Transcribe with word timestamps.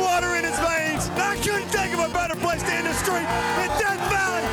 water 0.00 0.34
in 0.36 0.44
his 0.44 0.58
veins. 0.58 1.08
I 1.20 1.36
couldn't 1.36 1.68
think 1.68 1.92
of 1.94 2.00
a 2.00 2.12
better 2.12 2.36
place 2.36 2.62
to 2.62 2.72
end 2.72 2.86
the 2.86 2.94
street 2.94 3.28
in 3.62 3.68
Death 3.78 4.00
Valley, 4.08 4.44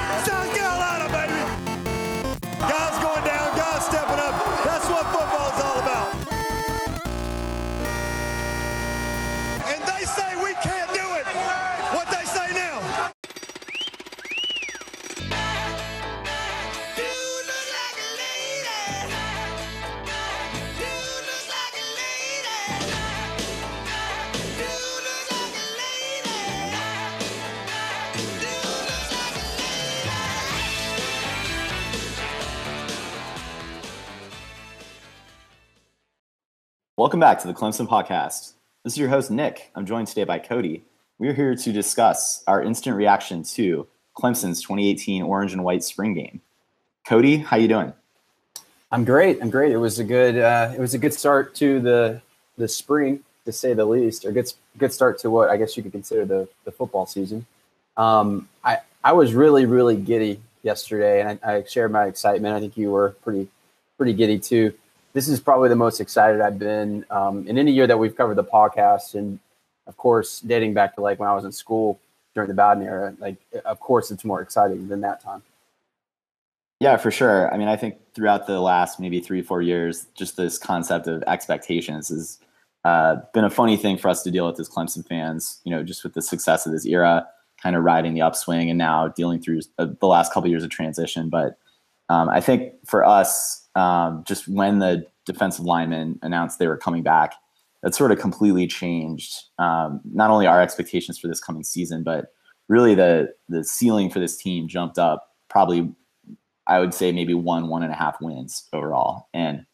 Welcome 37.08 37.22
back 37.22 37.40
to 37.40 37.48
the 37.48 37.54
Clemson 37.54 37.88
Podcast. 37.88 38.52
This 38.84 38.92
is 38.92 38.98
your 38.98 39.08
host, 39.08 39.32
Nick. 39.32 39.72
I'm 39.76 39.86
joined 39.86 40.10
today 40.10 40.26
by 40.26 40.40
Cody. 40.40 40.84
We're 41.20 41.34
here 41.34 41.56
to 41.56 41.72
discuss 41.72 42.44
our 42.48 42.62
instant 42.62 42.98
reaction 42.98 43.44
to 43.44 43.88
Clemson's 44.14 44.62
2018 44.62 45.24
Orange 45.24 45.54
and 45.54 45.64
White 45.64 45.86
Spring 45.86 46.14
Game. 46.14 46.42
Cody, 47.08 47.38
how 47.38 47.56
you 47.56 47.70
doing? 47.70 47.94
I'm 48.92 49.06
great. 49.06 49.40
I'm 49.42 49.50
great. 49.50 49.72
It 49.72 49.78
was 49.78 50.00
a 50.00 50.04
good. 50.04 50.38
Uh, 50.38 50.74
it 50.76 50.82
was 50.82 50.96
a 50.96 50.98
good 50.98 51.14
start 51.14 51.56
to 51.56 51.80
the 51.80 52.22
the 52.58 52.68
spring, 52.68 53.24
to 53.46 53.54
say 53.54 53.74
the 53.74 53.86
least, 53.86 54.26
or 54.26 54.34
good 54.34 54.52
good 54.78 54.92
start 54.92 55.18
to 55.20 55.30
what 55.30 55.50
I 55.50 55.56
guess 55.56 55.78
you 55.78 55.84
could 55.84 55.94
consider 55.94 56.26
the 56.26 56.50
the 56.66 56.74
football 56.74 57.06
season. 57.06 57.46
Um, 57.96 58.50
I 58.66 58.80
I 59.02 59.14
was 59.14 59.34
really 59.34 59.66
really 59.66 59.96
giddy 59.96 60.42
yesterday, 60.62 61.22
and 61.22 61.40
I, 61.42 61.54
I 61.54 61.64
shared 61.64 61.94
my 61.94 62.08
excitement. 62.08 62.54
I 62.54 62.60
think 62.60 62.76
you 62.76 62.92
were 62.92 63.12
pretty 63.24 63.48
pretty 63.96 64.12
giddy 64.12 64.40
too. 64.40 64.74
This 65.18 65.28
is 65.28 65.40
probably 65.40 65.68
the 65.68 65.76
most 65.76 66.00
excited 66.00 66.42
I've 66.42 66.60
been 66.60 67.04
um, 67.10 67.48
in 67.48 67.58
any 67.58 67.72
year 67.72 67.88
that 67.88 67.98
we've 67.98 68.16
covered 68.16 68.36
the 68.36 68.44
podcast, 68.44 69.16
and 69.16 69.40
of 69.88 69.98
course, 69.98 70.42
dating 70.42 70.76
back 70.76 70.94
to 70.94 71.02
like 71.02 71.18
when 71.20 71.28
I 71.28 71.34
was 71.34 71.44
in 71.44 71.52
school 71.52 72.00
during 72.36 72.50
the 72.50 72.54
Bowden 72.54 72.84
era. 72.84 73.16
Like, 73.18 73.38
of 73.66 73.80
course, 73.80 74.12
it's 74.12 74.24
more 74.24 74.44
exciting 74.44 74.90
than 74.90 75.02
that 75.02 75.20
time. 75.20 75.42
Yeah, 76.80 76.98
for 76.98 77.10
sure. 77.10 77.52
I 77.52 77.58
mean, 77.58 77.68
I 77.68 77.76
think 77.76 77.98
throughout 78.14 78.46
the 78.46 78.62
last 78.62 79.00
maybe 79.00 79.20
three, 79.20 79.42
four 79.42 79.64
years, 79.64 80.06
just 80.14 80.38
this 80.38 80.60
concept 80.60 81.08
of 81.08 81.24
expectations 81.26 82.10
has 82.10 82.38
uh, 82.86 83.16
been 83.34 83.44
a 83.44 83.50
funny 83.50 83.76
thing 83.76 83.98
for 83.98 84.10
us 84.10 84.22
to 84.22 84.30
deal 84.30 84.46
with 84.46 84.60
as 84.60 84.70
Clemson 84.70 85.04
fans. 85.04 85.62
You 85.64 85.72
know, 85.72 85.82
just 85.82 86.04
with 86.04 86.14
the 86.14 86.22
success 86.22 86.68
of 86.68 86.74
this 86.74 86.86
era, 86.86 87.28
kind 87.60 87.76
of 87.76 87.84
riding 87.84 88.14
the 88.14 88.22
upswing, 88.22 88.70
and 88.70 88.78
now 88.78 89.08
dealing 89.08 89.42
through 89.42 89.62
uh, 89.80 89.88
the 90.00 90.06
last 90.06 90.32
couple 90.32 90.48
years 90.48 90.64
of 90.64 90.70
transition. 90.70 91.28
But 91.28 91.58
um, 92.08 92.30
I 92.30 92.40
think 92.40 92.74
for 92.86 93.04
us, 93.04 93.67
um, 93.78 94.24
just 94.28 94.48
when 94.48 94.80
the 94.80 95.06
defensive 95.26 95.66
linemen 95.66 96.20
announced 96.22 96.60
they 96.60 96.68
were 96.68 96.78
coming 96.78 97.04
back, 97.04 97.34
that 97.84 97.94
sort 97.94 98.12
of 98.12 98.20
completely 98.20 98.68
changed 98.68 99.44
um, 99.60 100.02
not 100.04 100.30
only 100.30 100.48
our 100.48 100.62
expectations 100.62 101.20
for 101.20 101.28
this 101.28 101.40
coming 101.40 101.64
season, 101.64 102.04
but 102.04 102.28
really 102.68 102.96
the 102.96 103.34
the 103.48 103.64
ceiling 103.64 104.10
for 104.10 104.20
this 104.20 104.36
team 104.36 104.68
jumped 104.68 104.98
up 104.98 105.36
probably 105.50 105.90
I 106.68 106.80
would 106.80 106.94
say 106.94 107.12
maybe 107.12 107.34
one, 107.34 107.70
one 107.70 107.82
and 107.82 107.92
a 107.92 107.96
half 107.96 108.20
wins 108.22 108.68
overall. 108.74 109.30
And 109.34 109.66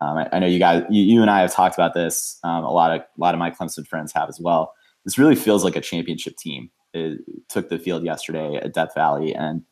um, 0.00 0.18
I, 0.18 0.28
I, 0.32 0.38
know 0.40 0.46
you 0.46 0.58
guys, 0.58 0.82
you, 0.90 1.02
you, 1.02 1.20
and 1.22 1.30
I 1.30 1.40
have 1.40 1.52
talked 1.52 1.76
about 1.76 1.94
this. 1.94 2.38
Um, 2.42 2.64
a 2.64 2.72
lot 2.72 2.90
of 2.90 3.02
a 3.02 3.20
lot 3.20 3.34
of 3.34 3.38
my 3.38 3.50
Clemson 3.50 3.86
friends 3.86 4.12
have 4.14 4.28
as 4.28 4.40
well. 4.40 4.74
This 5.04 5.18
really 5.18 5.36
feels 5.36 5.64
like 5.64 5.76
a 5.76 5.80
championship 5.80 6.36
team. 6.36 6.70
It 6.92 7.20
took 7.48 7.68
the 7.68 7.78
field 7.78 8.02
yesterday 8.02 8.56
at 8.56 8.74
Death 8.74 8.94
Valley, 8.94 9.34
and 9.34 9.62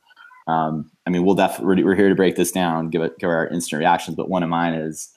um, 0.48 0.90
I 1.06 1.10
mean, 1.10 1.24
we'll 1.24 1.34
definitely 1.34 1.84
we're 1.84 1.94
here 1.94 2.08
to 2.08 2.14
break 2.14 2.36
this 2.36 2.50
down, 2.50 2.90
give 2.90 3.02
it 3.02 3.18
give 3.18 3.30
our 3.30 3.46
instant 3.48 3.78
reactions. 3.78 4.16
But 4.16 4.28
one 4.28 4.42
of 4.42 4.48
mine 4.48 4.74
is. 4.74 5.10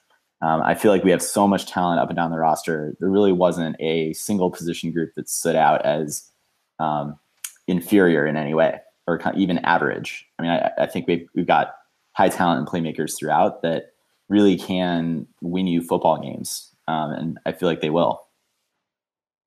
Um, 0.44 0.64
I 0.64 0.74
feel 0.74 0.92
like 0.92 1.04
we 1.04 1.12
have 1.12 1.22
so 1.22 1.48
much 1.48 1.68
talent 1.68 2.00
up 2.00 2.10
and 2.10 2.16
down 2.16 2.32
the 2.32 2.40
roster. 2.40 2.96
There 3.00 3.12
really 3.12 3.32
wasn't 3.32 3.76
a 3.80 4.12
single 4.14 4.50
position 4.50 4.92
group 4.92 5.14
that 5.16 5.30
stood 5.30 5.56
out 5.56 5.86
as 5.86 6.32
um, 6.80 7.20
inferior 7.68 8.26
in 8.26 8.36
any 8.36 8.56
way 8.56 8.80
or 9.08 9.22
even 9.36 9.60
average. 9.60 10.26
I 10.40 10.42
mean, 10.42 10.52
I, 10.52 10.72
I 10.80 10.86
think 10.88 11.08
we've, 11.08 11.28
we've 11.36 11.48
got 11.48 11.74
high 12.14 12.30
talent 12.30 12.60
and 12.60 12.68
playmakers 12.68 13.18
throughout 13.18 13.62
that 13.62 13.94
really 14.30 14.58
can 14.58 15.28
win 15.42 15.68
you 15.68 15.82
football 15.82 16.20
games. 16.22 16.74
Um, 16.88 17.12
and 17.12 17.40
I 17.46 17.52
feel 17.52 17.70
like 17.70 17.82
they 17.82 17.90
will. 17.90 18.24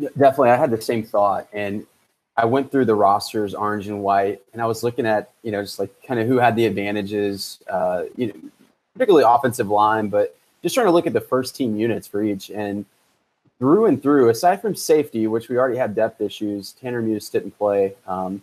Definitely. 0.00 0.50
I 0.50 0.56
had 0.56 0.70
the 0.70 0.80
same 0.80 1.02
thought. 1.02 1.48
And 1.52 1.86
I 2.36 2.44
went 2.46 2.70
through 2.70 2.86
the 2.86 2.94
rosters, 2.94 3.54
orange 3.54 3.86
and 3.86 4.02
white, 4.02 4.42
and 4.52 4.60
I 4.60 4.66
was 4.66 4.82
looking 4.82 5.06
at, 5.06 5.30
you 5.42 5.52
know, 5.52 5.62
just 5.62 5.78
like 5.78 5.90
kind 6.02 6.18
of 6.18 6.26
who 6.26 6.38
had 6.38 6.56
the 6.56 6.66
advantages, 6.66 7.60
uh, 7.70 8.04
you 8.16 8.28
know, 8.28 8.34
particularly 8.92 9.24
offensive 9.26 9.68
line, 9.68 10.08
but 10.08 10.36
just 10.62 10.74
trying 10.74 10.86
to 10.86 10.92
look 10.92 11.06
at 11.06 11.12
the 11.12 11.20
first 11.20 11.54
team 11.54 11.76
units 11.76 12.08
for 12.08 12.22
each. 12.22 12.50
And 12.50 12.86
through 13.58 13.86
and 13.86 14.02
through, 14.02 14.30
aside 14.30 14.60
from 14.60 14.74
safety, 14.74 15.26
which 15.26 15.48
we 15.48 15.56
already 15.56 15.76
had 15.76 15.94
depth 15.94 16.20
issues, 16.20 16.72
Tanner 16.72 17.00
Muse 17.02 17.28
didn't 17.28 17.56
play. 17.56 17.94
Um, 18.06 18.42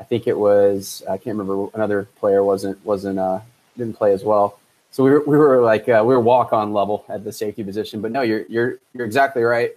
I 0.00 0.04
think 0.04 0.26
it 0.26 0.38
was 0.38 1.02
I 1.08 1.16
can't 1.16 1.36
remember 1.36 1.68
another 1.74 2.04
player 2.20 2.44
wasn't 2.44 2.84
wasn't 2.84 3.18
uh, 3.18 3.40
didn't 3.76 3.94
play 3.96 4.12
as 4.12 4.22
well. 4.22 4.58
So 4.90 5.02
we 5.02 5.10
were 5.10 5.24
we 5.26 5.36
were 5.36 5.60
like 5.60 5.88
uh, 5.88 6.02
we 6.06 6.14
were 6.14 6.20
walk 6.20 6.52
on 6.52 6.72
level 6.72 7.04
at 7.08 7.24
the 7.24 7.32
safety 7.32 7.64
position. 7.64 8.00
But 8.00 8.12
no, 8.12 8.22
you're 8.22 8.44
you're 8.48 8.78
you're 8.92 9.06
exactly 9.06 9.42
right. 9.42 9.74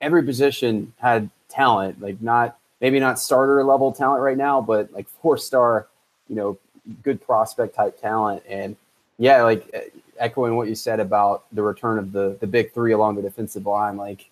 Every 0.00 0.22
position 0.22 0.92
had 0.98 1.30
talent, 1.48 2.00
like 2.00 2.20
not 2.20 2.58
maybe 2.80 3.00
not 3.00 3.18
starter 3.18 3.62
level 3.64 3.92
talent 3.92 4.22
right 4.22 4.36
now, 4.36 4.60
but 4.60 4.92
like 4.92 5.08
four 5.22 5.38
star, 5.38 5.88
you 6.28 6.36
know, 6.36 6.58
good 7.02 7.24
prospect 7.24 7.74
type 7.74 8.00
talent. 8.00 8.42
And 8.48 8.76
yeah, 9.18 9.42
like 9.42 9.92
echoing 10.18 10.56
what 10.56 10.68
you 10.68 10.74
said 10.74 11.00
about 11.00 11.44
the 11.52 11.62
return 11.62 11.98
of 11.98 12.12
the 12.12 12.36
the 12.40 12.46
big 12.46 12.72
three 12.72 12.92
along 12.92 13.16
the 13.16 13.22
defensive 13.22 13.66
line, 13.66 13.96
like 13.96 14.28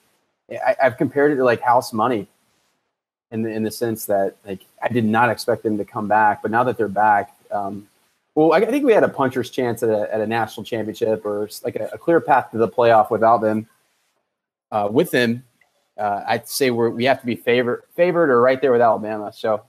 I, 0.51 0.77
have 0.79 0.97
compared 0.97 1.33
it 1.33 1.37
to 1.37 1.45
like 1.45 1.61
house 1.61 1.93
money 1.93 2.29
in 3.31 3.43
the 3.43 3.51
in 3.51 3.63
the 3.63 3.71
sense 3.71 4.07
that 4.07 4.37
like 4.47 4.65
I 4.83 4.89
did 4.89 5.05
not 5.05 5.31
expect 5.31 5.63
them 5.63 5.79
to 5.79 5.85
come 5.85 6.09
back, 6.09 6.43
but 6.43 6.51
now 6.51 6.65
that 6.65 6.77
they're 6.77 6.89
back, 6.89 7.35
um, 7.51 7.89
well, 8.35 8.53
I, 8.53 8.59
I, 8.59 8.67
think 8.67 8.85
we 8.85 8.93
had 8.93 9.05
a 9.05 9.09
puncher's 9.09 9.51
chance 9.51 9.83
at 9.83 9.89
a, 9.89 10.13
at 10.13 10.21
a 10.21 10.27
national 10.27 10.65
championship 10.65 11.25
or 11.25 11.49
like 11.65 11.77
a, 11.77 11.91
a, 11.93 11.99
clear 11.99 12.21
path 12.21 12.51
to 12.53 12.59
the 12.59 12.69
playoff 12.69 13.11
without 13.11 13.41
them. 13.41 13.69
Uh, 14.71 14.89
with 14.91 15.11
them, 15.11 15.45
uh, 15.99 16.23
I'd 16.27 16.49
say 16.49 16.71
we're 16.71 16.91
we 16.91 17.05
have 17.05 17.21
to 17.21 17.27
be 17.27 17.37
favored 17.37 17.85
favored 17.95 18.31
or 18.31 18.41
right 18.41 18.61
there 18.61 18.73
with 18.73 18.81
Alabama. 18.81 19.33
So. 19.33 19.63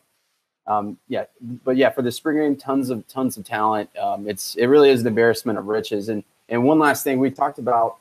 Um, 0.65 0.97
yeah, 1.09 1.25
but 1.65 1.75
yeah, 1.75 1.89
for 1.89 2.01
the 2.01 2.11
spring 2.11 2.37
game, 2.37 2.55
tons 2.55 2.89
of 2.89 3.05
tons 3.09 3.35
of 3.35 3.43
talent. 3.43 3.89
Um, 3.97 4.29
it's 4.29 4.55
it 4.55 4.67
really 4.67 4.91
is 4.91 5.01
an 5.01 5.07
embarrassment 5.07 5.59
of 5.59 5.65
riches. 5.65 6.07
And 6.07 6.23
and 6.47 6.63
one 6.63 6.79
last 6.79 7.03
thing, 7.03 7.19
we 7.19 7.31
talked 7.31 7.59
about. 7.59 7.97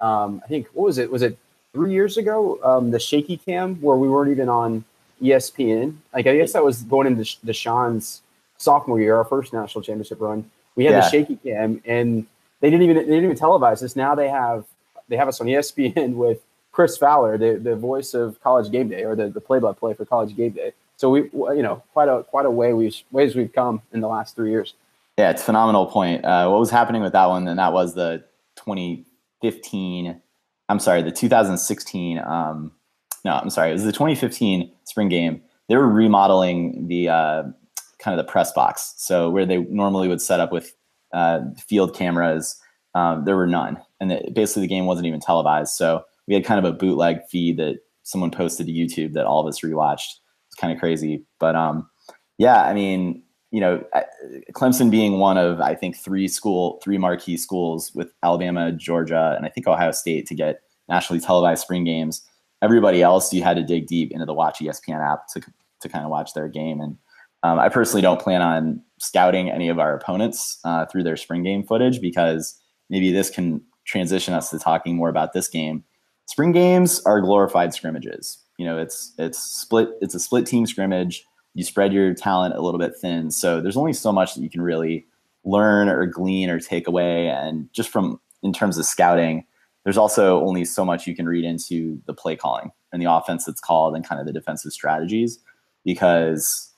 Um, 0.00 0.40
I 0.42 0.48
think 0.48 0.68
what 0.72 0.84
was 0.84 0.96
it? 0.96 1.10
Was 1.10 1.20
it 1.20 1.36
three 1.74 1.92
years 1.92 2.16
ago? 2.16 2.58
Um, 2.64 2.90
the 2.90 2.98
shaky 2.98 3.36
cam 3.36 3.76
where 3.82 3.98
we 3.98 4.08
weren't 4.08 4.30
even 4.30 4.48
on 4.48 4.82
ESPN. 5.22 5.96
Like 6.14 6.26
I 6.26 6.36
guess 6.36 6.52
that 6.52 6.64
was 6.64 6.82
going 6.82 7.06
into 7.06 7.22
Deshaun's 7.44 8.22
sophomore 8.58 9.00
year, 9.00 9.16
our 9.16 9.24
first 9.24 9.52
national 9.52 9.82
championship 9.82 10.20
run. 10.20 10.50
We 10.74 10.84
had 10.84 10.92
yeah. 10.92 11.00
the 11.00 11.10
shaky 11.10 11.36
cam, 11.36 11.82
and 11.84 12.26
they 12.60 12.70
didn't 12.70 12.82
even 12.82 12.96
they 12.96 13.04
didn't 13.04 13.24
even 13.24 13.36
televise 13.36 13.80
this. 13.80 13.96
Now 13.96 14.14
they 14.14 14.28
have 14.28 14.64
they 15.08 15.16
have 15.16 15.28
us 15.28 15.40
on 15.40 15.46
ESPN 15.46 16.14
with 16.22 16.40
Chris 16.76 16.98
Fowler, 16.98 17.38
the, 17.38 17.54
the 17.54 17.74
voice 17.74 18.12
of 18.12 18.38
College 18.42 18.70
Game 18.70 18.88
Day 18.88 19.04
or 19.04 19.16
the, 19.16 19.30
the 19.30 19.40
play 19.40 19.58
by 19.58 19.72
play 19.72 19.94
for 19.94 20.04
College 20.04 20.36
Game 20.36 20.50
Day. 20.50 20.74
So 20.98 21.08
we 21.08 21.22
you 21.22 21.62
know 21.62 21.82
quite 21.94 22.06
a 22.06 22.22
quite 22.24 22.44
a 22.44 22.50
way 22.50 22.74
we 22.74 22.94
ways 23.10 23.34
we've 23.34 23.50
come 23.50 23.80
in 23.94 24.02
the 24.02 24.08
last 24.08 24.36
three 24.36 24.50
years. 24.50 24.74
Yeah, 25.16 25.30
it's 25.30 25.42
phenomenal 25.42 25.86
point. 25.86 26.22
Uh, 26.26 26.50
what 26.50 26.60
was 26.60 26.70
happening 26.70 27.00
with 27.00 27.14
that 27.14 27.30
one? 27.30 27.48
And 27.48 27.58
that 27.58 27.72
was 27.72 27.94
the 27.94 28.22
2015. 28.56 30.20
I'm 30.68 30.78
sorry, 30.78 31.00
the 31.00 31.10
2016 31.10 32.18
um, 32.18 32.72
no, 33.24 33.32
I'm 33.32 33.48
sorry. 33.48 33.70
It 33.70 33.72
was 33.72 33.84
the 33.84 33.92
2015 33.92 34.70
spring 34.84 35.08
game. 35.08 35.40
They 35.70 35.76
were 35.76 35.88
remodeling 35.88 36.88
the 36.88 37.08
uh, 37.08 37.42
kind 37.98 38.18
of 38.20 38.22
the 38.22 38.30
press 38.30 38.52
box. 38.52 38.92
So 38.98 39.30
where 39.30 39.46
they 39.46 39.62
normally 39.62 40.08
would 40.08 40.20
set 40.20 40.40
up 40.40 40.52
with 40.52 40.74
uh, 41.14 41.40
field 41.56 41.94
cameras, 41.94 42.60
um, 42.94 43.24
there 43.24 43.34
were 43.34 43.46
none, 43.46 43.78
and 43.98 44.10
the, 44.10 44.30
basically 44.34 44.62
the 44.62 44.68
game 44.68 44.84
wasn't 44.84 45.06
even 45.06 45.20
televised. 45.20 45.72
So 45.72 46.04
we 46.26 46.34
had 46.34 46.44
kind 46.44 46.64
of 46.64 46.64
a 46.64 46.76
bootleg 46.76 47.20
feed 47.30 47.56
that 47.58 47.78
someone 48.02 48.30
posted 48.30 48.66
to 48.66 48.72
YouTube 48.72 49.12
that 49.14 49.26
all 49.26 49.40
of 49.40 49.46
us 49.46 49.60
rewatched. 49.60 50.20
It's 50.48 50.56
kind 50.58 50.72
of 50.72 50.78
crazy, 50.78 51.24
but 51.40 51.56
um, 51.56 51.88
yeah, 52.38 52.62
I 52.64 52.74
mean, 52.74 53.22
you 53.50 53.60
know, 53.60 53.82
Clemson 54.52 54.90
being 54.90 55.18
one 55.18 55.38
of 55.38 55.60
I 55.60 55.74
think 55.74 55.96
three 55.96 56.28
school, 56.28 56.80
three 56.82 56.98
marquee 56.98 57.36
schools 57.36 57.92
with 57.94 58.12
Alabama, 58.22 58.72
Georgia, 58.72 59.34
and 59.36 59.46
I 59.46 59.48
think 59.48 59.66
Ohio 59.66 59.92
State 59.92 60.26
to 60.26 60.34
get 60.34 60.60
nationally 60.88 61.20
televised 61.20 61.62
spring 61.62 61.84
games 61.84 62.22
everybody 62.62 63.02
else, 63.02 63.32
you 63.32 63.42
had 63.42 63.56
to 63.56 63.62
dig 63.62 63.86
deep 63.86 64.12
into 64.12 64.26
the 64.26 64.34
Watch 64.34 64.58
ESPN 64.60 65.04
app 65.04 65.26
to 65.28 65.40
to 65.80 65.88
kind 65.88 66.04
of 66.04 66.10
watch 66.10 66.32
their 66.32 66.48
game. 66.48 66.80
And 66.80 66.96
um, 67.42 67.58
I 67.58 67.68
personally 67.68 68.00
don't 68.02 68.20
plan 68.20 68.40
on 68.40 68.82
scouting 68.98 69.50
any 69.50 69.68
of 69.68 69.78
our 69.78 69.94
opponents 69.94 70.58
uh, 70.64 70.86
through 70.86 71.02
their 71.02 71.16
spring 71.16 71.42
game 71.42 71.64
footage 71.64 72.00
because 72.00 72.58
maybe 72.88 73.12
this 73.12 73.28
can 73.28 73.60
transition 73.84 74.32
us 74.32 74.50
to 74.50 74.58
talking 74.58 74.96
more 74.96 75.10
about 75.10 75.34
this 75.34 75.48
game. 75.48 75.84
Spring 76.26 76.52
games 76.52 77.00
are 77.06 77.20
glorified 77.20 77.72
scrimmages. 77.72 78.38
You 78.58 78.66
know, 78.66 78.78
it's 78.78 79.12
it's 79.18 79.38
split. 79.38 79.90
It's 80.00 80.14
a 80.14 80.20
split 80.20 80.46
team 80.46 80.66
scrimmage. 80.66 81.24
You 81.54 81.64
spread 81.64 81.92
your 81.92 82.14
talent 82.14 82.54
a 82.54 82.60
little 82.60 82.78
bit 82.78 82.96
thin, 82.96 83.30
so 83.30 83.60
there's 83.60 83.76
only 83.76 83.92
so 83.92 84.12
much 84.12 84.34
that 84.34 84.42
you 84.42 84.50
can 84.50 84.60
really 84.60 85.06
learn 85.44 85.88
or 85.88 86.04
glean 86.06 86.50
or 86.50 86.60
take 86.60 86.86
away. 86.88 87.28
And 87.28 87.72
just 87.72 87.88
from 87.88 88.20
in 88.42 88.52
terms 88.52 88.76
of 88.76 88.84
scouting, 88.84 89.44
there's 89.84 89.96
also 89.96 90.44
only 90.44 90.64
so 90.64 90.84
much 90.84 91.06
you 91.06 91.14
can 91.14 91.28
read 91.28 91.44
into 91.44 92.00
the 92.06 92.14
play 92.14 92.36
calling 92.36 92.72
and 92.92 93.00
the 93.00 93.10
offense 93.10 93.44
that's 93.44 93.60
called 93.60 93.94
and 93.94 94.06
kind 94.06 94.20
of 94.20 94.26
the 94.26 94.32
defensive 94.32 94.72
strategies 94.72 95.38
because 95.84 96.72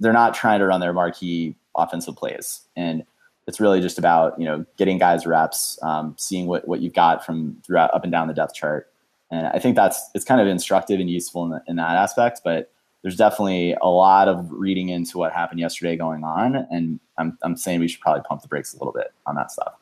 they're 0.00 0.12
not 0.12 0.34
trying 0.34 0.58
to 0.58 0.66
run 0.66 0.80
their 0.80 0.92
marquee 0.92 1.54
offensive 1.76 2.16
plays. 2.16 2.62
And 2.76 3.04
it's 3.46 3.60
really 3.60 3.80
just 3.80 3.98
about, 3.98 4.38
you 4.38 4.44
know, 4.44 4.64
getting 4.76 4.98
guys 4.98 5.26
reps, 5.26 5.78
um, 5.82 6.14
seeing 6.18 6.46
what, 6.46 6.66
what 6.68 6.80
you've 6.80 6.94
got 6.94 7.24
from 7.24 7.56
throughout 7.66 7.92
up 7.94 8.04
and 8.04 8.12
down 8.12 8.28
the 8.28 8.34
depth 8.34 8.54
chart. 8.54 8.88
And 9.30 9.46
I 9.46 9.58
think 9.58 9.76
that's, 9.76 10.10
it's 10.14 10.24
kind 10.24 10.40
of 10.40 10.46
instructive 10.46 11.00
and 11.00 11.10
useful 11.10 11.44
in, 11.44 11.50
the, 11.50 11.62
in 11.66 11.76
that 11.76 11.96
aspect, 11.96 12.42
but 12.44 12.70
there's 13.02 13.16
definitely 13.16 13.74
a 13.82 13.88
lot 13.88 14.28
of 14.28 14.48
reading 14.50 14.90
into 14.90 15.18
what 15.18 15.32
happened 15.32 15.58
yesterday 15.58 15.96
going 15.96 16.22
on. 16.22 16.54
And 16.70 17.00
I'm, 17.18 17.36
I'm 17.42 17.56
saying 17.56 17.80
we 17.80 17.88
should 17.88 18.00
probably 18.00 18.22
pump 18.22 18.42
the 18.42 18.48
brakes 18.48 18.74
a 18.74 18.78
little 18.78 18.92
bit 18.92 19.12
on 19.26 19.34
that 19.34 19.50
stuff. 19.50 19.74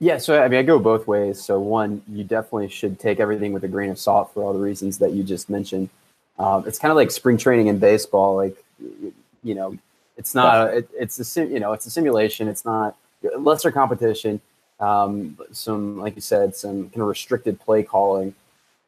Yeah, 0.00 0.18
so 0.18 0.42
I 0.42 0.48
mean, 0.48 0.58
I 0.58 0.62
go 0.62 0.78
both 0.78 1.06
ways. 1.06 1.42
So 1.42 1.60
one, 1.60 2.02
you 2.08 2.24
definitely 2.24 2.68
should 2.68 2.98
take 2.98 3.20
everything 3.20 3.52
with 3.52 3.64
a 3.64 3.68
grain 3.68 3.90
of 3.90 3.98
salt 3.98 4.32
for 4.34 4.42
all 4.42 4.52
the 4.52 4.58
reasons 4.58 4.98
that 4.98 5.12
you 5.12 5.22
just 5.22 5.48
mentioned. 5.48 5.88
Um, 6.38 6.66
it's 6.66 6.78
kind 6.78 6.90
of 6.90 6.96
like 6.96 7.10
spring 7.10 7.36
training 7.36 7.68
in 7.68 7.78
baseball. 7.78 8.36
Like, 8.36 8.62
you 9.42 9.54
know, 9.54 9.78
it's 10.16 10.34
not. 10.34 10.74
It, 10.74 10.88
it's 10.94 11.18
a 11.18 11.24
sim, 11.24 11.50
you 11.50 11.60
know, 11.60 11.72
it's 11.72 11.86
a 11.86 11.90
simulation. 11.90 12.48
It's 12.48 12.64
not 12.64 12.96
lesser 13.38 13.70
competition. 13.70 14.40
Um, 14.80 15.38
some, 15.52 15.98
like 15.98 16.14
you 16.16 16.20
said, 16.20 16.56
some 16.56 16.90
kind 16.90 17.02
of 17.02 17.08
restricted 17.08 17.60
play 17.60 17.82
calling. 17.82 18.34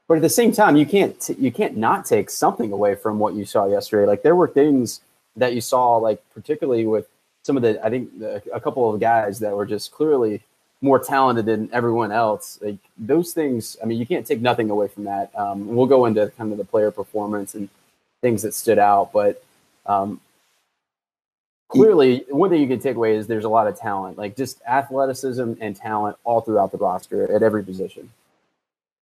But 0.08 0.16
at 0.16 0.22
the 0.22 0.28
same 0.28 0.52
time, 0.52 0.76
you 0.76 0.86
can't 0.86 1.18
t- 1.20 1.36
you 1.38 1.50
can't 1.50 1.76
not 1.76 2.04
take 2.04 2.30
something 2.30 2.72
away 2.72 2.94
from 2.94 3.18
what 3.18 3.34
you 3.34 3.44
saw 3.44 3.66
yesterday. 3.66 4.06
Like 4.06 4.22
there 4.22 4.36
were 4.36 4.48
things 4.48 5.00
that 5.36 5.54
you 5.54 5.60
saw, 5.60 5.96
like 5.96 6.22
particularly 6.32 6.86
with 6.86 7.06
some 7.42 7.56
of 7.56 7.62
the, 7.62 7.84
I 7.84 7.90
think 7.90 8.18
the, 8.18 8.42
a 8.52 8.60
couple 8.60 8.92
of 8.92 9.00
guys 9.00 9.38
that 9.40 9.54
were 9.54 9.66
just 9.66 9.92
clearly 9.92 10.42
more 10.80 10.98
talented 10.98 11.46
than 11.46 11.70
everyone 11.72 12.12
else. 12.12 12.58
Like 12.60 12.78
those 12.98 13.32
things, 13.32 13.76
I 13.82 13.86
mean, 13.86 13.98
you 13.98 14.06
can't 14.06 14.26
take 14.26 14.40
nothing 14.40 14.70
away 14.70 14.88
from 14.88 15.04
that. 15.04 15.30
Um, 15.36 15.74
we'll 15.74 15.86
go 15.86 16.06
into 16.06 16.28
kind 16.36 16.52
of 16.52 16.58
the 16.58 16.64
player 16.64 16.90
performance 16.90 17.54
and 17.54 17.68
things 18.20 18.42
that 18.42 18.54
stood 18.54 18.78
out, 18.78 19.12
but 19.12 19.42
um, 19.86 20.20
clearly, 21.68 22.24
one 22.28 22.50
thing 22.50 22.60
you 22.60 22.68
can 22.68 22.80
take 22.80 22.96
away 22.96 23.16
is 23.16 23.26
there's 23.26 23.44
a 23.44 23.48
lot 23.48 23.66
of 23.66 23.78
talent, 23.78 24.18
like 24.18 24.36
just 24.36 24.60
athleticism 24.66 25.54
and 25.60 25.76
talent 25.76 26.16
all 26.24 26.40
throughout 26.40 26.72
the 26.72 26.78
roster 26.78 27.30
at 27.32 27.42
every 27.42 27.62
position. 27.62 28.10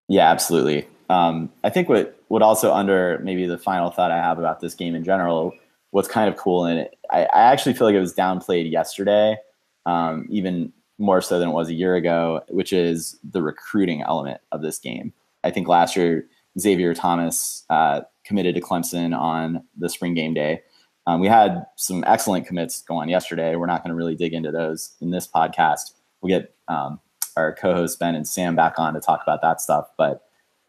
Yeah, 0.08 0.30
absolutely. 0.30 0.86
Um, 1.08 1.50
I 1.64 1.70
think 1.70 1.88
what 1.88 2.18
what 2.28 2.42
also 2.42 2.72
under 2.72 3.18
maybe 3.22 3.46
the 3.46 3.58
final 3.58 3.90
thought 3.90 4.10
I 4.10 4.16
have 4.16 4.38
about 4.38 4.60
this 4.60 4.74
game 4.74 4.94
in 4.94 5.04
general, 5.04 5.54
what's 5.90 6.08
kind 6.08 6.28
of 6.28 6.36
cool 6.38 6.64
and 6.64 6.88
I, 7.10 7.24
I 7.24 7.42
actually 7.52 7.74
feel 7.74 7.86
like 7.86 7.94
it 7.94 8.00
was 8.00 8.14
downplayed 8.14 8.70
yesterday. 8.70 9.36
Um, 9.84 10.26
even 10.30 10.72
more 10.98 11.20
so 11.20 11.38
than 11.38 11.48
it 11.48 11.52
was 11.52 11.68
a 11.68 11.74
year 11.74 11.96
ago, 11.96 12.42
which 12.48 12.72
is 12.72 13.18
the 13.28 13.42
recruiting 13.42 14.02
element 14.02 14.40
of 14.52 14.62
this 14.62 14.78
game. 14.78 15.12
I 15.42 15.50
think 15.50 15.66
last 15.66 15.96
year 15.96 16.26
Xavier 16.58 16.94
Thomas 16.94 17.64
uh, 17.68 18.02
committed 18.24 18.54
to 18.54 18.60
Clemson 18.60 19.16
on 19.16 19.64
the 19.76 19.88
spring 19.88 20.14
game 20.14 20.34
day. 20.34 20.62
Um, 21.06 21.20
we 21.20 21.28
had 21.28 21.66
some 21.76 22.04
excellent 22.06 22.46
commits 22.46 22.82
go 22.82 22.96
on 22.96 23.08
yesterday. 23.08 23.56
We're 23.56 23.66
not 23.66 23.82
going 23.82 23.90
to 23.90 23.96
really 23.96 24.14
dig 24.14 24.32
into 24.32 24.52
those 24.52 24.94
in 25.00 25.10
this 25.10 25.26
podcast. 25.26 25.94
We'll 26.20 26.40
get 26.40 26.54
um, 26.68 27.00
our 27.36 27.54
co-hosts 27.54 27.96
Ben 27.96 28.14
and 28.14 28.26
Sam 28.26 28.54
back 28.54 28.78
on 28.78 28.94
to 28.94 29.00
talk 29.00 29.22
about 29.22 29.42
that 29.42 29.60
stuff. 29.60 29.88
But 29.98 30.24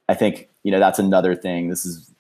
I 0.09 0.15
think 0.15 0.49
you 0.63 0.71
know 0.71 0.79
that's 0.79 0.99
another 0.99 1.35
thing. 1.35 1.69
This 1.69 1.85
is 1.85 2.11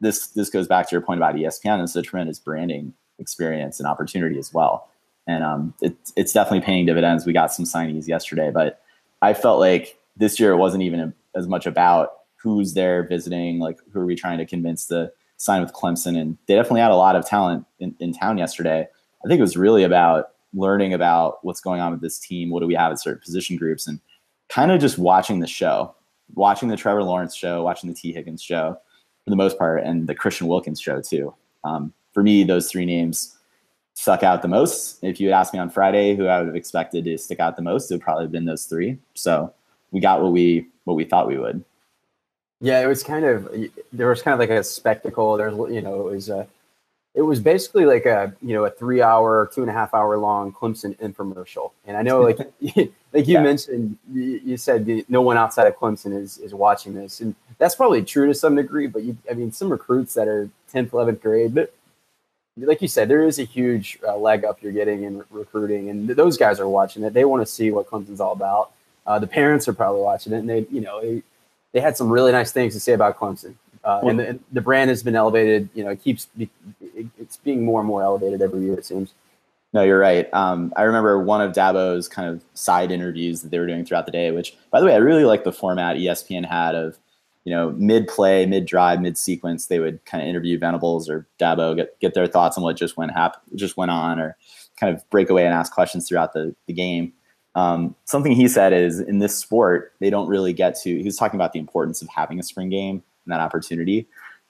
this 0.00 0.28
this 0.28 0.50
goes 0.50 0.66
back 0.66 0.88
to 0.88 0.94
your 0.94 1.00
point 1.00 1.18
about 1.18 1.34
ESPN. 1.34 1.82
It's 1.82 1.96
a 1.96 2.02
tremendous 2.02 2.38
branding 2.38 2.92
experience 3.18 3.80
and 3.80 3.88
opportunity 3.88 4.38
as 4.38 4.52
well 4.52 4.88
and 5.26 5.42
um, 5.42 5.74
it, 5.80 5.96
it's 6.16 6.32
definitely 6.32 6.64
paying 6.64 6.86
dividends. 6.86 7.26
We 7.26 7.32
got 7.32 7.52
some 7.52 7.64
signees 7.64 8.06
yesterday, 8.06 8.50
but 8.50 8.80
I 9.22 9.34
felt 9.34 9.58
like 9.58 9.98
this 10.16 10.38
year 10.38 10.52
it 10.52 10.56
wasn't 10.56 10.82
even 10.84 11.12
as 11.34 11.48
much 11.48 11.66
about 11.66 12.12
who's 12.36 12.74
there 12.74 13.02
visiting, 13.02 13.58
like 13.58 13.78
who 13.92 14.00
are 14.00 14.06
we 14.06 14.14
trying 14.14 14.38
to 14.38 14.46
convince 14.46 14.86
to 14.86 15.10
sign 15.36 15.62
with 15.62 15.72
Clemson, 15.72 16.18
and 16.18 16.38
they 16.46 16.54
definitely 16.54 16.80
had 16.80 16.90
a 16.90 16.96
lot 16.96 17.16
of 17.16 17.26
talent 17.26 17.64
in, 17.78 17.94
in 18.00 18.12
town 18.12 18.38
yesterday. 18.38 18.86
I 19.24 19.28
think 19.28 19.38
it 19.38 19.42
was 19.42 19.56
really 19.56 19.82
about 19.82 20.30
learning 20.54 20.94
about 20.94 21.44
what's 21.44 21.60
going 21.60 21.80
on 21.80 21.92
with 21.92 22.00
this 22.00 22.18
team. 22.18 22.50
What 22.50 22.60
do 22.60 22.66
we 22.66 22.74
have 22.74 22.92
at 22.92 23.00
certain 23.00 23.20
position 23.20 23.56
groups, 23.56 23.86
and 23.86 24.00
kind 24.48 24.70
of 24.70 24.80
just 24.80 24.98
watching 24.98 25.40
the 25.40 25.46
show, 25.46 25.94
watching 26.34 26.68
the 26.68 26.76
Trevor 26.76 27.02
Lawrence 27.02 27.34
show, 27.34 27.62
watching 27.62 27.90
the 27.90 27.96
T. 27.96 28.12
Higgins 28.12 28.42
show 28.42 28.78
for 29.24 29.30
the 29.30 29.36
most 29.36 29.58
part, 29.58 29.82
and 29.82 30.06
the 30.06 30.14
Christian 30.14 30.46
Wilkins 30.46 30.80
show 30.80 31.00
too. 31.00 31.34
Um, 31.64 31.92
for 32.14 32.22
me, 32.22 32.44
those 32.44 32.70
three 32.70 32.86
names 32.86 33.36
stuck 33.94 34.22
out 34.22 34.42
the 34.42 34.48
most. 34.48 35.02
If 35.02 35.20
you 35.20 35.28
had 35.28 35.38
asked 35.38 35.52
me 35.52 35.58
on 35.58 35.70
Friday 35.70 36.14
who 36.14 36.26
I 36.26 36.38
would 36.38 36.46
have 36.46 36.56
expected 36.56 37.04
to 37.04 37.18
stick 37.18 37.40
out 37.40 37.56
the 37.56 37.62
most, 37.62 37.90
it 37.90 37.94
would 37.94 38.02
probably 38.02 38.24
have 38.24 38.32
been 38.32 38.44
those 38.44 38.64
three. 38.64 38.98
So 39.14 39.52
we 39.90 40.00
got 40.00 40.22
what 40.22 40.32
we 40.32 40.68
what 40.84 40.94
we 40.94 41.04
thought 41.04 41.26
we 41.26 41.38
would. 41.38 41.64
Yeah, 42.60 42.80
it 42.80 42.86
was 42.86 43.02
kind 43.02 43.24
of 43.24 43.52
there 43.92 44.08
was 44.08 44.22
kind 44.22 44.32
of 44.32 44.40
like 44.40 44.50
a 44.50 44.64
spectacle. 44.64 45.36
There's 45.36 45.54
you 45.72 45.82
know 45.82 46.08
it 46.08 46.12
was 46.12 46.28
a 46.28 46.46
it 47.14 47.22
was 47.22 47.40
basically 47.40 47.84
like 47.84 48.06
a 48.06 48.34
you 48.40 48.54
know 48.54 48.64
a 48.64 48.70
three 48.70 49.02
hour 49.02 49.50
two 49.52 49.62
and 49.62 49.70
a 49.70 49.72
half 49.72 49.92
hour 49.94 50.16
long 50.16 50.52
Clemson 50.52 50.96
infomercial. 50.98 51.72
And 51.86 51.96
I 51.96 52.02
know 52.02 52.22
like 52.22 52.38
like 52.60 53.26
you 53.26 53.34
yeah. 53.34 53.42
mentioned 53.42 53.98
you, 54.12 54.40
you, 54.44 54.56
said 54.56 55.04
no 55.08 55.22
one 55.22 55.36
outside 55.36 55.66
of 55.66 55.76
Clemson 55.76 56.16
is 56.16 56.38
is 56.38 56.54
watching 56.54 56.94
this, 56.94 57.20
and 57.20 57.34
that's 57.58 57.74
probably 57.74 58.02
true 58.02 58.26
to 58.26 58.34
some 58.34 58.54
degree. 58.54 58.86
But 58.86 59.02
you, 59.02 59.16
I 59.30 59.34
mean, 59.34 59.52
some 59.52 59.70
recruits 59.70 60.14
that 60.14 60.28
are 60.28 60.48
10th, 60.72 60.90
11th 60.90 61.20
grade, 61.20 61.54
but 61.54 61.72
like 62.58 62.80
you 62.80 62.88
said, 62.88 63.08
there 63.08 63.24
is 63.24 63.38
a 63.38 63.44
huge 63.44 63.98
uh, 64.06 64.16
leg 64.16 64.44
up 64.44 64.62
you're 64.62 64.72
getting 64.72 65.02
in 65.02 65.18
re- 65.18 65.24
recruiting, 65.30 65.90
and 65.90 66.08
th- 66.08 66.16
those 66.16 66.36
guys 66.36 66.58
are 66.58 66.68
watching 66.68 67.02
it. 67.02 67.12
They 67.12 67.24
want 67.24 67.42
to 67.42 67.46
see 67.46 67.70
what 67.70 67.88
Clemson's 67.88 68.20
all 68.20 68.32
about. 68.32 68.72
Uh, 69.06 69.18
the 69.18 69.26
parents 69.26 69.68
are 69.68 69.74
probably 69.74 70.00
watching 70.00 70.32
it, 70.32 70.38
and 70.38 70.48
they, 70.48 70.66
you 70.70 70.80
know, 70.80 71.00
they, 71.00 71.22
they 71.72 71.80
had 71.80 71.96
some 71.96 72.10
really 72.10 72.32
nice 72.32 72.52
things 72.52 72.74
to 72.74 72.80
say 72.80 72.92
about 72.92 73.18
Clemson. 73.18 73.54
Uh, 73.84 74.00
and, 74.02 74.18
the, 74.18 74.28
and, 74.28 74.40
the, 74.50 74.60
brand 74.60 74.90
has 74.90 75.02
been 75.02 75.14
elevated. 75.14 75.68
You 75.74 75.84
know, 75.84 75.90
it 75.90 76.02
keeps 76.02 76.26
it's 77.18 77.36
being 77.36 77.64
more 77.64 77.80
and 77.80 77.86
more 77.86 78.02
elevated 78.02 78.42
every 78.42 78.62
year. 78.62 78.74
It 78.74 78.84
seems. 78.84 79.14
No, 79.72 79.82
you're 79.82 79.98
right. 79.98 80.32
Um, 80.32 80.72
I 80.76 80.82
remember 80.82 81.22
one 81.22 81.40
of 81.40 81.52
Dabo's 81.52 82.08
kind 82.08 82.28
of 82.28 82.42
side 82.54 82.90
interviews 82.90 83.42
that 83.42 83.50
they 83.50 83.58
were 83.58 83.66
doing 83.66 83.84
throughout 83.84 84.06
the 84.06 84.12
day. 84.12 84.32
Which, 84.32 84.56
by 84.70 84.80
the 84.80 84.86
way, 84.86 84.94
I 84.94 84.98
really 84.98 85.24
like 85.24 85.44
the 85.44 85.52
format 85.52 85.96
ESPN 85.96 86.44
had 86.46 86.74
of 86.74 86.98
you 87.46 87.52
know, 87.54 87.70
mid 87.70 88.08
play, 88.08 88.44
mid 88.44 88.66
drive, 88.66 89.00
mid 89.00 89.16
sequence, 89.16 89.66
they 89.66 89.78
would 89.78 90.04
kind 90.04 90.20
of 90.20 90.28
interview 90.28 90.58
Venables 90.58 91.08
or 91.08 91.28
Dabo, 91.38 91.76
get, 91.76 91.98
get 92.00 92.12
their 92.12 92.26
thoughts 92.26 92.58
on 92.58 92.64
what 92.64 92.76
just 92.76 92.96
went 92.96 93.12
hap- 93.12 93.40
just 93.54 93.76
went 93.76 93.92
on, 93.92 94.18
or 94.18 94.36
kind 94.80 94.92
of 94.92 95.08
break 95.10 95.30
away 95.30 95.46
and 95.46 95.54
ask 95.54 95.72
questions 95.72 96.08
throughout 96.08 96.32
the, 96.32 96.56
the 96.66 96.72
game. 96.72 97.12
Um, 97.56 97.96
something 98.04 98.32
he 98.32 98.48
said 98.48 98.74
is 98.74 99.00
in 99.00 99.18
this 99.18 99.36
sport, 99.36 99.94
they 99.98 100.10
don't 100.10 100.28
really 100.28 100.52
get 100.52 100.76
to, 100.82 100.98
he 100.98 101.04
was 101.04 101.16
talking 101.16 101.38
about 101.38 101.54
the 101.54 101.58
importance 101.58 102.02
of 102.02 102.08
having 102.08 102.38
a 102.38 102.42
spring 102.42 102.68
game 102.68 103.02
and 103.24 103.32
that 103.32 103.40
opportunity. 103.40 104.06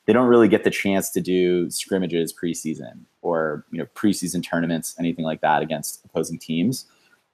They 0.06 0.12
don't 0.12 0.26
really 0.26 0.48
get 0.48 0.64
the 0.64 0.70
chance 0.70 1.10
to 1.10 1.20
do 1.20 1.70
scrimmages 1.70 2.34
preseason 2.34 3.04
or, 3.22 3.64
you 3.70 3.78
know, 3.78 3.86
preseason 3.94 4.44
tournaments, 4.44 4.96
anything 4.98 5.24
like 5.24 5.40
that 5.40 5.62
against 5.62 6.04
opposing 6.04 6.38
teams. 6.38 6.86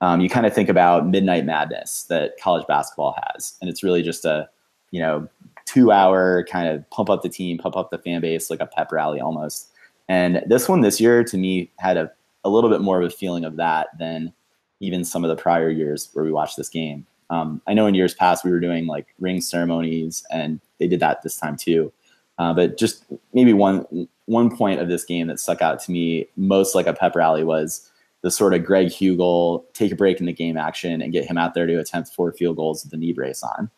Um, 0.02 0.20
you 0.20 0.28
kind 0.28 0.44
of 0.44 0.52
think 0.52 0.68
about 0.68 1.08
midnight 1.08 1.46
madness 1.46 2.04
that 2.04 2.38
college 2.38 2.66
basketball 2.66 3.16
has. 3.28 3.54
And 3.60 3.70
it's 3.70 3.82
really 3.82 4.02
just 4.02 4.26
a, 4.26 4.50
you 4.90 5.00
know, 5.00 5.26
two 5.64 5.90
hour 5.90 6.44
kind 6.50 6.68
of 6.68 6.88
pump 6.90 7.08
up 7.08 7.22
the 7.22 7.28
team, 7.30 7.56
pump 7.56 7.78
up 7.78 7.90
the 7.90 7.98
fan 7.98 8.20
base, 8.20 8.50
like 8.50 8.60
a 8.60 8.66
pep 8.66 8.92
rally 8.92 9.20
almost. 9.20 9.70
And 10.08 10.42
this 10.46 10.68
one 10.68 10.82
this 10.82 11.00
year 11.00 11.24
to 11.24 11.38
me 11.38 11.70
had 11.78 11.96
a, 11.96 12.12
a 12.44 12.50
little 12.50 12.68
bit 12.68 12.82
more 12.82 13.00
of 13.00 13.06
a 13.06 13.14
feeling 13.14 13.46
of 13.46 13.56
that 13.56 13.88
than 13.98 14.34
even 14.82 15.04
some 15.04 15.24
of 15.24 15.28
the 15.28 15.40
prior 15.40 15.70
years 15.70 16.10
where 16.12 16.24
we 16.24 16.32
watched 16.32 16.56
this 16.56 16.68
game. 16.68 17.06
Um, 17.30 17.62
I 17.66 17.72
know 17.72 17.86
in 17.86 17.94
years 17.94 18.14
past 18.14 18.44
we 18.44 18.50
were 18.50 18.60
doing 18.60 18.86
like 18.86 19.06
ring 19.18 19.40
ceremonies, 19.40 20.24
and 20.30 20.60
they 20.78 20.88
did 20.88 21.00
that 21.00 21.22
this 21.22 21.36
time 21.36 21.56
too. 21.56 21.90
Uh, 22.38 22.52
but 22.52 22.76
just 22.76 23.04
maybe 23.32 23.52
one 23.52 23.86
one 24.26 24.54
point 24.54 24.80
of 24.80 24.88
this 24.88 25.04
game 25.04 25.28
that 25.28 25.40
stuck 25.40 25.62
out 25.62 25.80
to 25.80 25.92
me 25.92 26.26
most 26.36 26.74
like 26.74 26.86
a 26.86 26.92
pep 26.92 27.14
rally 27.14 27.44
was 27.44 27.90
the 28.22 28.30
sort 28.30 28.54
of 28.54 28.64
Greg 28.64 28.88
Huegel 28.88 29.64
take 29.72 29.92
a 29.92 29.96
break 29.96 30.20
in 30.20 30.26
the 30.26 30.32
game 30.32 30.56
action 30.56 31.00
and 31.00 31.12
get 31.12 31.24
him 31.24 31.38
out 31.38 31.54
there 31.54 31.66
to 31.66 31.78
attempt 31.78 32.14
four 32.14 32.32
field 32.32 32.56
goals 32.56 32.84
with 32.84 32.90
the 32.90 32.96
knee 32.96 33.12
brace 33.12 33.42
on. 33.42 33.70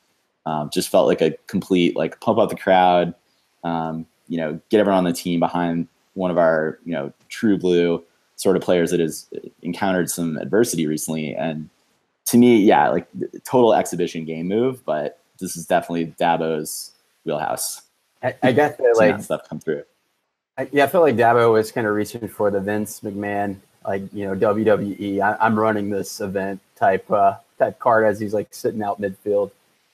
Um, 0.46 0.70
just 0.72 0.88
felt 0.88 1.06
like 1.06 1.20
a 1.20 1.36
complete 1.46 1.96
like 1.96 2.20
pump 2.20 2.38
up 2.38 2.50
the 2.50 2.56
crowd, 2.56 3.14
um, 3.62 4.06
you 4.28 4.38
know, 4.38 4.60
get 4.70 4.80
everyone 4.80 4.98
on 4.98 5.04
the 5.04 5.12
team 5.12 5.40
behind 5.40 5.86
one 6.14 6.30
of 6.30 6.38
our 6.38 6.78
you 6.84 6.92
know 6.92 7.12
true 7.28 7.58
blue 7.58 8.02
sort 8.36 8.56
of 8.56 8.62
players 8.62 8.90
that 8.90 9.00
has 9.00 9.28
encountered 9.62 10.10
some 10.10 10.36
adversity 10.38 10.86
recently. 10.86 11.34
And 11.34 11.68
to 12.26 12.38
me, 12.38 12.58
yeah, 12.58 12.88
like 12.88 13.06
total 13.44 13.74
exhibition 13.74 14.24
game 14.24 14.48
move, 14.48 14.84
but 14.84 15.20
this 15.38 15.56
is 15.56 15.66
definitely 15.66 16.14
Dabo's 16.18 16.92
wheelhouse. 17.24 17.82
I, 18.22 18.34
I 18.42 18.52
get 18.52 18.78
that 18.78 18.94
like 18.96 19.22
stuff 19.22 19.48
come 19.48 19.60
through. 19.60 19.82
I, 20.56 20.68
yeah, 20.72 20.84
I 20.84 20.86
felt 20.86 21.02
like 21.02 21.16
Dabo 21.16 21.52
was 21.52 21.72
kind 21.72 21.86
of 21.86 21.94
reaching 21.94 22.28
for 22.28 22.50
the 22.50 22.60
Vince 22.60 23.00
McMahon, 23.00 23.56
like 23.86 24.02
you 24.12 24.24
know 24.24 24.34
WWE. 24.34 25.20
I, 25.20 25.46
am 25.46 25.58
running 25.58 25.90
this 25.90 26.20
event 26.20 26.60
type 26.76 27.10
uh, 27.10 27.36
type 27.58 27.78
card 27.78 28.06
as 28.06 28.20
he's 28.20 28.32
like 28.32 28.54
sitting 28.54 28.82
out 28.82 29.00
midfield. 29.00 29.50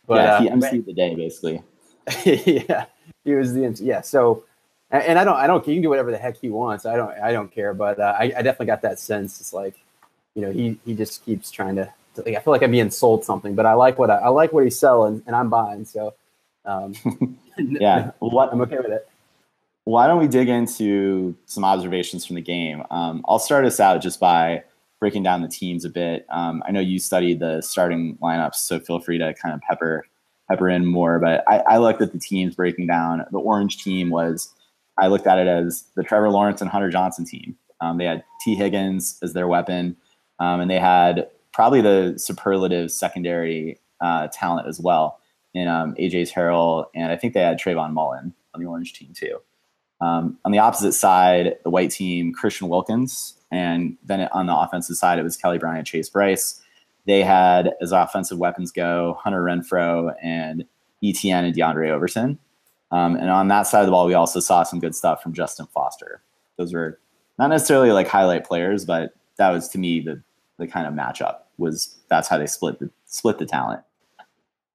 But, 0.07 0.17
yeah, 0.17 0.41
he 0.41 0.49
uh, 0.51 0.57
emceed 0.57 0.87
the 0.87 0.93
day 0.93 1.15
basically. 1.15 1.63
yeah, 2.25 2.87
he 3.25 3.35
was 3.35 3.55
the 3.55 3.77
yeah. 3.81 4.03
So, 4.03 4.45
and 4.91 5.19
I 5.19 5.25
don't 5.25 5.37
I 5.37 5.47
don't 5.47 5.65
he 5.65 5.75
can 5.75 5.83
do 5.83 5.89
whatever 5.89 6.11
the 6.11 6.19
heck 6.19 6.37
he 6.37 6.51
wants. 6.51 6.85
I 6.85 6.97
don't 6.97 7.13
I 7.19 7.33
don't 7.33 7.53
care. 7.53 7.75
But 7.75 7.99
uh, 7.99 8.17
I, 8.19 8.25
I 8.25 8.43
definitely 8.43 8.67
got 8.67 8.83
that 8.83 8.99
sense. 8.99 9.41
It's 9.41 9.53
like, 9.53 9.77
you 10.35 10.43
know, 10.43 10.53
he 10.53 10.79
he 10.85 10.95
just 10.95 11.25
keeps 11.25 11.51
trying 11.51 11.77
to. 11.77 11.93
Like, 12.17 12.35
I 12.35 12.41
feel 12.41 12.53
like 12.53 12.63
I'm 12.63 12.73
being 12.73 12.91
sold 12.91 13.25
something, 13.25 13.55
but 13.55 13.67
I 13.67 13.75
like 13.75 13.99
what 13.99 14.11
I, 14.11 14.17
I 14.17 14.29
like 14.29 14.53
what 14.53 14.65
he's 14.65 14.79
selling, 14.79 15.23
and 15.27 15.35
I'm 15.35 15.49
buying. 15.49 15.85
So, 15.85 16.15
um, 16.67 16.95
yeah, 17.57 18.11
what 18.19 18.53
I'm 18.53 18.61
okay 18.63 18.77
with 18.79 18.91
it. 18.91 19.09
Why 19.85 20.07
don't 20.07 20.19
we 20.19 20.29
dig 20.29 20.49
into 20.49 21.35
some 21.47 21.65
observations 21.65 22.27
from 22.27 22.37
the 22.37 22.43
game? 22.43 22.83
Um, 22.91 23.25
I'll 23.29 23.39
start 23.39 23.65
us 23.65 23.81
out 23.81 24.03
just 24.03 24.21
by 24.21 24.65
breaking 24.99 25.23
down 25.23 25.41
the 25.41 25.49
teams 25.49 25.85
a 25.85 25.89
bit. 25.89 26.27
Um, 26.29 26.63
I 26.67 26.73
know 26.73 26.81
you 26.81 26.99
studied 26.99 27.41
the 27.41 27.63
starting 27.63 28.19
lineups, 28.19 28.57
so 28.57 28.79
feel 28.81 29.01
free 29.01 29.19
to 29.19 29.33
kind 29.35 29.55
of 29.55 29.61
pepper 29.63 30.05
pepper 30.49 30.69
in 30.69 30.85
more. 30.85 31.19
But 31.21 31.45
I, 31.49 31.59
I 31.61 31.79
looked 31.79 32.03
at 32.03 32.13
the 32.13 32.19
teams 32.19 32.57
breaking 32.57 32.89
down. 32.89 33.25
The 33.31 33.39
orange 33.39 33.83
team 33.83 34.11
was 34.11 34.53
I 35.01 35.09
looked 35.09 35.27
at 35.27 35.39
it 35.39 35.49
as 35.49 35.85
the 35.97 36.03
Trevor 36.03 36.31
Lawrence 36.31 36.61
and 36.61 36.71
Hunter 36.71 36.91
Johnson 36.91 37.25
team. 37.25 37.57
Um, 37.81 37.99
they 37.99 38.05
had 38.05 38.25
T. 38.43 38.55
Higgins 38.55 39.19
as 39.23 39.33
their 39.33 39.49
weapon, 39.49 39.97
um, 40.39 40.61
and 40.61 40.71
they 40.71 40.79
had 40.79 41.29
probably 41.53 41.81
the 41.81 42.15
superlative 42.17 42.91
secondary 42.91 43.81
uh, 44.01 44.29
talent 44.33 44.69
as 44.69 44.81
well 44.81 45.19
in 45.55 45.67
um, 45.69 45.95
AJ 45.95 46.33
Terrell, 46.33 46.91
and 46.95 47.11
I 47.11 47.17
think 47.17 47.35
they 47.35 47.41
had 47.41 47.59
Trayvon 47.59 47.93
Mullen 47.93 48.35
on 48.55 48.61
the 48.61 48.67
orange 48.67 48.93
team 48.93 49.13
too. 49.15 49.39
Um, 50.01 50.39
on 50.45 50.53
the 50.53 50.59
opposite 50.59 50.93
side, 50.93 51.57
the 51.65 51.71
white 51.71 51.91
team, 51.91 52.33
Christian 52.33 52.69
Wilkins, 52.69 53.35
and 53.51 53.97
then 54.05 54.29
on 54.33 54.47
the 54.47 54.57
offensive 54.57 54.97
side, 54.97 55.19
it 55.19 55.23
was 55.23 55.37
Kelly 55.37 55.59
Bryant, 55.59 55.87
Chase 55.87 56.09
Brice. 56.09 56.63
They 57.07 57.23
had, 57.23 57.75
as 57.81 57.93
offensive 57.93 58.39
weapons 58.39 58.71
go, 58.71 59.19
Hunter 59.19 59.43
Renfrow 59.43 60.15
and 60.23 60.65
Etienne 61.03 61.45
and 61.45 61.55
Diondre 61.55 61.91
Overton. 61.91 62.39
Um, 62.93 63.17
and 63.17 63.31
on 63.31 63.49
that 63.49 63.63
side 63.63 63.81
of 63.81 63.87
the 63.87 63.93
ball, 63.93 64.07
we 64.07 64.15
also 64.15 64.41
saw 64.41 64.63
some 64.63 64.81
good 64.81 64.95
stuff 64.95 65.23
from 65.23 65.33
Justin 65.33 65.67
Foster. 65.67 66.23
Those 66.57 66.73
were 66.73 66.99
not 67.39 67.49
necessarily 67.49 67.93
like 67.93 68.09
highlight 68.09 68.45
players, 68.45 68.85
but 68.85 69.15
that 69.37 69.51
was 69.51 69.69
to 69.71 69.79
me 69.79 70.01
the 70.01 70.21
the 70.59 70.67
kind 70.67 70.87
of 70.87 70.93
matchup 70.93 71.39
was 71.57 71.97
that's 72.09 72.29
how 72.29 72.37
they 72.37 72.47
split 72.47 72.79
the 72.79 72.91
split 73.07 73.39
the 73.39 73.47
talent. 73.47 73.83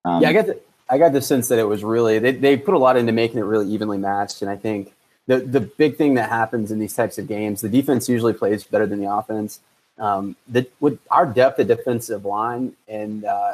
Um, 0.03 0.21
yeah, 0.21 0.29
I 0.29 0.33
got 0.33 0.45
the 0.47 0.59
I 0.89 0.97
got 0.97 1.13
the 1.13 1.21
sense 1.21 1.47
that 1.49 1.59
it 1.59 1.67
was 1.67 1.83
really 1.83 2.19
they, 2.19 2.31
they 2.31 2.57
put 2.57 2.73
a 2.73 2.77
lot 2.77 2.97
into 2.97 3.11
making 3.11 3.39
it 3.39 3.43
really 3.43 3.67
evenly 3.67 3.97
matched, 3.97 4.41
and 4.41 4.49
I 4.49 4.55
think 4.55 4.93
the 5.27 5.39
the 5.39 5.61
big 5.61 5.97
thing 5.97 6.13
that 6.15 6.29
happens 6.29 6.71
in 6.71 6.79
these 6.79 6.93
types 6.93 7.17
of 7.17 7.27
games, 7.27 7.61
the 7.61 7.69
defense 7.69 8.07
usually 8.07 8.33
plays 8.33 8.63
better 8.63 8.85
than 8.85 9.01
the 9.01 9.11
offense. 9.11 9.59
Um, 9.97 10.35
the, 10.49 10.67
with 10.81 10.99
our 11.09 11.25
depth 11.25 11.57
at 11.59 11.67
defensive 11.67 12.25
line 12.25 12.73
and 12.89 13.23
uh, 13.23 13.53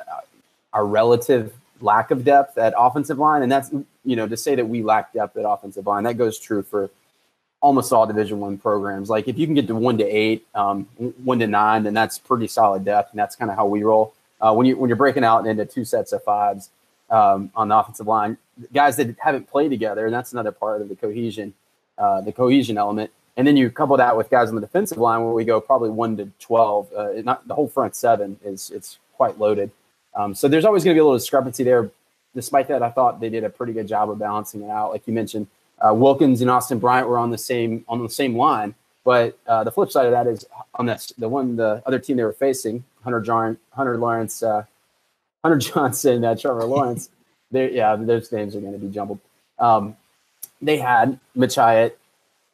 our 0.74 0.86
relative 0.86 1.53
lack 1.82 2.12
of 2.12 2.24
depth 2.24 2.58
at 2.58 2.74
offensive 2.78 3.18
line, 3.18 3.44
and 3.44 3.52
that's 3.52 3.72
you 4.04 4.16
know 4.16 4.28
to 4.28 4.38
say 4.38 4.56
that 4.56 4.68
we 4.68 4.84
lack 4.84 5.14
depth 5.14 5.38
at 5.38 5.46
offensive 5.48 5.86
line, 5.88 6.04
that 6.04 6.18
goes 6.18 6.40
true 6.40 6.64
for 6.64 6.90
almost 7.62 7.94
all 7.94 8.08
Division 8.08 8.40
One 8.40 8.58
programs. 8.58 9.10
Like 9.10 9.28
if 9.28 9.38
you 9.38 9.46
can 9.46 9.56
get 9.56 9.68
to 9.68 9.76
one 9.76 9.98
to 10.00 10.06
eight, 10.06 10.46
um, 10.56 10.86
one 11.24 11.40
to 11.40 11.48
nine, 11.48 11.84
then 11.84 11.94
that's 11.94 12.18
pretty 12.18 12.48
solid 12.48 12.84
depth, 12.84 13.12
and 13.12 13.20
that's 13.20 13.36
kind 13.36 13.50
of 13.50 13.58
how 13.58 13.66
we 13.66 13.84
roll. 13.84 14.14
Uh, 14.42 14.54
when 14.54 14.66
you 14.66 14.78
when 14.78 14.90
you're 14.90 14.98
breaking 14.98 15.24
out 15.24 15.46
into 15.46 15.66
two 15.66 15.86
sets 15.86 16.12
of 16.12 16.24
fives 16.24 16.70
um, 17.10 17.52
on 17.56 17.68
the 17.70 17.78
offensive 17.78 18.08
line, 18.08 18.38
guys 18.74 18.96
that 18.98 19.16
haven't 19.20 19.48
played 19.50 19.70
together, 19.70 20.06
and 20.06 20.14
that's 20.14 20.34
another 20.34 20.52
part 20.52 20.82
of 20.82 20.90
the 20.90 20.96
cohesion, 20.96 21.54
uh, 21.98 22.22
the 22.22 22.32
cohesion 22.32 22.78
element. 22.78 23.12
And 23.38 23.48
then 23.48 23.56
you 23.56 23.70
couple 23.70 23.96
that 23.98 24.18
with 24.18 24.30
guys 24.30 24.50
on 24.50 24.56
the 24.56 24.62
defensive 24.62 24.98
line, 24.98 25.24
where 25.24 25.34
we 25.34 25.46
go 25.46 25.62
probably 25.62 25.90
one 25.90 26.18
to 26.18 26.32
twelve. 26.40 26.92
Uh, 26.94 27.14
not 27.24 27.48
the 27.48 27.56
whole 27.56 27.70
front 27.70 27.96
seven 27.96 28.40
is 28.44 28.72
it's 28.72 28.98
quite 29.16 29.40
loaded. 29.40 29.72
Um, 30.15 30.36
so 30.36 30.48
there's 30.48 30.65
always 30.65 30.84
going 30.84 30.94
to 30.94 30.98
be 30.98 31.01
a 31.01 31.03
little 31.03 31.18
discrepancy 31.18 31.63
there. 31.63 31.89
Despite 32.36 32.68
that, 32.70 32.82
I 32.82 32.89
thought 32.89 33.20
they 33.20 33.30
did 33.30 33.44
a 33.44 33.50
pretty 33.50 33.74
good 33.74 33.88
job 33.88 34.10
of 34.10 34.20
balancing 34.20 34.62
it 34.62 34.70
out. 34.70 34.91
Like 34.91 35.06
you 35.06 35.13
mentioned, 35.13 35.48
uh, 35.80 35.94
Wilkins 35.94 36.41
and 36.41 36.50
Austin 36.50 36.80
Bryant 36.80 37.08
were 37.08 37.18
on 37.18 37.30
the 37.30 37.38
same 37.38 37.84
on 37.88 38.01
the 38.01 38.10
same 38.10 38.38
line. 38.38 38.74
But 39.03 39.38
uh, 39.48 39.63
the 39.63 39.72
flip 39.72 39.91
side 39.91 40.06
of 40.06 40.12
that 40.12 40.27
is 40.27 40.46
on 40.75 40.86
that 40.86 41.12
the 41.18 41.27
one 41.27 41.56
the 41.56 41.82
other 41.86 42.00
team 42.00 42.18
they 42.18 42.24
were 42.24 42.34
facing, 42.34 42.84
Hunter 43.03 43.20
John, 43.20 43.58
Hunter 43.72 43.98
Lawrence, 43.98 44.44
uh, 44.44 44.63
Hunter 45.44 45.58
Johnson, 45.72 46.24
uh, 46.24 46.36
Trevor 46.36 46.65
Lawrence. 46.65 47.10
yeah, 47.51 47.96
those 47.96 48.32
names 48.32 48.56
are 48.56 48.62
going 48.62 48.74
to 48.74 48.80
be 48.80 48.89
jumbled. 48.89 49.20
Um, 49.60 49.98
they 50.62 50.77
had 50.77 51.20
Mitch 51.36 51.56
Hyatt, 51.56 51.98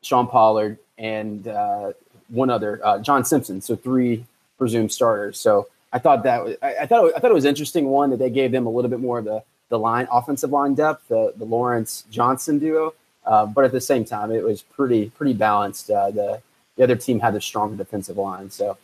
Sean 0.01 0.27
Pollard, 0.27 0.77
and 0.97 1.47
uh, 1.47 1.93
one 2.29 2.49
other, 2.49 2.79
uh, 2.83 2.99
John 2.99 3.25
Simpson. 3.25 3.61
So 3.61 3.75
three 3.75 4.25
presumed 4.57 4.91
starters. 4.91 5.39
So 5.39 5.67
I 5.93 5.99
thought 5.99 6.23
that 6.23 6.57
I, 6.61 6.75
I 6.81 6.85
thought 6.85 7.13
I 7.15 7.19
thought 7.19 7.31
it 7.31 7.35
was 7.35 7.45
interesting. 7.45 7.87
One 7.87 8.09
that 8.09 8.17
they 8.17 8.29
gave 8.29 8.51
them 8.51 8.65
a 8.65 8.69
little 8.69 8.89
bit 8.89 8.99
more 8.99 9.19
of 9.19 9.25
the 9.25 9.43
the 9.69 9.79
line 9.79 10.07
offensive 10.11 10.51
line 10.51 10.75
depth, 10.75 11.07
the 11.07 11.33
the 11.35 11.45
Lawrence 11.45 12.05
Johnson 12.09 12.59
duo. 12.59 12.93
Uh, 13.25 13.45
but 13.45 13.65
at 13.65 13.73
the 13.73 13.81
same 13.81 14.05
time, 14.05 14.31
it 14.31 14.43
was 14.43 14.61
pretty 14.61 15.09
pretty 15.11 15.33
balanced. 15.33 15.89
Uh, 15.89 16.11
the 16.11 16.41
the 16.75 16.83
other 16.83 16.95
team 16.95 17.19
had 17.19 17.35
a 17.35 17.41
stronger 17.41 17.75
defensive 17.75 18.17
line, 18.17 18.49
so. 18.49 18.77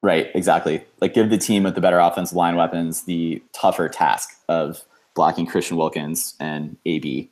Right, 0.00 0.30
exactly. 0.32 0.84
Like 1.00 1.12
give 1.12 1.28
the 1.28 1.38
team 1.38 1.64
with 1.64 1.74
the 1.74 1.80
better 1.80 1.98
offensive 1.98 2.36
line 2.36 2.54
weapons 2.54 3.02
the 3.02 3.42
tougher 3.52 3.88
task 3.88 4.30
of 4.48 4.84
blocking 5.16 5.44
Christian 5.44 5.76
Wilkins 5.76 6.34
and 6.38 6.76
AB. 6.86 7.28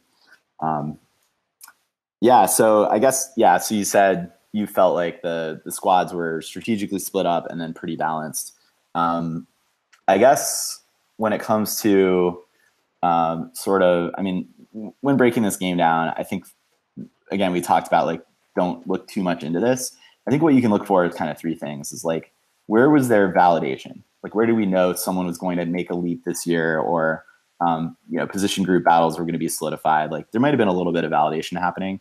Um, 0.58 0.98
yeah, 2.20 2.46
so 2.46 2.88
I 2.88 2.98
guess 2.98 3.30
yeah. 3.36 3.58
So 3.58 3.76
you 3.76 3.84
said 3.84 4.32
you 4.52 4.66
felt 4.66 4.94
like 4.94 5.22
the 5.22 5.60
the 5.64 5.70
squads 5.70 6.12
were 6.12 6.42
strategically 6.42 6.98
split 6.98 7.26
up 7.26 7.46
and 7.50 7.60
then 7.60 7.72
pretty 7.72 7.94
balanced. 7.94 8.55
Um, 8.96 9.46
I 10.08 10.18
guess 10.18 10.80
when 11.18 11.32
it 11.32 11.40
comes 11.40 11.80
to 11.82 12.42
um, 13.02 13.50
sort 13.54 13.82
of, 13.82 14.10
I 14.16 14.22
mean, 14.22 14.48
when 15.00 15.16
breaking 15.16 15.42
this 15.42 15.56
game 15.56 15.76
down, 15.76 16.12
I 16.16 16.22
think 16.22 16.46
again 17.30 17.52
we 17.52 17.60
talked 17.60 17.86
about 17.86 18.06
like 18.06 18.22
don't 18.56 18.86
look 18.88 19.06
too 19.06 19.22
much 19.22 19.42
into 19.42 19.60
this. 19.60 19.94
I 20.26 20.30
think 20.30 20.42
what 20.42 20.54
you 20.54 20.60
can 20.60 20.70
look 20.70 20.86
for 20.86 21.04
is 21.04 21.14
kind 21.14 21.30
of 21.30 21.38
three 21.38 21.54
things: 21.54 21.92
is 21.92 22.04
like 22.04 22.32
where 22.66 22.90
was 22.90 23.08
their 23.08 23.32
validation? 23.32 24.02
Like 24.22 24.34
where 24.34 24.46
do 24.46 24.54
we 24.54 24.66
know 24.66 24.92
someone 24.94 25.26
was 25.26 25.38
going 25.38 25.58
to 25.58 25.66
make 25.66 25.90
a 25.90 25.94
leap 25.94 26.24
this 26.24 26.46
year, 26.46 26.78
or 26.78 27.24
um, 27.60 27.96
you 28.10 28.18
know, 28.18 28.26
position 28.26 28.64
group 28.64 28.84
battles 28.84 29.18
were 29.18 29.24
going 29.24 29.34
to 29.34 29.38
be 29.38 29.48
solidified? 29.48 30.10
Like 30.10 30.30
there 30.32 30.40
might 30.40 30.50
have 30.50 30.58
been 30.58 30.68
a 30.68 30.74
little 30.74 30.92
bit 30.92 31.04
of 31.04 31.12
validation 31.12 31.60
happening. 31.60 32.00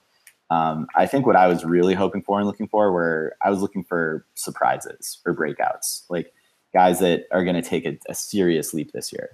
Um, 0.50 0.88
I 0.96 1.08
think 1.08 1.26
what 1.26 1.36
I 1.36 1.48
was 1.48 1.66
really 1.66 1.96
hoping 1.96 2.22
for 2.22 2.40
and 2.40 2.48
looking 2.48 2.68
for 2.68 2.92
were 2.92 3.36
I 3.44 3.50
was 3.50 3.62
looking 3.62 3.84
for 3.84 4.26
surprises 4.36 5.20
or 5.26 5.36
breakouts, 5.36 6.04
like 6.10 6.34
guys 6.76 7.00
that 7.00 7.24
are 7.32 7.46
going 7.46 7.56
to 7.56 7.62
take 7.62 7.86
a, 7.86 7.98
a, 8.10 8.14
serious 8.14 8.74
leap 8.74 8.92
this 8.92 9.14
year. 9.14 9.30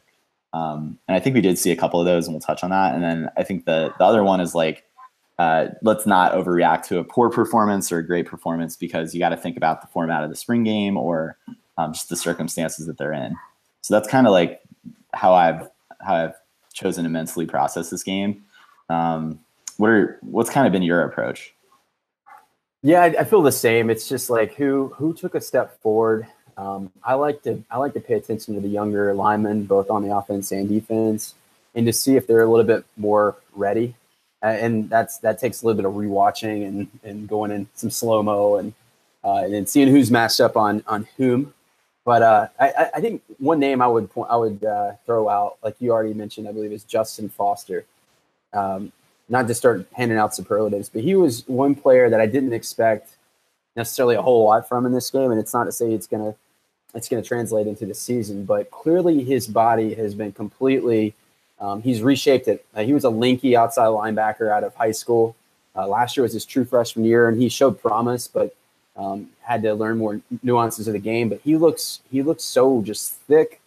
Um, 0.53 0.99
and 1.07 1.17
I 1.17 1.19
think 1.19 1.33
we 1.33 1.41
did 1.41 1.57
see 1.57 1.71
a 1.71 1.75
couple 1.75 1.99
of 1.99 2.05
those, 2.05 2.27
and 2.27 2.35
we'll 2.35 2.39
touch 2.39 2.63
on 2.63 2.69
that. 2.69 2.93
And 2.93 3.03
then 3.03 3.29
I 3.35 3.41
think 3.43 3.65
the 3.65 3.91
the 3.97 4.05
other 4.05 4.23
one 4.23 4.39
is 4.39 4.53
like, 4.53 4.83
uh, 5.39 5.69
let's 5.81 6.05
not 6.05 6.33
overreact 6.33 6.83
to 6.83 6.99
a 6.99 7.03
poor 7.03 7.31
performance 7.31 7.91
or 7.91 7.97
a 7.97 8.05
great 8.05 8.27
performance 8.27 8.77
because 8.77 9.15
you 9.15 9.19
got 9.19 9.29
to 9.29 9.37
think 9.37 9.57
about 9.57 9.81
the 9.81 9.87
format 9.87 10.23
of 10.23 10.29
the 10.29 10.35
spring 10.35 10.63
game 10.63 10.97
or 10.97 11.35
um, 11.79 11.93
just 11.93 12.09
the 12.09 12.15
circumstances 12.15 12.85
that 12.85 12.99
they're 12.99 13.13
in. 13.13 13.35
So 13.81 13.95
that's 13.95 14.07
kind 14.07 14.27
of 14.27 14.33
like 14.33 14.61
how 15.13 15.33
I've 15.33 15.67
how 15.99 16.15
I've 16.15 16.35
chosen 16.73 17.05
to 17.05 17.09
mentally 17.09 17.47
process 17.47 17.89
this 17.89 18.03
game. 18.03 18.43
Um, 18.87 19.39
what 19.77 19.89
are 19.89 20.19
what's 20.21 20.51
kind 20.51 20.67
of 20.67 20.73
been 20.73 20.83
your 20.83 21.01
approach? 21.01 21.55
Yeah, 22.83 23.01
I, 23.01 23.05
I 23.21 23.23
feel 23.23 23.41
the 23.41 23.51
same. 23.51 23.89
It's 23.89 24.07
just 24.07 24.29
like 24.29 24.53
who 24.53 24.93
who 24.95 25.13
took 25.15 25.33
a 25.33 25.41
step 25.41 25.81
forward. 25.81 26.27
Um, 26.57 26.91
I 27.03 27.13
like 27.15 27.43
to 27.43 27.63
I 27.69 27.77
like 27.77 27.93
to 27.93 27.99
pay 27.99 28.15
attention 28.15 28.55
to 28.55 28.61
the 28.61 28.67
younger 28.67 29.13
linemen, 29.13 29.65
both 29.65 29.89
on 29.89 30.03
the 30.03 30.15
offense 30.15 30.51
and 30.51 30.67
defense, 30.67 31.35
and 31.75 31.85
to 31.85 31.93
see 31.93 32.15
if 32.15 32.27
they're 32.27 32.43
a 32.43 32.49
little 32.49 32.65
bit 32.65 32.85
more 32.97 33.35
ready. 33.55 33.95
Uh, 34.43 34.47
and 34.47 34.89
that's 34.89 35.19
that 35.19 35.39
takes 35.39 35.61
a 35.61 35.65
little 35.65 35.77
bit 35.77 35.85
of 35.85 35.93
rewatching 35.93 36.67
and 36.67 36.87
and 37.03 37.27
going 37.27 37.51
in 37.51 37.67
some 37.75 37.89
slow 37.89 38.23
mo 38.23 38.55
and 38.55 38.73
uh, 39.23 39.43
and 39.45 39.69
seeing 39.69 39.87
who's 39.87 40.11
matched 40.11 40.39
up 40.39 40.57
on 40.57 40.83
on 40.87 41.07
whom. 41.17 41.53
But 42.03 42.23
uh, 42.23 42.47
I, 42.59 42.89
I 42.95 43.01
think 43.01 43.21
one 43.37 43.59
name 43.59 43.81
I 43.81 43.87
would 43.87 44.09
point, 44.09 44.31
I 44.31 44.35
would 44.35 44.63
uh, 44.63 44.93
throw 45.05 45.29
out, 45.29 45.57
like 45.63 45.75
you 45.79 45.91
already 45.91 46.15
mentioned, 46.15 46.47
I 46.47 46.51
believe 46.51 46.71
is 46.71 46.83
Justin 46.83 47.29
Foster. 47.29 47.85
Um, 48.53 48.91
not 49.29 49.47
to 49.47 49.53
start 49.53 49.87
handing 49.93 50.17
out 50.17 50.35
superlatives, 50.35 50.89
but 50.89 51.03
he 51.03 51.15
was 51.15 51.47
one 51.47 51.75
player 51.75 52.09
that 52.09 52.19
I 52.19 52.25
didn't 52.25 52.53
expect 52.53 53.15
necessarily 53.75 54.15
a 54.15 54.21
whole 54.21 54.45
lot 54.45 54.67
from 54.67 54.85
in 54.85 54.91
this 54.91 55.09
game. 55.11 55.31
And 55.31 55.39
it's 55.39 55.53
not 55.53 55.65
to 55.65 55.71
say 55.71 55.93
it's 55.93 56.07
gonna 56.07 56.35
it's 56.93 57.09
gonna 57.09 57.23
translate 57.23 57.67
into 57.67 57.85
the 57.85 57.93
season, 57.95 58.45
but 58.45 58.71
clearly 58.71 59.23
his 59.23 59.47
body 59.47 59.93
has 59.95 60.13
been 60.15 60.31
completely 60.31 61.15
um, 61.61 61.83
he's 61.83 62.01
reshaped 62.01 62.47
it. 62.47 62.65
Uh, 62.75 62.81
he 62.81 62.91
was 62.93 63.05
a 63.05 63.09
linky 63.09 63.55
outside 63.55 63.87
linebacker 63.87 64.51
out 64.51 64.63
of 64.63 64.73
high 64.75 64.91
school. 64.91 65.35
Uh, 65.75 65.87
last 65.87 66.17
year 66.17 66.23
was 66.23 66.33
his 66.33 66.43
true 66.43 66.65
freshman 66.65 67.05
year, 67.05 67.29
and 67.29 67.39
he 67.39 67.47
showed 67.47 67.79
promise, 67.79 68.27
but 68.27 68.55
um, 68.97 69.29
had 69.43 69.61
to 69.61 69.73
learn 69.75 69.99
more 69.99 70.19
nuances 70.41 70.87
of 70.87 70.93
the 70.93 70.99
game. 70.99 71.29
But 71.29 71.41
he 71.43 71.55
looks 71.55 72.01
he 72.11 72.23
looks 72.23 72.43
so 72.43 72.81
just 72.81 73.13
thick. 73.13 73.61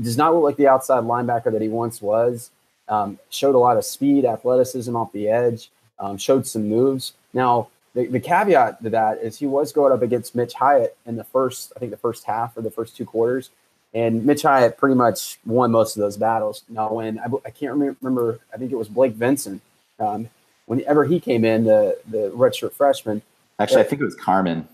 Does 0.00 0.16
not 0.16 0.32
look 0.32 0.44
like 0.44 0.56
the 0.56 0.68
outside 0.68 1.02
linebacker 1.02 1.50
that 1.52 1.60
he 1.60 1.68
once 1.68 2.00
was. 2.00 2.50
Um, 2.88 3.18
showed 3.28 3.56
a 3.56 3.58
lot 3.58 3.76
of 3.76 3.84
speed, 3.84 4.24
athleticism 4.24 4.94
off 4.94 5.12
the 5.12 5.28
edge. 5.28 5.70
Um, 5.98 6.16
showed 6.16 6.46
some 6.46 6.68
moves. 6.68 7.12
Now, 7.34 7.68
the, 7.94 8.06
the 8.06 8.20
caveat 8.20 8.82
to 8.82 8.90
that 8.90 9.18
is 9.18 9.38
he 9.38 9.46
was 9.46 9.72
going 9.72 9.92
up 9.92 10.02
against 10.02 10.34
Mitch 10.34 10.54
Hyatt 10.54 10.96
in 11.06 11.16
the 11.16 11.24
first, 11.24 11.72
I 11.76 11.78
think, 11.78 11.90
the 11.90 11.96
first 11.96 12.24
half 12.24 12.56
or 12.56 12.62
the 12.62 12.70
first 12.70 12.96
two 12.96 13.04
quarters, 13.04 13.50
and 13.92 14.24
Mitch 14.24 14.42
Hyatt 14.42 14.78
pretty 14.78 14.94
much 14.94 15.38
won 15.44 15.70
most 15.70 15.96
of 15.96 16.00
those 16.00 16.16
battles. 16.16 16.62
Now, 16.68 16.92
when 16.92 17.18
I, 17.18 17.26
I 17.44 17.50
can't 17.50 17.72
remember, 17.74 18.40
I 18.52 18.56
think 18.56 18.72
it 18.72 18.76
was 18.76 18.88
Blake 18.88 19.12
Vinson 19.14 19.60
Um, 19.98 20.28
whenever 20.66 21.04
he 21.04 21.20
came 21.20 21.44
in, 21.44 21.64
the 21.64 21.98
the 22.08 22.30
redshirt 22.34 22.72
freshman. 22.72 23.22
Actually, 23.58 23.82
I 23.82 23.84
think 23.84 24.02
it 24.02 24.04
was 24.04 24.14
Carman. 24.14 24.68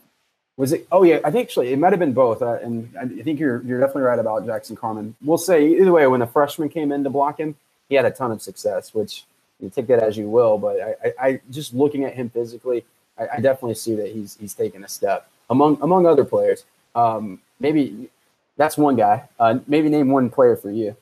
Was 0.57 0.73
it? 0.73 0.87
Oh 0.91 1.03
yeah, 1.03 1.21
I 1.25 1.31
think 1.31 1.47
actually 1.47 1.73
it 1.73 1.79
might 1.79 1.93
have 1.93 2.01
been 2.01 2.15
both. 2.15 2.43
Uh, 2.43 2.59
and 2.63 2.93
I 2.99 3.07
think 3.23 3.39
you're 3.39 3.63
you're 3.63 3.81
definitely 3.81 4.03
right 4.03 4.19
about 4.19 4.47
Jackson 4.47 4.77
Carman. 4.77 5.15
We'll 5.23 5.39
say 5.39 5.67
either 5.67 5.93
way, 5.93 6.07
when 6.07 6.21
the 6.21 6.27
freshman 6.27 6.69
came 6.69 6.93
in 6.93 7.05
to 7.05 7.11
block 7.11 7.39
him, 7.39 7.57
he 7.89 7.95
had 7.95 8.05
a 8.05 8.11
ton 8.11 8.33
of 8.33 8.43
success. 8.43 8.95
Which 8.95 9.25
you 9.61 9.71
take 9.71 9.87
that 9.89 10.01
as 10.01 10.17
you 10.17 10.29
will, 10.29 10.57
but 10.59 10.81
I, 10.81 10.95
I, 11.05 11.29
I 11.29 11.41
just 11.51 11.75
looking 11.75 12.05
at 12.05 12.15
him 12.15 12.31
physically, 12.31 12.85
I, 13.19 13.37
I, 13.37 13.41
definitely 13.41 13.75
see 13.75 13.95
that 13.97 14.09
he's 14.09 14.37
he's 14.41 14.55
taken 14.55 14.85
a 14.85 14.89
step 14.89 15.29
among 15.51 15.79
among 15.83 16.07
other 16.07 16.25
players. 16.25 16.65
Um, 16.95 17.41
maybe 17.61 18.09
that's 18.57 18.77
one 18.77 18.97
guy. 18.97 19.29
Uh, 19.39 19.59
maybe 19.67 19.89
name 19.89 20.11
one 20.11 20.31
player 20.31 20.57
for 20.57 20.71
you. 20.71 20.97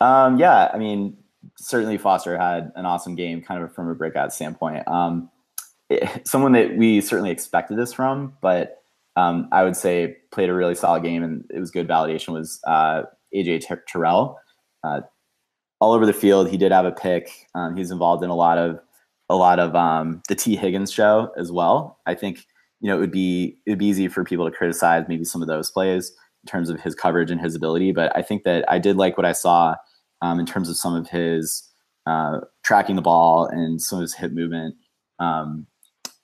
Um, 0.00 0.38
yeah, 0.38 0.70
I 0.72 0.78
mean, 0.78 1.16
certainly 1.56 1.98
Foster 1.98 2.36
had 2.36 2.72
an 2.76 2.86
awesome 2.86 3.14
game, 3.14 3.42
kind 3.42 3.62
of 3.62 3.74
from 3.74 3.88
a 3.88 3.94
breakout 3.94 4.32
standpoint. 4.32 4.86
Um, 4.88 5.30
it, 5.88 6.26
someone 6.26 6.52
that 6.52 6.76
we 6.76 7.00
certainly 7.00 7.30
expected 7.30 7.76
this 7.76 7.92
from, 7.92 8.34
but 8.40 8.82
um, 9.16 9.48
I 9.50 9.64
would 9.64 9.76
say 9.76 10.16
played 10.30 10.48
a 10.48 10.54
really 10.54 10.74
solid 10.74 11.02
game 11.02 11.22
and 11.22 11.44
it 11.52 11.58
was 11.58 11.70
good 11.70 11.88
validation 11.88 12.28
was 12.28 12.60
uh, 12.66 13.02
AJ 13.34 13.64
Terrell. 13.86 14.38
Uh, 14.84 15.00
all 15.80 15.92
over 15.92 16.06
the 16.06 16.12
field, 16.12 16.48
he 16.48 16.56
did 16.56 16.72
have 16.72 16.84
a 16.84 16.92
pick. 16.92 17.30
Um, 17.54 17.76
he's 17.76 17.90
involved 17.90 18.22
in 18.22 18.30
a 18.30 18.34
lot 18.34 18.58
of 18.58 18.80
a 19.28 19.36
lot 19.36 19.58
of 19.58 19.74
um, 19.74 20.22
the 20.28 20.34
T 20.34 20.56
Higgins 20.56 20.92
show 20.92 21.32
as 21.36 21.52
well. 21.52 21.98
I 22.06 22.14
think 22.14 22.46
you 22.80 22.88
know 22.88 22.96
it 22.96 23.00
would 23.00 23.12
be 23.12 23.58
it 23.66 23.70
would 23.70 23.78
be 23.78 23.86
easy 23.86 24.08
for 24.08 24.24
people 24.24 24.48
to 24.48 24.56
criticize 24.56 25.04
maybe 25.08 25.24
some 25.24 25.42
of 25.42 25.48
those 25.48 25.70
plays 25.70 26.12
in 26.44 26.50
terms 26.50 26.70
of 26.70 26.80
his 26.80 26.94
coverage 26.94 27.30
and 27.30 27.40
his 27.40 27.54
ability, 27.54 27.92
but 27.92 28.16
I 28.16 28.22
think 28.22 28.44
that 28.44 28.64
I 28.70 28.78
did 28.78 28.96
like 28.96 29.16
what 29.16 29.26
I 29.26 29.32
saw 29.32 29.74
um, 30.22 30.38
in 30.38 30.46
terms 30.46 30.68
of 30.68 30.76
some 30.76 30.94
of 30.94 31.08
his 31.08 31.68
uh, 32.06 32.40
tracking 32.64 32.96
the 32.96 33.02
ball 33.02 33.46
and 33.46 33.80
some 33.82 33.98
of 33.98 34.02
his 34.02 34.14
hip 34.14 34.32
movement. 34.32 34.74
Um, 35.18 35.66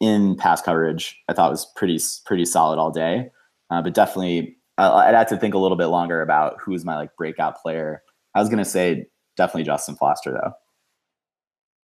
in 0.01 0.37
pass 0.37 0.61
coverage, 0.61 1.21
I 1.29 1.33
thought 1.33 1.51
was 1.51 1.67
pretty 1.77 1.99
pretty 2.27 2.45
solid 2.45 2.79
all 2.79 2.91
day. 2.91 3.31
Uh, 3.71 3.83
but 3.83 3.95
definitely, 3.95 4.57
I'd 4.79 5.15
have 5.15 5.29
to 5.29 5.37
think 5.37 5.55
a 5.55 5.59
little 5.59 5.77
bit 5.77 5.87
longer 5.87 6.21
about 6.21 6.57
who's 6.61 6.85
my 6.85 6.97
like 6.97 7.17
breakout 7.17 7.61
player. 7.61 8.03
I 8.35 8.41
was 8.41 8.49
gonna 8.49 8.65
say 8.65 9.07
definitely 9.37 9.65
Justin 9.65 9.97
Foster 9.97 10.33
though. 10.33 10.53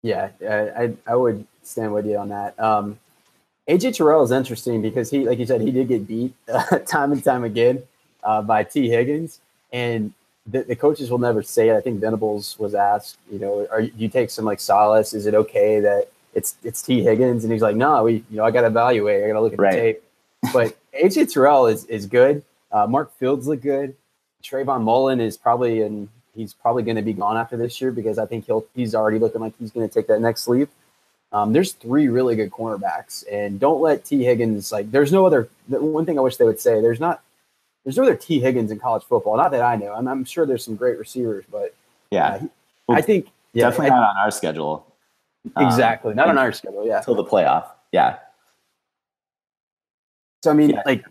Yeah, 0.02 0.30
I 0.48 0.94
I 1.06 1.16
would 1.16 1.46
stand 1.62 1.92
with 1.92 2.06
you 2.06 2.16
on 2.18 2.28
that. 2.28 2.58
Um, 2.58 2.98
AJ 3.68 3.96
Terrell 3.96 4.22
is 4.22 4.30
interesting 4.30 4.80
because 4.80 5.10
he, 5.10 5.28
like 5.28 5.38
you 5.38 5.46
said, 5.46 5.60
he 5.60 5.70
did 5.70 5.88
get 5.88 6.06
beat 6.06 6.34
uh, 6.52 6.78
time 6.80 7.12
and 7.12 7.22
time 7.22 7.44
again 7.44 7.82
uh, 8.22 8.42
by 8.42 8.64
T. 8.64 8.88
Higgins, 8.88 9.40
and 9.72 10.12
the, 10.46 10.62
the, 10.62 10.76
coaches 10.76 11.10
will 11.10 11.18
never 11.18 11.42
say 11.42 11.68
it. 11.68 11.76
I 11.76 11.80
think 11.80 12.00
Venables 12.00 12.58
was 12.58 12.74
asked, 12.74 13.18
you 13.30 13.38
know, 13.38 13.66
are 13.70 13.82
do 13.82 13.92
you 13.96 14.08
take 14.08 14.30
some 14.30 14.44
like 14.44 14.60
solace? 14.60 15.12
Is 15.12 15.26
it 15.26 15.34
okay 15.34 15.80
that 15.80 16.08
it's 16.34 16.56
it's 16.64 16.80
Tee 16.80 17.02
Higgins, 17.02 17.44
and 17.44 17.52
he's 17.52 17.62
like, 17.62 17.76
no, 17.76 18.04
we, 18.04 18.24
you 18.30 18.36
know, 18.36 18.44
I 18.44 18.50
got 18.50 18.62
to 18.62 18.68
evaluate. 18.68 19.24
I 19.24 19.26
got 19.26 19.34
to 19.34 19.40
look 19.40 19.52
at 19.52 19.58
right. 19.58 19.72
the 19.72 19.78
tape. 19.78 20.02
But 20.52 20.76
AJ 21.04 21.32
Terrell 21.32 21.66
is 21.66 21.84
is 21.86 22.06
good. 22.06 22.42
Uh, 22.72 22.86
Mark 22.86 23.12
Fields 23.18 23.46
look 23.46 23.60
good. 23.60 23.94
Trayvon 24.42 24.82
Mullen 24.82 25.20
is 25.20 25.36
probably 25.36 25.82
in. 25.82 26.08
He's 26.38 26.54
probably 26.54 26.82
going 26.82 26.96
to 26.96 27.02
be 27.02 27.12
gone 27.12 27.36
after 27.36 27.56
this 27.56 27.80
year 27.80 27.92
because 27.92 28.18
I 28.18 28.26
think 28.26 28.46
he'll. 28.46 28.64
He's 28.74 28.94
already 28.94 29.18
looking 29.18 29.40
like 29.40 29.52
he's 29.58 29.70
going 29.70 29.86
to 29.86 29.92
take 29.92 30.06
that 30.06 30.20
next 30.20 30.48
leap. 30.48 30.70
Um, 31.32 31.52
there's 31.52 31.72
three 31.72 32.08
really 32.08 32.36
good 32.36 32.50
cornerbacks, 32.50 33.24
and 33.30 33.60
don't 33.60 33.82
let 33.82 34.04
T. 34.04 34.24
Higgins 34.24 34.72
like. 34.72 34.90
There's 34.90 35.12
no 35.12 35.26
other. 35.26 35.48
One 35.68 36.06
thing 36.06 36.18
I 36.18 36.22
wish 36.22 36.36
they 36.36 36.44
would 36.44 36.60
say 36.60 36.80
there's 36.80 37.00
not. 37.00 37.20
There's 37.84 37.96
no 37.96 38.04
other 38.04 38.16
T. 38.16 38.40
Higgins 38.40 38.70
in 38.70 38.78
college 38.78 39.04
football. 39.04 39.36
Not 39.36 39.50
that 39.50 39.62
I 39.62 39.76
know. 39.76 39.92
I'm, 39.92 40.06
I'm 40.08 40.24
sure 40.24 40.46
there's 40.46 40.64
some 40.64 40.76
great 40.76 40.98
receivers, 40.98 41.44
but 41.50 41.74
yeah, 42.10 42.28
uh, 42.28 42.40
well, 42.86 42.98
I 42.98 43.02
think 43.02 43.28
yeah, 43.52 43.64
definitely 43.64 43.90
I, 43.90 44.00
not 44.00 44.10
on 44.10 44.16
our 44.16 44.30
schedule. 44.30 44.86
Exactly. 45.56 46.10
Um, 46.10 46.16
Not 46.16 46.28
on 46.28 46.38
our 46.38 46.52
schedule. 46.52 46.86
Yeah. 46.86 46.98
Until 46.98 47.14
the 47.14 47.24
playoff. 47.24 47.66
Yeah. 47.92 48.18
So 50.42 50.50
I 50.50 50.54
mean, 50.54 50.70
yeah. 50.70 50.82
like, 50.84 51.04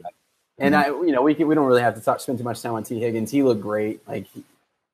and 0.57 0.73
mm-hmm. 0.75 1.03
I, 1.03 1.05
you 1.05 1.11
know, 1.11 1.21
we 1.21 1.33
can, 1.33 1.47
we 1.47 1.55
don't 1.55 1.65
really 1.65 1.81
have 1.81 1.95
to 1.95 2.01
talk 2.01 2.19
spend 2.19 2.37
too 2.37 2.43
much 2.43 2.61
time 2.61 2.73
on 2.73 2.83
T. 2.83 2.99
Higgins. 2.99 3.31
He 3.31 3.43
looked 3.43 3.61
great. 3.61 4.07
Like 4.07 4.27
he, 4.27 4.43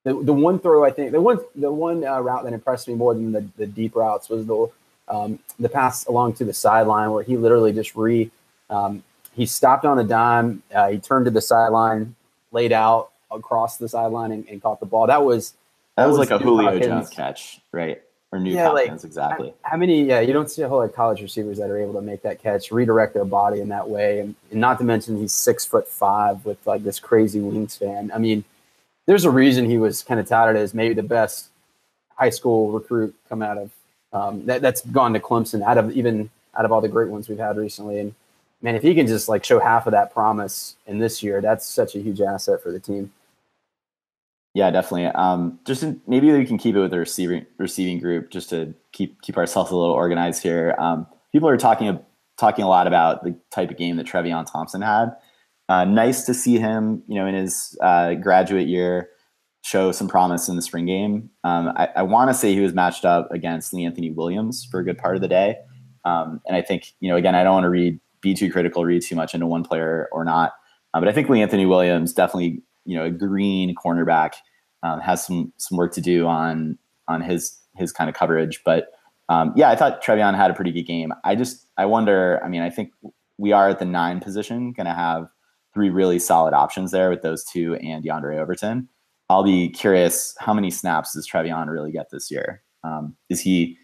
the 0.03 0.13
the 0.21 0.33
one 0.33 0.59
throw 0.59 0.83
I 0.83 0.91
think 0.91 1.11
the 1.11 1.21
one 1.21 1.39
the 1.55 1.71
one 1.71 2.03
uh, 2.03 2.19
route 2.19 2.43
that 2.43 2.53
impressed 2.53 2.87
me 2.87 2.95
more 2.95 3.13
than 3.13 3.31
the, 3.31 3.45
the 3.57 3.65
deep 3.65 3.95
routes 3.95 4.29
was 4.29 4.45
the 4.45 4.67
um, 5.07 5.39
the 5.59 5.69
pass 5.69 6.05
along 6.05 6.33
to 6.33 6.45
the 6.45 6.53
sideline 6.53 7.11
where 7.11 7.23
he 7.23 7.37
literally 7.37 7.73
just 7.73 7.95
re 7.95 8.31
um, 8.69 9.03
he 9.33 9.45
stopped 9.45 9.85
on 9.85 9.99
a 9.99 10.03
dime. 10.03 10.63
Uh, 10.73 10.89
he 10.89 10.99
turned 10.99 11.25
to 11.25 11.31
the 11.31 11.41
sideline, 11.41 12.15
laid 12.51 12.71
out 12.71 13.11
across 13.31 13.77
the 13.77 13.89
sideline, 13.89 14.31
and, 14.31 14.47
and 14.47 14.61
caught 14.61 14.79
the 14.79 14.85
ball. 14.85 15.07
That 15.07 15.23
was 15.23 15.51
that, 15.95 16.03
that 16.03 16.05
was, 16.07 16.17
was 16.17 16.29
like 16.29 16.41
a 16.41 16.43
Julio 16.43 16.71
Hawkins. 16.71 16.85
Jones 16.85 17.09
catch, 17.09 17.61
right? 17.71 18.01
or 18.33 18.39
new 18.39 18.51
yeah, 18.51 18.69
like, 18.69 18.89
exactly. 18.89 19.53
How, 19.61 19.71
how, 19.71 19.77
many? 19.77 20.05
Yeah, 20.05 20.19
you 20.19 20.33
don't 20.33 20.49
see 20.49 20.63
a 20.63 20.67
whole 20.67 20.79
lot 20.79 20.89
of 20.89 20.95
college 20.95 21.21
receivers 21.21 21.59
that 21.59 21.69
are 21.69 21.77
able 21.77 21.93
to 21.93 22.01
make 22.01 22.23
that 22.23 22.41
catch, 22.41 22.71
redirect 22.71 23.13
their 23.13 23.25
body 23.25 23.61
in 23.61 23.69
that 23.69 23.87
way, 23.87 24.19
and, 24.19 24.33
and 24.49 24.59
not 24.59 24.79
to 24.79 24.83
mention 24.83 25.17
he's 25.17 25.33
six 25.33 25.65
foot 25.65 25.87
five 25.87 26.43
with 26.43 26.65
like 26.65 26.83
this 26.83 26.99
crazy 26.99 27.39
wingspan. 27.39 28.09
I 28.11 28.17
mean, 28.17 28.43
there's 29.05 29.25
a 29.25 29.31
reason 29.31 29.65
he 29.65 29.77
was 29.77 30.03
kind 30.03 30.19
of 30.19 30.27
touted 30.27 30.55
as 30.55 30.73
maybe 30.73 30.93
the 30.93 31.03
best 31.03 31.49
high 32.15 32.29
school 32.29 32.71
recruit 32.71 33.15
come 33.27 33.41
out 33.41 33.57
of 33.57 33.71
um, 34.13 34.45
that, 34.45 34.61
that's 34.61 34.81
gone 34.81 35.13
to 35.13 35.19
Clemson 35.19 35.63
out 35.63 35.77
of 35.77 35.91
even 35.91 36.29
out 36.55 36.65
of 36.65 36.71
all 36.71 36.81
the 36.81 36.87
great 36.87 37.09
ones 37.09 37.27
we've 37.27 37.39
had 37.39 37.57
recently. 37.57 37.99
And 37.99 38.13
man, 38.61 38.75
if 38.75 38.83
he 38.83 38.93
can 38.93 39.07
just 39.07 39.27
like 39.27 39.43
show 39.43 39.59
half 39.59 39.87
of 39.87 39.91
that 39.91 40.13
promise 40.13 40.75
in 40.85 40.99
this 40.99 41.23
year, 41.23 41.41
that's 41.41 41.65
such 41.65 41.95
a 41.95 41.99
huge 41.99 42.21
asset 42.21 42.61
for 42.61 42.71
the 42.71 42.79
team. 42.79 43.11
Yeah, 44.53 44.69
definitely. 44.69 45.07
Um, 45.07 45.59
just 45.65 45.81
in, 45.81 45.99
maybe 46.05 46.31
we 46.31 46.45
can 46.45 46.59
keep 46.59 46.75
it 46.75 46.79
with 46.79 46.91
the 46.91 46.99
receiving 46.99 47.45
receiving 47.57 47.99
group 47.99 48.29
just 48.29 48.51
to 48.51 48.73
keep 48.91 49.19
keep 49.21 49.35
ourselves 49.37 49.71
a 49.71 49.75
little 49.75 49.95
organized 49.95 50.43
here. 50.43 50.75
Um, 50.77 51.07
people 51.31 51.49
are 51.49 51.57
talking 51.57 51.99
talking 52.37 52.63
a 52.63 52.69
lot 52.69 52.85
about 52.85 53.23
the 53.23 53.35
type 53.49 53.71
of 53.71 53.77
game 53.77 53.97
that 53.97 54.05
Trevion 54.05 54.49
Thompson 54.49 54.81
had. 54.81 55.15
Uh, 55.69 55.85
nice 55.85 56.23
to 56.23 56.33
see 56.33 56.57
him, 56.57 57.03
you 57.07 57.15
know, 57.15 57.25
in 57.25 57.35
his 57.35 57.77
uh, 57.81 58.13
graduate 58.15 58.67
year, 58.67 59.09
show 59.63 59.91
some 59.91 60.07
promise 60.07 60.49
in 60.49 60.55
the 60.55 60.61
spring 60.61 60.85
game. 60.85 61.29
Um, 61.43 61.69
I, 61.75 61.89
I 61.97 62.01
want 62.03 62.29
to 62.29 62.33
say 62.33 62.53
he 62.53 62.59
was 62.59 62.73
matched 62.73 63.05
up 63.05 63.31
against 63.31 63.71
LeAnthony 63.73 64.13
Williams 64.13 64.67
for 64.69 64.79
a 64.79 64.83
good 64.83 64.97
part 64.97 65.15
of 65.15 65.21
the 65.21 65.27
day, 65.27 65.55
um, 66.03 66.41
and 66.45 66.55
I 66.55 66.61
think, 66.61 66.93
you 66.99 67.09
know, 67.09 67.15
again, 67.15 67.33
I 67.33 67.43
don't 67.43 67.53
want 67.53 67.63
to 67.63 67.69
read 67.69 67.99
be 68.21 68.33
too 68.33 68.51
critical, 68.51 68.85
read 68.85 69.01
too 69.01 69.15
much 69.15 69.33
into 69.33 69.47
one 69.47 69.63
player 69.63 70.09
or 70.11 70.23
not, 70.25 70.53
uh, 70.93 70.99
but 70.99 71.07
I 71.07 71.11
think 71.11 71.27
LeAnthony 71.27 71.67
Williams 71.67 72.13
definitely 72.13 72.61
you 72.85 72.97
know 72.97 73.05
a 73.05 73.11
green 73.11 73.75
cornerback 73.75 74.33
um, 74.83 74.99
has 74.99 75.25
some 75.25 75.53
some 75.57 75.77
work 75.77 75.93
to 75.93 76.01
do 76.01 76.27
on 76.27 76.77
on 77.07 77.21
his 77.21 77.59
his 77.75 77.91
kind 77.91 78.09
of 78.09 78.15
coverage. 78.15 78.61
But 78.65 78.87
um, 79.29 79.53
yeah, 79.55 79.69
I 79.69 79.75
thought 79.75 80.03
Trevion 80.03 80.35
had 80.35 80.51
a 80.51 80.53
pretty 80.53 80.71
good 80.71 80.83
game. 80.83 81.13
I 81.23 81.35
just 81.35 81.67
I 81.77 81.85
wonder. 81.85 82.41
I 82.43 82.49
mean, 82.49 82.61
I 82.61 82.69
think 82.69 82.91
we 83.37 83.51
are 83.51 83.69
at 83.69 83.79
the 83.79 83.85
nine 83.85 84.19
position 84.19 84.73
going 84.73 84.85
to 84.85 84.93
have 84.93 85.27
three 85.73 85.89
really 85.89 86.19
solid 86.19 86.53
options 86.53 86.91
there 86.91 87.09
with 87.09 87.21
those 87.21 87.43
two 87.43 87.75
and 87.75 88.03
Diondre 88.03 88.37
Overton. 88.37 88.87
I'll 89.29 89.43
be 89.43 89.69
curious 89.69 90.35
how 90.39 90.53
many 90.53 90.69
snaps 90.69 91.13
does 91.13 91.27
Trevion 91.27 91.67
really 91.67 91.91
get 91.91 92.09
this 92.11 92.29
year? 92.29 92.61
Um, 92.83 93.15
is 93.29 93.39
he, 93.39 93.77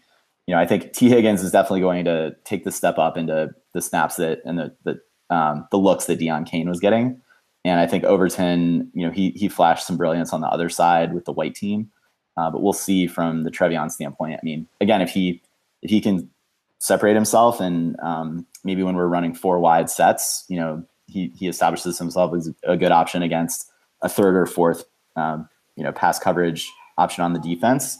you 0.46 0.54
know, 0.54 0.60
I 0.60 0.66
think 0.66 0.92
T 0.92 1.08
Higgins 1.08 1.42
is 1.42 1.52
definitely 1.52 1.80
going 1.80 2.04
to 2.04 2.36
take 2.44 2.64
the 2.64 2.72
step 2.72 2.98
up 2.98 3.16
into 3.16 3.50
the 3.72 3.80
snaps 3.80 4.16
that 4.16 4.40
and 4.44 4.58
the 4.58 4.76
the 4.84 5.00
um, 5.34 5.66
the 5.70 5.78
looks 5.78 6.06
that 6.06 6.18
Deon 6.18 6.46
Cain 6.46 6.68
was 6.68 6.80
getting. 6.80 7.20
And 7.64 7.78
I 7.78 7.86
think 7.86 8.04
Overton, 8.04 8.90
you 8.94 9.06
know, 9.06 9.12
he 9.12 9.30
he 9.30 9.48
flashed 9.48 9.86
some 9.86 9.96
brilliance 9.96 10.32
on 10.32 10.40
the 10.40 10.48
other 10.48 10.68
side 10.68 11.14
with 11.14 11.24
the 11.24 11.32
white 11.32 11.54
team. 11.54 11.90
Uh, 12.36 12.50
but 12.50 12.62
we'll 12.62 12.72
see 12.72 13.06
from 13.06 13.44
the 13.44 13.50
Trevion 13.50 13.90
standpoint. 13.90 14.34
I 14.34 14.44
mean, 14.44 14.66
again, 14.80 15.02
if 15.02 15.10
he 15.10 15.42
if 15.82 15.90
he 15.90 16.00
can 16.00 16.30
separate 16.78 17.14
himself 17.14 17.60
and 17.60 17.98
um, 18.00 18.46
maybe 18.64 18.82
when 18.82 18.96
we're 18.96 19.06
running 19.06 19.34
four 19.34 19.58
wide 19.58 19.90
sets, 19.90 20.44
you 20.48 20.58
know, 20.58 20.82
he 21.10 21.32
he 21.36 21.48
establishes 21.48 21.98
himself 21.98 22.34
as 22.34 22.52
a 22.64 22.76
good 22.76 22.92
option 22.92 23.22
against 23.22 23.70
a 24.02 24.08
third 24.08 24.36
or 24.36 24.46
fourth, 24.46 24.84
um, 25.16 25.48
you 25.76 25.84
know, 25.84 25.92
pass 25.92 26.18
coverage 26.18 26.70
option 26.96 27.24
on 27.24 27.32
the 27.32 27.40
defense. 27.40 27.98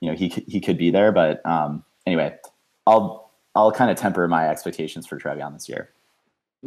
You 0.00 0.10
know, 0.10 0.16
he 0.16 0.28
he 0.28 0.60
could 0.60 0.78
be 0.78 0.90
there, 0.90 1.12
but 1.12 1.44
um, 1.46 1.84
anyway, 2.06 2.36
I'll 2.86 3.30
I'll 3.54 3.72
kind 3.72 3.90
of 3.90 3.96
temper 3.96 4.26
my 4.28 4.48
expectations 4.48 5.06
for 5.06 5.18
Trevion 5.18 5.52
this 5.52 5.68
year. 5.68 5.90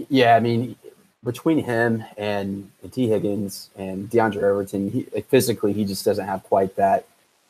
Yeah, 0.10 0.36
I 0.36 0.40
mean, 0.40 0.76
between 1.24 1.64
him 1.64 2.04
and, 2.18 2.70
T. 2.92 3.08
Higgins 3.08 3.70
and 3.76 4.10
Diondre 4.10 4.44
Overton, 4.44 4.92
he, 4.92 5.04
physically, 5.22 5.74
he 5.74 5.86
just 5.86 6.06
doesn't 6.06 6.28
have 6.28 6.44
quite 6.44 6.76
that 6.76 7.08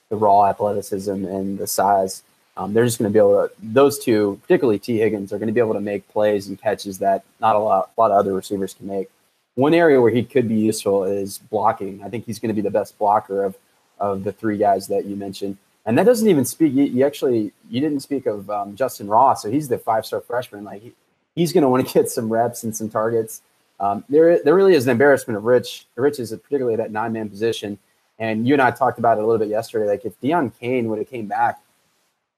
the 0.10 0.16
raw 0.16 0.46
athleticism 0.46 1.12
and 1.12 1.58
the 1.58 1.68
size. 1.68 2.24
Um, 2.58 2.74
they're 2.74 2.86
just 2.86 3.00
going 3.00 3.12
to 3.12 3.14
be 3.14 3.20
able 3.20 3.48
to; 3.48 3.54
those 3.62 4.00
two, 4.00 4.40
particularly 4.44 4.80
T. 4.80 4.98
Higgins, 4.98 5.34
are 5.34 5.38
going 5.38 5.48
to 5.48 5.54
be 5.54 5.60
able 5.60 5.74
to 5.74 5.82
make 5.82 6.08
plays 6.10 6.48
and 6.48 6.60
catches 6.60 7.00
that 7.00 7.24
not 7.42 7.56
a 7.56 7.60
lot, 7.60 7.92
a 7.98 8.02
lot 8.02 8.12
of 8.12 8.18
other 8.18 8.34
receivers 8.34 8.74
can 8.74 8.88
make. 8.88 9.10
One 9.56 9.74
area 9.74 10.02
where 10.02 10.12
he 10.12 10.24
could 10.24 10.48
be 10.48 10.56
useful 10.56 11.04
is 11.04 11.38
blocking. 11.38 12.02
I 12.04 12.10
think 12.10 12.26
he's 12.26 12.40
going 12.40 12.50
to 12.50 12.54
be 12.54 12.62
the 12.62 12.72
best 12.72 12.98
blocker 12.98 13.44
of 13.44 13.58
of 14.00 14.24
the 14.24 14.32
three 14.32 14.58
guys 14.58 14.88
that 14.88 15.06
you 15.06 15.16
mentioned. 15.16 15.58
And 15.86 15.98
that 15.98 16.06
doesn't 16.06 16.28
even 16.28 16.46
speak. 16.46 16.74
You, 16.74 16.84
you 16.86 17.06
actually 17.06 17.52
you 17.70 17.82
didn't 17.82 18.00
speak 18.02 18.26
of 18.26 18.50
um, 18.50 18.76
Justin 18.76 19.08
Ross, 19.08 19.44
so 19.44 19.52
he's 19.52 19.68
the 19.68 19.78
five 19.78 20.06
star 20.06 20.22
freshman. 20.22 20.64
Like 20.64 20.82
he, 20.82 20.94
he's 21.36 21.54
going 21.54 21.62
to 21.62 21.70
want 21.70 21.88
to 21.88 21.94
get 21.94 22.10
some 22.10 22.32
reps 22.32 22.64
and 22.64 22.76
some 22.76 22.90
targets. 22.90 23.42
Um, 23.80 24.04
there, 24.10 24.42
there 24.42 24.56
really 24.56 24.74
is 24.74 24.86
an 24.86 24.92
embarrassment 24.92 25.38
of 25.38 25.44
Rich. 25.44 25.86
Rich 25.96 26.20
is 26.20 26.32
particularly 26.32 26.74
at 26.74 26.78
that 26.78 26.92
nine 26.92 27.14
man 27.14 27.30
position. 27.30 27.78
And 28.18 28.48
you 28.48 28.54
and 28.54 28.62
I 28.62 28.72
talked 28.72 28.98
about 28.98 29.18
it 29.18 29.24
a 29.24 29.26
little 29.26 29.40
bit 29.40 29.50
yesterday. 29.50 29.88
Like 29.88 30.06
if 30.06 30.20
Deon 30.22 30.58
Cain 30.60 30.88
would 30.88 31.00
have 31.00 31.10
came 31.10 31.28
back, 31.28 31.60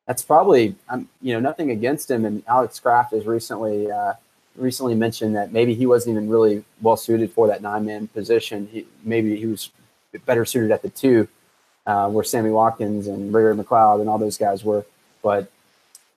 that's 0.07 0.23
probably 0.23 0.75
um, 0.89 1.07
you 1.21 1.33
know 1.33 1.39
nothing 1.39 1.69
against 1.69 2.09
him. 2.09 2.25
And 2.25 2.41
Alex 2.47 2.79
Kraft 2.79 3.13
has 3.13 3.25
recently 3.25 3.91
uh, 3.91 4.13
recently 4.55 4.95
mentioned 4.95 5.35
that 5.35 5.51
maybe 5.51 5.75
he 5.75 5.85
wasn't 5.85 6.15
even 6.15 6.29
really 6.29 6.63
well 6.81 6.97
suited 6.97 7.31
for 7.31 7.47
that 7.47 7.61
nine 7.61 7.85
man 7.85 8.07
position. 8.07 8.67
He, 8.71 8.85
maybe 9.03 9.35
he 9.35 9.45
was 9.45 9.69
better 10.25 10.45
suited 10.45 10.71
at 10.71 10.81
the 10.81 10.89
two, 10.89 11.27
uh, 11.85 12.09
where 12.09 12.23
Sammy 12.23 12.49
Watkins 12.49 13.07
and 13.07 13.33
Ray 13.33 13.53
McCloud 13.53 13.99
and 13.99 14.09
all 14.09 14.17
those 14.17 14.37
guys 14.37 14.63
were. 14.63 14.85
But 15.21 15.51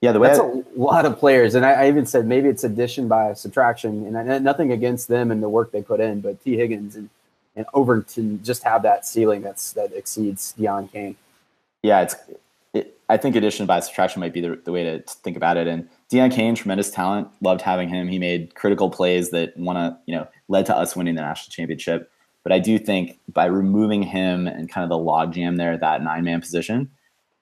yeah, 0.01 0.13
the 0.13 0.21
way 0.21 0.29
that's 0.29 0.41
I, 0.41 0.45
a 0.45 0.63
lot 0.77 1.05
of 1.05 1.19
players, 1.19 1.55
and 1.55 1.67
I, 1.67 1.73
I, 1.73 1.89
even 1.89 2.07
said 2.07 2.27
maybe 2.27 2.49
it's 2.49 2.65
addition 2.65 3.09
by 3.09 3.35
subtraction, 3.35 4.07
and, 4.07 4.17
I, 4.17 4.39
nothing 4.39 4.73
against 4.73 5.09
them 5.09 5.31
and 5.31 5.43
the 5.43 5.49
work 5.49 5.73
they 5.73 5.83
put 5.83 6.01
in, 6.01 6.21
but 6.21 6.43
T 6.43 6.57
Higgins 6.57 6.97
and 6.97 7.11
and 7.57 7.67
Overton 7.75 8.43
just 8.45 8.63
have 8.63 8.83
that 8.85 9.05
ceiling 9.05 9.43
that's 9.43 9.73
that 9.73 9.93
exceeds 9.93 10.55
Deon 10.59 10.91
Cain. 10.91 11.17
Yeah, 11.83 12.03
it's. 12.03 12.15
I 13.11 13.17
think 13.17 13.35
addition 13.35 13.67
by 13.67 13.81
subtraction 13.81 14.21
might 14.21 14.33
be 14.33 14.41
the, 14.41 14.61
the 14.65 14.71
way 14.71 14.85
to 14.85 15.01
think 15.01 15.37
about 15.37 15.57
it. 15.57 15.67
And 15.67 15.89
Deon 16.13 16.33
Cain, 16.33 16.55
tremendous 16.55 16.91
talent, 16.91 17.27
loved 17.41 17.61
having 17.61 17.89
him. 17.89 18.07
He 18.07 18.21
made 18.21 18.55
critical 18.55 18.89
plays 18.89 19.31
that 19.31 19.57
won 19.57 19.77
a, 19.77 19.99
you 20.07 20.15
know, 20.15 20.29
led 20.47 20.67
to 20.67 20.77
us 20.77 20.95
winning 20.95 21.17
the 21.17 21.23
national 21.23 21.51
championship. 21.51 22.09
But 22.45 22.53
I 22.53 22.61
do 22.61 22.79
think 22.79 23.19
by 23.33 23.47
removing 23.47 24.05
him 24.05 24.47
and 24.47 24.71
kind 24.71 24.85
of 24.85 24.91
the 24.91 25.05
logjam 25.05 25.57
there, 25.57 25.77
that 25.77 26.05
nine 26.05 26.23
man 26.23 26.41
position, 26.41 26.89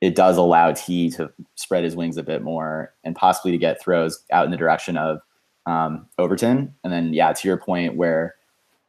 it 0.00 0.14
does 0.14 0.38
allow 0.38 0.72
T 0.72 1.10
to 1.10 1.30
spread 1.56 1.84
his 1.84 1.94
wings 1.94 2.16
a 2.16 2.22
bit 2.22 2.42
more 2.42 2.94
and 3.04 3.14
possibly 3.14 3.50
to 3.50 3.58
get 3.58 3.80
throws 3.80 4.24
out 4.32 4.46
in 4.46 4.50
the 4.50 4.56
direction 4.56 4.96
of 4.96 5.20
um, 5.66 6.06
Overton. 6.16 6.74
And 6.82 6.92
then, 6.92 7.12
yeah, 7.12 7.32
to 7.34 7.46
your 7.46 7.58
point, 7.58 7.96
where 7.96 8.36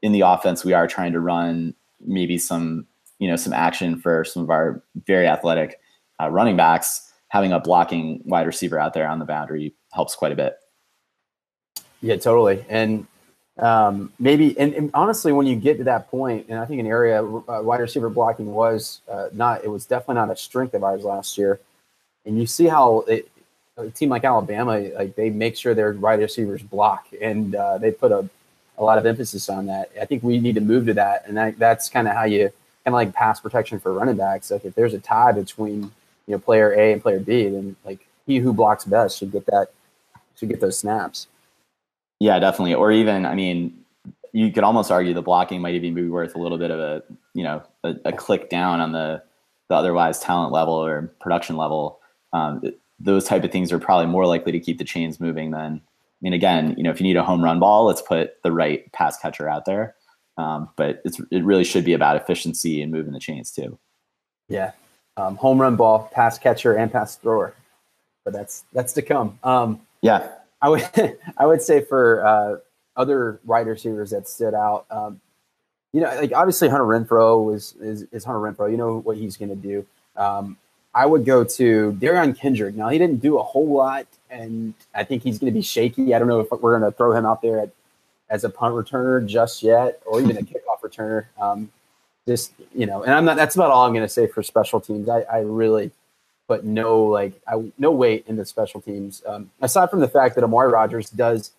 in 0.01 0.13
the 0.13 0.21
offense 0.21 0.63
we 0.63 0.71
are 0.71 0.87
trying 0.87 1.11
to 1.11 1.19
run 1.19 1.75
maybe 1.99 2.37
some, 2.37 2.87
you 3.17 3.27
know, 3.27 3.35
some 3.35 3.51
action 3.51 3.99
for 3.99 4.23
some 4.23 4.43
of 4.43 4.49
our 4.49 4.81
very 5.05 5.27
athletic 5.27 5.79
uh, 6.19 6.29
running 6.29 6.57
backs. 6.57 7.11
Having 7.29 7.53
a 7.53 7.59
blocking 7.59 8.21
wide 8.25 8.47
receiver 8.47 8.79
out 8.79 8.93
there 8.95 9.07
on 9.07 9.19
the 9.19 9.25
boundary 9.25 9.75
helps 9.91 10.15
quite 10.15 10.31
a 10.31 10.35
bit. 10.35 10.57
Yeah, 12.01 12.15
totally. 12.15 12.65
And 12.69 13.05
um, 13.59 14.11
maybe, 14.19 14.57
and, 14.57 14.73
and, 14.73 14.89
honestly, 14.93 15.31
when 15.31 15.45
you 15.45 15.55
get 15.55 15.77
to 15.77 15.83
that 15.83 16.09
point, 16.09 16.47
and 16.49 16.57
I 16.57 16.65
think 16.65 16.79
an 16.79 16.87
area 16.87 17.23
uh, 17.23 17.61
wide 17.61 17.81
receiver 17.81 18.09
blocking 18.09 18.53
was 18.53 19.01
uh, 19.11 19.29
not, 19.33 19.63
it 19.63 19.67
was 19.67 19.85
definitely 19.85 20.15
not 20.15 20.31
a 20.31 20.35
strength 20.35 20.73
of 20.73 20.83
ours 20.83 21.03
last 21.03 21.37
year. 21.37 21.59
And 22.25 22.39
you 22.39 22.47
see 22.47 22.67
how 22.67 23.01
it, 23.01 23.29
a 23.77 23.89
team 23.89 24.09
like 24.09 24.23
Alabama, 24.23 24.79
like 24.79 25.15
they 25.15 25.29
make 25.29 25.57
sure 25.57 25.73
their 25.73 25.93
wide 25.93 26.19
receivers 26.19 26.63
block, 26.63 27.07
and 27.21 27.53
uh, 27.55 27.77
they 27.77 27.91
put 27.91 28.11
a, 28.11 28.29
a 28.77 28.83
lot 28.83 28.97
of 28.97 29.05
emphasis 29.05 29.49
on 29.49 29.65
that. 29.65 29.91
I 29.99 30.05
think 30.05 30.23
we 30.23 30.39
need 30.39 30.55
to 30.55 30.61
move 30.61 30.85
to 30.85 30.93
that, 30.95 31.27
and 31.27 31.35
that, 31.37 31.59
that's 31.59 31.89
kind 31.89 32.07
of 32.07 32.15
how 32.15 32.23
you 32.23 32.51
kind 32.85 32.87
of 32.87 32.93
like 32.93 33.13
pass 33.13 33.39
protection 33.39 33.79
for 33.79 33.93
running 33.93 34.15
backs. 34.15 34.51
Like 34.51 34.65
if 34.65 34.75
there's 34.75 34.93
a 34.93 34.99
tie 34.99 35.33
between 35.33 35.91
you 36.29 36.35
know 36.35 36.39
player 36.39 36.71
A 36.71 36.93
and 36.93 37.01
player 37.01 37.19
B, 37.19 37.49
then 37.49 37.75
like 37.83 38.07
he 38.27 38.37
who 38.37 38.53
blocks 38.53 38.85
best 38.85 39.17
should 39.17 39.31
get 39.31 39.47
that 39.47 39.69
should 40.35 40.47
get 40.47 40.61
those 40.61 40.77
snaps. 40.77 41.27
Yeah, 42.19 42.37
definitely. 42.37 42.75
Or 42.75 42.91
even, 42.91 43.25
I 43.25 43.33
mean, 43.33 43.83
you 44.31 44.51
could 44.51 44.63
almost 44.63 44.91
argue 44.91 45.13
the 45.13 45.21
blocking 45.21 45.61
might 45.61 45.73
even 45.73 45.93
be 45.93 46.07
worth 46.07 46.35
a 46.35 46.37
little 46.37 46.57
bit 46.57 46.69
of 46.69 46.79
a, 46.79 47.01
you 47.33 47.43
know, 47.43 47.63
a, 47.83 47.95
a 48.05 48.13
click 48.13 48.49
down 48.49 48.79
on 48.79 48.91
the, 48.91 49.23
the 49.69 49.75
otherwise 49.75 50.19
talent 50.19 50.51
level 50.51 50.73
or 50.73 51.11
production 51.19 51.57
level. 51.57 51.99
Um, 52.31 52.61
those 52.99 53.25
type 53.25 53.43
of 53.43 53.51
things 53.51 53.71
are 53.71 53.79
probably 53.79 54.07
more 54.07 54.25
likely 54.25 54.51
to 54.51 54.59
keep 54.59 54.77
the 54.77 54.83
chains 54.83 55.19
moving 55.19 55.51
than, 55.51 55.81
I 55.81 56.21
mean, 56.21 56.33
again, 56.33 56.75
you 56.77 56.83
know, 56.83 56.91
if 56.91 56.99
you 56.99 57.07
need 57.07 57.15
a 57.15 57.23
home 57.23 57.43
run 57.43 57.59
ball, 57.59 57.85
let's 57.85 58.01
put 58.01 58.41
the 58.43 58.51
right 58.51 58.91
pass 58.91 59.17
catcher 59.17 59.49
out 59.49 59.65
there. 59.65 59.95
Um, 60.37 60.69
but 60.75 61.01
it's, 61.05 61.19
it 61.31 61.43
really 61.43 61.63
should 61.63 61.85
be 61.85 61.93
about 61.93 62.17
efficiency 62.17 62.81
and 62.81 62.91
moving 62.91 63.13
the 63.13 63.19
chains 63.19 63.51
too. 63.51 63.79
Yeah. 64.49 64.73
Um, 65.19 65.35
home 65.35 65.59
run 65.59 65.75
ball, 65.75 66.09
pass 66.13 66.39
catcher, 66.39 66.73
and 66.73 66.91
pass 66.91 67.17
thrower. 67.17 67.53
But 68.23 68.33
that's 68.33 68.63
that's 68.73 68.93
to 68.93 69.01
come. 69.01 69.37
Um, 69.43 69.81
yeah. 70.01 70.29
I 70.61 70.69
would 70.69 70.89
I 71.37 71.45
would 71.45 71.61
say 71.61 71.81
for 71.81 72.25
uh, 72.25 72.57
other 72.95 73.39
wide 73.45 73.67
receivers 73.67 74.11
that 74.11 74.27
stood 74.27 74.53
out, 74.53 74.85
um, 74.89 75.19
you 75.93 76.01
know, 76.01 76.07
like 76.15 76.33
obviously 76.33 76.69
Hunter 76.69 76.85
Renfrow 76.85 77.43
was 77.43 77.75
is, 77.81 78.03
is 78.11 78.23
Hunter 78.23 78.39
Renfrow. 78.39 78.71
You 78.71 78.77
know 78.77 78.99
what 78.99 79.17
he's 79.17 79.37
going 79.37 79.49
to 79.49 79.55
do. 79.55 79.85
Um, 80.15 80.57
I 80.93 81.05
would 81.05 81.25
go 81.25 81.43
to 81.43 81.97
Derion 81.99 82.37
Kendrick. 82.37 82.75
Now 82.75 82.89
he 82.89 82.97
didn't 82.97 83.21
do 83.21 83.37
a 83.37 83.43
whole 83.43 83.71
lot, 83.71 84.07
and 84.29 84.73
I 84.93 85.03
think 85.03 85.23
he's 85.23 85.37
going 85.37 85.51
to 85.51 85.57
be 85.57 85.61
shaky. 85.61 86.13
I 86.13 86.19
don't 86.19 86.27
know 86.27 86.39
if 86.39 86.49
we're 86.51 86.77
going 86.77 86.89
to 86.89 86.95
throw 86.95 87.13
him 87.13 87.25
out 87.25 87.41
there 87.41 87.59
at, 87.59 87.69
as 88.29 88.43
a 88.43 88.49
punt 88.49 88.73
returner 88.73 89.25
just 89.25 89.63
yet, 89.63 90.01
or 90.05 90.19
even 90.19 90.37
a 90.37 90.41
kickoff 90.41 90.81
returner. 90.83 91.25
Um, 91.39 91.71
just 92.29 92.53
you 92.75 92.85
know, 92.85 93.01
and 93.03 93.13
I'm 93.13 93.25
not. 93.25 93.35
That's 93.35 93.55
about 93.55 93.71
all 93.71 93.85
I'm 93.85 93.93
going 93.93 94.05
to 94.05 94.09
say 94.09 94.27
for 94.27 94.43
special 94.43 94.79
teams. 94.79 95.09
I, 95.09 95.21
I 95.21 95.39
really 95.39 95.91
put 96.47 96.63
no 96.63 97.03
like 97.03 97.33
I, 97.47 97.71
no 97.77 97.91
weight 97.91 98.25
in 98.27 98.35
the 98.35 98.45
special 98.45 98.81
teams. 98.81 99.23
Um, 99.25 99.49
aside 99.61 99.89
from 99.89 99.99
the 99.99 100.07
fact 100.07 100.35
that 100.35 100.43
Amari 100.43 100.71
Rodgers 100.71 101.09
does 101.09 101.51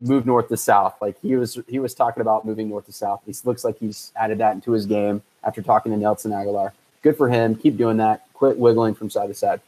move 0.00 0.26
north 0.26 0.48
to 0.48 0.56
south, 0.56 0.94
like 1.00 1.16
he 1.22 1.34
was 1.36 1.58
he 1.66 1.78
was 1.78 1.94
talking 1.94 2.20
about 2.20 2.44
moving 2.44 2.68
north 2.68 2.86
to 2.86 2.92
south. 2.92 3.22
He 3.24 3.34
looks 3.44 3.64
like 3.64 3.78
he's 3.78 4.12
added 4.14 4.38
that 4.38 4.54
into 4.54 4.72
his 4.72 4.84
game 4.84 5.22
after 5.44 5.62
talking 5.62 5.92
to 5.92 5.98
Nelson 5.98 6.32
Aguilar. 6.32 6.74
Good 7.02 7.16
for 7.16 7.28
him. 7.28 7.56
Keep 7.56 7.78
doing 7.78 7.96
that. 7.96 8.26
Quit 8.34 8.58
wiggling 8.58 8.94
from 8.94 9.08
side 9.08 9.28
to 9.28 9.34
side. 9.34 9.60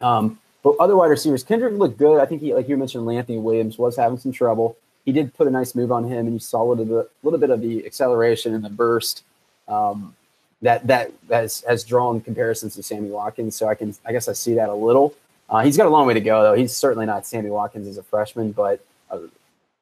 Um, 0.00 0.38
but 0.62 0.76
other 0.78 0.96
wide 0.96 1.10
receivers, 1.10 1.42
Kendrick 1.42 1.74
looked 1.74 1.98
good. 1.98 2.20
I 2.20 2.26
think 2.26 2.40
he, 2.40 2.54
like 2.54 2.68
you 2.68 2.76
mentioned, 2.76 3.10
Anthony 3.10 3.38
Williams 3.38 3.78
was 3.78 3.96
having 3.96 4.18
some 4.18 4.32
trouble. 4.32 4.76
He 5.04 5.12
did 5.12 5.34
put 5.34 5.46
a 5.46 5.50
nice 5.50 5.74
move 5.74 5.92
on 5.92 6.04
him, 6.04 6.26
and 6.26 6.34
you 6.34 6.40
saw 6.40 6.62
a 6.62 6.68
little 6.70 6.84
bit, 6.84 7.10
little 7.22 7.38
bit 7.38 7.50
of 7.50 7.60
the 7.60 7.86
acceleration 7.86 8.54
and 8.54 8.64
the 8.64 8.70
burst. 8.70 9.22
Um, 9.68 10.14
that 10.62 10.86
that 10.86 11.12
has, 11.28 11.62
has 11.68 11.84
drawn 11.84 12.20
comparisons 12.20 12.74
to 12.76 12.82
Sammy 12.82 13.10
Watkins. 13.10 13.56
So 13.56 13.68
I 13.68 13.74
can 13.74 13.94
I 14.04 14.12
guess 14.12 14.28
I 14.28 14.32
see 14.32 14.54
that 14.54 14.68
a 14.68 14.74
little. 14.74 15.14
Uh, 15.48 15.62
he's 15.62 15.76
got 15.76 15.86
a 15.86 15.90
long 15.90 16.06
way 16.06 16.14
to 16.14 16.20
go 16.20 16.42
though. 16.42 16.54
He's 16.54 16.74
certainly 16.74 17.06
not 17.06 17.26
Sammy 17.26 17.50
Watkins 17.50 17.86
as 17.86 17.98
a 17.98 18.02
freshman, 18.02 18.52
but 18.52 18.84
a, 19.10 19.20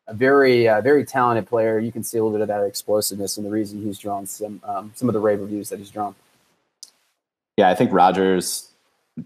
a 0.08 0.14
very 0.14 0.68
uh, 0.68 0.80
very 0.80 1.04
talented 1.04 1.46
player. 1.46 1.78
You 1.78 1.92
can 1.92 2.02
see 2.02 2.18
a 2.18 2.24
little 2.24 2.36
bit 2.36 2.42
of 2.42 2.48
that 2.48 2.64
explosiveness 2.64 3.36
and 3.36 3.46
the 3.46 3.50
reason 3.50 3.82
he's 3.82 3.98
drawn 3.98 4.26
some 4.26 4.60
um, 4.64 4.92
some 4.94 5.08
of 5.08 5.12
the 5.12 5.20
rave 5.20 5.40
reviews 5.40 5.68
that 5.70 5.78
he's 5.78 5.90
drawn. 5.90 6.14
Yeah, 7.56 7.68
I 7.68 7.74
think 7.74 7.92
Rodgers 7.92 8.70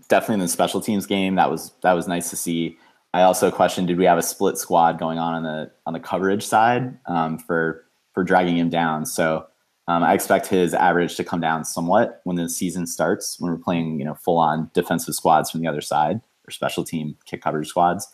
definitely 0.09 0.35
in 0.35 0.41
the 0.41 0.49
special 0.49 0.83
teams 0.83 1.07
game 1.07 1.35
that 1.37 1.51
was 1.51 1.73
that 1.83 1.95
was 1.95 2.07
nice 2.07 2.31
to 2.31 2.37
see. 2.37 2.79
I 3.15 3.23
also 3.23 3.51
questioned 3.51 3.89
did 3.89 3.97
we 3.97 4.05
have 4.05 4.19
a 4.19 4.23
split 4.23 4.59
squad 4.59 4.99
going 4.99 5.19
on 5.19 5.35
on 5.35 5.43
the 5.43 5.71
on 5.87 5.95
the 5.95 6.01
coverage 6.01 6.47
side 6.47 6.97
um, 7.07 7.39
for 7.39 7.87
for 8.13 8.23
dragging 8.23 8.59
him 8.59 8.69
down. 8.69 9.07
So 9.07 9.47
um, 9.89 10.05
I 10.05 10.13
expect 10.13 10.47
his 10.47 10.75
average 10.75 11.17
to 11.17 11.25
come 11.25 11.41
down 11.41 11.65
somewhat 11.65 12.21
when 12.25 12.37
the 12.37 12.49
season 12.51 12.87
starts, 12.87 13.41
when 13.41 13.51
we're 13.51 13.59
playing, 13.59 13.99
you 13.99 14.05
know, 14.05 14.15
full 14.15 14.37
on 14.37 14.71
defensive 14.75 15.15
squads 15.15 15.51
from 15.51 15.63
the 15.63 15.67
other 15.67 15.81
side 15.81 16.21
or 16.47 16.51
special 16.51 16.85
team 16.85 17.17
kick 17.25 17.41
coverage 17.41 17.69
squads. 17.69 18.07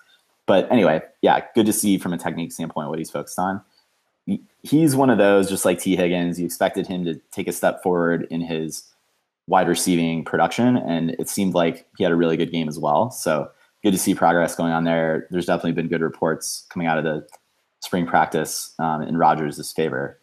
But 0.47 0.71
anyway, 0.71 1.03
yeah, 1.21 1.41
good 1.55 1.67
to 1.67 1.73
see 1.73 1.99
from 1.99 2.13
a 2.13 2.19
technique 2.19 2.53
standpoint 2.53 2.91
what 2.91 3.01
he's 3.01 3.11
focused 3.11 3.41
on. 3.41 3.61
He's 4.63 4.95
one 4.95 5.11
of 5.11 5.19
those, 5.19 5.49
just 5.49 5.65
like 5.65 5.81
T. 5.81 5.97
Higgins, 5.97 6.39
you 6.39 6.47
expected 6.47 6.87
him 6.87 7.05
to 7.07 7.21
take 7.33 7.49
a 7.49 7.53
step 7.53 7.83
forward 7.83 8.29
in 8.31 8.41
his 8.41 8.89
wide 9.49 9.69
receiving 9.69 10.25
production, 10.25 10.77
and 10.77 11.11
it 11.19 11.29
seemed 11.29 11.55
like 11.55 11.87
he 11.99 12.05
had 12.05 12.13
a 12.13 12.17
really 12.17 12.37
good 12.37 12.53
game 12.53 12.69
as 12.69 12.79
well. 12.79 13.11
So 13.11 13.51
good 13.83 13.91
to 13.91 13.99
see 13.99 14.15
progress 14.15 14.55
going 14.55 14.73
on 14.73 14.85
there. 14.85 15.27
There's 15.31 15.47
definitely 15.47 15.73
been 15.73 15.89
good 15.89 16.03
reports 16.03 16.67
coming 16.71 16.87
out 16.87 16.99
of 16.99 17.05
the 17.05 17.27
spring 17.81 18.07
practice 18.07 18.73
um, 18.79 19.03
in 19.03 19.17
Rodgers' 19.17 19.73
favor 19.73 20.21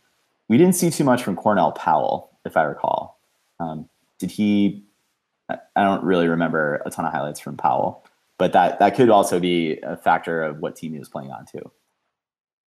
we 0.51 0.57
didn't 0.57 0.75
see 0.75 0.89
too 0.89 1.05
much 1.05 1.23
from 1.23 1.37
Cornell 1.37 1.71
Powell, 1.71 2.29
if 2.43 2.57
I 2.57 2.63
recall. 2.63 3.17
Um, 3.61 3.87
did 4.19 4.29
he? 4.29 4.83
I 5.47 5.57
don't 5.77 6.03
really 6.03 6.27
remember 6.27 6.81
a 6.85 6.91
ton 6.91 7.05
of 7.05 7.13
highlights 7.13 7.39
from 7.39 7.55
Powell, 7.55 8.03
but 8.37 8.51
that 8.51 8.77
that 8.79 8.95
could 8.95 9.09
also 9.09 9.39
be 9.39 9.79
a 9.81 9.95
factor 9.95 10.43
of 10.43 10.59
what 10.59 10.75
team 10.75 10.91
he 10.91 10.99
was 10.99 11.07
playing 11.07 11.31
on 11.31 11.45
too. 11.45 11.71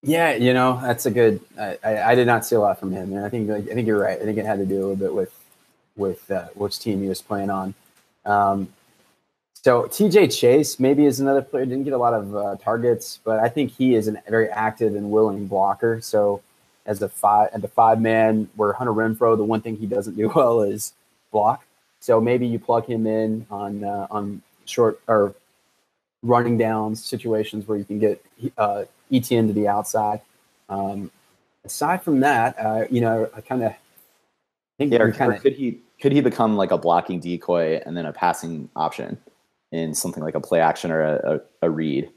Yeah, 0.03 0.35
you 0.35 0.53
know 0.53 0.81
that's 0.83 1.07
a 1.07 1.13
good. 1.13 1.41
I, 1.57 1.79
I, 1.85 2.03
I 2.03 2.15
did 2.17 2.27
not 2.27 2.45
see 2.45 2.57
a 2.57 2.61
lot 2.61 2.81
from 2.81 2.91
him, 2.91 3.13
and 3.13 3.25
I 3.25 3.29
think 3.29 3.49
I 3.49 3.61
think 3.63 3.87
you're 3.87 4.01
right. 4.01 4.21
I 4.21 4.25
think 4.25 4.39
it 4.39 4.45
had 4.45 4.59
to 4.59 4.67
do 4.67 4.75
a 4.75 4.81
little 4.81 4.97
bit 4.97 5.15
with 5.15 5.33
with 5.95 6.29
uh, 6.33 6.49
which 6.55 6.81
team 6.81 7.01
he 7.01 7.09
was 7.09 7.23
playing 7.23 7.49
on. 7.49 7.75
Um, 8.25 8.73
so 9.55 9.85
TJ 9.85 10.37
Chase 10.37 10.81
maybe 10.81 11.07
is 11.07 11.21
another 11.21 11.43
player. 11.43 11.65
Didn't 11.65 11.85
get 11.85 11.93
a 11.93 11.99
lot 11.99 12.15
of 12.15 12.35
uh, 12.35 12.57
targets, 12.57 13.21
but 13.23 13.39
I 13.39 13.49
think 13.49 13.71
he 13.71 13.95
is 13.95 14.09
a 14.09 14.21
very 14.29 14.49
active 14.49 14.97
and 14.97 15.13
willing 15.13 15.47
blocker. 15.47 16.01
So 16.01 16.43
as 16.89 17.03
a 17.03 17.09
five 17.09 17.51
and 17.53 17.63
the 17.63 17.69
five 17.69 18.01
man 18.01 18.49
where 18.57 18.73
Hunter 18.73 18.93
Renfrow, 18.93 19.37
the 19.37 19.45
one 19.45 19.61
thing 19.61 19.77
he 19.77 19.87
doesn't 19.87 20.17
do 20.17 20.29
well 20.35 20.63
is 20.63 20.95
block. 21.31 21.65
So 22.01 22.21
maybe 22.21 22.47
you 22.47 22.59
plug 22.59 22.87
him 22.87 23.07
in 23.07 23.47
on 23.51 23.85
uh, 23.85 24.09
on 24.11 24.43
short 24.65 25.01
or 25.07 25.35
running 26.23 26.59
down 26.59 26.97
situations 26.97 27.69
where 27.69 27.79
you 27.79 27.85
can 27.85 27.99
get 27.99 28.25
uh, 28.57 28.85
Etienne 29.13 29.47
to 29.47 29.53
the 29.53 29.69
outside. 29.69 30.21
Um, 30.69 31.11
aside 31.65 32.03
from 32.03 32.21
that, 32.21 32.59
uh, 32.59 32.85
you 32.91 33.01
know, 33.01 33.29
I 33.37 33.41
kind 33.41 33.63
of 33.63 33.75
think 34.79 34.93
yeah, 34.93 35.11
kind 35.11 35.35
of 35.35 35.43
could 35.43 35.55
he 35.55 35.79
could 36.01 36.13
he 36.13 36.21
become 36.21 36.57
like 36.57 36.71
a 36.71 36.79
blocking 36.79 37.21
decoy 37.21 37.81
and 37.85 37.97
then 37.97 38.07
a 38.07 38.13
passing 38.13 38.69
option 38.75 39.19
in 39.73 39.95
something 39.95 40.23
like 40.23 40.35
a 40.35 40.41
play 40.41 40.61
action 40.61 40.91
or 40.91 41.03
a, 41.03 41.41
a, 41.63 41.67
a 41.67 41.71
read? 41.71 42.11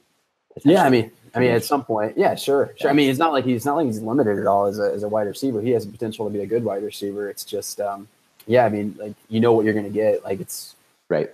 Yeah, 0.63 0.83
I 0.83 0.89
mean, 0.89 1.11
I 1.33 1.39
mean, 1.39 1.51
at 1.51 1.63
some 1.63 1.83
point, 1.83 2.17
yeah, 2.17 2.35
sure, 2.35 2.73
sure. 2.77 2.89
I 2.89 2.93
mean, 2.93 3.09
it's 3.09 3.19
not 3.19 3.31
like 3.31 3.45
he's 3.45 3.65
not 3.65 3.75
like 3.75 3.85
he's 3.85 4.01
limited 4.01 4.37
at 4.37 4.47
all 4.47 4.65
as 4.65 4.79
a 4.79 4.91
as 4.93 5.03
a 5.03 5.09
wide 5.09 5.27
receiver. 5.27 5.61
He 5.61 5.71
has 5.71 5.85
the 5.85 5.91
potential 5.91 6.25
to 6.25 6.31
be 6.31 6.41
a 6.41 6.45
good 6.45 6.63
wide 6.63 6.83
receiver. 6.83 7.29
It's 7.29 7.45
just, 7.45 7.79
um, 7.79 8.07
yeah, 8.47 8.65
I 8.65 8.69
mean, 8.69 8.95
like 8.99 9.13
you 9.29 9.39
know 9.39 9.53
what 9.53 9.65
you're 9.65 9.73
going 9.73 9.85
to 9.85 9.91
get. 9.91 10.23
Like 10.23 10.41
it's 10.41 10.75
right. 11.09 11.31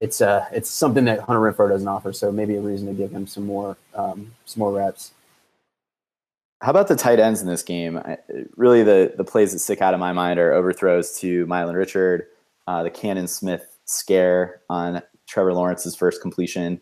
it's 0.00 0.20
uh 0.20 0.46
it's 0.52 0.68
something 0.68 1.04
that 1.04 1.20
Hunter 1.20 1.40
Renfrow 1.40 1.68
doesn't 1.68 1.86
offer. 1.86 2.12
So 2.12 2.32
maybe 2.32 2.56
a 2.56 2.60
reason 2.60 2.88
to 2.88 2.94
give 2.94 3.12
him 3.12 3.26
some 3.26 3.46
more 3.46 3.76
um, 3.94 4.32
some 4.44 4.60
more 4.60 4.72
reps. 4.72 5.12
How 6.60 6.70
about 6.70 6.88
the 6.88 6.96
tight 6.96 7.18
ends 7.18 7.40
in 7.40 7.48
this 7.48 7.62
game? 7.62 7.98
I, 7.98 8.18
really, 8.56 8.82
the 8.82 9.14
the 9.16 9.24
plays 9.24 9.52
that 9.52 9.60
stick 9.60 9.80
out 9.80 9.94
of 9.94 10.00
my 10.00 10.12
mind 10.12 10.38
are 10.38 10.52
overthrows 10.52 11.18
to 11.20 11.46
Milan 11.46 11.74
Richard, 11.74 12.26
uh, 12.66 12.82
the 12.82 12.90
Cannon 12.90 13.28
Smith 13.28 13.78
scare 13.84 14.60
on 14.68 15.02
Trevor 15.28 15.54
Lawrence's 15.54 15.96
first 15.96 16.20
completion, 16.20 16.80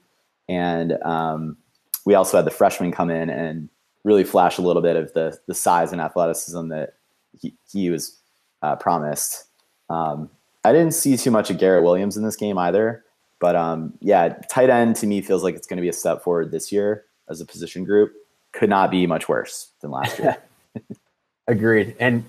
and 0.50 1.00
um, 1.04 1.56
we 2.04 2.14
also 2.14 2.36
had 2.36 2.44
the 2.44 2.50
freshman 2.50 2.90
come 2.90 3.08
in 3.08 3.30
and 3.30 3.68
really 4.02 4.24
flash 4.24 4.58
a 4.58 4.62
little 4.62 4.82
bit 4.82 4.96
of 4.96 5.12
the 5.12 5.38
the 5.46 5.54
size 5.54 5.92
and 5.92 6.00
athleticism 6.00 6.68
that 6.68 6.94
he, 7.40 7.54
he 7.70 7.88
was 7.88 8.18
uh, 8.60 8.74
promised. 8.74 9.44
Um, 9.88 10.28
I 10.64 10.72
didn't 10.72 10.92
see 10.92 11.16
too 11.16 11.30
much 11.30 11.50
of 11.50 11.58
Garrett 11.58 11.84
Williams 11.84 12.16
in 12.16 12.24
this 12.24 12.36
game 12.36 12.58
either. 12.58 13.04
But 13.38 13.54
um, 13.56 13.94
yeah, 14.00 14.30
tight 14.50 14.70
end 14.70 14.96
to 14.96 15.06
me 15.06 15.20
feels 15.22 15.44
like 15.44 15.54
it's 15.54 15.66
going 15.66 15.78
to 15.78 15.82
be 15.82 15.88
a 15.88 15.94
step 15.94 16.22
forward 16.22 16.50
this 16.50 16.72
year 16.72 17.04
as 17.28 17.40
a 17.40 17.46
position 17.46 17.84
group. 17.84 18.12
Could 18.52 18.68
not 18.68 18.90
be 18.90 19.06
much 19.06 19.28
worse 19.28 19.70
than 19.80 19.92
last 19.92 20.18
year. 20.18 20.36
Agreed. 21.46 21.94
And 22.00 22.28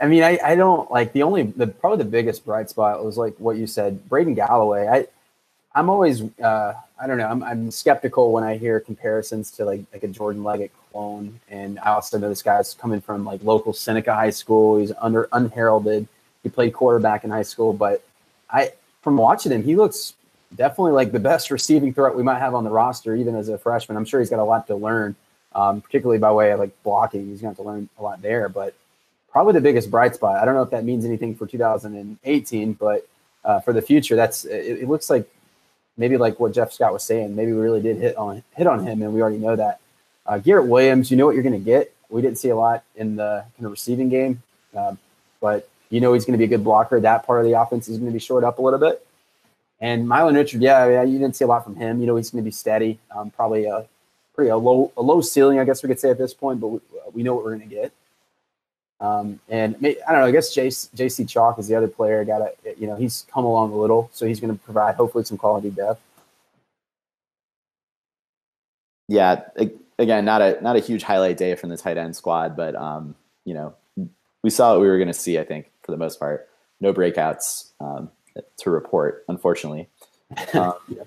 I 0.00 0.06
mean, 0.06 0.22
I, 0.22 0.38
I 0.42 0.54
don't 0.56 0.90
like 0.90 1.12
the 1.12 1.22
only 1.22 1.42
the 1.42 1.66
probably 1.66 1.98
the 1.98 2.10
biggest 2.10 2.46
bright 2.46 2.70
spot 2.70 3.04
was 3.04 3.18
like 3.18 3.36
what 3.38 3.58
you 3.58 3.66
said, 3.66 4.08
Braden 4.08 4.34
Galloway. 4.34 4.88
I 4.88 5.06
I'm 5.74 5.90
always 5.90 6.22
uh, 6.40 6.74
I 7.00 7.06
don't 7.06 7.18
know 7.18 7.28
I'm, 7.28 7.42
I'm 7.42 7.70
skeptical 7.70 8.32
when 8.32 8.44
I 8.44 8.56
hear 8.56 8.80
comparisons 8.80 9.50
to 9.52 9.64
like 9.64 9.82
like 9.92 10.02
a 10.02 10.08
Jordan 10.08 10.42
Leggett 10.42 10.72
clone, 10.90 11.40
and 11.48 11.78
I 11.80 11.90
also 11.90 12.18
know 12.18 12.28
this 12.28 12.42
guy's 12.42 12.74
coming 12.74 13.00
from 13.00 13.24
like 13.24 13.42
local 13.42 13.72
Seneca 13.72 14.14
High 14.14 14.30
School. 14.30 14.78
He's 14.78 14.92
under 15.00 15.28
unheralded. 15.32 16.08
He 16.42 16.48
played 16.48 16.72
quarterback 16.72 17.24
in 17.24 17.30
high 17.30 17.42
school, 17.42 17.72
but 17.72 18.02
I 18.50 18.72
from 19.02 19.16
watching 19.16 19.52
him, 19.52 19.62
he 19.62 19.76
looks 19.76 20.14
definitely 20.54 20.92
like 20.92 21.12
the 21.12 21.20
best 21.20 21.50
receiving 21.58 21.92
threat 21.92 22.14
we 22.14 22.22
might 22.22 22.38
have 22.38 22.54
on 22.54 22.64
the 22.64 22.70
roster, 22.70 23.14
even 23.14 23.34
as 23.34 23.48
a 23.48 23.58
freshman. 23.58 23.96
I'm 23.96 24.04
sure 24.04 24.20
he's 24.20 24.30
got 24.30 24.38
a 24.38 24.44
lot 24.44 24.66
to 24.68 24.74
learn, 24.74 25.16
um, 25.54 25.80
particularly 25.80 26.18
by 26.18 26.32
way 26.32 26.50
of 26.52 26.58
like 26.58 26.70
blocking. 26.82 27.26
He's 27.28 27.40
going 27.40 27.54
to 27.54 27.58
have 27.60 27.66
to 27.66 27.70
learn 27.70 27.88
a 27.98 28.02
lot 28.02 28.22
there, 28.22 28.48
but 28.48 28.74
probably 29.30 29.52
the 29.52 29.60
biggest 29.60 29.90
bright 29.90 30.14
spot. 30.14 30.42
I 30.42 30.44
don't 30.44 30.54
know 30.54 30.62
if 30.62 30.70
that 30.70 30.84
means 30.84 31.04
anything 31.04 31.34
for 31.34 31.46
2018, 31.46 32.72
but 32.74 33.06
uh, 33.44 33.60
for 33.60 33.72
the 33.72 33.82
future, 33.82 34.16
that's 34.16 34.44
it, 34.44 34.80
it, 34.82 34.88
looks 34.88 35.08
like 35.08 35.28
maybe 35.98 36.16
like 36.16 36.40
what 36.40 36.52
Jeff 36.52 36.72
Scott 36.72 36.92
was 36.92 37.02
saying. 37.02 37.36
Maybe 37.36 37.52
we 37.52 37.58
really 37.58 37.82
did 37.82 37.98
hit 37.98 38.16
on 38.16 38.42
hit 38.56 38.66
on 38.66 38.86
him, 38.86 39.02
and 39.02 39.12
we 39.12 39.20
already 39.20 39.38
know 39.38 39.56
that. 39.56 39.80
Uh, 40.24 40.38
Garrett 40.38 40.66
Williams, 40.66 41.10
you 41.10 41.16
know 41.16 41.26
what 41.26 41.34
you're 41.34 41.42
going 41.42 41.58
to 41.58 41.58
get. 41.58 41.92
We 42.08 42.22
didn't 42.22 42.38
see 42.38 42.48
a 42.48 42.56
lot 42.56 42.84
in 42.96 43.16
the 43.16 43.44
kind 43.56 43.66
of 43.66 43.70
receiving 43.70 44.08
game, 44.08 44.42
uh, 44.74 44.94
but 45.40 45.68
you 45.90 46.00
know 46.00 46.14
he's 46.14 46.24
going 46.24 46.32
to 46.32 46.38
be 46.38 46.44
a 46.44 46.48
good 46.48 46.64
blocker. 46.64 47.00
That 47.00 47.26
part 47.26 47.40
of 47.40 47.46
the 47.50 47.60
offense 47.60 47.88
is 47.88 47.98
going 47.98 48.10
to 48.10 48.12
be 48.12 48.18
shored 48.18 48.44
up 48.44 48.58
a 48.58 48.62
little 48.62 48.78
bit. 48.78 49.04
And 49.80 50.08
Milan 50.08 50.34
Richard, 50.34 50.60
yeah, 50.62 50.88
yeah, 50.88 51.02
you 51.02 51.18
didn't 51.18 51.36
see 51.36 51.44
a 51.44 51.48
lot 51.48 51.64
from 51.64 51.76
him. 51.76 52.00
You 52.00 52.06
know, 52.06 52.16
he's 52.16 52.30
going 52.30 52.42
to 52.42 52.48
be 52.48 52.52
steady. 52.52 52.98
Um, 53.14 53.30
probably 53.30 53.66
a 53.66 53.86
pretty 54.34 54.50
a 54.50 54.56
low 54.56 54.92
a 54.96 55.02
low 55.02 55.20
ceiling, 55.20 55.58
I 55.58 55.64
guess 55.64 55.82
we 55.82 55.88
could 55.88 56.00
say 56.00 56.10
at 56.10 56.18
this 56.18 56.34
point, 56.34 56.60
but 56.60 56.68
we, 56.68 56.80
we 57.12 57.22
know 57.22 57.34
what 57.34 57.44
we're 57.44 57.56
going 57.56 57.68
to 57.68 57.74
get. 57.74 57.92
Um, 59.00 59.38
and 59.48 59.76
I 59.76 59.94
don't 60.08 60.20
know. 60.20 60.26
I 60.26 60.30
guess 60.32 60.54
JC 60.54 61.28
Chalk 61.28 61.58
is 61.58 61.68
the 61.68 61.76
other 61.76 61.88
player. 61.88 62.24
Got 62.24 62.38
to 62.38 62.74
you 62.78 62.86
know 62.86 62.96
he's 62.96 63.26
come 63.32 63.44
along 63.44 63.72
a 63.72 63.76
little, 63.76 64.10
so 64.12 64.26
he's 64.26 64.40
going 64.40 64.52
to 64.52 64.64
provide 64.64 64.96
hopefully 64.96 65.24
some 65.24 65.38
quality 65.38 65.70
depth. 65.70 66.00
Yeah, 69.08 69.42
again, 69.98 70.24
not 70.24 70.42
a 70.42 70.58
not 70.60 70.76
a 70.76 70.80
huge 70.80 71.02
highlight 71.02 71.36
day 71.36 71.54
from 71.54 71.70
the 71.70 71.76
tight 71.76 71.96
end 71.96 72.16
squad, 72.16 72.56
but 72.56 72.74
um, 72.74 73.14
you 73.44 73.54
know 73.54 73.74
we 74.42 74.50
saw 74.50 74.72
what 74.72 74.80
we 74.80 74.88
were 74.88 74.98
going 74.98 75.08
to 75.08 75.14
see. 75.14 75.38
I 75.38 75.44
think 75.44 75.70
for 75.82 75.92
the 75.92 75.96
most 75.96 76.18
part, 76.18 76.48
no 76.80 76.92
breakouts. 76.92 77.70
Um, 77.80 78.10
to 78.58 78.70
report, 78.70 79.24
unfortunately. 79.28 79.88
Um, 80.52 80.74
yeah. 80.88 81.04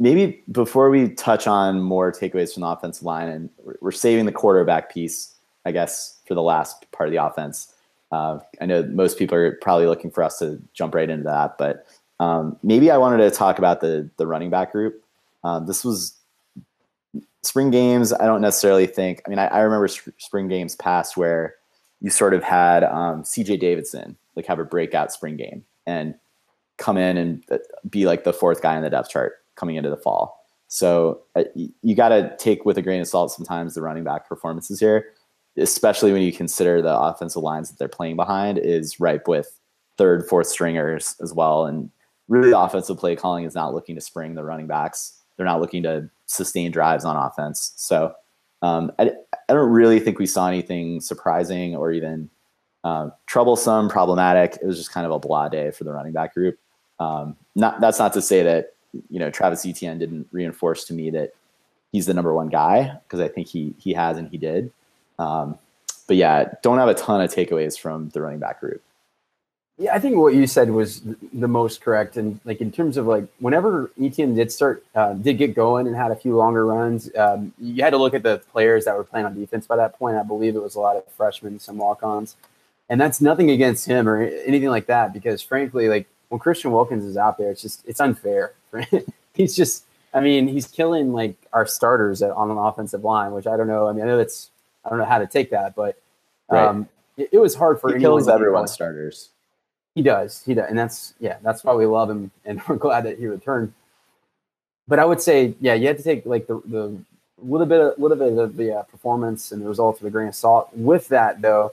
Maybe 0.00 0.42
before 0.50 0.88
we 0.88 1.10
touch 1.10 1.46
on 1.46 1.82
more 1.82 2.10
takeaways 2.10 2.54
from 2.54 2.62
the 2.62 2.68
offensive 2.68 3.04
line, 3.04 3.28
and 3.28 3.50
we're 3.82 3.92
saving 3.92 4.24
the 4.24 4.32
quarterback 4.32 4.90
piece, 4.90 5.33
I 5.64 5.72
guess, 5.72 6.20
for 6.26 6.34
the 6.34 6.42
last 6.42 6.90
part 6.92 7.08
of 7.08 7.12
the 7.12 7.24
offense. 7.24 7.72
Uh, 8.12 8.38
I 8.60 8.66
know 8.66 8.82
most 8.84 9.18
people 9.18 9.36
are 9.36 9.58
probably 9.60 9.86
looking 9.86 10.10
for 10.10 10.22
us 10.22 10.38
to 10.38 10.60
jump 10.72 10.94
right 10.94 11.08
into 11.10 11.24
that, 11.24 11.58
but 11.58 11.86
um, 12.20 12.56
maybe 12.62 12.90
I 12.90 12.96
wanted 12.96 13.18
to 13.18 13.30
talk 13.30 13.58
about 13.58 13.80
the 13.80 14.08
the 14.16 14.26
running 14.26 14.50
back 14.50 14.72
group. 14.72 15.02
Um, 15.42 15.66
this 15.66 15.84
was 15.84 16.16
spring 17.42 17.70
games. 17.70 18.12
I 18.12 18.26
don't 18.26 18.40
necessarily 18.40 18.86
think. 18.86 19.22
I 19.26 19.30
mean, 19.30 19.38
I, 19.38 19.46
I 19.46 19.60
remember 19.60 19.88
sp- 19.88 20.16
spring 20.18 20.48
games 20.48 20.76
past 20.76 21.16
where 21.16 21.56
you 22.00 22.10
sort 22.10 22.34
of 22.34 22.42
had 22.42 22.84
um, 22.84 23.24
C.J. 23.24 23.56
Davidson 23.56 24.16
like 24.36 24.46
have 24.46 24.58
a 24.58 24.64
breakout 24.64 25.12
spring 25.12 25.36
game, 25.36 25.64
and 25.86 26.14
come 26.76 26.96
in 26.96 27.16
and 27.16 27.44
uh, 27.50 27.58
be 27.88 28.06
like 28.06 28.24
the 28.24 28.32
fourth 28.32 28.62
guy 28.62 28.76
in 28.76 28.82
the 28.82 28.90
depth 28.90 29.10
chart 29.10 29.34
coming 29.56 29.76
into 29.76 29.90
the 29.90 29.96
fall. 29.96 30.44
So 30.68 31.20
uh, 31.36 31.44
you 31.82 31.94
got 31.94 32.08
to 32.08 32.34
take 32.36 32.64
with 32.64 32.78
a 32.78 32.82
grain 32.82 33.00
of 33.00 33.06
salt 33.06 33.30
sometimes 33.30 33.74
the 33.74 33.82
running 33.82 34.02
back 34.02 34.28
performances 34.28 34.80
here, 34.80 35.12
especially 35.56 36.12
when 36.12 36.22
you 36.22 36.32
consider 36.32 36.82
the 36.82 36.98
offensive 36.98 37.42
lines 37.42 37.70
that 37.70 37.78
they're 37.78 37.88
playing 37.88 38.16
behind 38.16 38.58
is 38.58 39.00
ripe 39.00 39.28
with 39.28 39.58
third, 39.96 40.26
fourth 40.28 40.46
stringers 40.46 41.16
as 41.22 41.32
well. 41.32 41.66
And 41.66 41.90
really, 42.28 42.50
the 42.50 42.58
offensive 42.58 42.98
play 42.98 43.16
calling 43.16 43.44
is 43.44 43.54
not 43.54 43.74
looking 43.74 43.94
to 43.94 44.00
spring 44.00 44.34
the 44.34 44.44
running 44.44 44.66
backs. 44.66 45.20
They're 45.36 45.46
not 45.46 45.60
looking 45.60 45.82
to 45.84 46.08
sustain 46.26 46.70
drives 46.70 47.04
on 47.04 47.16
offense. 47.16 47.72
So 47.76 48.14
um, 48.62 48.92
I, 48.98 49.10
I 49.48 49.52
don't 49.52 49.70
really 49.70 50.00
think 50.00 50.18
we 50.18 50.26
saw 50.26 50.48
anything 50.48 51.00
surprising 51.00 51.76
or 51.76 51.92
even 51.92 52.30
uh, 52.82 53.10
troublesome, 53.26 53.88
problematic. 53.88 54.58
It 54.60 54.66
was 54.66 54.76
just 54.76 54.92
kind 54.92 55.06
of 55.06 55.12
a 55.12 55.18
blah 55.18 55.48
day 55.48 55.70
for 55.70 55.84
the 55.84 55.92
running 55.92 56.12
back 56.12 56.34
group. 56.34 56.58
Um, 56.98 57.36
not 57.54 57.80
that's 57.80 57.98
not 57.98 58.12
to 58.14 58.22
say 58.22 58.42
that 58.42 58.74
you 59.10 59.18
know 59.18 59.30
Travis 59.30 59.66
Etienne 59.66 59.98
didn't 59.98 60.28
reinforce 60.30 60.84
to 60.84 60.94
me 60.94 61.10
that 61.10 61.32
he's 61.92 62.06
the 62.06 62.14
number 62.14 62.32
one 62.34 62.48
guy 62.48 62.96
because 63.04 63.20
I 63.20 63.28
think 63.28 63.48
he 63.48 63.74
he 63.78 63.92
has 63.94 64.16
and 64.16 64.28
he 64.28 64.38
did. 64.38 64.72
Um, 65.18 65.58
but 66.06 66.16
yeah, 66.16 66.54
don't 66.62 66.78
have 66.78 66.88
a 66.88 66.94
ton 66.94 67.20
of 67.20 67.32
takeaways 67.32 67.78
from 67.78 68.10
the 68.10 68.20
running 68.20 68.38
back 68.38 68.60
group. 68.60 68.82
Yeah, 69.76 69.92
I 69.92 69.98
think 69.98 70.16
what 70.16 70.34
you 70.34 70.46
said 70.46 70.70
was 70.70 71.02
the 71.32 71.48
most 71.48 71.80
correct, 71.80 72.16
and 72.16 72.38
like 72.44 72.60
in 72.60 72.70
terms 72.70 72.96
of 72.96 73.06
like 73.06 73.26
whenever 73.40 73.90
Etienne 74.00 74.34
did 74.34 74.52
start, 74.52 74.84
uh, 74.94 75.14
did 75.14 75.36
get 75.36 75.56
going 75.56 75.88
and 75.88 75.96
had 75.96 76.12
a 76.12 76.16
few 76.16 76.36
longer 76.36 76.64
runs, 76.64 77.10
um, 77.16 77.52
you 77.58 77.82
had 77.82 77.90
to 77.90 77.96
look 77.96 78.14
at 78.14 78.22
the 78.22 78.38
players 78.52 78.84
that 78.84 78.96
were 78.96 79.02
playing 79.02 79.26
on 79.26 79.34
defense 79.34 79.66
by 79.66 79.74
that 79.76 79.98
point. 79.98 80.16
I 80.16 80.22
believe 80.22 80.54
it 80.54 80.62
was 80.62 80.76
a 80.76 80.80
lot 80.80 80.94
of 80.94 81.04
freshmen, 81.08 81.58
some 81.58 81.78
walk-ons, 81.78 82.36
and 82.88 83.00
that's 83.00 83.20
nothing 83.20 83.50
against 83.50 83.86
him 83.86 84.08
or 84.08 84.22
anything 84.22 84.68
like 84.68 84.86
that, 84.86 85.12
because 85.12 85.42
frankly, 85.42 85.88
like 85.88 86.06
when 86.28 86.38
Christian 86.38 86.70
Wilkins 86.70 87.04
is 87.04 87.16
out 87.16 87.36
there, 87.36 87.50
it's 87.50 87.62
just 87.62 87.82
it's 87.84 88.00
unfair. 88.00 88.52
he's 89.34 89.56
just, 89.56 89.84
I 90.12 90.20
mean, 90.20 90.46
he's 90.46 90.68
killing 90.68 91.12
like 91.12 91.34
our 91.52 91.66
starters 91.66 92.22
on 92.22 92.48
an 92.48 92.58
offensive 92.58 93.02
line, 93.02 93.32
which 93.32 93.48
I 93.48 93.56
don't 93.56 93.66
know. 93.66 93.88
I 93.88 93.92
mean, 93.92 94.04
I 94.04 94.06
know 94.06 94.18
that's 94.18 94.50
I 94.84 94.90
don't 94.90 94.98
know 94.98 95.04
how 95.04 95.18
to 95.18 95.26
take 95.26 95.50
that, 95.50 95.74
but 95.74 96.00
um, 96.50 96.58
right. 96.58 96.86
it, 97.16 97.28
it, 97.32 97.38
was 97.38 97.54
hard 97.54 97.80
for 97.80 97.94
he 97.94 98.00
kills 98.00 98.28
everyone's 98.28 98.72
starters. 98.72 99.30
He 99.94 100.02
does, 100.02 100.42
he 100.44 100.54
does, 100.54 100.68
and 100.68 100.78
that's 100.78 101.14
yeah, 101.20 101.38
that's 101.42 101.64
why 101.64 101.74
we 101.74 101.86
love 101.86 102.10
him, 102.10 102.30
and 102.44 102.60
we're 102.68 102.76
glad 102.76 103.04
that 103.04 103.18
he 103.18 103.26
returned. 103.26 103.72
But 104.86 104.98
I 104.98 105.04
would 105.04 105.20
say, 105.20 105.54
yeah, 105.60 105.74
you 105.74 105.86
had 105.86 105.96
to 105.96 106.02
take 106.02 106.26
like 106.26 106.46
the 106.46 106.60
the 106.66 106.96
little 107.42 107.66
bit 107.66 107.80
of 107.80 107.98
little 107.98 108.16
bit 108.16 108.36
of 108.36 108.56
the 108.56 108.76
uh, 108.76 108.82
performance 108.82 109.52
and 109.52 109.62
the 109.62 109.68
results 109.68 110.00
with 110.00 110.12
the 110.12 110.16
grain 110.16 110.28
of 110.28 110.34
salt. 110.34 110.68
With 110.74 111.08
that, 111.08 111.40
though, 111.40 111.72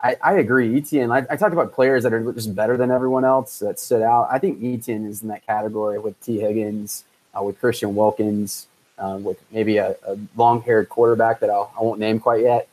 I, 0.00 0.16
I 0.22 0.32
agree. 0.34 0.76
Etienne, 0.76 1.10
I, 1.10 1.26
I, 1.28 1.36
talked 1.36 1.52
about 1.52 1.72
players 1.72 2.04
that 2.04 2.12
are 2.12 2.32
just 2.32 2.54
better 2.54 2.76
than 2.76 2.90
everyone 2.90 3.24
else 3.24 3.58
that 3.58 3.80
stood 3.80 4.02
out. 4.02 4.28
I 4.30 4.38
think 4.38 4.62
Etienne 4.62 5.06
is 5.06 5.22
in 5.22 5.28
that 5.28 5.44
category 5.44 5.98
with 5.98 6.20
T. 6.20 6.38
Higgins, 6.38 7.04
uh, 7.36 7.42
with 7.42 7.58
Christian 7.58 7.96
Wilkins, 7.96 8.68
uh, 8.98 9.18
with 9.20 9.38
maybe 9.50 9.78
a, 9.78 9.96
a 10.06 10.16
long 10.36 10.62
haired 10.62 10.88
quarterback 10.88 11.40
that 11.40 11.50
I'll, 11.50 11.72
I 11.78 11.82
will 11.82 11.90
not 11.90 11.98
name 11.98 12.20
quite 12.20 12.42
yet. 12.42 12.68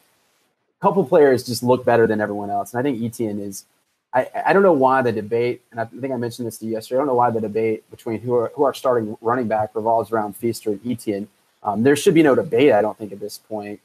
A 0.80 0.82
couple 0.82 1.06
players 1.06 1.46
just 1.46 1.64
look 1.64 1.86
better 1.86 2.08
than 2.08 2.22
everyone 2.22 2.50
else. 2.50 2.74
And 2.74 2.80
I 2.80 2.84
think 2.84 3.02
Etienne 3.02 3.40
is, 3.40 3.66
I, 4.14 4.28
I 4.46 4.54
don't 4.54 4.64
know 4.64 4.74
why 4.74 5.02
the 5.02 5.12
debate, 5.12 5.62
and 5.72 5.80
I 5.80 5.86
think 5.86 6.14
I 6.14 6.18
mentioned 6.18 6.48
this 6.48 6.58
to 6.60 6.66
you 6.66 6.72
yesterday, 6.72 6.98
I 6.98 7.00
don't 7.00 7.08
know 7.08 7.16
why 7.16 7.32
the 7.32 7.42
debate 7.42 7.90
between 7.92 8.20
who 8.22 8.34
are, 8.36 8.52
who 8.56 8.64
are 8.64 8.74
starting 8.74 9.18
running 9.22 9.48
back 9.48 9.76
revolves 9.76 10.12
around 10.12 10.36
Feaster 10.36 10.72
and 10.72 10.82
Etienne. 10.86 11.28
Um, 11.64 11.84
there 11.84 11.96
should 11.96 12.14
be 12.14 12.24
no 12.24 12.36
debate, 12.36 12.72
I 12.72 12.82
don't 12.82 12.98
think, 12.98 13.12
at 13.12 13.20
this 13.20 13.38
point. 13.38 13.80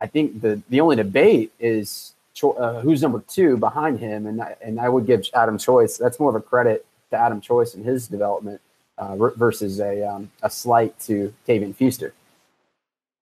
I 0.00 0.06
think 0.06 0.40
the, 0.40 0.60
the 0.68 0.80
only 0.80 0.96
debate 0.96 1.52
is 1.60 2.14
uh, 2.42 2.80
who's 2.80 3.02
number 3.02 3.22
two 3.28 3.56
behind 3.56 4.00
him, 4.00 4.26
and 4.26 4.42
I, 4.42 4.56
and 4.60 4.80
I 4.80 4.88
would 4.88 5.06
give 5.06 5.24
Adam 5.34 5.58
Choice. 5.58 5.96
That's 5.96 6.18
more 6.18 6.30
of 6.30 6.36
a 6.36 6.40
credit 6.40 6.84
to 7.10 7.16
Adam 7.16 7.40
Choice 7.40 7.74
and 7.74 7.84
his 7.84 8.08
development 8.08 8.60
uh, 9.02 9.16
versus 9.36 9.80
a 9.80 10.06
um, 10.06 10.30
a 10.42 10.50
slight 10.50 10.98
to 11.00 11.32
Tavien 11.46 11.74
Feaster. 11.74 12.14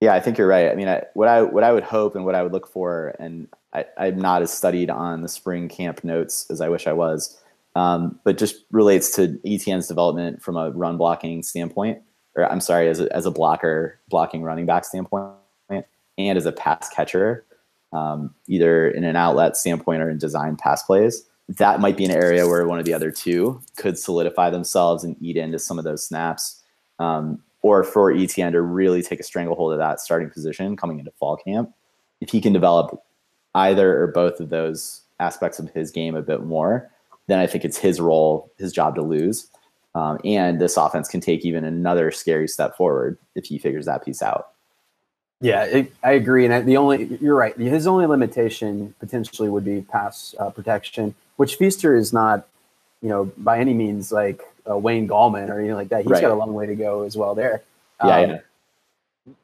Yeah, 0.00 0.14
I 0.14 0.20
think 0.20 0.38
you're 0.38 0.46
right. 0.46 0.70
I 0.70 0.74
mean, 0.74 0.88
I, 0.88 1.04
what 1.14 1.28
I 1.28 1.42
what 1.42 1.64
I 1.64 1.72
would 1.72 1.84
hope 1.84 2.14
and 2.14 2.24
what 2.24 2.34
I 2.34 2.42
would 2.42 2.52
look 2.52 2.66
for, 2.66 3.14
and 3.18 3.48
I, 3.72 3.84
am 3.98 4.18
not 4.18 4.42
as 4.42 4.52
studied 4.52 4.90
on 4.90 5.22
the 5.22 5.28
spring 5.28 5.68
camp 5.68 6.04
notes 6.04 6.46
as 6.50 6.60
I 6.60 6.68
wish 6.68 6.86
I 6.86 6.92
was, 6.92 7.38
um, 7.74 8.18
but 8.24 8.38
just 8.38 8.64
relates 8.70 9.14
to 9.16 9.38
Etienne's 9.44 9.88
development 9.88 10.42
from 10.42 10.56
a 10.56 10.70
run 10.70 10.96
blocking 10.96 11.42
standpoint, 11.42 12.02
or 12.34 12.50
I'm 12.50 12.60
sorry, 12.60 12.88
as 12.88 13.00
a, 13.00 13.14
as 13.14 13.26
a 13.26 13.30
blocker 13.30 14.00
blocking 14.08 14.42
running 14.42 14.66
back 14.66 14.84
standpoint, 14.84 15.34
and 15.68 16.38
as 16.38 16.46
a 16.46 16.52
pass 16.52 16.88
catcher 16.88 17.44
um, 17.92 18.34
either 18.46 18.88
in 18.88 19.04
an 19.04 19.16
outlet 19.16 19.56
standpoint 19.56 20.02
or 20.02 20.10
in 20.10 20.18
design 20.18 20.56
pass 20.56 20.82
plays. 20.82 21.24
That 21.58 21.80
might 21.80 21.96
be 21.96 22.04
an 22.04 22.10
area 22.10 22.46
where 22.46 22.66
one 22.66 22.78
of 22.78 22.84
the 22.84 22.94
other 22.94 23.10
two 23.10 23.60
could 23.76 23.98
solidify 23.98 24.50
themselves 24.50 25.04
and 25.04 25.16
eat 25.20 25.36
into 25.36 25.58
some 25.58 25.78
of 25.78 25.84
those 25.84 26.04
snaps. 26.04 26.62
Um, 26.98 27.42
or 27.62 27.84
for 27.84 28.10
Etienne 28.10 28.52
to 28.52 28.62
really 28.62 29.02
take 29.02 29.20
a 29.20 29.22
stranglehold 29.22 29.72
of 29.72 29.78
that 29.78 30.00
starting 30.00 30.30
position 30.30 30.76
coming 30.76 30.98
into 30.98 31.10
fall 31.12 31.36
camp. 31.36 31.70
If 32.20 32.30
he 32.30 32.40
can 32.40 32.52
develop 32.52 33.02
either 33.54 34.02
or 34.02 34.06
both 34.08 34.40
of 34.40 34.48
those 34.48 35.02
aspects 35.18 35.58
of 35.58 35.70
his 35.70 35.90
game 35.90 36.14
a 36.14 36.22
bit 36.22 36.42
more, 36.42 36.90
then 37.26 37.38
I 37.38 37.46
think 37.46 37.64
it's 37.64 37.76
his 37.76 38.00
role, 38.00 38.50
his 38.58 38.72
job 38.72 38.94
to 38.94 39.02
lose. 39.02 39.48
Um, 39.94 40.18
and 40.24 40.60
this 40.60 40.76
offense 40.76 41.08
can 41.08 41.20
take 41.20 41.44
even 41.44 41.64
another 41.64 42.10
scary 42.10 42.48
step 42.48 42.76
forward 42.76 43.18
if 43.34 43.46
he 43.46 43.58
figures 43.58 43.86
that 43.86 44.04
piece 44.04 44.22
out. 44.22 44.50
Yeah, 45.40 45.64
it, 45.64 45.92
I 46.02 46.12
agree. 46.12 46.46
And 46.46 46.68
the 46.68 46.76
only 46.76 47.18
you're 47.20 47.34
right. 47.34 47.56
His 47.56 47.86
only 47.86 48.06
limitation 48.06 48.94
potentially 49.00 49.48
would 49.48 49.64
be 49.64 49.80
pass 49.80 50.34
uh, 50.38 50.50
protection, 50.50 51.14
which 51.40 51.54
Feaster 51.54 51.96
is 51.96 52.12
not, 52.12 52.46
you 53.00 53.08
know, 53.08 53.32
by 53.38 53.60
any 53.60 53.72
means 53.72 54.12
like 54.12 54.42
uh, 54.68 54.76
Wayne 54.76 55.08
Gallman 55.08 55.48
or 55.48 55.58
anything 55.58 55.74
like 55.74 55.88
that. 55.88 56.02
He's 56.02 56.10
right. 56.10 56.20
got 56.20 56.32
a 56.32 56.34
long 56.34 56.52
way 56.52 56.66
to 56.66 56.74
go 56.74 57.04
as 57.04 57.16
well 57.16 57.34
there. 57.34 57.62
Yeah, 58.04 58.16
um, 58.16 58.30
yeah. 58.30 58.38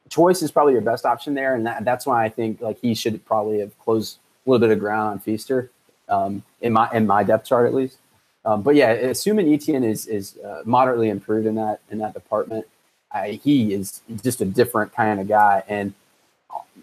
Choice 0.07 0.43
is 0.43 0.51
probably 0.51 0.73
your 0.73 0.83
best 0.83 1.07
option 1.07 1.33
there, 1.33 1.55
and 1.55 1.65
that, 1.65 1.85
that's 1.85 2.05
why 2.05 2.23
I 2.23 2.29
think 2.29 2.61
like 2.61 2.79
he 2.79 2.93
should 2.93 3.25
probably 3.25 3.61
have 3.61 3.75
closed 3.79 4.19
a 4.45 4.51
little 4.51 4.67
bit 4.67 4.71
of 4.71 4.77
ground 4.77 5.09
on 5.09 5.17
Feaster 5.17 5.71
um, 6.07 6.43
in 6.61 6.71
my 6.71 6.87
in 6.93 7.07
my 7.07 7.23
depth 7.23 7.47
chart 7.47 7.65
at 7.65 7.73
least. 7.73 7.97
Um, 8.45 8.61
but 8.61 8.75
yeah, 8.75 8.91
assuming 8.91 9.51
Etienne 9.51 9.83
is 9.83 10.05
is 10.05 10.37
uh, 10.37 10.61
moderately 10.65 11.09
improved 11.09 11.47
in 11.47 11.55
that 11.55 11.79
in 11.89 11.97
that 11.97 12.13
department, 12.13 12.67
I, 13.11 13.39
he 13.43 13.73
is 13.73 14.03
just 14.23 14.39
a 14.39 14.45
different 14.45 14.93
kind 14.93 15.19
of 15.19 15.27
guy, 15.27 15.63
and 15.67 15.95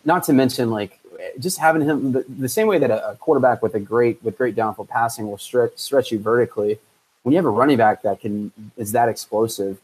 not 0.04 0.24
to 0.24 0.32
mention 0.32 0.72
like 0.72 0.98
just 1.38 1.58
having 1.58 1.82
him 1.82 2.12
the, 2.12 2.24
the 2.28 2.48
same 2.48 2.66
way 2.66 2.78
that 2.78 2.90
a, 2.90 3.10
a, 3.10 3.16
quarterback 3.16 3.62
with 3.62 3.74
a 3.74 3.80
great 3.80 4.22
with 4.22 4.38
great 4.38 4.56
downfield 4.56 4.88
passing 4.88 5.28
will 5.28 5.38
stretch 5.38 5.72
stretch 5.76 6.12
you 6.12 6.18
vertically. 6.18 6.78
When 7.22 7.32
you 7.32 7.36
have 7.36 7.44
a 7.46 7.50
running 7.50 7.76
back 7.76 8.02
that 8.02 8.20
can 8.20 8.52
is 8.76 8.92
that 8.92 9.08
explosive, 9.08 9.80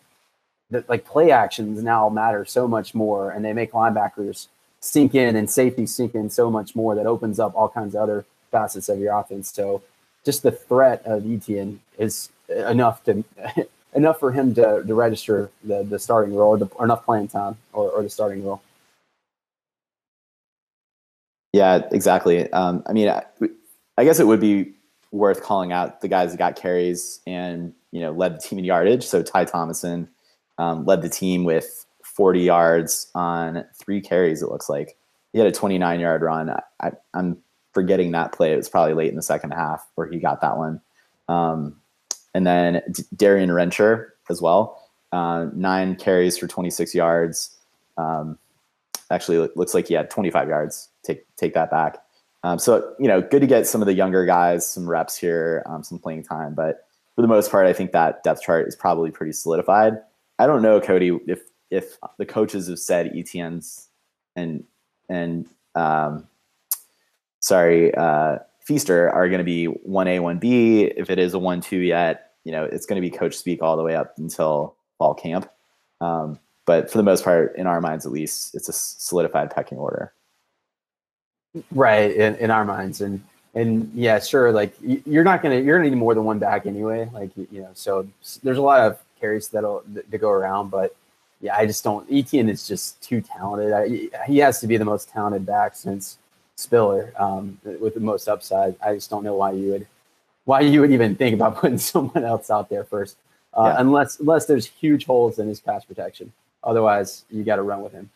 that 0.71 0.89
like 0.89 1.05
play 1.05 1.31
actions 1.31 1.83
now 1.83 2.09
matter 2.09 2.45
so 2.45 2.69
much 2.69 2.95
more, 2.95 3.31
and 3.31 3.45
they 3.45 3.53
make 3.53 3.73
linebackers 3.73 4.49
sink 4.81 5.15
in 5.15 5.37
and 5.37 5.51
safety 5.51 5.87
sink 5.87 6.15
in 6.15 6.31
so 6.31 6.51
much 6.51 6.75
more. 6.75 6.95
That 6.95 7.07
opens 7.07 7.39
up 7.39 7.55
all 7.55 7.69
kinds 7.69 7.95
of 7.95 8.03
other 8.03 8.25
facets 8.51 8.89
of 8.89 8.99
your 8.99 9.17
offense. 9.19 9.53
So, 9.53 9.83
just 10.25 10.43
the 10.43 10.53
threat 10.53 11.03
of 11.05 11.31
Etienne 11.31 11.81
is 11.99 12.31
enough 12.49 13.05
to 13.05 13.25
enough 13.95 14.19
for 14.21 14.33
him 14.33 14.55
to, 14.55 14.83
to 14.87 14.95
register 14.95 15.51
the, 15.65 15.83
the 15.83 15.99
starting 15.99 16.35
role 16.35 16.51
or, 16.51 16.59
the, 16.59 16.67
or 16.77 16.85
enough 16.85 17.05
playing 17.05 17.29
time 17.29 17.57
or, 17.73 17.91
or 17.91 18.03
the 18.03 18.11
starting 18.11 18.45
role. 18.45 18.63
Yeah, 21.53 21.83
exactly. 21.91 22.51
Um, 22.53 22.83
I 22.87 22.93
mean, 22.93 23.09
I, 23.09 23.25
I 23.99 24.05
guess 24.05 24.21
it 24.21 24.27
would 24.27 24.41
be 24.41 24.73
worth 25.13 25.43
calling 25.43 25.73
out 25.73 26.01
the 26.01 26.09
guys 26.09 26.31
that 26.31 26.39
got 26.39 26.55
carries 26.55 27.21
and 27.27 27.75
you 27.91 28.01
know 28.01 28.13
led 28.13 28.37
the 28.37 28.41
team 28.41 28.59
in 28.59 28.65
yardage. 28.65 29.05
So 29.05 29.23
Ty 29.23 29.47
Thomason 29.47 30.09
um, 30.59 30.85
led 30.85 31.03
the 31.03 31.09
team 31.09 31.45
with 31.45 31.87
40 32.05 32.41
yards 32.41 33.11
on 33.15 33.65
three 33.75 34.01
carries. 34.01 34.43
It 34.43 34.51
looks 34.51 34.69
like 34.69 34.97
he 35.33 35.39
had 35.39 35.49
a 35.49 35.53
29 35.53 36.01
yard 36.01 36.23
run. 36.23 36.51
I, 36.81 36.93
am 37.15 37.39
forgetting 37.73 38.13
that 38.13 38.33
play. 38.33 38.53
It 38.53 38.57
was 38.57 38.69
probably 38.69 38.95
late 38.95 39.09
in 39.11 39.17
the 39.17 39.23
second 39.23 39.53
half 39.53 39.89
where 39.95 40.07
he 40.07 40.19
got 40.19 40.41
that 40.43 40.59
one. 40.59 40.83
Um, 41.29 41.81
and 42.35 42.47
then 42.47 42.83
D- 42.93 43.05
Darien 43.17 43.49
Rencher 43.51 44.09
as 44.29 44.43
well, 44.43 44.87
uh, 45.13 45.47
nine 45.55 45.97
carries 45.97 46.37
for 46.37 46.47
26 46.47 46.95
yards. 46.95 47.57
Um, 47.97 48.39
actually, 49.11 49.49
looks 49.57 49.73
like 49.73 49.89
he 49.89 49.95
had 49.95 50.11
25 50.11 50.49
yards. 50.49 50.90
Take 51.05 51.25
take 51.37 51.55
that 51.55 51.71
back. 51.71 51.99
Um, 52.43 52.59
so 52.59 52.95
you 52.99 53.09
know, 53.09 53.21
good 53.21 53.41
to 53.41 53.47
get 53.47 53.67
some 53.67 53.83
of 53.83 53.87
the 53.87 53.95
younger 53.95 54.25
guys 54.25 54.67
some 54.67 54.89
reps 54.89 55.17
here, 55.17 55.63
um, 55.67 55.83
some 55.83 55.99
playing 55.99 56.25
time. 56.25 56.55
But 56.55 56.87
for 57.15 57.23
the 57.23 57.29
most 57.29 57.51
part, 57.51 57.67
I 57.67 57.73
think 57.73 57.93
that 57.93 58.23
depth 58.23 58.43
chart 58.43 58.67
is 58.67 58.77
probably 58.77 59.11
pretty 59.11 59.33
solidified. 59.33 59.99
I 60.39 60.47
don't 60.47 60.63
know, 60.63 60.81
Cody, 60.81 61.19
if 61.27 61.43
if 61.71 61.99
the 62.19 62.27
coaches 62.27 62.69
have 62.69 62.79
said 62.79 63.13
Etienne's 63.15 63.89
and 64.37 64.65
and 65.09 65.47
um, 65.75 66.27
sorry, 67.41 67.95
uh, 67.95 68.39
Feaster 68.61 69.11
are 69.11 69.29
going 69.29 69.39
to 69.39 69.45
be 69.45 69.67
one 69.67 70.09
A, 70.09 70.21
one 70.21 70.39
B. 70.39 70.85
If 70.85 71.11
it 71.11 71.19
is 71.19 71.35
a 71.35 71.39
one 71.39 71.61
two 71.61 71.79
yet, 71.79 72.33
you 72.45 72.53
know, 72.53 72.65
it's 72.65 72.87
going 72.87 73.01
to 73.01 73.07
be 73.07 73.15
coach 73.15 73.37
speak 73.37 73.63
all 73.63 73.77
the 73.77 73.83
way 73.83 73.97
up 73.97 74.17
until 74.19 74.77
fall 74.99 75.15
camp. 75.15 75.51
Um, 76.01 76.39
but 76.67 76.91
for 76.91 76.99
the 76.99 77.05
most 77.05 77.25
part, 77.25 77.57
in 77.57 77.67
our 77.67 77.81
minds 77.81 78.07
at 78.07 78.13
least, 78.13 78.55
it's 78.55 78.69
a 78.69 78.73
solidified 78.73 79.51
pecking 79.51 79.79
order. 79.79 80.13
Right 81.73 82.15
in, 82.15 82.37
in 82.37 82.51
our 82.51 82.65
minds, 82.65 83.01
and 83.01 83.23
and 83.55 83.91
yeah, 83.95 84.21
sure. 84.21 84.53
Like 84.53 84.75
you're 84.81 85.25
not 85.25 85.43
gonna 85.43 85.61
you're 85.61 85.79
gonna 85.79 85.91
need 85.91 85.97
more 85.97 86.15
than 86.15 86.25
one 86.25 86.39
back 86.39 86.67
anyway. 86.67 87.11
Like 87.13 87.31
you 87.37 87.63
know, 87.63 87.71
so 87.75 88.07
there's 88.43 88.59
a 88.59 88.63
lot 88.63 88.81
of 88.81 88.99
carries 89.21 89.49
that'll 89.49 89.83
to 90.11 90.19
go 90.19 90.31
around, 90.31 90.71
but 90.71 90.95
yeah, 91.41 91.57
I 91.57 91.67
just 91.67 91.83
don't. 91.83 92.07
Etienne 92.11 92.49
is 92.49 92.69
just 92.69 93.03
too 93.03 93.21
talented. 93.21 93.73
I, 93.73 94.25
he 94.27 94.39
has 94.39 94.61
to 94.61 94.67
be 94.67 94.77
the 94.77 94.85
most 94.85 95.09
talented 95.09 95.47
back 95.47 95.75
since 95.75 96.19
Spiller 96.57 97.13
um, 97.19 97.59
with 97.65 97.95
the 97.95 98.01
most 98.01 98.29
upside. 98.29 98.77
I 98.85 98.95
just 98.95 99.11
don't 99.11 99.25
know 99.25 99.35
why 99.35 99.53
you 99.53 99.73
would 99.73 99.87
why 100.45 100.61
you 100.61 100.81
would 100.81 100.93
even 100.93 101.17
think 101.17 101.35
about 101.35 101.57
putting 101.61 101.79
someone 101.79 102.25
else 102.25 102.51
out 102.51 102.69
there 102.69 102.85
first, 102.85 103.17
uh, 103.55 103.65
yeah. 103.65 103.81
unless 103.81 104.21
unless 104.21 104.47
there's 104.47 104.67
huge 104.67 105.07
holes 105.07 105.39
in 105.39 105.49
his 105.49 105.61
pass 105.61 105.85
protection. 105.85 106.33
Otherwise, 106.63 107.25
you 107.31 107.43
got 107.43 107.57
to 107.57 107.63
run 107.63 107.81
with 107.81 107.93
him. 107.93 108.11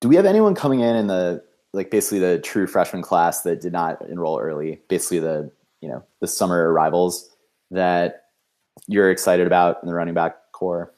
Do 0.00 0.08
we 0.08 0.16
have 0.16 0.24
anyone 0.24 0.54
coming 0.54 0.80
in 0.80 0.96
in 0.96 1.06
the 1.06 1.42
like 1.76 1.90
basically 1.90 2.18
the 2.18 2.38
true 2.38 2.66
freshman 2.66 3.02
class 3.02 3.42
that 3.42 3.60
did 3.60 3.72
not 3.72 4.00
enroll 4.08 4.38
early? 4.38 4.80
Basically, 4.88 5.20
the 5.20 5.50
you 5.80 5.88
know 5.88 6.02
the 6.20 6.26
summer 6.26 6.72
arrivals 6.72 7.30
that 7.70 8.24
you're 8.88 9.10
excited 9.10 9.46
about 9.46 9.82
in 9.82 9.88
the 9.88 9.94
running 9.94 10.14
back 10.14 10.52
core? 10.52 10.92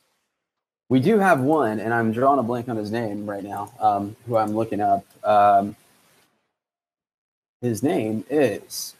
We 0.88 1.00
do 1.00 1.18
have 1.18 1.40
one, 1.40 1.80
and 1.80 1.92
I'm 1.92 2.12
drawing 2.12 2.38
a 2.38 2.42
blank 2.42 2.68
on 2.68 2.76
his 2.76 2.90
name 2.90 3.28
right 3.28 3.44
now, 3.44 3.72
um, 3.80 4.16
who 4.26 4.36
I'm 4.36 4.54
looking 4.54 4.80
up. 4.80 5.04
Um, 5.22 5.76
his 7.60 7.82
name 7.82 8.24
is 8.30 8.94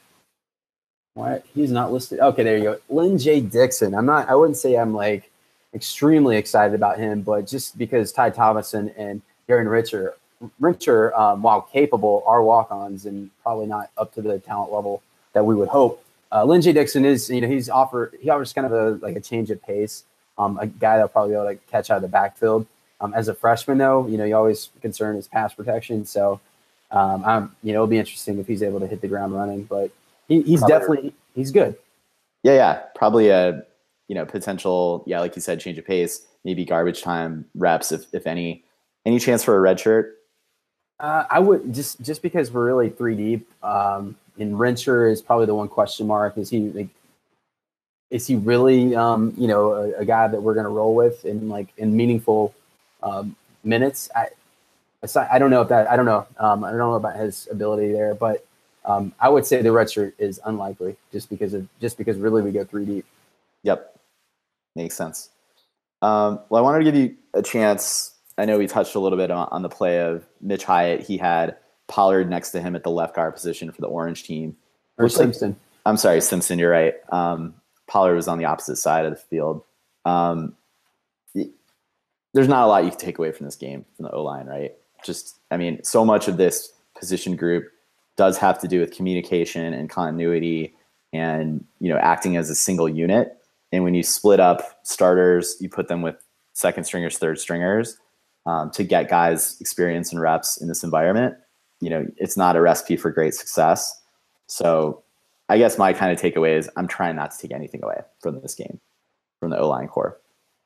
why 1.13 1.41
he's 1.55 1.71
not 1.71 1.91
listed. 1.91 2.19
Okay, 2.19 2.43
there 2.43 2.57
you 2.57 2.63
go. 2.63 2.77
Lyn-J 2.89 3.41
Dixon. 3.41 3.95
I'm 3.95 4.05
not. 4.05 4.27
I 4.29 4.35
wouldn't 4.35 4.57
say 4.57 4.75
I'm 4.75 4.93
like 4.93 5.31
extremely 5.73 6.35
excited 6.35 6.75
about 6.75 6.99
him, 6.99 7.21
but 7.21 7.47
just 7.47 7.77
because 7.77 8.11
Ty 8.11 8.31
Thomason 8.31 8.89
and 8.97 9.21
Darien 9.47 9.67
Rencher, 9.67 10.11
Rencher, 10.61 11.17
um, 11.17 11.41
while 11.41 11.61
capable, 11.61 12.23
are 12.25 12.41
walk-ons 12.41 13.05
and 13.05 13.29
probably 13.43 13.65
not 13.65 13.91
up 13.97 14.13
to 14.13 14.21
the 14.21 14.39
talent 14.39 14.71
level 14.71 15.01
that 15.33 15.45
we 15.45 15.55
would 15.55 15.69
hope. 15.69 16.03
Uh, 16.31 16.45
Lyn-J 16.45 16.73
Dixon 16.73 17.05
is, 17.05 17.29
you 17.29 17.41
know, 17.41 17.47
he's 17.47 17.69
offer 17.69 18.13
he 18.21 18.29
offers 18.29 18.53
kind 18.53 18.65
of 18.65 18.73
a 18.73 19.05
like 19.05 19.15
a 19.15 19.19
change 19.19 19.49
of 19.51 19.61
pace. 19.63 20.03
Um, 20.37 20.57
a 20.57 20.67
guy 20.67 20.95
that'll 20.95 21.09
probably 21.09 21.31
be 21.31 21.35
able 21.35 21.49
to 21.49 21.55
catch 21.69 21.89
out 21.89 21.97
of 21.97 22.01
the 22.01 22.07
backfield. 22.07 22.65
Um, 23.01 23.13
as 23.13 23.27
a 23.27 23.33
freshman, 23.33 23.77
though, 23.77 24.07
you 24.07 24.17
know, 24.17 24.25
you 24.25 24.35
always 24.35 24.69
concern 24.81 25.15
his 25.15 25.27
pass 25.27 25.53
protection. 25.53 26.05
So 26.05 26.39
um, 26.91 27.23
I'm, 27.25 27.55
you 27.63 27.73
know, 27.73 27.79
it'll 27.79 27.87
be 27.87 27.97
interesting 27.97 28.39
if 28.39 28.47
he's 28.47 28.61
able 28.63 28.79
to 28.79 28.87
hit 28.87 29.01
the 29.01 29.07
ground 29.07 29.33
running, 29.33 29.63
but 29.63 29.91
he, 30.27 30.41
he's 30.41 30.59
probably. 30.59 30.79
definitely, 30.79 31.13
he's 31.35 31.51
good. 31.51 31.77
Yeah. 32.43 32.53
Yeah. 32.53 32.81
Probably 32.95 33.29
a, 33.29 33.63
you 34.07 34.15
know, 34.15 34.25
potential, 34.25 35.03
yeah, 35.07 35.19
like 35.19 35.35
you 35.35 35.41
said, 35.41 35.59
change 35.59 35.77
of 35.77 35.85
pace, 35.85 36.25
maybe 36.43 36.65
garbage 36.65 37.01
time 37.01 37.45
reps, 37.55 37.91
if, 37.91 38.05
if 38.13 38.27
any, 38.27 38.63
any 39.05 39.19
chance 39.19 39.43
for 39.43 39.55
a 39.55 39.59
red 39.59 39.79
shirt? 39.79 40.18
Uh, 40.99 41.23
I 41.29 41.39
would 41.39 41.73
just, 41.73 42.01
just 42.01 42.21
because 42.21 42.51
we're 42.51 42.65
really 42.65 42.89
three 42.89 43.15
deep, 43.15 43.49
um, 43.63 44.15
and 44.37 44.55
Rencher 44.55 45.11
is 45.11 45.21
probably 45.21 45.45
the 45.45 45.55
one 45.55 45.67
question 45.67 46.07
mark. 46.07 46.37
Is 46.37 46.49
he, 46.49 46.59
like, 46.71 46.89
is 48.09 48.27
he 48.27 48.35
really, 48.35 48.95
um, 48.95 49.33
you 49.37 49.47
know, 49.47 49.73
a, 49.73 49.99
a 49.99 50.05
guy 50.05 50.27
that 50.27 50.41
we're 50.41 50.53
going 50.53 50.65
to 50.65 50.71
roll 50.71 50.95
with 50.95 51.25
in 51.25 51.47
like 51.47 51.67
in 51.77 51.95
meaningful 51.95 52.53
um, 53.03 53.35
minutes? 53.63 54.09
I, 54.15 54.27
I 55.31 55.39
don't 55.39 55.49
know 55.49 55.61
if 55.61 55.69
that 55.69 55.89
I 55.89 55.95
don't 55.95 56.05
know 56.05 56.27
um, 56.37 56.63
I 56.63 56.71
don't 56.71 56.79
know 56.79 56.95
about 56.95 57.15
his 57.15 57.47
ability 57.51 57.91
there, 57.93 58.15
but 58.15 58.45
um, 58.83 59.13
I 59.19 59.29
would 59.29 59.45
say 59.45 59.61
the 59.61 59.71
red 59.71 59.89
shirt 59.89 60.13
is 60.17 60.39
unlikely 60.45 60.97
just 61.11 61.29
because 61.29 61.53
of 61.53 61.67
just 61.79 61.97
because 61.97 62.17
really 62.17 62.41
we 62.41 62.51
go 62.51 62.65
three 62.65 62.85
deep. 62.85 63.05
Yep, 63.63 63.97
makes 64.75 64.95
sense. 64.95 65.29
Um, 66.01 66.39
well, 66.49 66.61
I 66.61 66.63
wanted 66.63 66.83
to 66.83 66.91
give 66.91 66.95
you 66.95 67.15
a 67.33 67.41
chance. 67.41 68.15
I 68.39 68.45
know 68.45 68.57
we 68.57 68.67
touched 68.67 68.95
a 68.95 68.99
little 68.99 69.17
bit 69.17 69.31
on, 69.31 69.47
on, 69.51 69.61
the 69.61 69.69
play 69.69 69.99
of 69.99 70.25
Mitch 70.39 70.63
Hyatt. 70.63 71.01
He 71.01 71.17
had 71.17 71.57
Pollard 71.87 72.29
next 72.29 72.51
to 72.51 72.61
him 72.61 72.75
at 72.75 72.83
the 72.83 72.89
left 72.89 73.15
guard 73.15 73.33
position 73.33 73.71
for 73.71 73.81
the 73.81 73.87
Orange 73.87 74.23
team. 74.23 74.55
Or 74.97 75.09
Simpson. 75.09 75.49
Like, 75.49 75.57
I'm 75.85 75.97
sorry, 75.97 76.21
Simpson. 76.21 76.57
You're 76.57 76.71
right. 76.71 76.93
Um, 77.11 77.53
Pollard 77.87 78.15
was 78.15 78.27
on 78.27 78.37
the 78.37 78.45
opposite 78.45 78.77
side 78.77 79.05
of 79.05 79.11
the 79.11 79.17
field. 79.17 79.63
Um, 80.05 80.55
there's 82.33 82.47
not 82.47 82.63
a 82.63 82.67
lot 82.67 82.85
you 82.85 82.91
can 82.91 82.99
take 82.99 83.17
away 83.17 83.31
from 83.31 83.45
this 83.45 83.55
game 83.55 83.85
from 83.95 84.05
the 84.05 84.11
O 84.11 84.23
line, 84.23 84.45
right? 84.45 84.73
just, 85.03 85.39
I 85.49 85.57
mean, 85.57 85.83
so 85.83 86.03
much 86.03 86.27
of 86.27 86.37
this 86.37 86.71
position 86.97 87.35
group 87.35 87.71
does 88.17 88.37
have 88.37 88.59
to 88.59 88.67
do 88.67 88.79
with 88.79 88.91
communication 88.91 89.73
and 89.73 89.89
continuity 89.89 90.75
and, 91.13 91.65
you 91.79 91.89
know, 91.89 91.97
acting 91.97 92.37
as 92.37 92.49
a 92.49 92.55
single 92.55 92.89
unit. 92.89 93.37
And 93.71 93.83
when 93.83 93.93
you 93.93 94.03
split 94.03 94.39
up 94.39 94.79
starters, 94.83 95.55
you 95.59 95.69
put 95.69 95.87
them 95.87 96.01
with 96.01 96.15
second 96.53 96.83
stringers, 96.83 97.17
third 97.17 97.39
stringers 97.39 97.97
um, 98.49 98.71
to 98.71 98.83
get 98.83 99.07
guys 99.09 99.57
experience 99.61 100.11
and 100.11 100.19
reps 100.19 100.57
in 100.57 100.67
this 100.67 100.83
environment. 100.83 101.35
You 101.81 101.91
know, 101.91 102.07
it's 102.17 102.35
not 102.35 102.55
a 102.55 102.61
recipe 102.61 102.97
for 102.97 103.11
great 103.11 103.35
success. 103.35 104.01
So 104.47 105.03
I 105.49 105.59
guess 105.59 105.77
my 105.77 105.93
kind 105.93 106.11
of 106.11 106.19
takeaway 106.19 106.57
is 106.57 106.67
I'm 106.75 106.87
trying 106.87 107.15
not 107.15 107.29
to 107.31 107.37
take 107.37 107.51
anything 107.51 107.83
away 107.83 108.01
from 108.21 108.41
this 108.41 108.55
game, 108.55 108.79
from 109.39 109.51
the 109.51 109.59
O 109.59 109.69
line 109.69 109.87
core. 109.87 110.17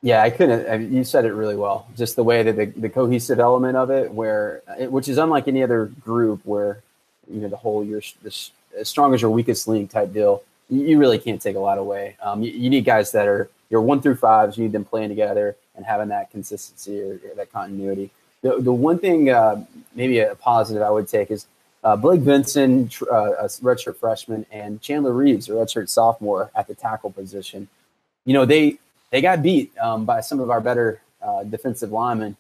Yeah, 0.02 0.24
I 0.24 0.30
couldn't. 0.30 0.70
I 0.70 0.78
mean, 0.78 0.94
you 0.94 1.04
said 1.04 1.26
it 1.26 1.34
really 1.34 1.58
well. 1.58 1.88
Just 1.98 2.16
the 2.16 2.24
way 2.24 2.42
that 2.44 2.56
the, 2.56 2.66
the 2.66 2.90
cohesive 2.90 3.40
element 3.40 3.76
of 3.76 3.90
it, 3.90 4.12
where 4.12 4.62
which 4.90 5.10
is 5.10 5.18
unlike 5.18 5.50
any 5.50 5.62
other 5.62 5.86
group, 6.04 6.42
where 6.46 6.82
you 7.30 7.42
know 7.42 7.50
the 7.50 7.58
whole 7.58 7.84
you're 7.84 8.02
the, 8.22 8.50
as 8.78 8.88
strong 8.90 9.14
as 9.14 9.22
your 9.22 9.32
weakest 9.32 9.68
link 9.68 9.92
type 9.92 10.14
deal. 10.14 10.42
You, 10.70 10.86
you 10.86 11.00
really 11.00 11.20
can't 11.20 11.42
take 11.42 11.58
a 11.58 11.60
lot 11.60 11.78
away. 11.78 12.16
Um, 12.22 12.44
you, 12.44 12.52
you, 12.52 12.70
need 12.70 12.86
guys 12.86 13.12
that 13.12 13.28
are 13.28 13.50
your 13.70 13.82
one 13.82 14.02
through 14.02 14.16
fives. 14.16 14.58
You 14.58 14.64
need 14.64 14.72
them 14.72 14.86
playing 14.86 15.10
together 15.10 15.58
and 15.76 15.86
having 15.86 16.10
that 16.10 16.32
consistency 16.32 17.02
or, 17.02 17.14
or 17.14 17.36
that 17.36 17.52
continuity. 17.52 18.12
The 18.42 18.58
the 18.60 18.74
one 18.74 19.00
thing, 19.00 19.30
uh, 19.30 19.66
maybe 19.96 20.20
a 20.20 20.36
positive 20.36 20.82
I 20.82 20.90
would 20.90 21.08
take 21.08 21.32
is 21.32 21.48
uh, 21.84 21.96
Blake 21.96 22.22
Vinson, 22.22 22.90
uh, 23.12 23.34
a 23.34 23.46
redshirt 23.46 23.98
freshman, 23.98 24.46
and 24.52 24.82
Chandler 24.82 25.14
Reeves, 25.14 25.50
a 25.50 25.54
redshirt 25.54 25.90
sophomore, 25.90 26.52
at 26.56 26.68
the 26.68 26.76
tackle 26.76 27.12
position. 27.12 27.68
You 28.26 28.34
know 28.34 28.46
they 28.46 28.80
they 29.12 29.22
got 29.22 29.42
beat 29.42 29.78
um, 29.78 30.06
by 30.06 30.22
some 30.22 30.40
of 30.40 30.50
our 30.50 30.62
better 30.62 31.02
uh, 31.22 31.44
defensive 31.44 31.92
linemen, 31.92 32.36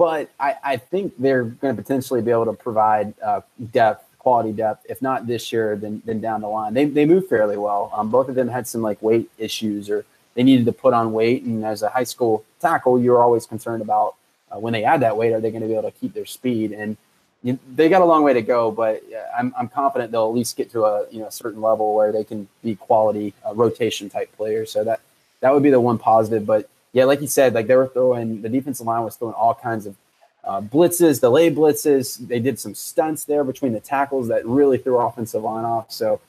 but 0.00 0.30
I, 0.40 0.56
I 0.64 0.76
think 0.78 1.12
they're 1.18 1.44
going 1.44 1.76
to 1.76 1.82
potentially 1.82 2.22
be 2.22 2.30
able 2.30 2.46
to 2.46 2.54
provide 2.54 3.12
uh, 3.20 3.42
depth, 3.70 4.08
quality 4.18 4.50
depth, 4.50 4.86
if 4.88 5.02
not 5.02 5.26
this 5.26 5.52
year, 5.52 5.76
then, 5.76 6.00
then 6.06 6.22
down 6.22 6.40
the 6.40 6.48
line. 6.48 6.72
They, 6.72 6.86
they 6.86 7.04
move 7.04 7.28
fairly 7.28 7.58
well. 7.58 7.90
Um, 7.94 8.10
both 8.10 8.30
of 8.30 8.34
them 8.34 8.48
had 8.48 8.66
some 8.66 8.80
like 8.80 9.02
weight 9.02 9.30
issues 9.36 9.90
or 9.90 10.06
they 10.32 10.42
needed 10.42 10.64
to 10.64 10.72
put 10.72 10.94
on 10.94 11.12
weight. 11.12 11.42
And 11.42 11.66
as 11.66 11.82
a 11.82 11.90
high 11.90 12.04
school 12.04 12.46
tackle, 12.60 13.00
you're 13.00 13.22
always 13.22 13.46
concerned 13.46 13.82
about 13.82 14.14
uh, 14.50 14.58
when 14.58 14.72
they 14.72 14.84
add 14.84 15.00
that 15.00 15.16
weight, 15.16 15.32
are 15.32 15.40
they 15.40 15.50
going 15.50 15.62
to 15.62 15.68
be 15.68 15.74
able 15.74 15.90
to 15.90 15.98
keep 15.98 16.12
their 16.14 16.26
speed? 16.26 16.72
And 16.72 16.96
you, 17.42 17.58
they 17.74 17.88
got 17.88 18.02
a 18.02 18.04
long 18.04 18.22
way 18.22 18.34
to 18.34 18.42
go, 18.42 18.70
but 18.70 19.02
I'm, 19.36 19.54
I'm 19.58 19.68
confident 19.68 20.12
they'll 20.12 20.26
at 20.26 20.34
least 20.34 20.56
get 20.56 20.70
to 20.72 20.84
a 20.84 21.10
you 21.10 21.20
know 21.20 21.30
certain 21.30 21.62
level 21.62 21.94
where 21.94 22.12
they 22.12 22.24
can 22.24 22.48
be 22.62 22.76
quality 22.76 23.32
uh, 23.46 23.54
rotation 23.54 24.10
type 24.10 24.34
players. 24.36 24.70
So 24.70 24.84
that 24.84 25.00
that 25.40 25.52
would 25.54 25.62
be 25.62 25.70
the 25.70 25.80
one 25.80 25.98
positive. 25.98 26.44
But 26.44 26.68
yeah, 26.92 27.04
like 27.04 27.20
you 27.20 27.26
said, 27.26 27.54
like 27.54 27.66
they 27.66 27.76
were 27.76 27.88
throwing 27.88 28.42
the 28.42 28.48
defensive 28.48 28.86
line 28.86 29.04
was 29.04 29.16
throwing 29.16 29.34
all 29.34 29.54
kinds 29.54 29.86
of 29.86 29.96
uh, 30.44 30.60
blitzes, 30.60 31.20
delay 31.20 31.50
blitzes. 31.50 32.18
They 32.26 32.40
did 32.40 32.58
some 32.58 32.74
stunts 32.74 33.24
there 33.24 33.44
between 33.44 33.72
the 33.72 33.80
tackles 33.80 34.28
that 34.28 34.44
really 34.46 34.78
threw 34.78 34.98
offensive 34.98 35.42
line 35.42 35.64
off. 35.64 35.90
So, 35.92 36.20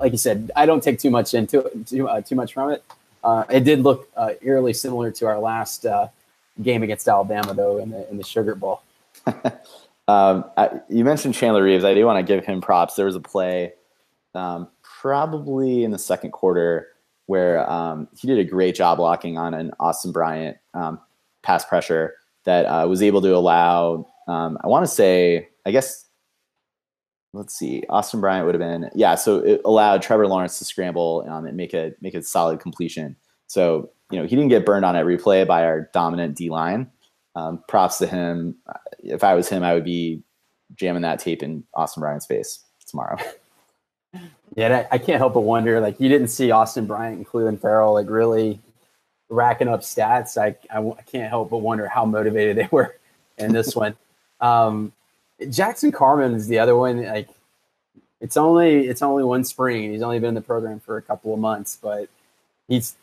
like 0.00 0.12
you 0.12 0.18
said, 0.18 0.50
I 0.56 0.66
don't 0.66 0.82
take 0.82 0.98
too 0.98 1.10
much 1.10 1.34
into 1.34 1.70
too 1.86 2.08
uh, 2.08 2.20
too 2.22 2.34
much 2.34 2.54
from 2.54 2.70
it. 2.70 2.84
Uh, 3.22 3.44
it 3.50 3.60
did 3.64 3.80
look 3.80 4.08
uh, 4.16 4.30
eerily 4.42 4.72
similar 4.72 5.10
to 5.12 5.26
our 5.26 5.38
last 5.38 5.86
uh, 5.86 6.08
game 6.60 6.82
against 6.82 7.08
Alabama, 7.08 7.54
though, 7.54 7.78
in 7.78 7.90
the 7.90 8.08
in 8.10 8.16
the 8.16 8.24
Sugar 8.24 8.54
Bowl. 8.54 8.82
um, 10.08 10.44
I, 10.56 10.80
you 10.88 11.04
mentioned 11.04 11.34
Chandler 11.34 11.62
Reeves. 11.62 11.84
I 11.84 11.94
do 11.94 12.04
want 12.04 12.18
to 12.18 12.34
give 12.34 12.44
him 12.44 12.60
props. 12.60 12.94
There 12.94 13.06
was 13.06 13.16
a 13.16 13.20
play, 13.20 13.74
um, 14.34 14.68
probably 14.82 15.84
in 15.84 15.90
the 15.90 15.98
second 15.98 16.32
quarter 16.32 16.88
where 17.26 17.68
um, 17.70 18.08
he 18.16 18.26
did 18.26 18.38
a 18.38 18.44
great 18.44 18.74
job 18.74 18.98
blocking 18.98 19.38
on 19.38 19.54
an 19.54 19.72
Austin 19.78 20.12
Bryant 20.12 20.58
um, 20.74 21.00
pass 21.42 21.64
pressure 21.64 22.14
that 22.44 22.64
uh, 22.66 22.86
was 22.88 23.02
able 23.02 23.22
to 23.22 23.34
allow, 23.34 24.06
um, 24.26 24.58
I 24.62 24.66
want 24.66 24.84
to 24.84 24.92
say, 24.92 25.48
I 25.64 25.70
guess, 25.70 26.06
let's 27.32 27.54
see, 27.54 27.82
Austin 27.88 28.20
Bryant 28.20 28.46
would 28.46 28.54
have 28.54 28.60
been, 28.60 28.90
yeah, 28.94 29.14
so 29.14 29.38
it 29.38 29.60
allowed 29.64 30.02
Trevor 30.02 30.26
Lawrence 30.26 30.58
to 30.58 30.64
scramble 30.64 31.24
um, 31.28 31.46
and 31.46 31.56
make 31.56 31.74
a 31.74 31.92
make 32.00 32.14
a 32.14 32.22
solid 32.22 32.60
completion. 32.60 33.16
So 33.46 33.90
you 34.10 34.18
know 34.18 34.26
he 34.26 34.36
didn't 34.36 34.50
get 34.50 34.66
burned 34.66 34.84
on 34.84 34.96
every 34.96 35.18
play 35.18 35.44
by 35.44 35.64
our 35.64 35.90
dominant 35.92 36.36
D 36.36 36.50
line. 36.50 36.90
Um, 37.34 37.62
props 37.66 37.98
to 37.98 38.06
him. 38.06 38.56
If 39.02 39.24
I 39.24 39.34
was 39.34 39.48
him, 39.48 39.62
I 39.62 39.74
would 39.74 39.84
be 39.84 40.22
jamming 40.74 41.02
that 41.02 41.18
tape 41.18 41.42
in 41.42 41.64
Austin 41.74 42.02
Bryant's 42.02 42.26
face 42.26 42.64
tomorrow. 42.86 43.16
Yeah, 44.54 44.86
I 44.90 44.98
can't 44.98 45.18
help 45.18 45.34
but 45.34 45.40
wonder. 45.40 45.80
Like, 45.80 45.98
you 45.98 46.08
didn't 46.08 46.28
see 46.28 46.50
Austin 46.50 46.86
Bryant 46.86 47.16
and 47.16 47.26
Clelin 47.26 47.58
Ferrell 47.58 47.94
like 47.94 48.10
really 48.10 48.60
racking 49.30 49.68
up 49.68 49.80
stats. 49.80 50.36
I, 50.36 50.56
I, 50.70 50.86
I 50.86 51.02
can't 51.02 51.30
help 51.30 51.50
but 51.50 51.58
wonder 51.58 51.88
how 51.88 52.04
motivated 52.04 52.56
they 52.56 52.68
were 52.70 52.96
in 53.38 53.52
this 53.52 53.74
one. 53.74 53.96
Um, 54.40 54.92
Jackson 55.50 55.92
Carman 55.92 56.34
is 56.34 56.46
the 56.48 56.58
other 56.58 56.76
one. 56.76 57.04
Like, 57.04 57.28
it's 58.20 58.36
only 58.36 58.86
it's 58.86 59.02
only 59.02 59.24
one 59.24 59.44
spring. 59.44 59.92
He's 59.92 60.02
only 60.02 60.18
been 60.18 60.30
in 60.30 60.34
the 60.34 60.40
program 60.40 60.80
for 60.80 60.96
a 60.96 61.02
couple 61.02 61.34
of 61.34 61.40
months, 61.40 61.78
but 61.80 62.08
he's 62.68 62.96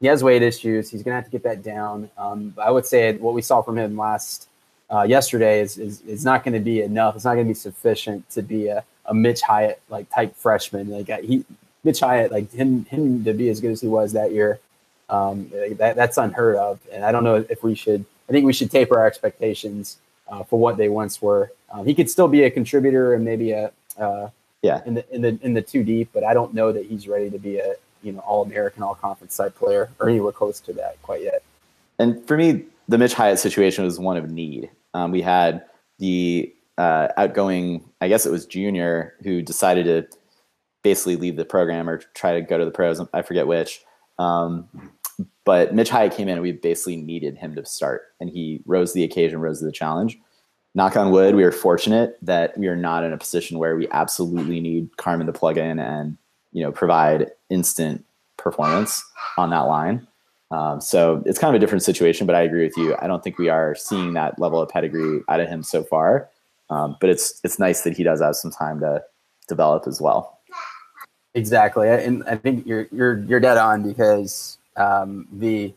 he 0.00 0.06
has 0.06 0.22
weight 0.22 0.42
issues. 0.42 0.90
He's 0.90 1.02
gonna 1.02 1.16
have 1.16 1.24
to 1.24 1.30
get 1.30 1.42
that 1.44 1.62
down. 1.62 2.10
Um, 2.18 2.54
I 2.58 2.70
would 2.70 2.86
say 2.86 3.16
what 3.16 3.34
we 3.34 3.42
saw 3.42 3.62
from 3.62 3.78
him 3.78 3.96
last 3.96 4.48
uh, 4.90 5.02
yesterday 5.02 5.60
is, 5.60 5.78
is 5.78 6.02
is 6.02 6.24
not 6.24 6.44
going 6.44 6.54
to 6.54 6.60
be 6.60 6.82
enough. 6.82 7.16
It's 7.16 7.24
not 7.24 7.34
going 7.34 7.46
to 7.46 7.50
be 7.50 7.54
sufficient 7.54 8.28
to 8.30 8.42
be 8.42 8.68
a 8.68 8.84
a 9.06 9.14
Mitch 9.14 9.40
Hyatt 9.40 9.80
like 9.88 10.10
type 10.10 10.36
freshman. 10.36 10.88
Like 10.90 11.08
he, 11.24 11.44
Mitch 11.84 12.00
Hyatt, 12.00 12.32
like 12.32 12.52
him, 12.52 12.84
him 12.86 13.24
to 13.24 13.32
be 13.32 13.48
as 13.48 13.60
good 13.60 13.70
as 13.70 13.80
he 13.80 13.88
was 13.88 14.12
that 14.12 14.32
year, 14.32 14.58
um, 15.08 15.50
that 15.76 15.96
that's 15.96 16.18
unheard 16.18 16.56
of. 16.56 16.80
And 16.92 17.04
I 17.04 17.12
don't 17.12 17.24
know 17.24 17.44
if 17.48 17.62
we 17.62 17.74
should. 17.74 18.04
I 18.28 18.32
think 18.32 18.44
we 18.44 18.52
should 18.52 18.70
taper 18.70 18.98
our 18.98 19.06
expectations 19.06 19.98
uh, 20.28 20.44
for 20.44 20.58
what 20.58 20.76
they 20.76 20.88
once 20.88 21.20
were. 21.20 21.52
Um, 21.72 21.86
he 21.86 21.94
could 21.94 22.10
still 22.10 22.28
be 22.28 22.44
a 22.44 22.50
contributor 22.50 23.14
and 23.14 23.24
maybe 23.24 23.52
a 23.52 23.72
uh, 23.98 24.30
yeah 24.62 24.82
in 24.86 24.94
the 24.94 25.14
in 25.14 25.22
the 25.22 25.38
in 25.42 25.54
the 25.54 25.62
two 25.62 25.84
deep, 25.84 26.10
but 26.12 26.24
I 26.24 26.34
don't 26.34 26.54
know 26.54 26.72
that 26.72 26.86
he's 26.86 27.08
ready 27.08 27.30
to 27.30 27.38
be 27.38 27.58
a 27.58 27.74
you 28.02 28.12
know 28.12 28.20
all 28.20 28.42
American, 28.42 28.82
all 28.82 28.94
conference 28.94 29.34
side 29.34 29.54
player 29.54 29.90
or 30.00 30.08
anywhere 30.08 30.32
close 30.32 30.60
to 30.60 30.72
that 30.74 31.00
quite 31.02 31.22
yet. 31.22 31.42
And 31.98 32.24
for 32.26 32.36
me, 32.36 32.64
the 32.88 32.98
Mitch 32.98 33.14
Hyatt 33.14 33.38
situation 33.38 33.84
was 33.84 33.98
one 33.98 34.16
of 34.16 34.30
need. 34.30 34.70
Um, 34.94 35.10
we 35.10 35.22
had 35.22 35.64
the 35.98 36.52
uh, 36.78 37.08
outgoing, 37.16 37.84
I 38.00 38.08
guess 38.08 38.26
it 38.26 38.32
was 38.32 38.46
junior, 38.46 39.14
who 39.22 39.42
decided 39.42 39.84
to 39.86 40.18
basically 40.82 41.16
leave 41.16 41.36
the 41.36 41.44
program 41.44 41.88
or 41.88 41.98
try 42.14 42.34
to 42.34 42.42
go 42.42 42.58
to 42.58 42.64
the 42.64 42.70
pros. 42.70 43.00
I 43.12 43.22
forget 43.22 43.46
which. 43.46 43.80
Um, 44.18 44.68
but 45.44 45.74
Mitch 45.74 45.88
Hyatt 45.88 46.14
came 46.14 46.28
in 46.28 46.34
and 46.34 46.42
we 46.42 46.52
basically 46.52 46.96
needed 46.96 47.36
him 47.36 47.54
to 47.54 47.64
start, 47.64 48.02
and 48.20 48.30
he 48.30 48.62
rose 48.66 48.92
to 48.92 48.96
the 48.96 49.04
occasion, 49.04 49.40
rose 49.40 49.60
to 49.60 49.64
the 49.64 49.72
challenge. 49.72 50.18
Knock 50.74 50.96
on 50.96 51.10
wood, 51.10 51.34
we 51.34 51.44
are 51.44 51.52
fortunate 51.52 52.18
that 52.20 52.56
we 52.58 52.68
are 52.68 52.76
not 52.76 53.02
in 53.02 53.12
a 53.12 53.18
position 53.18 53.58
where 53.58 53.76
we 53.76 53.88
absolutely 53.92 54.60
need 54.60 54.96
Carman 54.98 55.26
to 55.26 55.32
plug 55.32 55.56
in 55.56 55.78
and 55.78 56.18
you 56.52 56.62
know 56.62 56.72
provide 56.72 57.30
instant 57.50 58.04
performance 58.36 59.02
on 59.38 59.50
that 59.50 59.60
line. 59.60 60.06
Um, 60.50 60.80
so 60.80 61.22
it's 61.26 61.38
kind 61.38 61.54
of 61.54 61.58
a 61.58 61.60
different 61.60 61.82
situation, 61.82 62.26
but 62.26 62.36
I 62.36 62.42
agree 62.42 62.62
with 62.62 62.76
you. 62.76 62.94
I 63.00 63.06
don't 63.06 63.22
think 63.24 63.38
we 63.38 63.48
are 63.48 63.74
seeing 63.74 64.14
that 64.14 64.38
level 64.38 64.60
of 64.60 64.68
pedigree 64.68 65.20
out 65.28 65.40
of 65.40 65.48
him 65.48 65.62
so 65.62 65.82
far. 65.82 66.28
Um, 66.70 66.96
but 67.00 67.10
it's 67.10 67.40
it's 67.44 67.58
nice 67.58 67.82
that 67.82 67.96
he 67.96 68.02
does 68.02 68.20
have 68.20 68.36
some 68.36 68.50
time 68.50 68.80
to 68.80 69.02
develop 69.48 69.86
as 69.86 70.00
well. 70.00 70.40
Exactly, 71.34 71.88
and 71.88 72.24
I 72.24 72.36
think 72.36 72.66
you're 72.66 72.88
you're 72.90 73.18
you're 73.18 73.40
dead 73.40 73.58
on 73.58 73.86
because 73.86 74.58
um, 74.76 75.26
the 75.32 75.72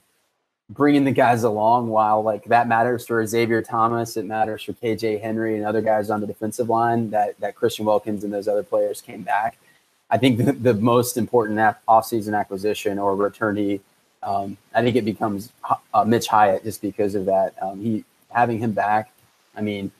bringing 0.69 1.03
the 1.03 1.11
guys 1.11 1.43
along 1.43 1.87
while 1.87 2.21
like 2.21 2.45
that 2.45 2.67
matters 2.67 3.05
for 3.05 3.25
Xavier 3.25 3.61
Thomas, 3.61 4.17
it 4.17 4.25
matters 4.25 4.63
for 4.63 4.73
KJ 4.73 5.21
Henry 5.21 5.55
and 5.55 5.65
other 5.65 5.81
guys 5.81 6.09
on 6.09 6.21
the 6.21 6.27
defensive 6.27 6.69
line. 6.69 7.09
That 7.09 7.39
that 7.39 7.55
Christian 7.55 7.85
Wilkins 7.85 8.23
and 8.23 8.33
those 8.33 8.47
other 8.47 8.63
players 8.63 9.01
came 9.01 9.23
back. 9.23 9.57
I 10.09 10.17
think 10.17 10.37
the, 10.37 10.51
the 10.53 10.73
most 10.73 11.17
important 11.17 11.59
offseason 11.87 12.37
acquisition 12.37 12.97
or 12.97 13.15
returnee, 13.15 13.79
um, 14.23 14.57
I 14.73 14.81
think 14.81 14.95
it 14.95 15.05
becomes 15.05 15.51
uh, 15.93 16.03
Mitch 16.03 16.27
Hyatt 16.27 16.63
just 16.63 16.81
because 16.81 17.13
of 17.15 17.25
that. 17.25 17.53
Um, 17.61 17.79
he 17.79 18.03
having 18.31 18.59
him 18.59 18.71
back. 18.71 19.11
I 19.55 19.61
mean, 19.61 19.91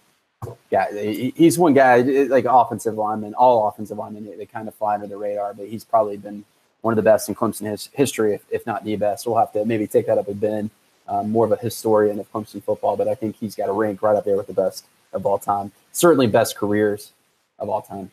yeah, 0.72 0.91
he's 0.91 1.60
one 1.60 1.74
guy 1.74 2.02
like 2.02 2.45
offensive 2.47 2.95
lineman. 2.95 3.34
All 3.34 3.68
offensive 3.68 3.97
linemen 3.97 4.38
they 4.38 4.45
kind 4.45 4.68
of 4.68 4.76
fly 4.76 4.95
under 4.95 5.08
the 5.08 5.18
radar, 5.18 5.54
but 5.54 5.68
he's 5.68 5.84
probably 5.84 6.18
been 6.18 6.45
one 6.82 6.94
of 6.94 6.96
the 6.96 7.04
best 7.04 7.30
in 7.30 7.36
Clemson 7.36 7.70
his, 7.70 7.90
history, 7.94 8.34
if, 8.34 8.44
if, 8.50 8.66
not 8.66 8.84
the 8.84 8.96
best. 8.96 9.26
We'll 9.26 9.38
have 9.38 9.52
to 9.54 9.66
maybe 9.66 9.88
take 9.88 10.08
that 10.08 10.18
up 10.18 10.28
with 10.28 10.40
Ben, 10.40 10.70
um, 11.08 11.32
more 11.32 11.46
of 11.46 11.52
a 11.52 11.58
historian 11.58 12.20
of 12.20 12.32
Clemson 12.32 12.64
football, 12.64 12.96
but 12.96 13.08
I 13.08 13.16
think 13.16 13.36
he's 13.36 13.56
got 13.56 13.70
a 13.70 13.74
rank 13.74 14.02
right 14.02 14.16
up 14.16 14.26
there 14.26 14.38
with 14.38 14.48
the 14.48 14.54
best 14.54 14.86
of 15.14 15.26
all 15.26 15.38
time. 15.40 15.72
Certainly, 15.92 16.28
best 16.28 16.56
careers 16.56 17.12
of 17.58 17.70
all 17.70 17.82
time. 17.82 18.12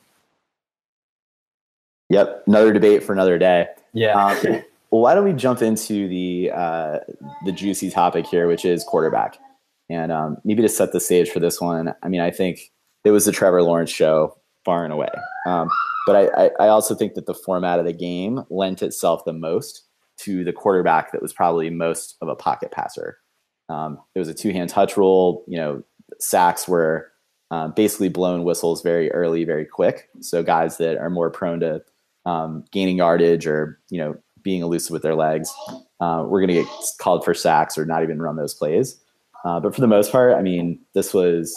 Yep, 2.09 2.45
another 2.47 2.73
debate 2.73 3.03
for 3.03 3.13
another 3.13 3.39
day. 3.39 3.69
Yeah. 3.93 4.15
Um, 4.15 4.63
well, 4.91 5.03
why 5.03 5.15
don't 5.15 5.25
we 5.25 5.33
jump 5.33 5.63
into 5.63 6.09
the 6.09 6.53
uh, 6.55 6.99
the 7.45 7.53
juicy 7.53 7.91
topic 7.91 8.27
here, 8.27 8.47
which 8.47 8.65
is 8.65 8.85
quarterback. 8.85 9.39
And 9.89 10.11
um, 10.11 10.39
maybe 10.45 10.63
to 10.63 10.69
set 10.69 10.93
the 10.93 11.01
stage 11.01 11.31
for 11.31 11.41
this 11.41 11.61
one, 11.61 11.95
I 12.03 12.09
mean, 12.09 12.21
I 12.21 12.31
think 12.31 12.73
it 13.05 13.11
was 13.11 13.25
the 13.25 13.33
Trevor 13.33 13.63
Lawrence 13.63 13.91
show 13.91 14.37
far 14.65 14.85
and 14.85 14.93
away. 14.93 15.09
Um, 15.47 15.69
but 16.07 16.17
I, 16.37 16.51
I, 16.61 16.69
also 16.69 16.95
think 16.95 17.15
that 17.15 17.27
the 17.27 17.35
format 17.35 17.81
of 17.81 17.85
the 17.85 17.93
game 17.93 18.45
lent 18.49 18.81
itself 18.81 19.25
the 19.25 19.33
most 19.33 19.83
to 20.19 20.45
the 20.45 20.53
quarterback 20.53 21.13
that 21.13 21.21
was 21.21 21.33
probably 21.33 21.69
most 21.69 22.17
of 22.23 22.29
a 22.29 22.37
pocket 22.37 22.71
passer. 22.71 23.19
Um, 23.69 23.99
it 24.15 24.21
was 24.21 24.29
a 24.29 24.35
two 24.35 24.51
hand 24.51 24.71
touch 24.71 24.97
rule. 24.97 25.45
You 25.49 25.59
know, 25.59 25.83
sacks 26.21 26.69
were 26.69 27.11
um, 27.51 27.73
basically 27.75 28.09
blown 28.09 28.45
whistles 28.45 28.83
very 28.83 29.11
early, 29.13 29.45
very 29.45 29.67
quick. 29.67 30.09
So 30.21 30.43
guys 30.43 30.79
that 30.79 30.97
are 30.97 31.11
more 31.11 31.31
prone 31.31 31.61
to 31.61 31.83
um, 32.25 32.65
gaining 32.73 32.99
yardage 32.99 33.47
or 33.47 33.81
you 33.91 33.99
know 33.99 34.17
being 34.43 34.63
elusive 34.63 34.93
with 34.93 35.03
their 35.03 35.17
legs, 35.17 35.53
uh, 36.01 36.25
we're 36.27 36.41
going 36.41 36.55
to 36.55 36.63
get 36.63 36.73
called 37.01 37.25
for 37.25 37.35
sacks 37.35 37.77
or 37.77 37.85
not 37.85 38.05
even 38.05 38.23
run 38.23 38.37
those 38.37 38.55
plays. 38.55 39.01
Uh, 39.45 39.61
but 39.61 39.75
for 39.75 39.81
the 39.81 39.87
most 39.87 40.13
part, 40.13 40.35
I 40.35 40.43
mean, 40.43 40.81
this 40.95 41.13
was 41.13 41.55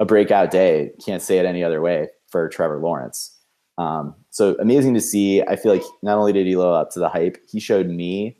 a 0.00 0.04
breakout 0.04 0.50
day. 0.50 0.90
Can't 1.04 1.22
say 1.22 1.38
it 1.38 1.46
any 1.46 1.62
other 1.62 1.80
way 1.80 2.08
for 2.28 2.48
Trevor 2.48 2.78
Lawrence. 2.78 3.33
Um, 3.76 4.14
so 4.30 4.56
amazing 4.60 4.94
to 4.94 5.00
see. 5.00 5.42
I 5.42 5.56
feel 5.56 5.72
like 5.72 5.82
not 6.02 6.18
only 6.18 6.32
did 6.32 6.46
he 6.46 6.56
live 6.56 6.72
up 6.72 6.90
to 6.92 7.00
the 7.00 7.08
hype, 7.08 7.38
he 7.48 7.60
showed 7.60 7.88
me 7.88 8.36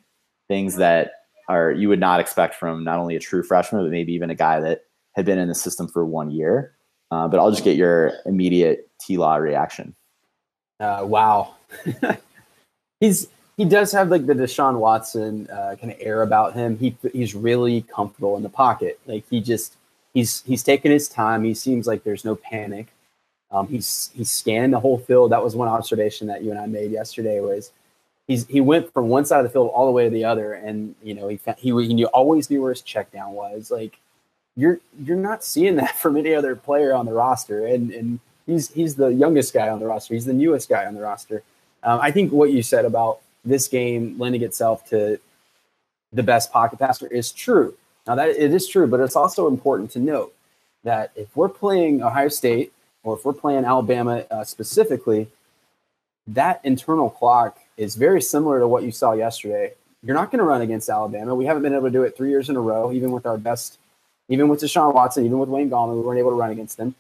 things 0.49 0.76
that 0.76 1.12
are 1.49 1.72
you 1.72 1.89
would 1.89 2.01
not 2.01 2.20
expect 2.20 2.55
from 2.55 2.85
not 2.85 2.99
only 2.99 3.16
a 3.16 3.20
true 3.20 3.43
freshman, 3.43 3.82
but 3.82 3.91
maybe 3.91 4.12
even 4.12 4.30
a 4.30 4.35
guy 4.35 4.61
that 4.61 4.82
had 5.14 5.24
been 5.24 5.39
in 5.39 5.49
the 5.49 5.55
system 5.55 5.89
for 5.89 6.05
one 6.05 6.30
year. 6.30 6.74
Uh, 7.11 7.28
but 7.28 7.39
I'll 7.39 7.51
just 7.51 7.64
get 7.64 7.76
your 7.76 8.12
immediate 8.26 8.91
T 9.01 9.16
Law 9.16 9.37
reaction. 9.37 9.95
Uh, 10.80 11.03
wow, 11.05 11.55
he's 13.01 13.28
he 13.57 13.64
does 13.64 13.93
have 13.93 14.09
like 14.09 14.26
the 14.26 14.35
Deshaun 14.35 14.78
Watson 14.78 15.49
uh, 15.49 15.76
kind 15.80 15.93
of 15.93 15.99
air 16.01 16.22
about 16.22 16.55
him. 16.55 16.78
He 16.78 16.97
he's 17.12 17.35
really 17.35 17.82
comfortable 17.82 18.37
in 18.37 18.43
the 18.43 18.49
pocket. 18.49 18.99
Like 19.07 19.24
he 19.30 19.41
just 19.41 19.76
he's 20.12 20.43
he's 20.43 20.62
taking 20.62 20.91
his 20.91 21.09
time. 21.09 21.45
He 21.45 21.55
seems 21.55 21.87
like 21.87 22.05
there's 22.05 22.24
no 22.24 22.35
panic. 22.35 22.89
Um, 23.55 23.69
he's 23.69 24.11
he's 24.15 24.31
scanned 24.31 24.73
the 24.73 24.81
whole 24.81 24.99
field. 24.99 25.31
That 25.31 25.43
was 25.43 25.55
one 25.55 25.69
observation 25.69 26.27
that 26.27 26.43
you 26.43 26.51
and 26.51 26.59
I 26.59 26.67
made 26.67 26.91
yesterday. 26.91 27.41
Was 27.41 27.71
he's 28.27 28.47
he 28.49 28.61
went 28.61 28.93
from 28.93 29.09
one 29.09 29.25
side 29.25 29.39
of 29.39 29.45
the 29.45 29.51
field 29.51 29.71
all 29.73 29.87
the 29.87 29.93
way 29.93 30.05
to 30.05 30.11
the 30.11 30.25
other, 30.25 30.55
and 30.55 30.97
you 31.05 31.15
know 31.15 31.29
he 31.29 31.39
he 31.57 31.87
he 31.87 32.05
always 32.07 32.51
knew 32.51 32.61
where 32.61 32.73
his 32.73 32.83
check 32.83 33.13
down 33.13 33.33
was. 33.33 33.71
Like 33.71 33.99
you're 34.57 34.81
you're 35.03 35.17
not 35.17 35.45
seeing 35.45 35.77
that 35.77 35.97
from 35.99 36.17
any 36.17 36.35
other 36.35 36.57
player 36.57 36.93
on 36.93 37.07
the 37.07 37.13
roster, 37.13 37.65
and 37.65 37.93
and 37.93 38.19
he's 38.45 38.73
he's 38.73 38.97
the 38.97 39.09
youngest 39.09 39.55
guy 39.55 39.69
on 39.69 39.79
the 39.79 39.87
roster. 39.87 40.15
He's 40.15 40.27
the 40.27 40.33
newest 40.33 40.69
guy 40.69 40.85
on 40.85 40.95
the 40.95 41.01
roster. 41.01 41.45
Um, 41.85 42.01
I 42.01 42.11
think 42.11 42.33
what 42.33 42.51
you 42.51 42.63
said 42.63 42.85
about 42.85 43.21
this 43.45 43.69
game 43.69 44.19
lending 44.19 44.43
itself 44.43 44.89
to 44.89 45.21
the 46.13 46.23
best 46.25 46.51
pocket 46.51 46.81
passer 46.81 47.07
is 47.07 47.31
true. 47.31 47.75
Now 48.07 48.17
that 48.17 48.31
it 48.31 48.53
is 48.53 48.67
true, 48.67 48.89
but 48.89 48.99
it's 48.99 49.17
also 49.17 49.47
important 49.47 49.93
to 49.93 50.01
note 50.01 50.35
that 50.83 51.13
if 51.15 51.35
we're 51.37 51.49
playing 51.49 52.03
Ohio 52.03 52.29
State 52.29 52.73
or 53.05 53.17
if 53.17 53.25
we're 53.25 53.33
playing 53.35 53.65
Alabama 53.65 54.25
uh, 54.31 54.43
specifically, 54.45 55.29
that 56.27 56.61
internal 56.65 57.11
clock 57.11 57.59
is 57.77 57.95
very 57.95 58.23
similar 58.23 58.59
to 58.59 58.67
what 58.67 58.83
you 58.83 58.91
saw 58.91 59.13
yesterday. 59.13 59.75
You're 60.03 60.17
not 60.17 60.31
going 60.31 60.39
to 60.39 60.45
run 60.45 60.63
against 60.63 60.89
Alabama. 60.89 61.35
We 61.35 61.45
haven't 61.45 61.63
been 61.63 61.75
able 61.75 61.85
to 61.85 61.91
do 61.91 62.03
it 62.03 62.17
three 62.17 62.31
years 62.31 62.49
in 62.49 62.57
a 62.57 62.61
row, 62.61 62.93
even 62.93 63.13
with 63.13 63.27
our 63.27 63.39
best, 63.39 63.79
even 64.29 64.49
with 64.49 64.61
Deshaun 64.61 64.95
Watson, 64.95 65.25
even 65.25 65.39
with 65.39 65.49
Wayne 65.49 65.71
Gallman, 65.71 65.97
we 65.97 66.01
weren't 66.01 66.19
able 66.19 66.31
to 66.31 66.37
run 66.37 66.51
against 66.51 66.77
them. 66.77 66.95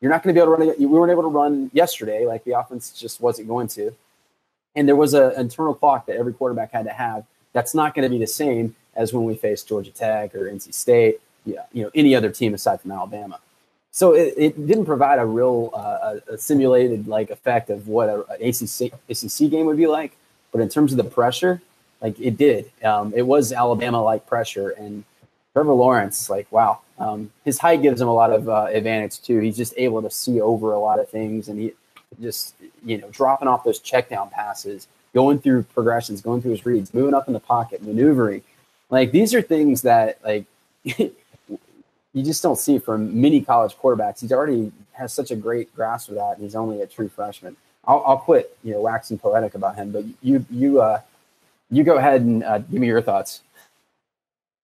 You're 0.00 0.10
not 0.10 0.22
going 0.22 0.34
to 0.34 0.38
be 0.38 0.42
able 0.42 0.56
to 0.56 0.64
run. 0.64 0.74
We 0.78 0.86
weren't 0.86 1.12
able 1.12 1.22
to 1.22 1.28
run 1.28 1.70
yesterday, 1.74 2.26
like 2.26 2.44
the 2.44 2.52
offense 2.52 2.92
just 2.98 3.20
wasn't 3.20 3.48
going 3.48 3.68
to. 3.68 3.94
And 4.74 4.88
there 4.88 4.96
was 4.96 5.14
an 5.14 5.32
internal 5.36 5.74
clock 5.74 6.06
that 6.06 6.16
every 6.16 6.32
quarterback 6.32 6.72
had 6.72 6.86
to 6.86 6.92
have. 6.92 7.24
That's 7.52 7.74
not 7.74 7.94
going 7.94 8.04
to 8.04 8.08
be 8.08 8.18
the 8.18 8.26
same 8.26 8.76
as 8.94 9.12
when 9.12 9.24
we 9.24 9.34
face 9.34 9.62
Georgia 9.62 9.90
Tech 9.90 10.34
or 10.34 10.50
NC 10.50 10.72
State, 10.72 11.20
yeah, 11.44 11.64
you 11.72 11.82
know, 11.82 11.90
any 11.94 12.14
other 12.14 12.30
team 12.30 12.54
aside 12.54 12.80
from 12.80 12.92
Alabama. 12.92 13.40
So 13.92 14.14
it, 14.14 14.34
it 14.36 14.66
didn't 14.66 14.86
provide 14.86 15.18
a 15.18 15.26
real 15.26 15.70
uh, 15.74 16.20
a, 16.28 16.38
simulated 16.38 17.08
like 17.08 17.30
effect 17.30 17.70
of 17.70 17.88
what 17.88 18.08
an 18.08 18.24
ACC 18.40 18.92
ACC 19.08 19.50
game 19.50 19.66
would 19.66 19.76
be 19.76 19.86
like, 19.86 20.16
but 20.52 20.60
in 20.60 20.68
terms 20.68 20.92
of 20.92 20.96
the 20.96 21.04
pressure, 21.04 21.60
like 22.00 22.18
it 22.20 22.36
did. 22.36 22.70
Um, 22.84 23.12
it 23.14 23.22
was 23.22 23.52
Alabama 23.52 24.02
like 24.02 24.26
pressure, 24.26 24.70
and 24.70 25.04
Trevor 25.52 25.72
Lawrence, 25.72 26.30
like 26.30 26.50
wow, 26.52 26.80
um, 26.98 27.32
his 27.44 27.58
height 27.58 27.82
gives 27.82 28.00
him 28.00 28.08
a 28.08 28.14
lot 28.14 28.32
of 28.32 28.48
uh, 28.48 28.68
advantage 28.70 29.20
too. 29.20 29.40
He's 29.40 29.56
just 29.56 29.74
able 29.76 30.02
to 30.02 30.10
see 30.10 30.40
over 30.40 30.72
a 30.72 30.78
lot 30.78 31.00
of 31.00 31.08
things, 31.08 31.48
and 31.48 31.58
he 31.60 31.72
just 32.20 32.54
you 32.84 32.98
know 32.98 33.08
dropping 33.10 33.48
off 33.48 33.64
those 33.64 33.80
check 33.80 34.08
down 34.08 34.30
passes, 34.30 34.86
going 35.14 35.40
through 35.40 35.64
progressions, 35.64 36.20
going 36.20 36.42
through 36.42 36.52
his 36.52 36.64
reads, 36.64 36.94
moving 36.94 37.14
up 37.14 37.26
in 37.26 37.34
the 37.34 37.40
pocket, 37.40 37.82
maneuvering. 37.82 38.42
Like 38.88 39.10
these 39.12 39.34
are 39.34 39.42
things 39.42 39.82
that 39.82 40.18
like 40.24 40.44
you 42.12 42.22
just 42.24 42.42
don't 42.42 42.58
see 42.58 42.78
from 42.78 43.20
many 43.20 43.40
college 43.40 43.76
quarterbacks. 43.76 44.20
He's 44.20 44.32
already 44.32 44.72
has 44.92 45.12
such 45.12 45.30
a 45.30 45.36
great 45.36 45.74
grasp 45.74 46.08
of 46.08 46.16
that, 46.16 46.36
and 46.36 46.42
he's 46.42 46.56
only 46.56 46.82
a 46.82 46.86
true 46.86 47.08
freshman. 47.08 47.56
I'll, 47.84 48.02
I'll 48.06 48.18
quit, 48.18 48.56
you 48.62 48.72
know, 48.72 48.80
waxing 48.80 49.18
poetic 49.18 49.54
about 49.54 49.76
him, 49.76 49.92
but 49.92 50.04
you 50.22 50.44
you 50.50 50.80
uh, 50.80 51.00
you 51.70 51.84
go 51.84 51.96
ahead 51.96 52.22
and 52.22 52.42
uh, 52.44 52.58
give 52.58 52.80
me 52.80 52.86
your 52.86 53.02
thoughts. 53.02 53.42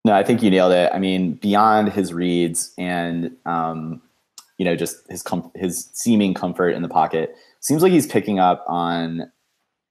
No, 0.04 0.14
I 0.14 0.22
think 0.22 0.42
you 0.42 0.50
nailed 0.50 0.72
it. 0.72 0.90
I 0.92 0.98
mean, 0.98 1.32
beyond 1.34 1.92
his 1.92 2.12
reads 2.12 2.72
and 2.78 3.36
um, 3.46 4.02
you 4.58 4.64
know 4.64 4.76
just 4.76 5.08
his 5.08 5.22
com- 5.22 5.50
his 5.54 5.88
seeming 5.92 6.34
comfort 6.34 6.70
in 6.70 6.82
the 6.82 6.88
pocket, 6.88 7.36
seems 7.60 7.82
like 7.82 7.92
he's 7.92 8.06
picking 8.06 8.38
up 8.38 8.64
on 8.68 9.30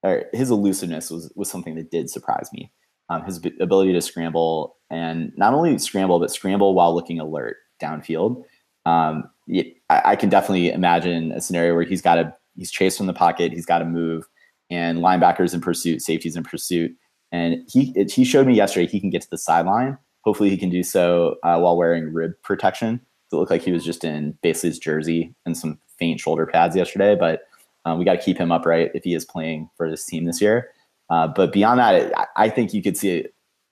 or 0.04 0.26
his 0.34 0.52
elusiveness 0.52 1.10
was 1.10 1.32
was 1.36 1.50
something 1.50 1.76
that 1.76 1.90
did 1.90 2.10
surprise 2.10 2.50
me. 2.54 2.72
Um, 3.10 3.24
his 3.24 3.38
ability 3.60 3.94
to 3.94 4.02
scramble 4.02 4.78
and 4.90 5.32
not 5.36 5.54
only 5.54 5.78
scramble 5.78 6.20
but 6.20 6.32
scramble 6.32 6.74
while 6.74 6.94
looking 6.94 7.20
alert 7.20 7.58
downfield. 7.82 8.44
Um, 8.86 9.30
it, 9.48 9.76
I, 9.90 10.02
I, 10.06 10.16
can 10.16 10.30
definitely 10.30 10.70
imagine 10.72 11.32
a 11.32 11.42
scenario 11.42 11.74
where 11.76 11.84
he's 11.84 12.02
got 12.02 12.16
to 12.16 12.36
he's 12.56 12.72
chased 12.72 12.98
from 12.98 13.08
the 13.08 13.14
pocket, 13.14 13.52
he's 13.52 13.66
got 13.66 13.80
to 13.80 13.86
move, 13.86 14.26
and 14.70 15.00
linebackers 15.00 15.54
in 15.54 15.62
pursuit, 15.62 16.02
safeties 16.02 16.36
in 16.36 16.44
pursuit, 16.44 16.96
and 17.32 17.68
he 17.72 17.94
it, 17.96 18.12
he 18.12 18.24
showed 18.24 18.48
me 18.48 18.56
yesterday 18.56 18.88
he 18.88 19.00
can 19.00 19.10
get 19.10 19.22
to 19.22 19.30
the 19.30 19.38
sideline. 19.38 19.98
Hopefully, 20.22 20.50
he 20.50 20.58
can 20.58 20.70
do 20.70 20.84
so 20.84 21.36
uh, 21.44 21.60
while 21.60 21.78
wearing 21.78 22.14
rib 22.14 22.32
protection. 22.44 23.00
It 23.32 23.36
looked 23.36 23.52
like 23.52 23.62
he 23.62 23.72
was 23.72 23.86
just 23.86 24.04
in 24.04 24.38
basically 24.42 24.70
his 24.70 24.80
jersey 24.80 25.36
and 25.46 25.58
some 25.58 25.80
faint 26.00 26.20
shoulder 26.20 26.46
pads 26.46 26.76
yesterday, 26.76 27.16
but 27.16 27.42
um, 27.86 28.00
we 28.00 28.06
got 28.06 28.14
to 28.14 28.22
keep 28.24 28.38
him 28.38 28.52
upright 28.52 28.92
if 28.94 29.04
he 29.04 29.14
is 29.14 29.26
playing 29.26 29.70
for 29.78 29.90
this 29.90 30.06
team 30.06 30.26
this 30.26 30.42
year. 30.42 30.70
Uh, 31.10 31.28
but 31.28 31.54
beyond 31.54 31.80
that, 31.80 31.96
it, 31.96 32.14
I 32.36 32.50
think 32.50 32.74
you 32.74 32.82
could 32.82 32.98
see 32.98 33.26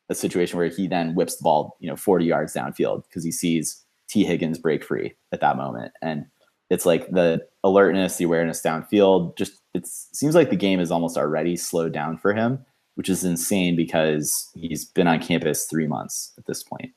a 0.10 0.16
situation 0.16 0.58
where 0.58 0.68
he 0.68 0.88
then 0.88 1.16
whips 1.16 1.38
the 1.38 1.44
ball, 1.44 1.78
you 1.80 1.90
know, 1.90 1.96
40 1.96 2.26
yards 2.26 2.54
downfield 2.54 3.04
because 3.08 3.24
he 3.24 3.32
sees 3.32 3.84
Tee 4.08 4.24
Higgins 4.24 4.60
break 4.60 4.84
free 4.84 5.16
at 5.32 5.42
that 5.42 5.58
moment. 5.58 5.92
And 6.02 6.26
it's 6.70 6.86
like 6.86 7.10
the 7.10 7.46
alertness, 7.64 8.18
the 8.18 8.26
awareness 8.26 8.62
downfield, 8.62 9.38
just 9.38 9.62
it 9.74 9.88
seems 9.88 10.36
like 10.36 10.50
the 10.50 10.56
game 10.56 10.80
is 10.80 10.92
almost 10.92 11.18
already 11.18 11.56
slowed 11.56 11.94
down 11.94 12.18
for 12.18 12.34
him, 12.34 12.64
which 12.96 13.10
is 13.10 13.24
insane 13.24 13.76
because 13.76 14.52
he's 14.56 14.86
been 14.86 15.08
on 15.08 15.20
campus 15.20 15.66
three 15.66 15.88
months 15.88 16.34
at 16.38 16.46
this 16.46 16.64
point. 16.64 16.92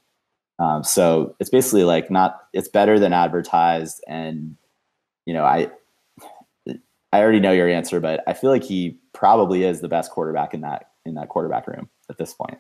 Um, 0.58 0.82
so 0.82 1.36
it's 1.40 1.50
basically 1.50 1.84
like 1.84 2.10
not 2.10 2.40
it's 2.52 2.68
better 2.68 2.98
than 2.98 3.12
advertised. 3.12 4.02
And 4.08 4.56
you 5.26 5.34
know, 5.34 5.44
I 5.44 5.70
I 7.12 7.20
already 7.20 7.40
know 7.40 7.52
your 7.52 7.68
answer, 7.68 8.00
but 8.00 8.22
I 8.26 8.32
feel 8.32 8.50
like 8.50 8.64
he 8.64 8.96
probably 9.12 9.64
is 9.64 9.80
the 9.80 9.88
best 9.88 10.10
quarterback 10.10 10.54
in 10.54 10.60
that 10.62 10.90
in 11.04 11.14
that 11.14 11.28
quarterback 11.28 11.66
room 11.66 11.88
at 12.10 12.18
this 12.18 12.34
point. 12.34 12.58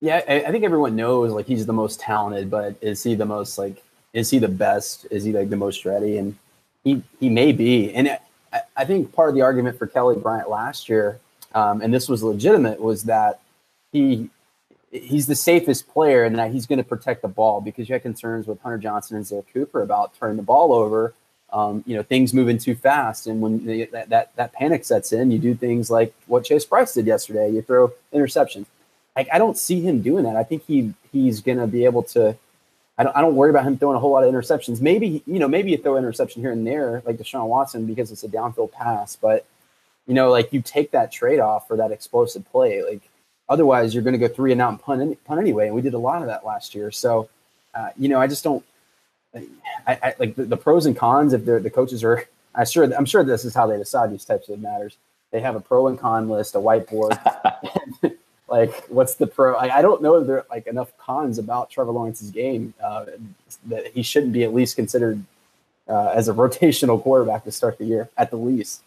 Yeah, 0.00 0.20
I, 0.28 0.44
I 0.44 0.50
think 0.50 0.64
everyone 0.64 0.96
knows 0.96 1.32
like 1.32 1.46
he's 1.46 1.66
the 1.66 1.72
most 1.72 2.00
talented, 2.00 2.50
but 2.50 2.76
is 2.80 3.02
he 3.02 3.14
the 3.14 3.26
most 3.26 3.58
like 3.58 3.82
is 4.12 4.30
he 4.30 4.38
the 4.38 4.48
best? 4.48 5.06
Is 5.10 5.24
he 5.24 5.32
like 5.32 5.50
the 5.50 5.56
most 5.56 5.84
ready? 5.84 6.18
And 6.18 6.36
he 6.84 7.02
he 7.20 7.28
may 7.28 7.52
be. 7.52 7.92
And 7.92 8.18
I, 8.52 8.60
I 8.76 8.84
think 8.84 9.12
part 9.12 9.28
of 9.28 9.34
the 9.34 9.42
argument 9.42 9.78
for 9.78 9.86
Kelly 9.86 10.16
Bryant 10.16 10.50
last 10.50 10.88
year, 10.88 11.18
um, 11.54 11.80
and 11.80 11.92
this 11.92 12.08
was 12.08 12.22
legitimate, 12.22 12.80
was 12.80 13.04
that 13.04 13.40
he 13.92 14.30
he's 14.90 15.26
the 15.26 15.34
safest 15.34 15.88
player 15.88 16.24
and 16.24 16.38
that 16.38 16.52
he's 16.52 16.66
going 16.66 16.78
to 16.78 16.84
protect 16.84 17.22
the 17.22 17.28
ball 17.28 17.60
because 17.60 17.88
you 17.88 17.94
had 17.94 18.02
concerns 18.02 18.46
with 18.46 18.60
Hunter 18.60 18.78
Johnson 18.78 19.16
and 19.16 19.26
Zay 19.26 19.42
Cooper 19.52 19.82
about 19.82 20.14
turning 20.18 20.36
the 20.36 20.42
ball 20.42 20.72
over. 20.72 21.14
Um, 21.52 21.84
you 21.86 21.94
know, 21.94 22.02
things 22.02 22.32
moving 22.32 22.56
too 22.56 22.74
fast, 22.74 23.26
and 23.26 23.42
when 23.42 23.66
that, 23.90 24.08
that 24.08 24.34
that 24.36 24.52
panic 24.54 24.84
sets 24.84 25.12
in, 25.12 25.30
you 25.30 25.38
do 25.38 25.54
things 25.54 25.90
like 25.90 26.14
what 26.26 26.44
Chase 26.44 26.64
Brice 26.64 26.94
did 26.94 27.06
yesterday. 27.06 27.50
You 27.50 27.60
throw 27.60 27.92
interceptions. 28.12 28.64
Like 29.14 29.28
I 29.32 29.38
don't 29.38 29.58
see 29.58 29.80
him 29.80 30.00
doing 30.00 30.24
that. 30.24 30.36
I 30.36 30.44
think 30.44 30.64
he 30.66 30.94
he's 31.12 31.40
gonna 31.40 31.66
be 31.66 31.84
able 31.84 32.02
to. 32.04 32.36
I 32.98 33.04
don't, 33.04 33.16
I 33.16 33.20
don't 33.20 33.36
worry 33.36 33.50
about 33.50 33.64
him 33.64 33.78
throwing 33.78 33.96
a 33.96 34.00
whole 34.00 34.12
lot 34.12 34.24
of 34.24 34.32
interceptions. 34.32 34.80
Maybe 34.80 35.22
you 35.26 35.38
know 35.38 35.48
maybe 35.48 35.70
you 35.70 35.76
throw 35.76 35.96
an 35.96 36.04
interception 36.04 36.42
here 36.42 36.52
and 36.52 36.66
there 36.66 37.02
like 37.04 37.16
Deshaun 37.16 37.46
Watson 37.46 37.86
because 37.86 38.10
it's 38.10 38.24
a 38.24 38.28
downfield 38.28 38.72
pass, 38.72 39.16
but 39.16 39.44
you 40.06 40.14
know 40.14 40.30
like 40.30 40.52
you 40.52 40.62
take 40.62 40.90
that 40.92 41.12
trade 41.12 41.40
off 41.40 41.68
for 41.68 41.76
that 41.76 41.92
explosive 41.92 42.50
play. 42.50 42.82
Like 42.82 43.02
otherwise 43.48 43.94
you're 43.94 44.02
going 44.02 44.18
to 44.18 44.28
go 44.28 44.32
three 44.32 44.52
and 44.52 44.60
out 44.60 44.70
and 44.70 44.80
punt, 44.80 45.24
punt 45.24 45.40
anyway, 45.40 45.66
and 45.66 45.74
we 45.74 45.82
did 45.82 45.94
a 45.94 45.98
lot 45.98 46.22
of 46.22 46.28
that 46.28 46.46
last 46.46 46.74
year. 46.74 46.90
So 46.90 47.28
uh, 47.74 47.90
you 47.98 48.08
know 48.08 48.20
I 48.20 48.26
just 48.26 48.44
don't. 48.44 48.64
I, 49.34 49.48
I 49.86 50.14
like 50.18 50.36
the, 50.36 50.44
the, 50.44 50.56
pros 50.56 50.86
and 50.86 50.96
cons. 50.96 51.32
If 51.32 51.44
the 51.44 51.70
coaches 51.70 52.04
are, 52.04 52.24
I 52.54 52.64
sure 52.64 52.84
I'm 52.94 53.06
sure 53.06 53.24
this 53.24 53.44
is 53.44 53.54
how 53.54 53.66
they 53.66 53.76
decide 53.76 54.12
these 54.12 54.24
types 54.24 54.48
of 54.48 54.60
matters. 54.60 54.96
They 55.30 55.40
have 55.40 55.56
a 55.56 55.60
pro 55.60 55.86
and 55.86 55.98
con 55.98 56.28
list, 56.28 56.54
a 56.54 56.58
whiteboard. 56.58 57.18
like 58.48 58.84
what's 58.88 59.14
the 59.14 59.26
pro 59.26 59.54
I, 59.56 59.78
I 59.78 59.82
don't 59.82 60.02
know 60.02 60.16
if 60.16 60.26
there 60.26 60.36
are 60.36 60.46
like 60.50 60.66
enough 60.66 60.96
cons 60.98 61.38
about 61.38 61.70
Trevor 61.70 61.92
Lawrence's 61.92 62.30
game 62.30 62.74
uh, 62.84 63.06
that 63.66 63.86
he 63.88 64.02
shouldn't 64.02 64.34
be 64.34 64.44
at 64.44 64.52
least 64.52 64.76
considered 64.76 65.24
uh, 65.88 66.08
as 66.08 66.28
a 66.28 66.34
rotational 66.34 67.02
quarterback 67.02 67.44
to 67.44 67.52
start 67.52 67.78
the 67.78 67.86
year 67.86 68.10
at 68.16 68.30
the 68.30 68.36
least. 68.36 68.82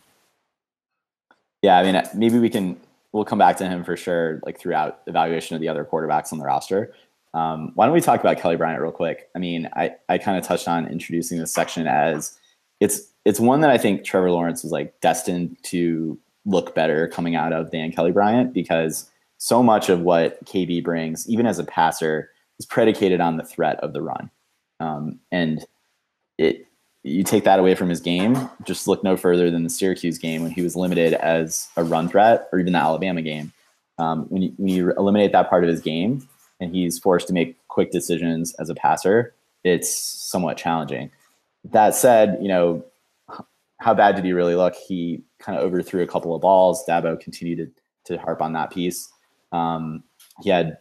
Yeah, 1.63 1.79
I 1.79 1.91
mean 1.91 2.01
maybe 2.13 2.37
we 2.37 2.49
can 2.49 2.77
we'll 3.11 3.25
come 3.25 3.39
back 3.39 3.57
to 3.57 3.67
him 3.67 3.83
for 3.83 3.97
sure 3.97 4.39
like 4.45 4.59
throughout 4.59 5.01
evaluation 5.07 5.55
of 5.55 5.61
the 5.61 5.69
other 5.69 5.83
quarterbacks 5.83 6.31
on 6.31 6.37
the 6.37 6.45
roster. 6.45 6.93
Um, 7.35 7.73
why 7.75 7.85
don't 7.85 7.93
we 7.93 7.99
talk 7.99 8.21
about 8.21 8.39
Kelly 8.39 8.55
Bryant 8.55 8.81
real 8.81 8.93
quick? 8.93 9.29
I 9.35 9.39
mean, 9.39 9.69
I, 9.75 9.95
I 10.07 10.17
kind 10.17 10.37
of 10.37 10.45
touched 10.45 10.69
on 10.69 10.87
introducing 10.87 11.37
this 11.37 11.53
section 11.53 11.85
as 11.85 12.37
it's 12.79 13.11
it's 13.25 13.41
one 13.41 13.59
that 13.59 13.69
I 13.69 13.77
think 13.77 14.05
Trevor 14.05 14.31
Lawrence 14.31 14.63
was 14.63 14.71
like 14.71 14.99
destined 15.01 15.57
to 15.63 16.17
look 16.45 16.73
better 16.73 17.09
coming 17.09 17.35
out 17.35 17.51
of 17.51 17.71
than 17.71 17.91
Kelly 17.91 18.13
Bryant 18.13 18.53
because 18.53 19.11
so 19.37 19.61
much 19.61 19.89
of 19.89 19.99
what 19.99 20.43
KB 20.45 20.81
brings, 20.81 21.27
even 21.27 21.45
as 21.45 21.59
a 21.59 21.65
passer, 21.65 22.31
is 22.57 22.65
predicated 22.65 23.19
on 23.19 23.35
the 23.35 23.43
threat 23.43 23.79
of 23.81 23.91
the 23.91 24.01
run. 24.01 24.29
Um, 24.79 25.19
and 25.29 25.65
it 26.37 26.67
you 27.03 27.23
take 27.23 27.43
that 27.43 27.59
away 27.59 27.75
from 27.75 27.89
his 27.89 27.99
game, 27.99 28.49
just 28.63 28.87
look 28.87 29.03
no 29.03 29.17
further 29.17 29.51
than 29.51 29.63
the 29.63 29.69
Syracuse 29.69 30.17
game 30.17 30.41
when 30.41 30.51
he 30.51 30.61
was 30.61 30.75
limited 30.77 31.13
as 31.13 31.67
a 31.75 31.83
run 31.83 32.07
threat, 32.07 32.47
or 32.53 32.59
even 32.59 32.73
the 32.73 32.79
Alabama 32.79 33.21
game. 33.21 33.51
Um, 33.97 34.25
when, 34.29 34.41
you, 34.41 34.53
when 34.57 34.69
you 34.69 34.91
eliminate 34.93 35.31
that 35.33 35.49
part 35.49 35.63
of 35.63 35.69
his 35.69 35.81
game 35.81 36.27
and 36.59 36.73
he's 36.73 36.99
forced 36.99 37.27
to 37.27 37.33
make 37.33 37.57
quick 37.67 37.91
decisions 37.91 38.53
as 38.55 38.69
a 38.69 38.75
passer, 38.75 39.33
it's 39.63 39.93
somewhat 39.93 40.57
challenging. 40.57 41.11
That 41.65 41.95
said, 41.95 42.37
you 42.41 42.47
know, 42.47 42.85
how 43.79 43.93
bad 43.93 44.15
did 44.15 44.25
he 44.25 44.33
really 44.33 44.55
look? 44.55 44.75
He 44.75 45.21
kind 45.39 45.57
of 45.57 45.63
overthrew 45.63 46.01
a 46.01 46.07
couple 46.07 46.33
of 46.33 46.41
balls. 46.41 46.83
Dabo 46.87 47.19
continued 47.19 47.71
to, 48.05 48.15
to 48.15 48.21
harp 48.21 48.41
on 48.41 48.53
that 48.53 48.71
piece. 48.71 49.11
Um, 49.51 50.03
he 50.41 50.49
had 50.49 50.77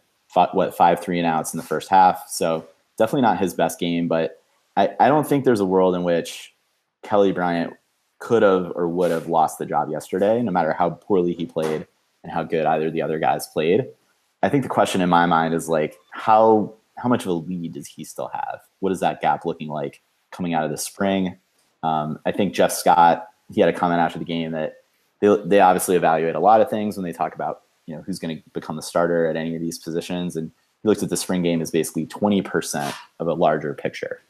what 0.51 0.75
five 0.75 0.99
three 0.99 1.17
and 1.17 1.27
outs 1.27 1.53
in 1.53 1.57
the 1.57 1.65
first 1.65 1.89
half, 1.89 2.25
so 2.27 2.67
definitely 2.97 3.21
not 3.21 3.39
his 3.39 3.53
best 3.53 3.79
game. 3.79 4.07
But 4.07 4.41
I, 4.75 4.89
I 4.99 5.07
don't 5.07 5.27
think 5.27 5.45
there's 5.45 5.61
a 5.61 5.65
world 5.65 5.95
in 5.95 6.03
which 6.03 6.53
Kelly 7.03 7.31
Bryant 7.31 7.73
could 8.19 8.43
have 8.43 8.71
or 8.75 8.87
would 8.87 9.11
have 9.11 9.27
lost 9.27 9.59
the 9.59 9.65
job 9.65 9.89
yesterday, 9.89 10.41
no 10.41 10.51
matter 10.51 10.73
how 10.73 10.89
poorly 10.89 11.33
he 11.33 11.45
played 11.45 11.87
and 12.23 12.31
how 12.31 12.43
good 12.43 12.65
either 12.65 12.89
the 12.89 13.01
other 13.01 13.19
guys 13.19 13.47
played. 13.47 13.87
I 14.45 14.49
think 14.49 14.61
the 14.61 14.69
question 14.69 15.01
in 15.01 15.09
my 15.09 15.25
mind 15.25 15.55
is 15.55 15.67
like 15.67 15.97
how 16.11 16.75
how 16.97 17.09
much 17.09 17.23
of 17.23 17.29
a 17.29 17.33
lead 17.33 17.73
does 17.73 17.87
he 17.87 18.03
still 18.03 18.29
have? 18.31 18.59
What 18.79 18.91
is 18.91 18.99
that 18.99 19.19
gap 19.19 19.43
looking 19.43 19.69
like 19.69 20.01
coming 20.31 20.53
out 20.53 20.63
of 20.63 20.69
the 20.69 20.77
spring? 20.77 21.37
Um, 21.81 22.19
I 22.27 22.31
think 22.31 22.53
Jeff 22.53 22.71
Scott 22.71 23.27
he 23.51 23.59
had 23.59 23.69
a 23.69 23.73
comment 23.73 24.01
after 24.01 24.19
the 24.19 24.25
game 24.25 24.51
that 24.51 24.77
they, 25.19 25.35
they 25.45 25.59
obviously 25.61 25.95
evaluate 25.95 26.35
a 26.35 26.39
lot 26.39 26.61
of 26.61 26.69
things 26.69 26.95
when 26.95 27.03
they 27.03 27.11
talk 27.11 27.33
about 27.33 27.63
you 27.87 27.95
know 27.95 28.03
who's 28.03 28.19
going 28.19 28.37
to 28.37 28.43
become 28.51 28.75
the 28.75 28.83
starter 28.83 29.25
at 29.25 29.35
any 29.35 29.55
of 29.55 29.61
these 29.61 29.79
positions, 29.79 30.35
and 30.35 30.51
he 30.83 30.87
looked 30.87 31.01
at 31.01 31.09
the 31.09 31.17
spring 31.17 31.41
game 31.41 31.59
as 31.59 31.71
basically 31.71 32.05
twenty 32.05 32.43
percent 32.43 32.93
of 33.19 33.27
a 33.27 33.33
larger 33.33 33.73
picture. 33.73 34.21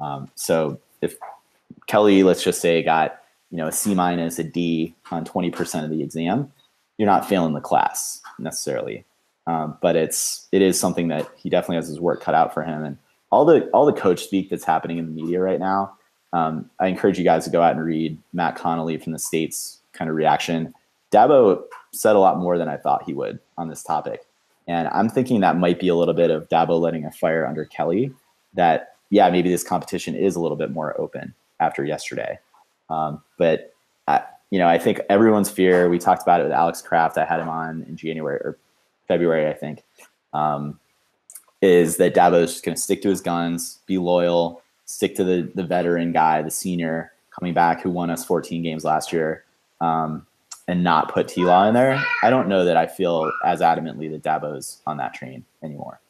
Um, 0.00 0.30
so 0.34 0.78
if 1.00 1.16
Kelly, 1.86 2.24
let's 2.24 2.44
just 2.44 2.60
say, 2.60 2.82
got 2.82 3.22
you 3.50 3.56
know 3.56 3.68
a 3.68 3.72
C 3.72 3.94
minus, 3.94 4.38
a 4.38 4.44
D 4.44 4.94
on 5.10 5.24
twenty 5.24 5.50
percent 5.50 5.86
of 5.86 5.90
the 5.90 6.02
exam, 6.02 6.52
you're 6.98 7.06
not 7.06 7.26
failing 7.26 7.54
the 7.54 7.60
class 7.60 8.20
necessarily. 8.38 9.06
Um, 9.46 9.76
but 9.80 9.96
it's 9.96 10.46
it 10.52 10.62
is 10.62 10.78
something 10.78 11.08
that 11.08 11.28
he 11.36 11.50
definitely 11.50 11.76
has 11.76 11.88
his 11.88 12.00
work 12.00 12.22
cut 12.22 12.34
out 12.34 12.54
for 12.54 12.62
him, 12.62 12.84
and 12.84 12.96
all 13.30 13.44
the 13.44 13.68
all 13.70 13.86
the 13.86 13.92
coach 13.92 14.24
speak 14.24 14.50
that's 14.50 14.64
happening 14.64 14.98
in 14.98 15.06
the 15.06 15.22
media 15.22 15.40
right 15.40 15.58
now. 15.58 15.94
Um, 16.32 16.70
I 16.78 16.86
encourage 16.86 17.18
you 17.18 17.24
guys 17.24 17.44
to 17.44 17.50
go 17.50 17.62
out 17.62 17.74
and 17.74 17.84
read 17.84 18.18
Matt 18.32 18.56
Connolly 18.56 18.96
from 18.98 19.12
the 19.12 19.18
state's 19.18 19.80
kind 19.92 20.08
of 20.08 20.16
reaction. 20.16 20.72
Dabo 21.10 21.62
said 21.92 22.16
a 22.16 22.20
lot 22.20 22.38
more 22.38 22.56
than 22.56 22.68
I 22.68 22.76
thought 22.76 23.02
he 23.02 23.12
would 23.12 23.38
on 23.58 23.68
this 23.68 23.82
topic, 23.82 24.22
and 24.68 24.88
I'm 24.88 25.08
thinking 25.08 25.40
that 25.40 25.58
might 25.58 25.80
be 25.80 25.88
a 25.88 25.96
little 25.96 26.14
bit 26.14 26.30
of 26.30 26.48
Dabo 26.48 26.80
letting 26.80 27.04
a 27.04 27.10
fire 27.10 27.46
under 27.46 27.64
Kelly. 27.64 28.12
That 28.54 28.94
yeah, 29.10 29.28
maybe 29.28 29.50
this 29.50 29.64
competition 29.64 30.14
is 30.14 30.36
a 30.36 30.40
little 30.40 30.56
bit 30.56 30.70
more 30.70 30.98
open 31.00 31.34
after 31.58 31.84
yesterday, 31.84 32.38
um, 32.90 33.20
but 33.38 33.74
I, 34.06 34.22
you 34.50 34.60
know 34.60 34.68
I 34.68 34.78
think 34.78 35.00
everyone's 35.10 35.50
fear. 35.50 35.88
We 35.88 35.98
talked 35.98 36.22
about 36.22 36.40
it 36.40 36.44
with 36.44 36.52
Alex 36.52 36.80
Kraft. 36.80 37.18
I 37.18 37.24
had 37.24 37.40
him 37.40 37.48
on 37.48 37.82
in 37.88 37.96
January 37.96 38.36
or 38.36 38.56
February, 39.08 39.48
I 39.48 39.52
think, 39.52 39.82
um, 40.32 40.78
is 41.60 41.96
that 41.98 42.14
Dabo's 42.14 42.52
just 42.52 42.64
going 42.64 42.74
to 42.74 42.80
stick 42.80 43.02
to 43.02 43.08
his 43.08 43.20
guns, 43.20 43.80
be 43.86 43.98
loyal, 43.98 44.62
stick 44.84 45.14
to 45.16 45.24
the 45.24 45.50
the 45.54 45.64
veteran 45.64 46.12
guy, 46.12 46.42
the 46.42 46.50
senior 46.50 47.12
coming 47.30 47.54
back 47.54 47.80
who 47.80 47.90
won 47.90 48.10
us 48.10 48.24
14 48.24 48.62
games 48.62 48.84
last 48.84 49.12
year, 49.12 49.44
um, 49.80 50.26
and 50.68 50.84
not 50.84 51.12
put 51.12 51.28
T 51.28 51.44
Law 51.44 51.66
in 51.66 51.74
there. 51.74 52.02
I 52.22 52.30
don't 52.30 52.48
know 52.48 52.64
that 52.64 52.76
I 52.76 52.86
feel 52.86 53.32
as 53.44 53.60
adamantly 53.60 54.10
that 54.10 54.22
Dabo's 54.22 54.80
on 54.86 54.96
that 54.98 55.14
train 55.14 55.44
anymore. 55.62 56.00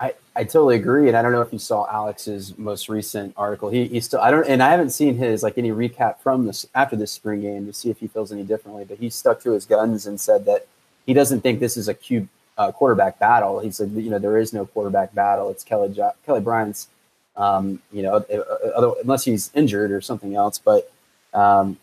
I, 0.00 0.14
I 0.34 0.44
totally 0.44 0.76
agree, 0.76 1.08
and 1.08 1.16
I 1.16 1.20
don't 1.20 1.32
know 1.32 1.42
if 1.42 1.52
you 1.52 1.58
saw 1.58 1.86
Alex's 1.90 2.56
most 2.56 2.88
recent 2.88 3.34
article. 3.36 3.68
He 3.68 3.86
he 3.86 4.00
still 4.00 4.20
I 4.20 4.30
don't 4.30 4.46
and 4.46 4.62
I 4.62 4.70
haven't 4.70 4.90
seen 4.90 5.16
his 5.16 5.42
like 5.42 5.58
any 5.58 5.70
recap 5.70 6.20
from 6.20 6.46
this 6.46 6.66
after 6.74 6.96
this 6.96 7.12
spring 7.12 7.42
game 7.42 7.66
to 7.66 7.72
see 7.74 7.90
if 7.90 7.98
he 7.98 8.06
feels 8.06 8.32
any 8.32 8.42
differently. 8.42 8.86
But 8.86 8.98
he 8.98 9.10
stuck 9.10 9.40
to 9.42 9.52
his 9.52 9.66
guns 9.66 10.06
and 10.06 10.18
said 10.18 10.46
that 10.46 10.66
he 11.10 11.14
doesn't 11.14 11.40
think 11.40 11.58
this 11.58 11.76
is 11.76 11.88
a 11.88 11.94
cube 11.94 12.28
uh, 12.56 12.70
quarterback 12.70 13.18
battle. 13.18 13.58
He 13.58 13.72
said, 13.72 13.90
you 13.90 14.10
know, 14.10 14.20
there 14.20 14.38
is 14.38 14.52
no 14.52 14.64
quarterback 14.64 15.12
battle. 15.12 15.50
It's 15.50 15.64
Kelly 15.64 15.88
jo- 15.88 16.12
Kelly 16.24 16.40
Bryant's, 16.40 16.86
um, 17.36 17.82
you 17.90 18.04
know, 18.04 18.14
uh, 18.14 18.36
uh, 18.36 18.68
other, 18.76 18.92
unless 19.02 19.24
he's 19.24 19.50
injured 19.52 19.90
or 19.90 20.00
something 20.00 20.36
else. 20.36 20.60
But 20.60 20.92
um, 21.34 21.78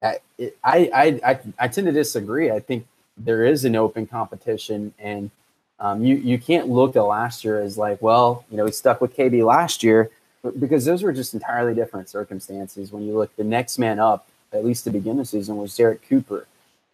I, 0.00 0.18
I, 0.62 1.20
I, 1.24 1.40
I 1.58 1.66
tend 1.66 1.88
to 1.88 1.92
disagree. 1.92 2.52
I 2.52 2.60
think 2.60 2.86
there 3.16 3.44
is 3.44 3.64
an 3.64 3.74
open 3.74 4.06
competition, 4.06 4.94
and 5.00 5.32
um, 5.80 6.04
you 6.04 6.14
you 6.14 6.38
can't 6.38 6.68
look 6.68 6.94
at 6.94 7.02
last 7.02 7.44
year 7.44 7.60
as 7.60 7.76
like, 7.76 8.00
well, 8.00 8.44
you 8.48 8.56
know, 8.58 8.66
he 8.66 8.70
stuck 8.72 9.00
with 9.00 9.16
KB 9.16 9.44
last 9.44 9.82
year 9.82 10.12
because 10.60 10.84
those 10.84 11.02
were 11.02 11.12
just 11.12 11.34
entirely 11.34 11.74
different 11.74 12.08
circumstances. 12.08 12.92
When 12.92 13.04
you 13.04 13.18
look, 13.18 13.34
the 13.34 13.42
next 13.42 13.76
man 13.76 13.98
up, 13.98 14.28
at 14.52 14.64
least 14.64 14.84
to 14.84 14.90
begin 14.90 15.16
the 15.16 15.24
season, 15.24 15.56
was 15.56 15.72
Zerrick 15.72 16.00
Cooper, 16.08 16.46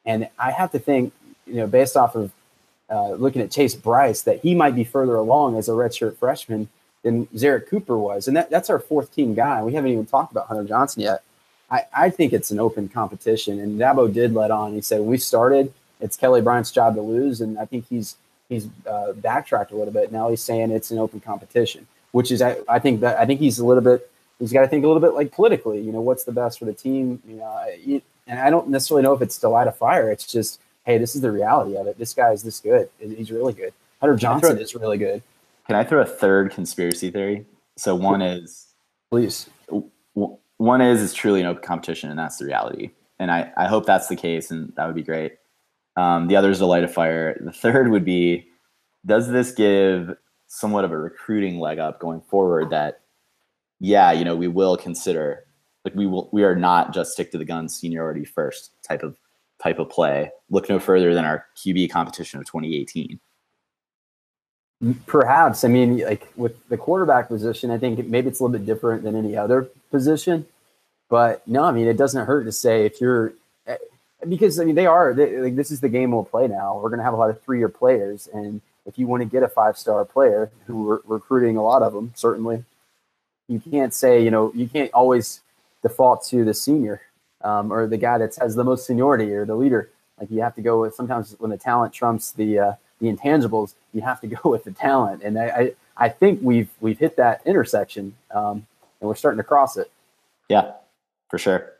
and 0.06 0.28
I 0.38 0.52
have 0.52 0.72
to 0.72 0.78
think, 0.78 1.12
you 1.46 1.54
know, 1.54 1.66
based 1.66 1.96
off 1.96 2.14
of 2.14 2.32
uh, 2.90 3.12
looking 3.12 3.42
at 3.42 3.50
Chase 3.50 3.74
Brice, 3.74 4.22
that 4.22 4.40
he 4.40 4.54
might 4.54 4.74
be 4.74 4.84
further 4.84 5.16
along 5.16 5.56
as 5.56 5.68
a 5.68 5.72
redshirt 5.72 6.16
freshman 6.16 6.68
than 7.02 7.26
Zerrick 7.28 7.68
Cooper 7.68 7.98
was. 7.98 8.28
And 8.28 8.36
that, 8.36 8.50
that's 8.50 8.70
our 8.70 8.78
fourth 8.78 9.14
team 9.14 9.34
guy. 9.34 9.62
We 9.62 9.72
haven't 9.72 9.90
even 9.90 10.06
talked 10.06 10.30
about 10.30 10.46
Hunter 10.46 10.64
Johnson 10.64 11.02
yet. 11.02 11.22
I, 11.70 11.86
I 11.92 12.10
think 12.10 12.32
it's 12.32 12.50
an 12.50 12.60
open 12.60 12.88
competition. 12.88 13.58
And 13.58 13.80
Dabo 13.80 14.12
did 14.12 14.34
let 14.34 14.50
on. 14.50 14.74
He 14.74 14.82
said, 14.82 15.00
we 15.00 15.18
started, 15.18 15.72
it's 16.00 16.16
Kelly 16.16 16.42
Bryant's 16.42 16.70
job 16.70 16.94
to 16.94 17.00
lose. 17.00 17.40
And 17.40 17.58
I 17.58 17.64
think 17.64 17.86
he's 17.88 18.16
he's 18.48 18.68
uh, 18.86 19.12
backtracked 19.14 19.72
a 19.72 19.76
little 19.76 19.92
bit. 19.92 20.12
Now 20.12 20.28
he's 20.28 20.42
saying 20.42 20.70
it's 20.70 20.90
an 20.90 20.98
open 20.98 21.20
competition, 21.20 21.86
which 22.10 22.30
is, 22.30 22.42
I, 22.42 22.58
I 22.68 22.78
think 22.78 23.00
that 23.00 23.18
I 23.18 23.24
think 23.24 23.40
he's 23.40 23.58
a 23.58 23.64
little 23.64 23.82
bit, 23.82 24.10
he's 24.38 24.52
got 24.52 24.60
to 24.60 24.68
think 24.68 24.84
a 24.84 24.86
little 24.86 25.00
bit 25.00 25.14
like 25.14 25.32
politically, 25.32 25.80
you 25.80 25.90
know, 25.90 26.02
what's 26.02 26.24
the 26.24 26.32
best 26.32 26.58
for 26.58 26.66
the 26.66 26.74
team? 26.74 27.22
You 27.26 27.36
know, 27.36 28.02
and 28.26 28.38
I 28.38 28.50
don't 28.50 28.68
necessarily 28.68 29.02
know 29.02 29.14
if 29.14 29.22
it's 29.22 29.38
to 29.38 29.48
light 29.48 29.66
a 29.66 29.72
fire. 29.72 30.10
It's 30.10 30.30
just, 30.30 30.60
hey, 30.84 30.98
this 30.98 31.14
is 31.14 31.20
the 31.20 31.30
reality 31.30 31.76
of 31.76 31.86
it. 31.86 31.98
This 31.98 32.14
guy 32.14 32.32
is 32.32 32.42
this 32.42 32.60
good. 32.60 32.88
He's 32.98 33.30
really 33.30 33.52
good. 33.52 33.72
Hunter 34.00 34.16
Johnson 34.16 34.58
is 34.58 34.74
really 34.74 34.98
good. 34.98 35.22
Can 35.66 35.76
I 35.76 35.84
throw 35.84 36.00
a 36.00 36.06
third 36.06 36.50
conspiracy 36.50 37.10
theory? 37.10 37.46
So 37.76 37.94
one 37.94 38.20
is, 38.20 38.66
please. 39.10 39.48
One 40.12 40.80
is 40.80 41.02
it's 41.02 41.14
truly 41.14 41.40
an 41.40 41.46
open 41.46 41.62
competition, 41.62 42.10
and 42.10 42.18
that's 42.18 42.36
the 42.36 42.46
reality. 42.46 42.90
And 43.18 43.30
I, 43.30 43.52
I 43.56 43.66
hope 43.66 43.86
that's 43.86 44.08
the 44.08 44.16
case, 44.16 44.50
and 44.50 44.72
that 44.76 44.86
would 44.86 44.94
be 44.94 45.02
great. 45.02 45.36
Um, 45.96 46.26
the 46.26 46.36
other 46.36 46.50
is 46.50 46.58
to 46.58 46.66
light 46.66 46.84
a 46.84 46.88
fire. 46.88 47.38
The 47.40 47.52
third 47.52 47.90
would 47.90 48.04
be, 48.04 48.46
does 49.06 49.28
this 49.28 49.52
give 49.52 50.16
somewhat 50.48 50.84
of 50.84 50.90
a 50.90 50.98
recruiting 50.98 51.60
leg 51.60 51.78
up 51.78 52.00
going 52.00 52.20
forward? 52.20 52.70
That, 52.70 53.00
yeah, 53.78 54.10
you 54.12 54.24
know, 54.24 54.34
we 54.36 54.48
will 54.48 54.76
consider 54.76 55.44
like 55.84 55.94
we 55.94 56.06
will 56.06 56.28
we 56.32 56.44
are 56.44 56.54
not 56.54 56.94
just 56.94 57.12
stick 57.12 57.32
to 57.32 57.38
the 57.38 57.44
gun 57.44 57.68
seniority 57.68 58.24
first 58.24 58.72
type 58.82 59.02
of 59.02 59.16
type 59.62 59.78
of 59.78 59.88
play. 59.88 60.30
Look 60.50 60.68
no 60.68 60.78
further 60.78 61.14
than 61.14 61.24
our 61.24 61.46
QB 61.56 61.90
competition 61.90 62.40
of 62.40 62.46
2018. 62.46 63.20
Perhaps. 65.06 65.62
I 65.62 65.68
mean, 65.68 65.98
like 65.98 66.32
with 66.36 66.68
the 66.68 66.76
quarterback 66.76 67.28
position, 67.28 67.70
I 67.70 67.78
think 67.78 68.04
maybe 68.08 68.28
it's 68.28 68.40
a 68.40 68.44
little 68.44 68.58
bit 68.58 68.66
different 68.66 69.04
than 69.04 69.14
any 69.14 69.36
other 69.36 69.68
position. 69.90 70.46
But 71.08 71.46
no, 71.46 71.62
I 71.62 71.72
mean, 71.72 71.86
it 71.86 71.96
doesn't 71.96 72.26
hurt 72.26 72.44
to 72.44 72.52
say 72.52 72.84
if 72.84 73.00
you're 73.00 73.34
eh, 73.66 73.76
because 74.28 74.58
I 74.58 74.64
mean 74.64 74.74
they 74.74 74.86
are 74.86 75.14
they, 75.14 75.38
like 75.38 75.56
this 75.56 75.70
is 75.70 75.80
the 75.80 75.88
game 75.88 76.10
we'll 76.10 76.24
play 76.24 76.48
now. 76.48 76.80
We're 76.80 76.88
going 76.88 76.98
to 76.98 77.04
have 77.04 77.14
a 77.14 77.18
lot 77.18 77.30
of 77.30 77.40
three 77.42 77.58
year 77.58 77.68
players, 77.68 78.28
and 78.32 78.60
if 78.86 78.98
you 78.98 79.06
want 79.06 79.22
to 79.22 79.28
get 79.28 79.44
a 79.44 79.48
five 79.48 79.78
star 79.78 80.04
player, 80.04 80.50
who 80.66 80.84
we're 80.84 81.00
recruiting 81.04 81.56
a 81.56 81.62
lot 81.62 81.82
of 81.82 81.92
them, 81.92 82.12
certainly, 82.16 82.64
you 83.46 83.60
can't 83.60 83.94
say 83.94 84.24
you 84.24 84.30
know 84.30 84.52
you 84.54 84.66
can't 84.66 84.90
always 84.92 85.42
default 85.82 86.24
to 86.26 86.44
the 86.44 86.54
senior 86.54 87.02
um, 87.44 87.72
or 87.72 87.86
the 87.86 87.96
guy 87.96 88.18
that 88.18 88.36
has 88.36 88.54
the 88.54 88.64
most 88.64 88.86
seniority 88.86 89.32
or 89.32 89.44
the 89.44 89.54
leader. 89.54 89.90
Like 90.20 90.30
you 90.30 90.40
have 90.42 90.54
to 90.56 90.62
go 90.62 90.80
with 90.80 90.94
sometimes 90.94 91.34
when 91.38 91.50
the 91.50 91.56
talent 91.56 91.92
trumps 91.92 92.32
the 92.32 92.58
uh, 92.58 92.72
the 93.00 93.12
intangibles, 93.12 93.74
you 93.92 94.00
have 94.02 94.20
to 94.20 94.26
go 94.42 94.50
with 94.50 94.64
the 94.64 94.72
talent. 94.72 95.22
And 95.22 95.38
I, 95.38 95.46
I, 95.46 95.72
I 95.96 96.08
think 96.08 96.40
we've 96.42 96.70
we've 96.80 96.98
hit 96.98 97.16
that 97.16 97.42
intersection, 97.44 98.14
um, 98.34 98.66
and 99.00 99.08
we're 99.08 99.14
starting 99.14 99.38
to 99.38 99.44
cross 99.44 99.76
it. 99.76 99.90
Yeah, 100.48 100.72
for 101.28 101.38
sure. 101.38 101.72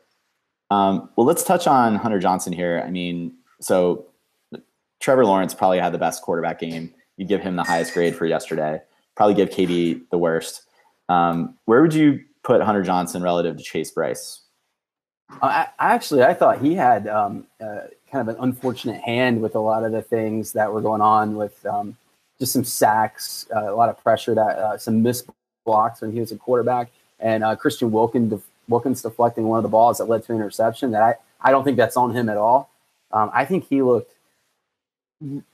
Um, 0.69 1.09
well, 1.15 1.27
let's 1.27 1.43
touch 1.43 1.67
on 1.67 1.95
Hunter 1.95 2.19
Johnson 2.19 2.51
here. 2.53 2.83
I 2.85 2.89
mean, 2.89 3.33
so 3.61 4.05
Trevor 4.99 5.25
Lawrence 5.25 5.53
probably 5.53 5.79
had 5.79 5.93
the 5.93 5.97
best 5.97 6.21
quarterback 6.21 6.59
game. 6.59 6.93
You 7.17 7.25
give 7.25 7.41
him 7.41 7.55
the 7.55 7.63
highest 7.63 7.93
grade 7.93 8.15
for 8.15 8.25
yesterday. 8.25 8.81
Probably 9.15 9.35
give 9.35 9.49
KB 9.49 10.01
the 10.09 10.17
worst. 10.17 10.63
Um, 11.09 11.55
where 11.65 11.81
would 11.81 11.93
you 11.93 12.21
put 12.43 12.61
Hunter 12.61 12.81
Johnson 12.81 13.21
relative 13.21 13.57
to 13.57 13.63
Chase 13.63 13.91
Brice? 13.91 14.42
I, 15.41 15.67
actually, 15.79 16.23
I 16.23 16.33
thought 16.33 16.61
he 16.61 16.75
had 16.75 17.07
um, 17.07 17.45
uh, 17.59 17.81
kind 18.11 18.27
of 18.27 18.35
an 18.35 18.35
unfortunate 18.39 19.01
hand 19.01 19.41
with 19.41 19.55
a 19.55 19.59
lot 19.59 19.83
of 19.83 19.91
the 19.91 20.01
things 20.01 20.53
that 20.53 20.71
were 20.71 20.81
going 20.81 21.01
on 21.01 21.35
with 21.35 21.65
um, 21.65 21.97
just 22.39 22.53
some 22.53 22.63
sacks, 22.63 23.47
uh, 23.55 23.73
a 23.73 23.75
lot 23.75 23.89
of 23.89 24.01
pressure, 24.01 24.35
that 24.35 24.57
uh, 24.57 24.77
some 24.77 25.01
missed 25.01 25.29
blocks 25.65 26.01
when 26.01 26.11
he 26.11 26.19
was 26.19 26.31
a 26.31 26.37
quarterback, 26.37 26.91
and 27.19 27.43
uh, 27.43 27.55
Christian 27.55 27.91
Wilkins, 27.91 28.29
def- 28.31 28.49
Wilkins 28.67 29.01
deflecting 29.01 29.45
one 29.47 29.57
of 29.57 29.63
the 29.63 29.69
balls 29.69 29.97
that 29.97 30.05
led 30.05 30.23
to 30.23 30.33
an 30.33 30.37
interception. 30.39 30.91
That 30.91 31.01
I, 31.01 31.15
I 31.49 31.51
don't 31.51 31.63
think 31.63 31.77
that's 31.77 31.97
on 31.97 32.15
him 32.15 32.29
at 32.29 32.37
all. 32.37 32.69
Um, 33.11 33.31
I 33.33 33.45
think 33.45 33.67
he 33.67 33.81
looked 33.81 34.13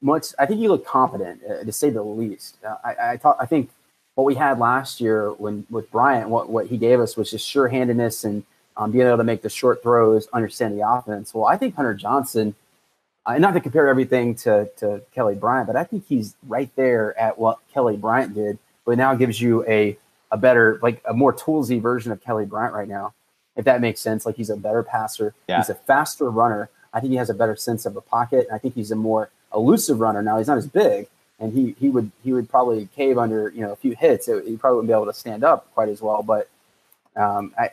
much. 0.02 0.28
I 0.38 0.46
think 0.46 0.60
he 0.60 0.68
looked 0.68 0.88
competent, 0.88 1.42
uh, 1.50 1.64
to 1.64 1.72
say 1.72 1.90
the 1.90 2.04
least. 2.04 2.58
Uh, 2.64 2.76
I 2.84 3.12
I, 3.12 3.18
talk, 3.18 3.38
I 3.40 3.46
think 3.46 3.70
what 4.16 4.26
we 4.26 4.36
had 4.36 4.60
last 4.60 5.00
year 5.00 5.32
when 5.34 5.66
with 5.70 5.92
Bryant, 5.92 6.30
what 6.30 6.50
what 6.50 6.68
he 6.68 6.78
gave 6.78 7.00
us 7.00 7.16
was 7.16 7.32
just 7.32 7.48
sure-handedness 7.48 8.24
and 8.24 8.44
um, 8.80 8.92
being 8.92 9.06
able 9.06 9.18
to 9.18 9.24
make 9.26 9.42
the 9.42 9.50
short 9.50 9.84
throws, 9.84 10.28
understand 10.32 10.80
the 10.80 10.90
offense. 10.90 11.34
Well, 11.34 11.46
I 11.46 11.58
think 11.58 11.76
Hunter 11.76 11.94
Johnson, 11.94 12.56
uh, 13.26 13.38
not 13.38 13.54
to 13.54 13.60
compare 13.60 13.90
everything 13.90 14.34
to 14.36 14.72
to 14.78 15.02
Kelly 15.14 15.36
Bryant, 15.36 15.68
but 15.68 15.76
I 15.76 15.84
think 15.84 16.08
he's 16.08 16.36
right 16.48 16.74
there 16.78 17.18
at 17.20 17.38
what 17.38 17.60
Kelly 17.74 17.98
Bryant 17.98 18.34
did, 18.34 18.58
but 18.86 18.98
now 18.98 19.14
gives 19.14 19.40
you 19.42 19.66
a 19.68 19.98
a 20.32 20.38
better, 20.38 20.80
like 20.82 21.02
a 21.06 21.14
more 21.14 21.34
toolsy 21.34 21.82
version 21.82 22.12
of 22.12 22.24
Kelly 22.24 22.46
Bryant 22.46 22.74
right 22.74 22.88
now, 22.88 23.14
if 23.58 23.66
that 23.66 23.82
makes 23.82 24.00
sense. 24.00 24.26
Like 24.26 24.38
he's 24.38 24.50
a 24.50 24.56
better 24.56 24.82
passer, 24.82 25.34
yeah. 25.50 25.58
he's 25.58 25.70
a 25.70 25.76
faster 25.76 26.30
runner. 26.30 26.70
I 26.94 27.02
think 27.02 27.12
he 27.12 27.18
has 27.18 27.30
a 27.30 27.34
better 27.34 27.58
sense 27.58 27.86
of 27.86 27.94
the 27.94 28.02
pocket. 28.02 28.48
I 28.52 28.60
think 28.60 28.76
he's 28.76 28.92
a 28.92 28.96
more 28.96 29.30
elusive 29.54 30.00
runner. 30.00 30.22
Now 30.22 30.38
he's 30.38 30.48
not 30.48 30.58
as 30.58 30.68
big, 30.68 31.08
and 31.38 31.52
he 31.52 31.76
he 31.82 31.90
would 31.90 32.12
he 32.24 32.32
would 32.32 32.50
probably 32.50 32.88
cave 32.96 33.18
under 33.18 33.50
you 33.50 33.62
know 33.62 33.74
a 33.74 33.76
few 33.76 33.94
hits. 33.94 34.30
It, 34.30 34.48
he 34.48 34.56
probably 34.56 34.78
wouldn't 34.78 34.88
be 34.88 34.94
able 34.94 35.08
to 35.08 35.14
stand 35.14 35.44
up 35.44 35.70
quite 35.74 35.90
as 35.90 36.02
well. 36.02 36.24
But 36.24 36.48
um, 37.18 37.54
I 37.58 37.72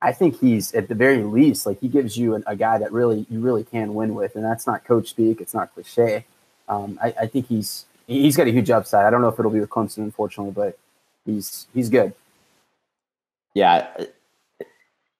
I 0.00 0.12
think 0.12 0.38
he's 0.38 0.74
at 0.74 0.88
the 0.88 0.94
very 0.94 1.24
least 1.24 1.66
like 1.66 1.80
he 1.80 1.88
gives 1.88 2.16
you 2.16 2.34
an, 2.34 2.44
a 2.46 2.54
guy 2.54 2.78
that 2.78 2.92
really 2.92 3.26
you 3.30 3.40
really 3.40 3.64
can 3.64 3.94
win 3.94 4.14
with, 4.14 4.36
and 4.36 4.44
that's 4.44 4.66
not 4.66 4.84
coach 4.84 5.08
speak. 5.10 5.40
It's 5.40 5.54
not 5.54 5.74
cliche. 5.74 6.24
Um, 6.68 6.98
I, 7.02 7.14
I 7.22 7.26
think 7.26 7.48
he's 7.48 7.86
he's 8.06 8.36
got 8.36 8.46
a 8.46 8.50
huge 8.50 8.70
upside. 8.70 9.06
I 9.06 9.10
don't 9.10 9.22
know 9.22 9.28
if 9.28 9.38
it'll 9.38 9.50
be 9.50 9.60
with 9.60 9.70
Clemson, 9.70 9.98
unfortunately, 9.98 10.52
but 10.52 10.78
he's 11.24 11.66
he's 11.74 11.88
good. 11.88 12.12
Yeah, 13.54 13.88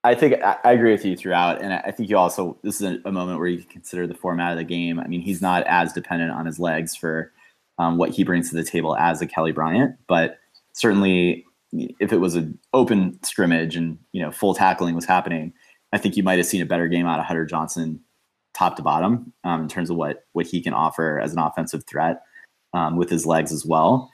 I 0.04 0.14
think 0.14 0.40
I, 0.42 0.72
agree 0.72 0.92
with 0.92 1.04
you 1.04 1.16
throughout, 1.16 1.60
and 1.60 1.72
I 1.72 1.90
think 1.90 2.08
you 2.08 2.16
also 2.16 2.56
this 2.62 2.80
is 2.80 2.82
a, 2.82 3.08
a, 3.08 3.12
moment 3.12 3.40
where 3.40 3.48
you 3.48 3.58
can 3.58 3.68
consider 3.68 4.06
the 4.06 4.14
format 4.14 4.52
of 4.52 4.58
the 4.58 4.64
game. 4.64 5.00
I 5.00 5.08
mean, 5.08 5.20
he's 5.20 5.42
not 5.42 5.64
as 5.66 5.92
dependent 5.92 6.30
on 6.30 6.46
his 6.46 6.60
legs 6.60 6.94
for 6.94 7.32
um, 7.78 7.96
what 7.96 8.10
he 8.10 8.22
brings 8.22 8.48
to 8.50 8.56
the 8.56 8.62
table 8.62 8.96
as 8.96 9.20
a 9.22 9.26
Kelly 9.26 9.50
Bryant, 9.50 9.96
but 10.06 10.38
certainly 10.72 11.44
if 11.72 12.12
it 12.12 12.18
was 12.18 12.34
an 12.34 12.58
open 12.72 13.18
scrimmage 13.22 13.76
and 13.76 13.98
you 14.12 14.22
know 14.22 14.30
full 14.30 14.54
tackling 14.54 14.94
was 14.94 15.04
happening, 15.04 15.52
I 15.92 15.98
think 15.98 16.16
you 16.16 16.22
might 16.22 16.38
have 16.38 16.46
seen 16.46 16.62
a 16.62 16.66
better 16.66 16.88
game 16.88 17.06
out 17.06 17.20
of 17.20 17.26
Hunter 17.26 17.44
Johnson, 17.44 18.00
top 18.54 18.76
to 18.76 18.82
bottom, 18.82 19.32
um, 19.44 19.62
in 19.62 19.68
terms 19.68 19.90
of 19.90 19.96
what 19.96 20.24
what 20.32 20.46
he 20.46 20.60
can 20.60 20.74
offer 20.74 21.20
as 21.20 21.32
an 21.32 21.38
offensive 21.38 21.84
threat 21.84 22.22
um, 22.74 22.96
with 22.96 23.10
his 23.10 23.26
legs 23.26 23.52
as 23.52 23.64
well. 23.64 24.10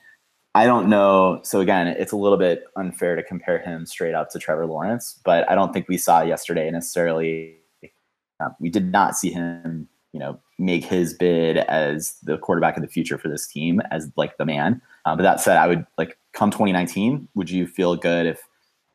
I 0.56 0.66
don't 0.66 0.88
know. 0.88 1.40
So 1.42 1.60
again, 1.60 1.88
it's 1.88 2.12
a 2.12 2.16
little 2.16 2.38
bit 2.38 2.64
unfair 2.76 3.16
to 3.16 3.24
compare 3.24 3.58
him 3.58 3.86
straight 3.86 4.14
up 4.14 4.30
to 4.30 4.38
Trevor 4.38 4.66
Lawrence, 4.66 5.20
but 5.24 5.48
I 5.50 5.56
don't 5.56 5.72
think 5.72 5.88
we 5.88 5.98
saw 5.98 6.22
yesterday 6.22 6.70
necessarily. 6.70 7.56
Uh, 8.40 8.50
we 8.60 8.68
did 8.68 8.90
not 8.90 9.16
see 9.16 9.30
him, 9.30 9.88
you 10.12 10.20
know, 10.20 10.38
make 10.58 10.84
his 10.84 11.14
bid 11.14 11.56
as 11.56 12.16
the 12.22 12.38
quarterback 12.38 12.76
of 12.76 12.82
the 12.82 12.88
future 12.88 13.18
for 13.18 13.28
this 13.28 13.46
team 13.46 13.80
as 13.90 14.10
like 14.16 14.36
the 14.36 14.44
man. 14.44 14.80
Uh, 15.04 15.16
but 15.16 15.22
that 15.22 15.40
said, 15.40 15.56
I 15.56 15.66
would 15.66 15.86
like 15.98 16.18
come 16.34 16.50
2019. 16.50 17.28
Would 17.34 17.48
you 17.48 17.66
feel 17.66 17.96
good 17.96 18.26
if, 18.26 18.42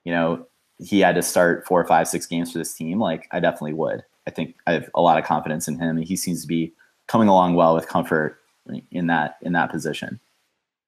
you 0.04 0.14
know, 0.14 0.46
he 0.78 1.00
had 1.00 1.16
to 1.16 1.22
start 1.22 1.66
four 1.66 1.82
or 1.82 1.86
five, 1.86 2.08
six 2.08 2.26
games 2.26 2.52
for 2.52 2.60
this 2.60 2.74
team? 2.74 3.00
Like 3.00 3.28
I 3.32 3.40
definitely 3.40 3.74
would. 3.74 4.04
I 4.28 4.32
think 4.32 4.56
I 4.68 4.74
have 4.74 4.90
a 4.94 5.02
lot 5.02 5.18
of 5.18 5.26
confidence 5.26 5.68
in 5.68 5.80
him. 5.80 5.98
And 5.98 6.06
he 6.06 6.16
seems 6.16 6.42
to 6.42 6.48
be 6.48 6.72
coming 7.08 7.28
along 7.28 7.56
well 7.56 7.74
with 7.74 7.88
comfort 7.88 8.40
in 8.92 9.08
that 9.08 9.38
in 9.42 9.54
that 9.54 9.72
position. 9.72 10.20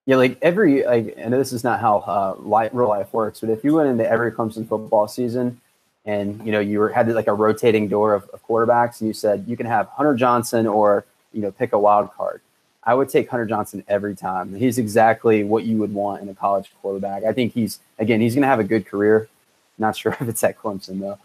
Yeah, 0.05 0.15
like 0.15 0.37
every 0.41 0.83
like, 0.85 1.17
know 1.17 1.37
this 1.37 1.53
is 1.53 1.63
not 1.63 1.79
how 1.79 1.99
uh, 1.99 2.35
real 2.73 2.87
life 2.87 3.13
works, 3.13 3.41
but 3.41 3.49
if 3.49 3.63
you 3.63 3.73
went 3.73 3.89
into 3.89 4.07
every 4.09 4.31
Clemson 4.31 4.67
football 4.67 5.07
season 5.07 5.59
and 6.05 6.43
you 6.45 6.51
know 6.51 6.59
you 6.59 6.79
were 6.79 6.89
had 6.89 7.07
like 7.09 7.27
a 7.27 7.33
rotating 7.33 7.87
door 7.87 8.13
of, 8.13 8.27
of 8.29 8.45
quarterbacks, 8.45 9.01
and 9.01 9.07
you 9.07 9.13
said 9.13 9.45
you 9.47 9.55
can 9.55 9.65
have 9.65 9.87
Hunter 9.87 10.15
Johnson 10.15 10.65
or 10.67 11.05
you 11.33 11.41
know 11.41 11.51
pick 11.51 11.73
a 11.73 11.79
wild 11.79 12.11
card, 12.13 12.41
I 12.83 12.95
would 12.95 13.09
take 13.09 13.29
Hunter 13.29 13.45
Johnson 13.45 13.83
every 13.87 14.15
time. 14.15 14.55
He's 14.55 14.77
exactly 14.77 15.43
what 15.43 15.65
you 15.65 15.77
would 15.77 15.93
want 15.93 16.21
in 16.21 16.29
a 16.29 16.33
college 16.33 16.71
quarterback. 16.81 17.23
I 17.23 17.33
think 17.33 17.53
he's 17.53 17.79
again 17.99 18.21
he's 18.21 18.33
going 18.33 18.41
to 18.41 18.47
have 18.47 18.59
a 18.59 18.63
good 18.63 18.85
career. 18.85 19.29
Not 19.77 19.95
sure 19.95 20.11
if 20.19 20.27
it's 20.27 20.43
at 20.43 20.57
Clemson 20.57 20.99
though. 20.99 21.19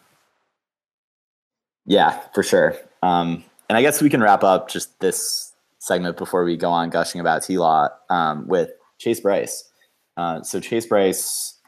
Yeah, 1.87 2.21
for 2.35 2.43
sure. 2.43 2.77
Um, 3.03 3.45
and 3.69 3.79
I 3.79 3.83
guess 3.83 4.03
we 4.03 4.11
can 4.11 4.21
wrap 4.23 4.45
up 4.45 4.69
just 4.69 4.99
this 5.01 5.53
segment 5.79 6.17
before 6.17 6.45
we 6.45 6.57
go 6.57 6.71
on 6.71 6.91
gushing 6.91 7.21
about 7.21 7.43
T 7.43 7.59
Law 7.59 7.89
um, 8.11 8.47
with 8.47 8.71
Chase 8.99 9.21
Brice. 9.21 9.71
Uh, 10.17 10.43
so 10.43 10.61
Chase 10.61 10.87
Brice, 10.87 11.59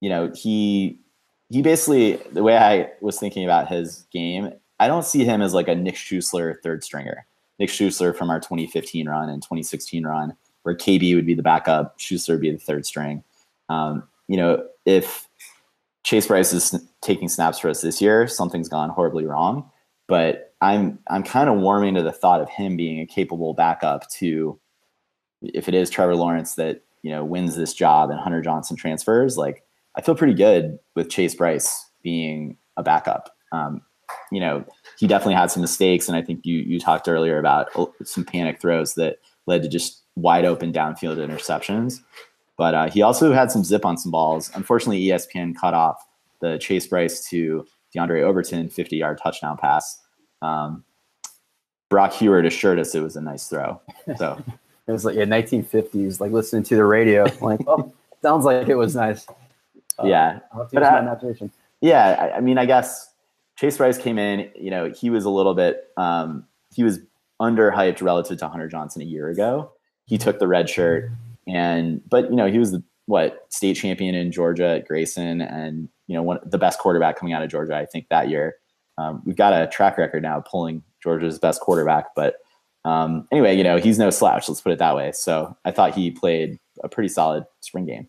you 0.00 0.08
know, 0.08 0.32
he 0.34 0.98
he 1.48 1.62
basically 1.62 2.16
the 2.32 2.42
way 2.42 2.56
I 2.56 2.90
was 3.00 3.18
thinking 3.18 3.44
about 3.44 3.68
his 3.68 4.06
game, 4.12 4.52
I 4.80 4.88
don't 4.88 5.04
see 5.04 5.24
him 5.24 5.40
as 5.40 5.54
like 5.54 5.68
a 5.68 5.74
Nick 5.74 5.94
Schuessler 5.94 6.56
third 6.62 6.82
stringer. 6.82 7.26
Nick 7.58 7.70
Schuessler 7.70 8.16
from 8.16 8.30
our 8.30 8.40
2015 8.40 9.08
run 9.08 9.28
and 9.28 9.42
2016 9.42 10.06
run, 10.06 10.34
where 10.62 10.76
KB 10.76 11.14
would 11.14 11.26
be 11.26 11.34
the 11.34 11.42
backup, 11.42 11.98
Schuessler 11.98 12.30
would 12.30 12.40
be 12.40 12.50
the 12.50 12.58
third 12.58 12.86
string. 12.86 13.22
Um, 13.68 14.04
you 14.28 14.36
know, 14.36 14.66
if 14.84 15.28
Chase 16.04 16.26
Brice 16.26 16.52
is 16.52 16.74
taking 17.00 17.28
snaps 17.28 17.58
for 17.58 17.68
us 17.68 17.80
this 17.80 18.00
year, 18.00 18.26
something's 18.26 18.68
gone 18.68 18.90
horribly 18.90 19.26
wrong. 19.26 19.70
But 20.08 20.54
I'm 20.60 20.98
I'm 21.08 21.22
kind 21.22 21.48
of 21.48 21.58
warming 21.58 21.94
to 21.94 22.02
the 22.02 22.12
thought 22.12 22.40
of 22.40 22.48
him 22.48 22.76
being 22.76 23.00
a 23.00 23.06
capable 23.06 23.54
backup 23.54 24.08
to 24.12 24.58
if 25.42 25.68
it 25.68 25.74
is 25.74 25.90
Trevor 25.90 26.16
Lawrence 26.16 26.54
that 26.54 26.82
you 27.02 27.10
know 27.10 27.24
wins 27.24 27.56
this 27.56 27.74
job 27.74 28.10
and 28.10 28.18
Hunter 28.18 28.42
Johnson 28.42 28.76
transfers. 28.76 29.36
Like 29.36 29.64
I 29.96 30.00
feel 30.00 30.14
pretty 30.14 30.34
good 30.34 30.78
with 30.94 31.10
Chase 31.10 31.34
Brice 31.34 31.90
being 32.02 32.56
a 32.76 32.82
backup. 32.82 33.34
Um, 33.52 33.82
you 34.30 34.40
know, 34.40 34.64
he 35.02 35.08
definitely 35.08 35.34
had 35.34 35.50
some 35.50 35.62
mistakes, 35.62 36.06
and 36.06 36.16
I 36.16 36.22
think 36.22 36.46
you 36.46 36.58
you 36.58 36.78
talked 36.78 37.08
earlier 37.08 37.40
about 37.40 37.70
some 38.04 38.24
panic 38.24 38.60
throws 38.60 38.94
that 38.94 39.18
led 39.46 39.64
to 39.64 39.68
just 39.68 40.00
wide 40.14 40.44
open 40.44 40.72
downfield 40.72 41.16
interceptions. 41.16 41.98
But 42.56 42.74
uh, 42.74 42.88
he 42.88 43.02
also 43.02 43.32
had 43.32 43.50
some 43.50 43.64
zip 43.64 43.84
on 43.84 43.96
some 43.96 44.12
balls. 44.12 44.52
Unfortunately, 44.54 45.02
ESPN 45.02 45.56
cut 45.56 45.74
off 45.74 46.00
the 46.38 46.56
Chase 46.58 46.86
Brice 46.86 47.28
to 47.30 47.66
Diondre 47.92 48.22
Overton 48.22 48.68
50 48.68 48.96
yard 48.96 49.18
touchdown 49.20 49.56
pass. 49.56 50.00
Um, 50.40 50.84
Brock 51.90 52.12
Huard 52.12 52.46
assured 52.46 52.78
us 52.78 52.94
it 52.94 53.02
was 53.02 53.16
a 53.16 53.20
nice 53.20 53.48
throw. 53.48 53.80
So 54.18 54.40
it 54.86 54.92
was 54.92 55.04
like 55.04 55.16
yeah, 55.16 55.24
1950s, 55.24 56.20
like 56.20 56.30
listening 56.30 56.62
to 56.62 56.76
the 56.76 56.84
radio. 56.84 57.24
like, 57.40 57.58
oh, 57.66 57.92
sounds 58.22 58.44
like 58.44 58.68
it 58.68 58.76
was 58.76 58.94
nice. 58.94 59.26
Uh, 59.98 60.06
yeah, 60.06 60.38
but 60.72 60.84
I, 60.84 61.16
yeah, 61.80 62.16
I, 62.20 62.36
I, 62.36 62.40
mean, 62.40 62.56
I 62.56 62.66
guess 62.66 63.11
Chase 63.56 63.76
Brice 63.76 63.98
came 63.98 64.18
in. 64.18 64.50
You 64.54 64.70
know, 64.70 64.90
he 64.90 65.10
was 65.10 65.24
a 65.24 65.30
little 65.30 65.54
bit 65.54 65.84
um, 65.96 66.44
he 66.74 66.82
was 66.82 67.00
underhyped 67.40 68.02
relative 68.02 68.38
to 68.38 68.48
Hunter 68.48 68.68
Johnson 68.68 69.02
a 69.02 69.04
year 69.04 69.28
ago. 69.28 69.72
He 70.06 70.18
took 70.18 70.38
the 70.38 70.48
red 70.48 70.68
shirt, 70.68 71.10
and 71.46 72.00
but 72.08 72.30
you 72.30 72.36
know 72.36 72.46
he 72.46 72.58
was 72.58 72.72
the 72.72 72.82
what 73.06 73.46
state 73.50 73.74
champion 73.74 74.14
in 74.14 74.32
Georgia 74.32 74.66
at 74.66 74.86
Grayson, 74.86 75.40
and 75.40 75.88
you 76.06 76.14
know 76.14 76.22
one 76.22 76.38
the 76.44 76.58
best 76.58 76.78
quarterback 76.78 77.18
coming 77.18 77.34
out 77.34 77.42
of 77.42 77.50
Georgia, 77.50 77.76
I 77.76 77.86
think 77.86 78.08
that 78.08 78.28
year. 78.28 78.56
Um, 78.98 79.22
we've 79.24 79.36
got 79.36 79.54
a 79.54 79.66
track 79.68 79.96
record 79.96 80.22
now 80.22 80.40
pulling 80.40 80.82
Georgia's 81.02 81.38
best 81.38 81.60
quarterback, 81.60 82.14
but 82.14 82.36
um, 82.84 83.26
anyway, 83.32 83.56
you 83.56 83.64
know 83.64 83.78
he's 83.78 83.98
no 83.98 84.10
slouch. 84.10 84.48
Let's 84.48 84.60
put 84.60 84.72
it 84.72 84.78
that 84.78 84.96
way. 84.96 85.12
So 85.12 85.56
I 85.64 85.70
thought 85.70 85.94
he 85.94 86.10
played 86.10 86.58
a 86.82 86.88
pretty 86.88 87.08
solid 87.08 87.44
spring 87.60 87.86
game. 87.86 88.08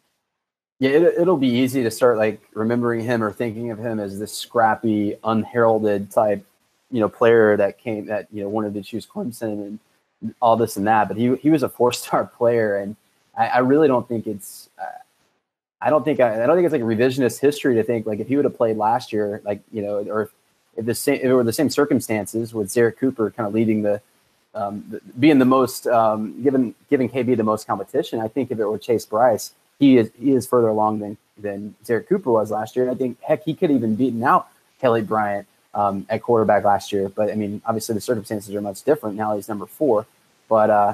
Yeah, 0.84 0.90
it, 0.90 1.26
will 1.26 1.38
be 1.38 1.48
easy 1.48 1.82
to 1.84 1.90
start 1.90 2.18
like 2.18 2.42
remembering 2.54 3.06
him 3.06 3.24
or 3.24 3.32
thinking 3.32 3.72
of 3.72 3.80
him 3.80 4.02
as 4.02 4.20
this 4.20 4.34
scrappy, 4.34 5.16
unheralded 5.24 6.12
type, 6.12 6.46
you 6.92 7.00
know, 7.00 7.08
player 7.08 7.56
that 7.56 7.78
came 7.78 8.08
that 8.08 8.28
you 8.34 8.44
know 8.44 8.50
wanted 8.50 8.74
to 8.74 8.82
choose 8.82 9.08
Clemson 9.08 9.80
and 10.22 10.36
all 10.42 10.58
this 10.58 10.76
and 10.76 10.86
that. 10.86 11.08
But 11.08 11.16
he 11.16 11.38
he 11.38 11.52
was 11.52 11.64
a 11.64 11.70
four 11.78 11.94
star 11.94 12.26
player, 12.26 12.76
and 12.76 12.98
I, 13.38 13.48
I, 13.48 13.58
really 13.60 13.88
don't 13.88 14.06
think 14.10 14.28
it's. 14.28 14.68
Uh, 14.78 14.84
I 15.80 15.90
don't 15.90 16.04
think 16.04 16.20
I, 16.20 16.44
I, 16.44 16.48
don't 16.48 16.58
think 16.58 16.66
it's 16.66 16.74
like 16.74 16.82
revisionist 16.82 17.40
history 17.40 17.76
to 17.76 17.84
think 17.86 18.06
like 18.06 18.20
if 18.20 18.28
he 18.28 18.36
would 18.36 18.44
have 18.44 18.58
played 18.58 18.76
last 18.76 19.14
year, 19.14 19.42
like 19.46 19.62
you 19.72 19.82
know, 19.82 20.04
or 20.10 20.24
if, 20.24 20.32
if 20.76 20.86
the 20.86 20.96
same 20.96 21.16
if 21.16 21.24
it 21.24 21.34
were 21.34 21.46
the 21.46 21.54
same 21.54 21.70
circumstances 21.70 22.54
with 22.54 22.68
Zerrick 22.68 22.98
Cooper 22.98 23.32
kind 23.32 23.48
of 23.48 23.54
leading 23.54 23.84
the, 23.84 24.02
um, 24.54 25.00
being 25.18 25.40
the 25.40 25.46
most 25.46 25.88
um, 25.88 26.44
given 26.44 26.76
giving 26.90 27.08
KB 27.08 27.38
the 27.38 27.44
most 27.44 27.68
competition. 27.68 28.20
I 28.20 28.28
think 28.28 28.52
if 28.52 28.60
it 28.60 28.66
were 28.66 28.78
Chase 28.78 29.06
Brice, 29.06 29.54
he 29.80 29.98
is 29.98 30.12
he 30.20 30.32
is 30.32 30.48
further 30.48 30.68
along 30.68 31.00
than 31.00 31.18
than 31.38 31.76
Zerrick 31.84 32.08
Cooper 32.08 32.32
was 32.32 32.52
last 32.52 32.76
year. 32.76 32.86
And 32.86 32.96
I 32.96 32.98
think 32.98 33.20
heck 33.22 33.44
he 33.44 33.54
could 33.54 33.70
have 33.70 33.78
even 33.78 33.96
beaten 33.96 34.24
out 34.24 34.48
Kelly 34.80 35.02
Bryant 35.02 35.48
um, 35.74 36.06
at 36.10 36.22
quarterback 36.22 36.64
last 36.64 36.92
year. 36.92 37.10
But 37.10 37.32
I 37.32 37.36
mean, 37.36 37.62
obviously 37.66 37.96
the 37.96 38.02
circumstances 38.02 38.54
are 38.54 38.62
much 38.62 38.84
different 38.84 39.16
now. 39.16 39.36
He's 39.36 39.50
number 39.50 39.66
four, 39.66 40.06
but 40.48 40.70
uh, 40.70 40.94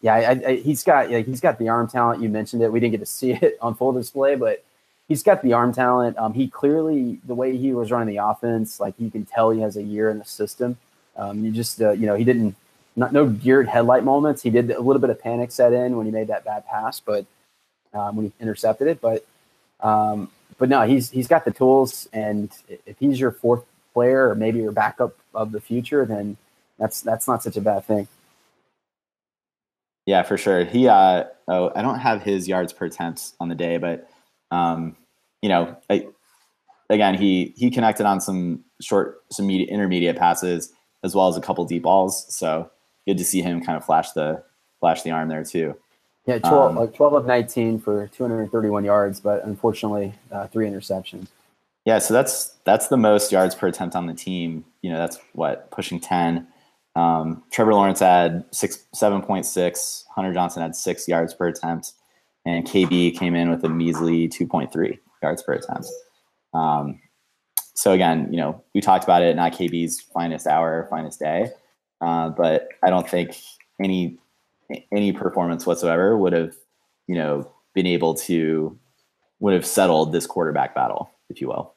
yeah, 0.00 0.14
I, 0.14 0.30
I, 0.30 0.56
he's 0.56 0.82
got 0.82 1.10
yeah, 1.10 1.20
he's 1.20 1.40
got 1.40 1.58
the 1.58 1.68
arm 1.68 1.88
talent. 1.88 2.22
You 2.22 2.28
mentioned 2.28 2.62
it. 2.62 2.72
We 2.72 2.80
didn't 2.80 2.92
get 2.92 3.00
to 3.00 3.06
see 3.20 3.32
it 3.32 3.58
on 3.60 3.74
full 3.74 3.92
display, 3.92 4.34
but 4.34 4.64
he's 5.08 5.22
got 5.22 5.42
the 5.42 5.52
arm 5.52 5.72
talent. 5.72 6.18
Um, 6.18 6.34
he 6.34 6.48
clearly 6.48 7.18
the 7.24 7.34
way 7.34 7.56
he 7.56 7.72
was 7.72 7.90
running 7.90 8.14
the 8.14 8.24
offense, 8.24 8.80
like 8.80 8.94
you 8.98 9.10
can 9.10 9.24
tell 9.24 9.50
he 9.50 9.60
has 9.60 9.76
a 9.76 9.82
year 9.82 10.10
in 10.10 10.18
the 10.18 10.24
system. 10.24 10.78
Um, 11.16 11.44
you 11.44 11.50
just 11.50 11.80
uh, 11.80 11.92
you 11.92 12.06
know 12.06 12.14
he 12.14 12.24
didn't 12.24 12.56
not 12.96 13.12
no 13.12 13.26
geared 13.26 13.68
headlight 13.68 14.04
moments. 14.04 14.42
He 14.42 14.50
did 14.50 14.70
a 14.70 14.80
little 14.80 15.00
bit 15.00 15.10
of 15.10 15.20
panic 15.20 15.50
set 15.50 15.72
in 15.72 15.96
when 15.96 16.06
he 16.06 16.12
made 16.12 16.28
that 16.28 16.44
bad 16.44 16.66
pass, 16.66 17.00
but 17.00 17.26
um, 17.96 18.16
when 18.16 18.26
he 18.26 18.32
intercepted 18.40 18.88
it. 18.88 19.00
But 19.00 19.26
um, 19.80 20.30
but 20.58 20.68
no, 20.68 20.82
he's 20.82 21.10
he's 21.10 21.28
got 21.28 21.44
the 21.44 21.50
tools, 21.50 22.08
and 22.12 22.50
if 22.68 22.98
he's 22.98 23.18
your 23.18 23.32
fourth 23.32 23.64
player 23.92 24.28
or 24.28 24.34
maybe 24.34 24.58
your 24.60 24.72
backup 24.72 25.16
of 25.34 25.52
the 25.52 25.60
future, 25.60 26.04
then 26.04 26.36
that's 26.78 27.00
that's 27.00 27.26
not 27.26 27.42
such 27.42 27.56
a 27.56 27.60
bad 27.60 27.84
thing. 27.84 28.08
Yeah, 30.06 30.22
for 30.22 30.38
sure. 30.38 30.64
He, 30.64 30.86
uh, 30.86 31.24
oh, 31.48 31.72
I 31.74 31.82
don't 31.82 31.98
have 31.98 32.22
his 32.22 32.46
yards 32.46 32.72
per 32.72 32.86
attempt 32.86 33.32
on 33.40 33.48
the 33.48 33.56
day, 33.56 33.76
but, 33.76 34.08
um, 34.52 34.96
you 35.42 35.48
know, 35.48 35.76
I, 35.90 36.06
again, 36.88 37.16
he 37.16 37.52
he 37.56 37.70
connected 37.70 38.06
on 38.06 38.20
some 38.20 38.64
short, 38.80 39.24
some 39.32 39.48
media, 39.48 39.66
intermediate 39.66 40.16
passes 40.16 40.72
as 41.02 41.14
well 41.14 41.26
as 41.26 41.36
a 41.36 41.40
couple 41.40 41.64
deep 41.64 41.82
balls. 41.82 42.24
So 42.32 42.70
good 43.04 43.18
to 43.18 43.24
see 43.24 43.42
him 43.42 43.64
kind 43.64 43.76
of 43.76 43.84
flash 43.84 44.12
the 44.12 44.44
flash 44.78 45.02
the 45.02 45.10
arm 45.10 45.28
there 45.28 45.42
too. 45.42 45.76
Yeah, 46.26 46.38
12, 46.38 46.70
um, 46.70 46.76
like 46.76 46.94
12 46.94 47.12
of 47.14 47.26
19 47.26 47.78
for 47.78 48.08
231 48.08 48.84
yards, 48.84 49.20
but 49.20 49.44
unfortunately, 49.44 50.12
uh, 50.32 50.48
three 50.48 50.68
interceptions. 50.68 51.28
Yeah, 51.84 52.00
so 52.00 52.12
that's 52.12 52.56
that's 52.64 52.88
the 52.88 52.96
most 52.96 53.30
yards 53.30 53.54
per 53.54 53.68
attempt 53.68 53.94
on 53.94 54.06
the 54.06 54.14
team. 54.14 54.64
You 54.82 54.90
know, 54.90 54.98
that's 54.98 55.18
what 55.34 55.70
pushing 55.70 56.00
10. 56.00 56.48
Um, 56.96 57.44
Trevor 57.52 57.74
Lawrence 57.74 58.00
had 58.00 58.44
six, 58.50 58.84
7.6. 58.94 60.04
Hunter 60.14 60.32
Johnson 60.32 60.62
had 60.62 60.74
six 60.74 61.06
yards 61.06 61.32
per 61.32 61.46
attempt, 61.46 61.92
and 62.44 62.66
KB 62.66 63.16
came 63.16 63.36
in 63.36 63.50
with 63.50 63.62
a 63.64 63.68
measly 63.68 64.28
2.3 64.28 64.98
yards 65.22 65.42
per 65.44 65.52
attempt. 65.52 65.86
Um, 66.52 67.00
so 67.74 67.92
again, 67.92 68.28
you 68.32 68.38
know, 68.38 68.64
we 68.74 68.80
talked 68.80 69.04
about 69.04 69.22
it, 69.22 69.36
not 69.36 69.52
KB's 69.52 70.00
finest 70.00 70.46
hour, 70.46 70.88
finest 70.90 71.20
day, 71.20 71.50
uh, 72.00 72.30
but 72.30 72.68
I 72.82 72.90
don't 72.90 73.08
think 73.08 73.36
any 73.80 74.18
any 74.92 75.12
performance 75.12 75.66
whatsoever 75.66 76.16
would 76.16 76.32
have, 76.32 76.54
you 77.06 77.14
know, 77.14 77.50
been 77.74 77.86
able 77.86 78.14
to 78.14 78.78
would 79.40 79.52
have 79.52 79.66
settled 79.66 80.12
this 80.12 80.26
quarterback 80.26 80.74
battle, 80.74 81.10
if 81.28 81.40
you 81.40 81.48
will. 81.48 81.74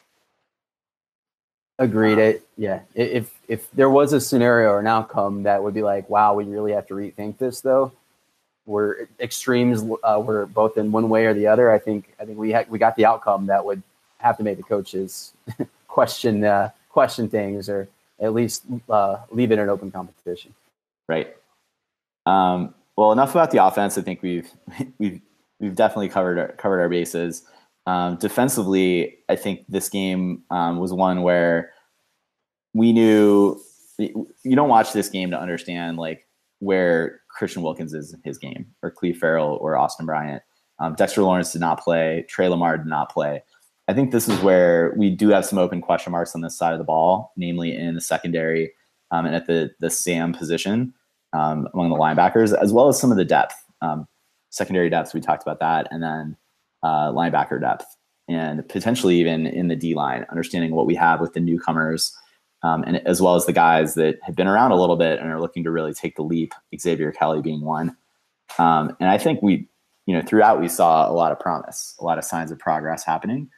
Agreed. 1.78 2.18
It, 2.18 2.48
yeah. 2.58 2.82
If 2.94 3.32
if 3.48 3.72
there 3.72 3.90
was 3.90 4.14
a 4.14 4.20
scenario 4.20 4.70
or 4.70 4.80
an 4.80 4.88
outcome 4.88 5.44
that 5.44 5.64
would 5.64 5.74
be 5.74 5.82
like, 5.82 6.10
wow, 6.10 6.34
we 6.34 6.44
really 6.44 6.74
have 6.74 6.88
to 6.88 6.94
rethink 6.94 7.38
this, 7.38 7.62
though, 7.62 7.92
where 8.66 9.08
extremes 9.20 9.84
uh, 10.04 10.22
were 10.24 10.46
both 10.46 10.78
in 10.78 10.92
one 10.92 11.10
way 11.10 11.26
or 11.26 11.34
the 11.34 11.48
other. 11.48 11.72
I 11.72 11.80
think 11.80 12.14
I 12.20 12.26
think 12.26 12.38
we 12.38 12.52
had 12.52 12.70
we 12.70 12.80
got 12.80 12.96
the 12.96 13.06
outcome 13.06 13.46
that 13.46 13.64
would 13.64 13.82
have 14.18 14.38
to 14.38 14.44
make 14.44 14.58
the 14.58 14.64
coaches 14.64 15.34
question 15.88 16.44
uh, 16.44 16.72
question 16.90 17.30
things 17.30 17.70
or 17.70 17.88
at 18.20 18.34
least 18.34 18.64
uh, 18.90 19.18
leave 19.32 19.52
it 19.52 19.60
an 19.60 19.70
open 19.70 19.92
competition. 19.92 20.54
Right. 21.08 21.36
Um, 22.26 22.76
well, 23.00 23.14
enough 23.14 23.32
about 23.32 23.52
the 23.52 23.64
offense. 23.64 23.98
I 23.98 24.02
think 24.02 24.22
we've 24.22 24.52
we've 25.00 25.22
we've 25.62 25.76
definitely 25.76 26.10
covered 26.10 26.38
our, 26.38 26.50
covered 26.54 26.82
our 26.82 26.90
bases. 26.90 27.44
Um, 27.88 28.18
defensively, 28.18 29.20
I 29.30 29.38
think 29.38 29.64
this 29.70 29.88
game 29.88 30.44
um, 30.52 30.80
was 30.80 30.92
one 30.92 31.22
where 31.22 31.72
we 32.74 32.92
knew 32.92 33.58
you 33.98 34.56
don't 34.56 34.68
watch 34.68 34.92
this 34.92 35.08
game 35.08 35.32
to 35.32 35.40
understand 35.40 35.98
like 35.98 36.28
where 36.60 37.22
Christian 37.30 37.62
Wilkins 37.62 37.94
is 37.94 38.14
in 38.14 38.20
his 38.26 38.38
game, 38.38 38.66
or 38.84 38.92
Clelin 38.92 39.16
Ferrell, 39.16 39.58
or 39.62 39.78
Austin 39.78 40.06
Bryant. 40.06 40.44
Um, 40.80 40.96
Dexter 40.96 41.24
Lawrence 41.24 41.54
did 41.54 41.62
not 41.62 41.82
play. 41.82 42.26
Tre 42.28 42.50
Lamar 42.50 42.78
did 42.78 42.88
not 42.88 43.14
play. 43.14 43.44
I 43.88 43.94
think 43.94 44.12
this 44.12 44.28
is 44.28 44.38
where 44.42 44.94
we 44.98 45.10
do 45.10 45.30
have 45.30 45.46
some 45.46 45.58
open 45.58 45.80
question 45.80 46.12
marks 46.12 46.36
on 46.36 46.42
this 46.42 46.58
side 46.58 46.74
of 46.74 46.80
the 46.80 46.86
ball, 46.86 47.32
namely 47.38 47.74
in 47.74 47.96
the 47.96 48.02
secondary 48.02 48.74
um, 49.12 49.26
and 49.26 49.36
at 49.36 49.48
the 49.48 49.72
the 49.80 49.90
Sam 49.90 50.34
position 50.34 50.94
um, 51.34 51.68
among 51.74 51.90
the 51.90 51.96
linebackers, 51.96 52.54
as 52.54 52.74
well 52.74 52.88
as 52.88 53.00
some 53.00 53.12
of 53.12 53.18
the 53.18 53.26
depth, 53.26 53.56
um, 53.82 54.08
secondary 54.50 54.90
depth. 54.90 55.14
We 55.14 55.22
talked 55.22 55.44
about 55.44 55.60
that, 55.60 55.88
and 55.92 56.02
then 56.02 56.38
uh, 56.84 57.12
linebacker 57.12 57.60
depth, 57.60 57.86
and 58.28 58.68
potentially 58.68 59.20
even 59.20 59.46
in 59.46 59.68
the 59.68 59.76
D 59.76 59.94
line, 59.94 60.26
understanding 60.30 60.72
what 60.72 60.88
we 60.88 60.96
have 60.96 61.20
with 61.20 61.34
the 61.34 61.40
newcomers, 61.40 62.16
um, 62.64 62.84
and 62.84 62.98
as 63.08 63.22
well 63.22 63.36
as 63.36 63.46
the 63.46 63.54
guys 63.54 63.96
that 63.96 64.20
have 64.24 64.36
been 64.36 64.48
around 64.48 64.72
a 64.72 64.80
little 64.80 64.98
bit 64.98 65.20
and 65.20 65.30
are 65.30 65.42
looking 65.42 65.64
to 65.64 65.72
really 65.72 65.94
take 65.94 66.16
the 66.16 66.24
leap. 66.24 66.54
Xavier 66.78 67.12
Kelly 67.12 67.42
being 67.42 67.62
one, 67.62 67.96
um, 68.58 68.96
and 69.00 69.10
I 69.10 69.18
think 69.18 69.42
we, 69.42 69.68
you 70.06 70.16
know, 70.16 70.22
throughout 70.22 70.60
we 70.60 70.68
saw 70.68 71.10
a 71.10 71.14
lot 71.14 71.32
of 71.32 71.40
promise, 71.40 71.96
a 72.00 72.04
lot 72.04 72.18
of 72.18 72.24
signs 72.24 72.52
of 72.52 72.60
progress 72.60 73.04
happening. 73.04 73.50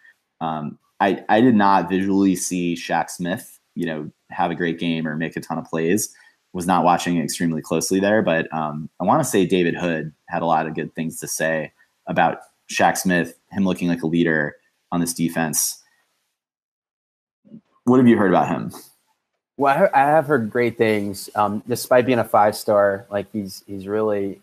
Um, 0.42 0.78
I 1.00 1.24
I 1.30 1.42
did 1.42 1.56
not 1.56 1.90
visually 1.90 2.36
see 2.36 2.76
Shaq 2.76 3.10
Smith, 3.10 3.60
you 3.76 3.86
know, 3.86 4.12
have 4.30 4.52
a 4.52 4.56
great 4.56 4.80
game 4.80 5.08
or 5.08 5.16
make 5.16 5.38
a 5.38 5.42
ton 5.42 5.58
of 5.58 5.66
plays 5.66 6.14
was 6.54 6.68
not 6.68 6.84
watching 6.84 7.20
extremely 7.20 7.62
closely 7.62 8.00
there, 8.00 8.22
but 8.22 8.52
um, 8.54 8.90
I 9.00 9.06
want 9.06 9.24
to 9.24 9.30
say 9.30 9.46
David 9.46 9.76
Hood 9.76 10.14
had 10.28 10.42
a 10.42 10.46
lot 10.46 10.68
of 10.68 10.76
good 10.76 10.94
things 10.94 11.20
to 11.22 11.28
say 11.28 11.72
about 12.08 12.40
Shaq 12.70 12.98
Smith, 12.98 13.38
him 13.52 13.64
looking 13.64 13.88
like 13.88 14.04
a 14.04 14.08
leader 14.08 14.56
on 14.92 15.00
this 15.00 15.14
defense. 15.14 15.82
What 17.86 17.98
have 17.98 18.08
you 18.08 18.18
heard 18.18 18.32
about 18.32 18.50
him? 18.50 18.72
Well, 19.58 19.90
I 19.94 20.00
have 20.00 20.26
heard 20.28 20.50
great 20.50 20.78
things. 20.78 21.30
Um, 21.36 21.64
despite 21.68 22.06
being 22.06 22.20
a 22.20 22.24
five 22.24 22.56
star, 22.56 23.06
like 23.10 23.32
he's 23.32 23.64
he's 23.68 23.88
really 23.88 24.42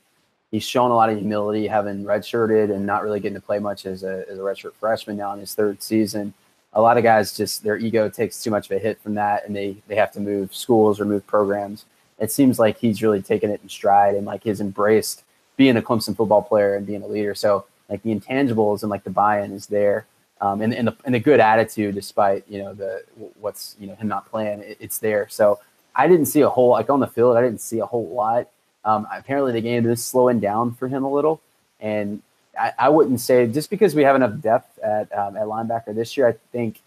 he's 0.50 0.64
shown 0.64 0.90
a 0.90 0.94
lot 0.94 1.10
of 1.10 1.18
humility, 1.18 1.66
having 1.66 2.04
redshirted 2.04 2.72
and 2.74 2.86
not 2.86 3.02
really 3.02 3.20
getting 3.20 3.34
to 3.34 3.44
play 3.44 3.58
much 3.58 3.84
as 3.84 4.02
a 4.02 4.24
as 4.30 4.38
a 4.38 4.42
redshirt 4.42 4.74
freshman 4.74 5.16
now 5.16 5.32
in 5.32 5.40
his 5.40 5.54
third 5.54 5.82
season 5.82 6.32
a 6.74 6.80
lot 6.80 6.96
of 6.96 7.02
guys 7.02 7.36
just 7.36 7.62
their 7.62 7.76
ego 7.76 8.08
takes 8.08 8.42
too 8.42 8.50
much 8.50 8.70
of 8.70 8.76
a 8.76 8.78
hit 8.78 9.00
from 9.00 9.14
that 9.14 9.46
and 9.46 9.54
they 9.54 9.76
they 9.86 9.96
have 9.96 10.12
to 10.12 10.20
move 10.20 10.54
schools 10.54 11.00
or 11.00 11.04
move 11.04 11.26
programs 11.26 11.84
it 12.18 12.32
seems 12.32 12.58
like 12.58 12.78
he's 12.78 13.02
really 13.02 13.22
taken 13.22 13.50
it 13.50 13.60
in 13.62 13.68
stride 13.68 14.14
and 14.14 14.26
like 14.26 14.44
he's 14.44 14.60
embraced 14.60 15.24
being 15.56 15.76
a 15.76 15.82
Clemson 15.82 16.16
football 16.16 16.42
player 16.42 16.74
and 16.76 16.86
being 16.86 17.02
a 17.02 17.06
leader. 17.06 17.34
So 17.34 17.66
like 17.88 18.02
the 18.02 18.14
intangibles 18.14 18.82
and 18.82 18.90
like 18.90 19.04
the 19.04 19.10
buy-in 19.10 19.52
is 19.52 19.66
there, 19.66 20.06
um, 20.40 20.60
and 20.60 20.72
and 20.74 20.88
the, 20.88 20.96
and 21.04 21.14
the 21.14 21.20
good 21.20 21.40
attitude 21.40 21.94
despite 21.94 22.44
you 22.48 22.62
know 22.62 22.74
the 22.74 23.02
what's 23.40 23.76
you 23.80 23.86
know 23.86 23.94
him 23.94 24.08
not 24.08 24.30
playing, 24.30 24.60
it, 24.60 24.76
it's 24.80 24.98
there. 24.98 25.26
So 25.28 25.58
I 25.94 26.06
didn't 26.06 26.26
see 26.26 26.42
a 26.42 26.48
whole 26.48 26.70
like 26.70 26.90
on 26.90 27.00
the 27.00 27.06
field. 27.06 27.36
I 27.36 27.42
didn't 27.42 27.60
see 27.60 27.80
a 27.80 27.86
whole 27.86 28.08
lot. 28.08 28.48
Um, 28.84 29.06
apparently 29.12 29.52
the 29.52 29.60
game 29.60 29.88
is 29.88 30.04
slowing 30.04 30.38
down 30.40 30.74
for 30.74 30.88
him 30.88 31.04
a 31.04 31.10
little, 31.10 31.40
and 31.80 32.22
I, 32.58 32.72
I 32.78 32.88
wouldn't 32.88 33.20
say 33.20 33.46
just 33.46 33.70
because 33.70 33.94
we 33.94 34.02
have 34.02 34.16
enough 34.16 34.40
depth 34.40 34.78
at 34.78 35.12
um, 35.16 35.36
at 35.36 35.46
linebacker 35.46 35.94
this 35.94 36.16
year. 36.16 36.28
I 36.28 36.34
think 36.52 36.80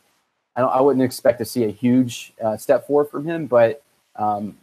I, 0.56 0.62
I 0.62 0.82
wouldn't 0.82 1.04
expect 1.04 1.40
to 1.40 1.46
see 1.46 1.64
a 1.64 1.72
huge 1.72 2.34
uh, 2.42 2.58
step 2.58 2.88
forward 2.88 3.10
from 3.10 3.26
him, 3.26 3.48
but 3.48 3.84
um, 4.16 4.58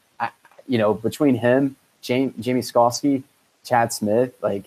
you 0.69 0.79
know, 0.79 0.95
between 0.95 1.35
him, 1.35 1.77
Jamie, 2.03 2.33
Jamie 2.39 2.61
Skalski, 2.61 3.23
Chad 3.65 3.93
Smith, 3.93 4.35
like, 4.43 4.65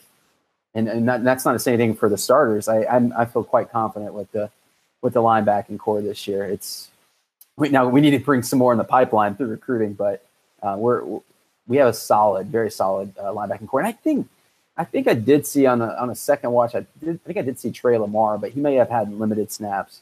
and, 0.73 0.87
and 0.87 1.07
that, 1.07 1.23
that's 1.23 1.45
not 1.45 1.53
to 1.53 1.59
say 1.59 1.73
anything 1.73 1.95
for 1.95 2.09
the 2.09 2.17
starters. 2.17 2.67
I 2.67 2.85
I'm, 2.85 3.13
i 3.17 3.25
feel 3.25 3.43
quite 3.43 3.71
confident 3.71 4.13
with 4.13 4.31
the 4.31 4.49
with 5.01 5.13
the 5.13 5.21
linebacking 5.21 5.79
core 5.79 6.01
this 6.01 6.27
year. 6.27 6.45
It's 6.45 6.89
we, 7.57 7.69
now 7.69 7.87
we 7.87 8.01
need 8.01 8.11
to 8.11 8.19
bring 8.19 8.43
some 8.43 8.59
more 8.59 8.71
in 8.71 8.77
the 8.77 8.83
pipeline 8.83 9.35
through 9.35 9.47
recruiting, 9.47 9.93
but 9.93 10.25
uh, 10.61 10.75
we're 10.77 11.03
we 11.67 11.77
have 11.77 11.87
a 11.87 11.93
solid, 11.93 12.47
very 12.47 12.71
solid 12.71 13.13
uh, 13.17 13.25
linebacking 13.25 13.67
core. 13.67 13.81
And 13.81 13.87
I 13.87 13.93
think 13.93 14.27
I 14.77 14.83
think 14.83 15.07
I 15.07 15.13
did 15.13 15.45
see 15.45 15.65
on 15.65 15.81
a 15.81 15.87
on 15.95 16.09
a 16.09 16.15
second 16.15 16.51
watch, 16.51 16.75
I 16.75 16.85
did 17.03 17.19
I 17.23 17.27
think 17.27 17.37
I 17.37 17.41
did 17.41 17.59
see 17.59 17.71
Tre 17.71 17.97
Lamar, 17.97 18.37
but 18.37 18.51
he 18.51 18.59
may 18.59 18.75
have 18.75 18.89
had 18.89 19.11
limited 19.13 19.51
snaps. 19.51 20.01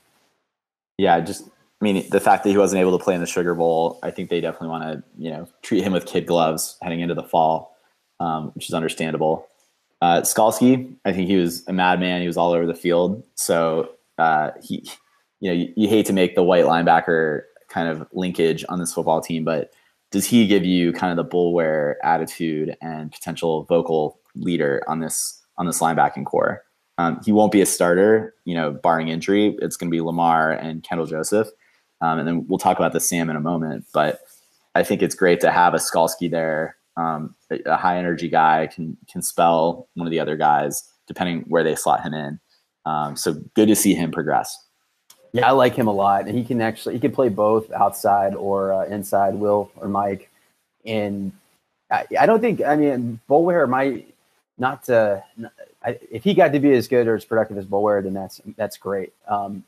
Yeah, 0.97 1.19
just 1.19 1.49
I 1.81 1.85
mean, 1.85 2.09
the 2.09 2.19
fact 2.19 2.43
that 2.43 2.49
he 2.49 2.57
wasn't 2.57 2.81
able 2.81 2.97
to 2.97 3.03
play 3.03 3.15
in 3.15 3.21
the 3.21 3.27
Sugar 3.27 3.55
Bowl, 3.55 3.99
I 4.03 4.11
think 4.11 4.29
they 4.29 4.41
definitely 4.41 4.67
want 4.67 4.83
to, 4.83 5.03
you 5.17 5.31
know, 5.31 5.47
treat 5.61 5.81
him 5.81 5.93
with 5.93 6.05
kid 6.05 6.25
gloves 6.25 6.77
heading 6.81 6.99
into 6.99 7.15
the 7.15 7.23
fall, 7.23 7.77
um, 8.19 8.51
which 8.51 8.67
is 8.67 8.73
understandable. 8.73 9.47
Uh, 10.01 10.21
Skalski, 10.21 10.93
I 11.05 11.13
think 11.13 11.27
he 11.27 11.37
was 11.37 11.65
a 11.67 11.73
madman. 11.73 12.21
He 12.21 12.27
was 12.27 12.37
all 12.37 12.51
over 12.51 12.65
the 12.65 12.73
field. 12.73 13.23
So 13.35 13.91
uh, 14.17 14.51
he, 14.61 14.89
you 15.39 15.49
know, 15.49 15.53
you, 15.53 15.73
you, 15.75 15.87
hate 15.87 16.05
to 16.07 16.13
make 16.13 16.35
the 16.35 16.43
white 16.43 16.65
linebacker 16.65 17.43
kind 17.69 17.87
of 17.87 18.07
linkage 18.11 18.65
on 18.67 18.79
this 18.79 18.93
football 18.93 19.21
team, 19.21 19.45
but 19.45 19.71
does 20.11 20.25
he 20.25 20.47
give 20.47 20.65
you 20.65 20.91
kind 20.91 21.17
of 21.17 21.23
the 21.23 21.29
Boulware 21.29 21.95
attitude 22.03 22.75
and 22.81 23.11
potential 23.11 23.63
vocal 23.63 24.19
leader 24.35 24.83
on 24.87 24.99
this 24.99 25.41
on 25.57 25.65
this 25.65 25.79
linebacking 25.79 26.25
core? 26.25 26.63
Um, 26.97 27.21
he 27.23 27.31
won't 27.31 27.51
be 27.51 27.61
a 27.61 27.65
starter, 27.65 28.33
you 28.43 28.53
know, 28.55 28.71
barring 28.71 29.07
injury. 29.07 29.55
It's 29.61 29.77
going 29.77 29.89
to 29.89 29.95
be 29.95 30.01
Lamar 30.01 30.51
and 30.51 30.83
Kendall 30.83 31.05
Joseph. 31.05 31.47
Um, 32.01 32.19
and 32.19 32.27
then 32.27 32.47
we'll 32.47 32.59
talk 32.59 32.77
about 32.77 32.93
the 32.93 32.99
Sam 32.99 33.29
in 33.29 33.35
a 33.35 33.41
moment. 33.41 33.85
But 33.93 34.21
I 34.75 34.83
think 34.83 35.01
it's 35.01 35.15
great 35.15 35.41
to 35.41 35.51
have 35.51 35.73
a 35.73 35.77
Skalski 35.77 36.29
there, 36.29 36.77
um, 36.99 37.35
a, 37.49 37.59
a, 37.65 37.77
high 37.77 37.97
energy 37.97 38.27
guy 38.27 38.67
can 38.67 38.97
can 39.09 39.21
spell 39.21 39.87
one 39.93 40.05
of 40.05 40.11
the 40.11 40.19
other 40.19 40.35
guys 40.35 40.83
depending 41.07 41.41
where 41.47 41.63
they 41.63 41.75
slot 41.75 42.03
him 42.03 42.13
in. 42.13 42.39
Um, 42.85 43.15
so 43.15 43.33
good 43.55 43.67
to 43.67 43.75
see 43.75 43.93
him 43.93 44.11
progress. 44.11 44.57
Yeah, 45.31 45.47
I 45.47 45.51
like 45.51 45.75
him 45.75 45.87
a 45.87 45.93
lot, 45.93 46.27
and 46.27 46.37
he 46.37 46.43
can 46.43 46.61
actually 46.61 46.95
he 46.95 46.99
can 46.99 47.11
play 47.11 47.29
both 47.29 47.71
outside 47.71 48.35
or 48.35 48.73
uh, 48.73 48.85
inside. 48.85 49.35
Will 49.35 49.71
or 49.77 49.87
Mike, 49.87 50.29
and 50.85 51.31
I, 51.89 52.05
I 52.19 52.25
don't 52.25 52.41
think 52.41 52.61
I 52.61 52.75
mean 52.75 53.19
Boulware 53.29 53.69
might 53.69 54.13
not. 54.57 54.89
Uh, 54.89 55.21
I, 55.83 55.99
if 56.11 56.23
he 56.23 56.33
got 56.33 56.51
to 56.51 56.59
be 56.59 56.73
as 56.73 56.87
good 56.87 57.07
or 57.07 57.15
as 57.15 57.25
productive 57.25 57.57
as 57.57 57.65
Boulware, 57.65 58.03
then 58.03 58.13
that's 58.13 58.41
that's 58.57 58.77
great. 58.77 59.13
Um, 59.27 59.63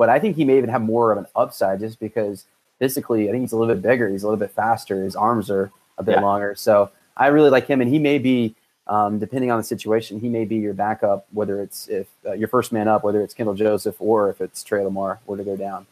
but 0.00 0.08
I 0.08 0.18
think 0.18 0.36
he 0.36 0.46
may 0.46 0.56
even 0.56 0.70
have 0.70 0.80
more 0.80 1.12
of 1.12 1.18
an 1.18 1.26
upside 1.36 1.80
just 1.80 2.00
because 2.00 2.46
physically, 2.78 3.28
I 3.28 3.32
think 3.32 3.42
he's 3.42 3.52
a 3.52 3.56
little 3.58 3.74
bit 3.74 3.82
bigger. 3.82 4.08
He's 4.08 4.22
a 4.22 4.26
little 4.26 4.38
bit 4.38 4.50
faster. 4.50 5.04
His 5.04 5.14
arms 5.14 5.50
are 5.50 5.70
a 5.98 6.02
bit 6.02 6.14
yeah. 6.14 6.22
longer. 6.22 6.54
So 6.54 6.90
I 7.18 7.26
really 7.26 7.50
like 7.50 7.66
him, 7.66 7.82
and 7.82 7.92
he 7.92 7.98
may 7.98 8.16
be, 8.16 8.54
um, 8.86 9.18
depending 9.18 9.50
on 9.50 9.58
the 9.58 9.62
situation, 9.62 10.18
he 10.18 10.30
may 10.30 10.46
be 10.46 10.56
your 10.56 10.72
backup, 10.72 11.26
whether 11.32 11.60
it's 11.60 11.86
if 11.88 12.06
uh, 12.24 12.32
your 12.32 12.48
first 12.48 12.72
man 12.72 12.88
up, 12.88 13.04
whether 13.04 13.20
it's 13.20 13.34
Kendall 13.34 13.54
Joseph 13.54 13.96
or 13.98 14.30
if 14.30 14.40
it's 14.40 14.64
Tre 14.64 14.82
Lamar 14.82 15.20
were 15.26 15.36
to 15.36 15.44
go 15.44 15.54
down. 15.54 15.86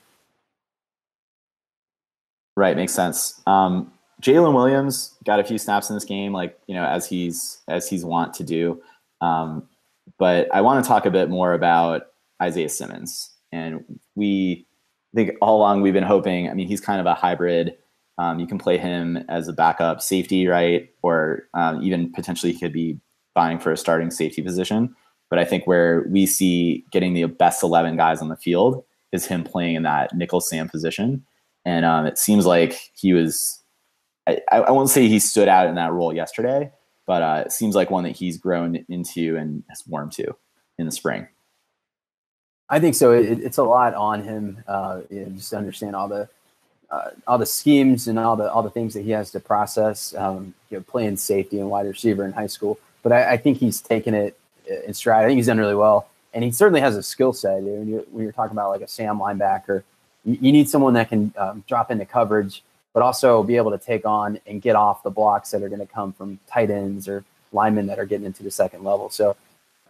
Right, 2.56 2.74
makes 2.74 2.94
sense. 2.94 3.42
Um, 3.46 3.92
Jaylin 4.22 4.54
Williams 4.54 5.16
got 5.26 5.38
a 5.38 5.44
few 5.44 5.58
snaps 5.58 5.90
in 5.90 5.96
this 5.96 6.06
game, 6.06 6.32
like 6.32 6.58
you 6.66 6.74
know, 6.74 6.86
as 6.86 7.06
he's 7.06 7.58
as 7.68 7.90
he's 7.90 8.06
want 8.06 8.32
to 8.36 8.42
do. 8.42 8.82
Um, 9.20 9.68
but 10.16 10.48
I 10.50 10.62
want 10.62 10.82
to 10.82 10.88
talk 10.88 11.04
a 11.04 11.10
bit 11.10 11.28
more 11.28 11.52
about 11.52 12.06
Isaiah 12.40 12.70
Simmons, 12.70 13.34
and 13.52 13.84
we 14.14 14.66
I 15.14 15.16
think 15.16 15.32
all 15.40 15.56
along 15.56 15.80
we've 15.82 15.94
been 15.94 16.02
hoping. 16.02 16.48
I 16.48 16.54
mean, 16.54 16.68
he's 16.68 16.80
kind 16.80 17.00
of 17.00 17.06
a 17.06 17.14
hybrid. 17.14 17.76
Um, 18.18 18.40
you 18.40 18.46
can 18.46 18.58
play 18.58 18.78
him 18.78 19.18
as 19.28 19.48
a 19.48 19.52
backup 19.52 20.02
safety, 20.02 20.46
right, 20.46 20.90
or 21.02 21.44
um, 21.54 21.82
even 21.82 22.12
potentially 22.12 22.52
he 22.52 22.58
could 22.58 22.72
be 22.72 22.98
vying 23.34 23.58
for 23.58 23.72
a 23.72 23.76
starting 23.76 24.10
safety 24.10 24.42
position. 24.42 24.94
But 25.30 25.38
I 25.38 25.44
think 25.44 25.66
where 25.66 26.06
we 26.10 26.26
see 26.26 26.84
getting 26.90 27.14
the 27.14 27.24
best 27.26 27.62
eleven 27.62 27.96
guys 27.96 28.20
on 28.20 28.28
the 28.28 28.36
field 28.36 28.84
is 29.12 29.26
him 29.26 29.44
playing 29.44 29.76
in 29.76 29.82
that 29.84 30.14
nickel 30.14 30.40
Sam 30.40 30.68
position, 30.68 31.24
and 31.64 31.84
um, 31.84 32.06
it 32.06 32.18
seems 32.18 32.44
like 32.44 32.90
he 32.94 33.12
was 33.12 33.62
I, 34.28 34.40
I 34.50 34.70
won't 34.70 34.90
say 34.90 35.08
he 35.08 35.18
stood 35.18 35.48
out 35.48 35.68
in 35.68 35.74
that 35.76 35.92
role 35.92 36.14
yesterday, 36.14 36.70
but 37.06 37.22
uh, 37.22 37.42
it 37.46 37.52
seems 37.52 37.74
like 37.74 37.90
one 37.90 38.04
that 38.04 38.16
he's 38.16 38.36
grown 38.36 38.84
into 38.88 39.36
and 39.36 39.62
has 39.68 39.82
warmed 39.86 40.12
to 40.12 40.36
in 40.78 40.86
the 40.86 40.92
spring. 40.92 41.26
I 42.70 42.80
think 42.80 42.94
so. 42.94 43.12
It, 43.12 43.40
it's 43.40 43.58
a 43.58 43.62
lot 43.62 43.94
on 43.94 44.22
him, 44.22 44.62
uh, 44.66 45.00
you 45.10 45.20
know, 45.20 45.30
just 45.30 45.50
to 45.50 45.56
understand 45.56 45.96
all 45.96 46.08
the 46.08 46.28
uh, 46.90 47.10
all 47.26 47.38
the 47.38 47.46
schemes 47.46 48.08
and 48.08 48.18
all 48.18 48.36
the 48.36 48.50
all 48.50 48.62
the 48.62 48.70
things 48.70 48.94
that 48.94 49.02
he 49.02 49.10
has 49.10 49.30
to 49.32 49.40
process. 49.40 50.14
Um, 50.14 50.54
you 50.70 50.78
know, 50.78 50.84
playing 50.86 51.16
safety 51.16 51.60
and 51.60 51.70
wide 51.70 51.86
receiver 51.86 52.24
in 52.24 52.32
high 52.32 52.46
school, 52.46 52.78
but 53.02 53.12
I, 53.12 53.32
I, 53.32 53.36
think 53.36 53.58
he's 53.58 53.80
taken 53.80 54.14
it 54.14 54.38
in 54.86 54.92
stride. 54.92 55.24
I 55.24 55.28
think 55.28 55.36
he's 55.36 55.46
done 55.46 55.58
really 55.58 55.74
well, 55.74 56.08
and 56.34 56.44
he 56.44 56.50
certainly 56.50 56.80
has 56.80 56.96
a 56.96 57.02
skill 57.02 57.32
set. 57.32 57.62
You 57.62 57.68
when, 57.70 57.88
you're, 57.88 58.00
when, 58.10 58.22
you're, 58.24 58.32
talking 58.32 58.52
about 58.52 58.70
like 58.70 58.82
a 58.82 58.88
Sam 58.88 59.18
linebacker, 59.18 59.82
you, 60.24 60.38
you 60.40 60.52
need 60.52 60.68
someone 60.68 60.94
that 60.94 61.08
can 61.08 61.32
um, 61.36 61.64
drop 61.66 61.90
into 61.90 62.04
coverage 62.04 62.62
but 62.98 63.04
also 63.04 63.44
be 63.44 63.56
able 63.56 63.70
to 63.70 63.78
take 63.78 64.04
on 64.04 64.40
and 64.46 64.60
get 64.60 64.74
off 64.74 65.04
the 65.04 65.10
blocks 65.10 65.52
that 65.52 65.62
are 65.62 65.68
going 65.68 65.80
to 65.80 65.86
come 65.86 66.12
from 66.12 66.38
tight 66.48 66.68
ends 66.68 67.08
or 67.08 67.24
linemen 67.52 67.86
that 67.86 67.98
are 67.98 68.04
getting 68.04 68.26
into 68.26 68.42
the 68.42 68.50
second 68.50 68.82
level. 68.82 69.08
So 69.08 69.36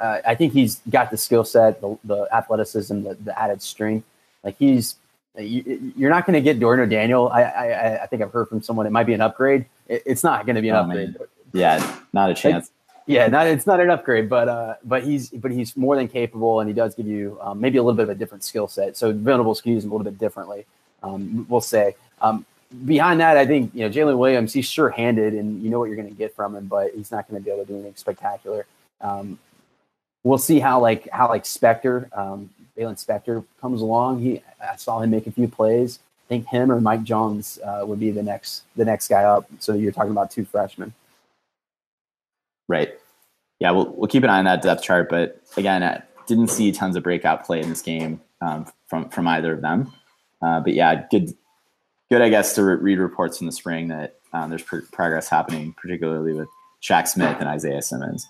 uh, 0.00 0.18
I 0.26 0.34
think 0.34 0.52
he's 0.52 0.80
got 0.90 1.10
the 1.10 1.16
skill 1.16 1.44
set, 1.44 1.80
the, 1.80 1.98
the 2.04 2.28
athleticism, 2.32 3.02
the, 3.02 3.14
the, 3.14 3.38
added 3.38 3.62
strength. 3.62 4.06
Like 4.44 4.56
he's, 4.58 4.96
you, 5.36 6.06
are 6.06 6.10
not 6.10 6.26
going 6.26 6.34
to 6.34 6.40
get 6.40 6.60
Dorian 6.60 6.84
O'Daniel. 6.84 7.28
I, 7.28 7.42
I, 7.42 8.02
I 8.02 8.06
think 8.06 8.22
I've 8.22 8.32
heard 8.32 8.48
from 8.48 8.62
someone 8.62 8.86
it 8.86 8.90
might 8.90 9.06
be 9.06 9.14
an 9.14 9.20
upgrade. 9.20 9.66
It, 9.88 10.02
it's 10.06 10.22
not 10.22 10.46
going 10.46 10.56
to 10.56 10.62
be 10.62 10.68
an 10.68 10.76
oh, 10.76 10.80
upgrade. 10.82 11.18
Man. 11.18 11.28
Yeah, 11.52 11.96
not 12.12 12.30
a 12.30 12.34
chance. 12.34 12.70
yeah, 13.06 13.26
not 13.26 13.46
it's 13.46 13.66
not 13.66 13.80
an 13.80 13.90
upgrade, 13.90 14.28
but 14.28 14.48
uh, 14.48 14.74
but 14.84 15.02
he's 15.02 15.30
but 15.30 15.50
he's 15.50 15.76
more 15.76 15.96
than 15.96 16.08
capable, 16.08 16.60
and 16.60 16.68
he 16.68 16.74
does 16.74 16.94
give 16.94 17.06
you 17.06 17.38
um, 17.40 17.60
maybe 17.60 17.78
a 17.78 17.82
little 17.82 17.96
bit 17.96 18.02
of 18.02 18.10
a 18.10 18.14
different 18.14 18.44
skill 18.44 18.68
set. 18.68 18.96
So 18.96 19.12
Venables 19.12 19.60
can 19.60 19.72
use 19.72 19.84
him 19.84 19.90
a 19.90 19.94
little 19.94 20.04
bit 20.04 20.18
differently. 20.18 20.66
Um, 21.02 21.46
we'll 21.48 21.60
say. 21.60 21.96
Um, 22.20 22.44
behind 22.84 23.20
that, 23.20 23.36
I 23.36 23.46
think 23.46 23.74
you 23.74 23.80
know 23.80 23.90
Jalen 23.90 24.18
Williams. 24.18 24.52
He's 24.52 24.66
sure-handed, 24.66 25.34
and 25.34 25.62
you 25.62 25.70
know 25.70 25.78
what 25.78 25.86
you're 25.86 25.96
going 25.96 26.08
to 26.08 26.14
get 26.14 26.34
from 26.34 26.54
him, 26.54 26.66
but 26.66 26.92
he's 26.94 27.10
not 27.10 27.28
going 27.28 27.40
to 27.40 27.44
be 27.44 27.50
able 27.50 27.64
to 27.64 27.68
do 27.68 27.74
anything 27.74 27.96
spectacular. 27.96 28.66
Um, 29.00 29.38
we'll 30.28 30.38
see 30.38 30.60
how 30.60 30.78
like 30.78 31.08
how 31.10 31.28
like 31.28 31.44
Spector, 31.44 32.14
um, 32.16 32.50
Baylon 32.76 33.02
Spector 33.02 33.44
comes 33.60 33.80
along. 33.80 34.20
He 34.20 34.42
I 34.60 34.76
saw 34.76 35.00
him 35.00 35.10
make 35.10 35.26
a 35.26 35.32
few 35.32 35.48
plays. 35.48 35.98
I 35.98 36.28
think 36.28 36.46
him 36.46 36.70
or 36.70 36.80
Mike 36.80 37.04
Jones 37.04 37.58
uh, 37.64 37.84
would 37.86 37.98
be 37.98 38.10
the 38.10 38.22
next 38.22 38.64
the 38.76 38.84
next 38.84 39.08
guy 39.08 39.24
up. 39.24 39.48
So 39.58 39.72
you're 39.72 39.92
talking 39.92 40.10
about 40.10 40.30
two 40.30 40.44
freshmen, 40.44 40.92
right? 42.68 42.98
Yeah, 43.58 43.70
we'll 43.70 43.86
we'll 43.86 44.08
keep 44.08 44.22
an 44.22 44.30
eye 44.30 44.38
on 44.38 44.44
that 44.44 44.62
depth 44.62 44.82
chart. 44.82 45.08
But 45.08 45.40
again, 45.56 45.82
I 45.82 46.02
didn't 46.26 46.48
see 46.48 46.70
tons 46.70 46.94
of 46.94 47.02
breakout 47.02 47.44
play 47.44 47.62
in 47.62 47.70
this 47.70 47.82
game 47.82 48.20
um, 48.42 48.66
from 48.86 49.08
from 49.08 49.26
either 49.26 49.54
of 49.54 49.62
them. 49.62 49.92
Uh, 50.42 50.60
but 50.60 50.74
yeah, 50.74 51.06
good 51.10 51.34
good, 52.10 52.20
I 52.20 52.28
guess, 52.28 52.54
to 52.56 52.64
re- 52.64 52.76
read 52.76 52.98
reports 52.98 53.40
in 53.40 53.46
the 53.46 53.52
spring 53.52 53.88
that 53.88 54.16
um, 54.34 54.50
there's 54.50 54.62
pr- 54.62 54.80
progress 54.92 55.28
happening, 55.28 55.74
particularly 55.80 56.34
with 56.34 56.48
Shaq 56.82 57.08
Smith 57.08 57.38
and 57.40 57.48
Isaiah 57.48 57.82
Simmons. 57.82 58.28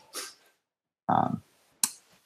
Um, 1.09 1.43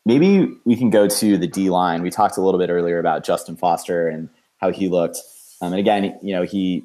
maybe 0.04 0.48
we 0.64 0.76
can 0.76 0.90
go 0.90 1.08
to 1.08 1.36
the 1.36 1.46
D 1.46 1.70
line. 1.70 2.02
We 2.02 2.10
talked 2.10 2.36
a 2.36 2.42
little 2.42 2.58
bit 2.58 2.70
earlier 2.70 2.98
about 2.98 3.24
Justin 3.24 3.56
Foster 3.56 4.08
and 4.08 4.28
how 4.58 4.70
he 4.70 4.88
looked. 4.88 5.18
Um, 5.60 5.72
and 5.72 5.80
again, 5.80 6.18
you 6.22 6.34
know, 6.34 6.42
he 6.42 6.84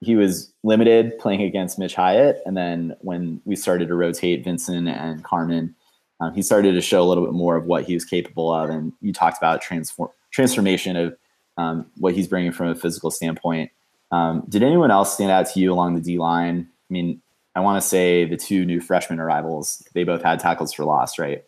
he 0.00 0.14
was 0.14 0.52
limited 0.62 1.18
playing 1.18 1.42
against 1.42 1.78
Mitch 1.78 1.94
Hyatt, 1.94 2.42
and 2.44 2.56
then 2.56 2.94
when 3.00 3.40
we 3.44 3.56
started 3.56 3.88
to 3.88 3.94
rotate 3.94 4.44
Vinson 4.44 4.88
and 4.88 5.24
Carman, 5.24 5.74
um, 6.20 6.34
he 6.34 6.42
started 6.42 6.72
to 6.72 6.80
show 6.80 7.02
a 7.02 7.08
little 7.08 7.24
bit 7.24 7.32
more 7.32 7.56
of 7.56 7.64
what 7.64 7.84
he 7.84 7.94
was 7.94 8.04
capable 8.04 8.52
of. 8.52 8.68
And 8.68 8.92
you 9.00 9.12
talked 9.12 9.38
about 9.38 9.62
transform 9.62 10.10
transformation 10.30 10.96
of 10.96 11.16
um, 11.56 11.86
what 11.96 12.14
he's 12.14 12.28
bringing 12.28 12.52
from 12.52 12.68
a 12.68 12.74
physical 12.74 13.10
standpoint. 13.10 13.70
Um, 14.12 14.44
did 14.48 14.62
anyone 14.62 14.90
else 14.90 15.14
stand 15.14 15.30
out 15.30 15.46
to 15.46 15.60
you 15.60 15.72
along 15.72 15.94
the 15.94 16.00
D 16.00 16.18
line? 16.18 16.68
I 16.68 16.92
mean, 16.92 17.22
I 17.54 17.60
want 17.60 17.80
to 17.80 17.88
say 17.88 18.26
the 18.26 18.36
two 18.36 18.64
new 18.66 18.80
freshman 18.80 19.18
arrivals, 19.18 19.82
they 19.94 20.04
both 20.04 20.22
had 20.22 20.40
tackles 20.40 20.74
for 20.74 20.84
loss, 20.84 21.18
right? 21.18 21.42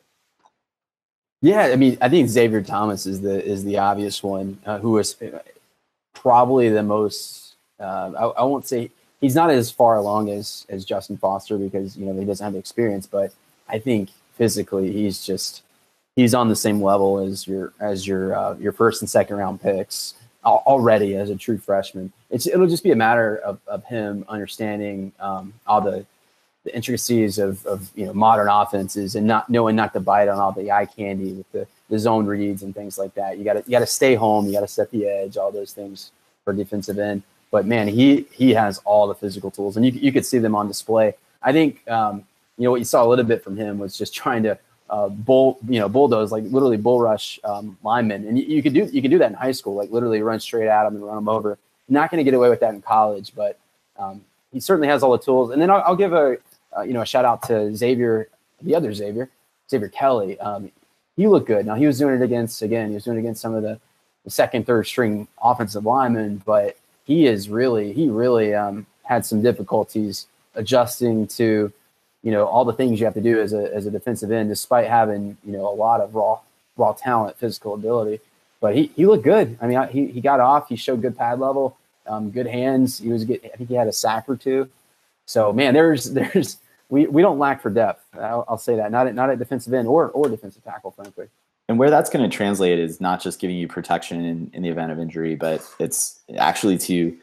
Yeah, 1.41 1.63
I 1.63 1.77
mean, 1.77 1.97
I 2.01 2.09
think 2.09 2.29
Xavier 2.29 2.63
Thomas 2.63 3.07
is 3.07 3.21
the 3.21 3.45
is 3.45 3.65
the 3.65 3.79
obvious 3.79 4.23
one, 4.23 4.59
uh, 4.67 4.79
who 4.79 4.99
is 4.99 5.17
probably 6.15 6.69
the 6.69 6.83
most. 6.83 7.55
Uh, 7.79 8.13
I, 8.19 8.25
I, 8.41 8.43
won't 8.43 8.67
say 8.67 8.91
he's 9.21 9.37
not 9.37 9.51
as 9.51 9.71
far 9.71 9.97
along 9.97 10.31
as 10.31 10.67
as 10.69 10.85
Justin 10.85 11.17
Foster 11.17 11.57
because 11.57 11.97
you 11.97 12.07
know 12.07 12.19
he 12.19 12.27
doesn't 12.27 12.43
have 12.43 12.55
the 12.55 12.59
experience, 12.59 13.07
but 13.07 13.33
I 13.69 13.79
think 13.79 14.11
physically 14.35 14.91
he's 14.93 15.25
just 15.25 15.63
he's 16.17 16.35
on 16.35 16.49
the 16.49 16.57
same 16.57 16.83
level 16.83 17.21
as 17.21 17.47
your 17.47 17.73
as 17.79 18.05
your 18.05 18.37
uh, 18.37 18.57
your 18.57 18.73
first 18.73 19.01
and 19.01 19.09
second 19.09 19.37
round 19.37 19.61
picks 19.61 20.15
already 20.45 21.15
as 21.15 21.31
a 21.31 21.37
true 21.37 21.59
freshman. 21.59 22.13
It's 22.31 22.47
it'll 22.49 22.67
just 22.67 22.83
be 22.83 22.91
a 22.91 22.97
matter 22.97 23.37
of, 23.37 23.61
of 23.67 23.85
him 23.85 24.25
understanding 24.29 25.13
um, 25.21 25.55
all 25.67 25.81
the, 25.81 26.05
the 26.69 26.77
intricacies 26.77 27.39
of, 27.39 27.65
of 27.67 27.91
you 27.95 28.07
know 28.07 28.13
modern 28.13 28.49
offenses 28.49 29.15
and 29.17 29.27
not 29.27 29.49
knowing 29.49 29.75
not 29.75 29.93
to 29.95 30.01
bite 30.01 30.29
on 30.29 30.39
all 30.39 30.53
the 30.53 30.71
eye 30.71 30.87
candy 30.87 31.33
with 31.33 31.51
the, 31.53 31.67
the 31.89 31.99
zone 31.99 32.27
reads 32.27 32.63
and 32.63 32.75
things 32.75 32.99
like 32.99 33.15
that. 33.15 33.39
You 33.39 33.45
got 33.45 33.55
to 33.55 33.63
you 33.65 33.71
got 33.71 33.81
to 33.81 33.87
stay 33.87 34.15
home. 34.15 34.47
You 34.47 34.53
got 34.53 34.61
to 34.61 34.69
set 34.69 34.91
the 34.91 35.07
edge. 35.07 35.37
All 35.37 35.51
those 35.51 35.73
things 35.73 36.13
for 36.45 36.53
defensive 36.53 36.99
end. 36.99 37.23
But 37.51 37.67
man, 37.67 37.89
he 37.89 38.27
he 38.33 38.53
has 38.53 38.79
all 38.85 39.07
the 39.07 39.15
physical 39.15 39.51
tools, 39.51 39.77
and 39.77 39.87
you 39.87 39.93
you 39.93 40.13
could 40.13 40.27
see 40.27 40.39
them 40.39 40.55
on 40.55 40.69
display. 40.69 41.15
I 41.43 41.53
think 41.53 41.89
um, 41.89 42.25
you 42.59 42.65
know 42.65 42.71
what 42.71 42.81
you 42.81 42.85
saw 42.85 43.05
a 43.05 43.09
little 43.09 43.25
bit 43.25 43.43
from 43.43 43.57
him 43.57 43.79
was 43.79 43.97
just 43.97 44.15
trying 44.15 44.43
to 44.43 44.59
uh, 44.91 45.09
bull, 45.09 45.59
you 45.69 45.79
know, 45.79 45.89
bulldoze, 45.89 46.33
like 46.33 46.45
literally 46.45 46.77
bull 46.77 47.01
rush 47.01 47.39
um, 47.45 47.77
linemen. 47.83 48.27
And 48.27 48.39
you, 48.39 48.45
you, 48.45 48.63
could 48.63 48.75
do 48.75 48.85
you 48.85 49.03
could 49.03 49.11
do 49.11 49.19
that 49.19 49.31
in 49.31 49.35
high 49.35 49.53
school, 49.53 49.75
like 49.75 49.91
literally 49.91 50.23
run 50.23 50.41
straight 50.41 50.69
at 50.69 50.85
them 50.85 50.97
and 50.97 51.05
run 51.05 51.17
them 51.17 51.29
over. 51.29 51.59
Not 51.89 52.11
going 52.11 52.19
to 52.19 52.25
get 52.25 52.35
away 52.35 52.51
with 52.51 52.61
that 52.61 52.75
in 52.75 52.83
college, 52.83 53.33
but 53.35 53.59
um, 53.99 54.23
he 54.53 54.61
certainly 54.61 54.89
has 54.89 55.03
all 55.03 55.13
the 55.13 55.19
tools. 55.19 55.51
And 55.51 55.61
then 55.61 55.71
I'll, 55.71 55.83
I'll 55.87 55.97
give 55.97 56.13
a 56.13 56.39
uh, 56.77 56.83
you 56.83 56.93
know 56.93 57.03
a 57.03 57.07
shout 57.07 57.25
out 57.25 57.43
to 57.45 57.75
Xavier, 57.75 58.29
the 58.63 58.75
other 58.75 58.93
Xavier, 58.93 59.31
Xavier 59.71 59.89
Kelly. 59.89 60.39
Um, 60.41 60.71
he 61.17 61.27
looked 61.27 61.47
good. 61.47 61.67
Now 61.67 61.75
he 61.75 61.87
was 61.87 61.99
doing 61.99 62.15
it 62.15 62.23
against 62.23 62.63
again. 62.63 62.89
He 62.89 62.95
was 62.95 63.05
doing 63.05 63.17
it 63.17 63.21
against 63.21 63.43
some 63.43 63.55
of 63.55 63.63
the, 63.63 63.81
the 64.25 64.31
second, 64.31 64.67
third 64.67 64.87
string 64.87 65.27
offensive 65.43 65.85
linemen, 65.85 66.43
but 66.47 66.77
he 67.05 67.27
is 67.27 67.49
really 67.49 67.93
he 67.93 68.09
really 68.09 68.55
um, 68.55 68.87
had 69.03 69.25
some 69.25 69.43
difficulties 69.43 70.27
adjusting 70.55 71.27
to 71.27 71.73
you 72.23 72.31
know 72.33 72.47
all 72.47 72.65
the 72.65 72.73
things 72.73 73.01
you 73.01 73.07
have 73.07 73.15
to 73.15 73.21
do 73.21 73.41
as 73.41 73.53
a 73.53 73.75
as 73.75 73.87
a 73.87 73.91
defensive 73.91 74.31
end, 74.31 74.49
despite 74.49 74.87
having 74.87 75.37
you 75.45 75.53
know 75.53 75.69
a 75.69 75.75
lot 75.75 76.01
of 76.01 76.15
raw 76.15 76.39
raw 76.77 76.93
talent, 76.93 77.37
physical 77.37 77.75
ability. 77.75 78.21
But 78.61 78.77
he 78.77 78.91
he 78.95 79.07
looked 79.07 79.25
good. 79.25 79.59
I 79.61 79.67
mean, 79.67 79.89
he 79.89 80.07
he 80.07 80.21
got 80.21 80.41
off. 80.41 80.69
He 80.69 80.77
showed 80.77 81.03
good 81.03 81.17
pad 81.17 81.41
level, 81.41 81.77
um, 82.07 82.31
good 82.31 82.47
hands. 82.47 82.99
He 82.99 83.09
was 83.09 83.25
good. 83.25 83.41
I 83.45 83.57
think 83.57 83.69
he 83.69 83.75
had 83.75 83.89
a 83.89 83.93
sack 83.93 84.25
or 84.29 84.37
two. 84.37 84.69
So 85.29 85.53
man, 85.53 85.75
there's 85.75 86.05
there's 86.13 86.57
we, 86.89 87.07
we 87.07 87.23
don't 87.23 87.39
lack 87.39 87.61
for 87.61 87.71
depth. 87.71 88.03
I'll, 88.15 88.45
I'll 88.49 88.59
say 88.59 88.75
that 88.77 88.91
not 88.91 89.07
at 89.07 89.15
not 89.15 89.31
at 89.31 89.39
defensive 89.39 89.73
end 89.73 89.87
or 89.87 90.11
or 90.11 90.29
defensive 90.29 90.65
tackle, 90.65 90.91
frankly. 90.91 91.29
And 91.69 91.79
where 91.79 91.91
that's 91.91 92.09
going 92.09 92.29
to 92.29 92.35
translate 92.35 92.79
is 92.79 92.99
not 92.99 93.21
just 93.21 93.39
giving 93.39 93.57
you 93.57 93.69
protection 93.69 94.25
in, 94.25 94.51
in 94.55 94.63
the 94.63 94.71
event 94.71 94.91
of 94.91 94.99
injury, 94.99 95.35
but 95.35 95.63
it's 95.79 96.19
actually 96.39 96.79
to 96.79 97.15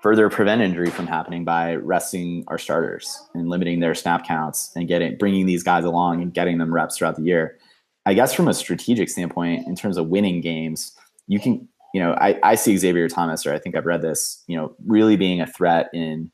further 0.00 0.28
prevent 0.28 0.62
injury 0.62 0.90
from 0.90 1.06
happening 1.06 1.44
by 1.44 1.76
resting 1.76 2.42
our 2.48 2.58
starters 2.58 3.22
and 3.34 3.48
limiting 3.48 3.78
their 3.78 3.94
snap 3.94 4.26
counts 4.26 4.72
and 4.74 4.88
getting 4.88 5.16
bringing 5.16 5.46
these 5.46 5.62
guys 5.62 5.84
along 5.84 6.22
and 6.22 6.34
getting 6.34 6.58
them 6.58 6.74
reps 6.74 6.98
throughout 6.98 7.14
the 7.14 7.22
year. 7.22 7.56
I 8.04 8.14
guess 8.14 8.34
from 8.34 8.48
a 8.48 8.54
strategic 8.54 9.08
standpoint, 9.08 9.66
in 9.68 9.76
terms 9.76 9.96
of 9.96 10.08
winning 10.08 10.40
games, 10.40 10.92
you 11.28 11.38
can, 11.38 11.66
you 11.94 12.00
know, 12.00 12.14
I, 12.20 12.38
I 12.42 12.54
see 12.56 12.76
Xavier 12.76 13.08
Thomas, 13.08 13.46
or 13.46 13.54
I 13.54 13.58
think 13.58 13.76
I've 13.76 13.86
read 13.86 14.02
this, 14.02 14.42
you 14.48 14.56
know, 14.56 14.74
really 14.84 15.16
being 15.16 15.40
a 15.40 15.46
threat 15.46 15.88
in 15.94 16.30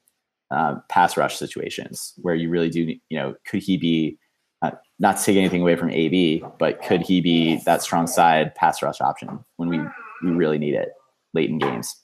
uh, 0.50 0.76
pass 0.88 1.16
rush 1.16 1.36
situations 1.36 2.14
where 2.18 2.34
you 2.34 2.48
really 2.48 2.70
do, 2.70 2.94
you 3.08 3.18
know, 3.18 3.34
could 3.46 3.62
he 3.62 3.76
be, 3.76 4.18
uh, 4.62 4.72
not 4.98 5.16
to 5.16 5.24
take 5.24 5.36
anything 5.36 5.62
away 5.62 5.76
from 5.76 5.90
AB, 5.90 6.44
but 6.58 6.82
could 6.82 7.02
he 7.02 7.20
be 7.20 7.56
that 7.64 7.82
strong 7.82 8.06
side 8.06 8.54
pass 8.54 8.82
rush 8.82 9.00
option 9.00 9.44
when 9.56 9.68
we, 9.68 9.80
we 10.22 10.30
really 10.30 10.58
need 10.58 10.74
it 10.74 10.92
late 11.32 11.48
in 11.48 11.58
games? 11.58 11.96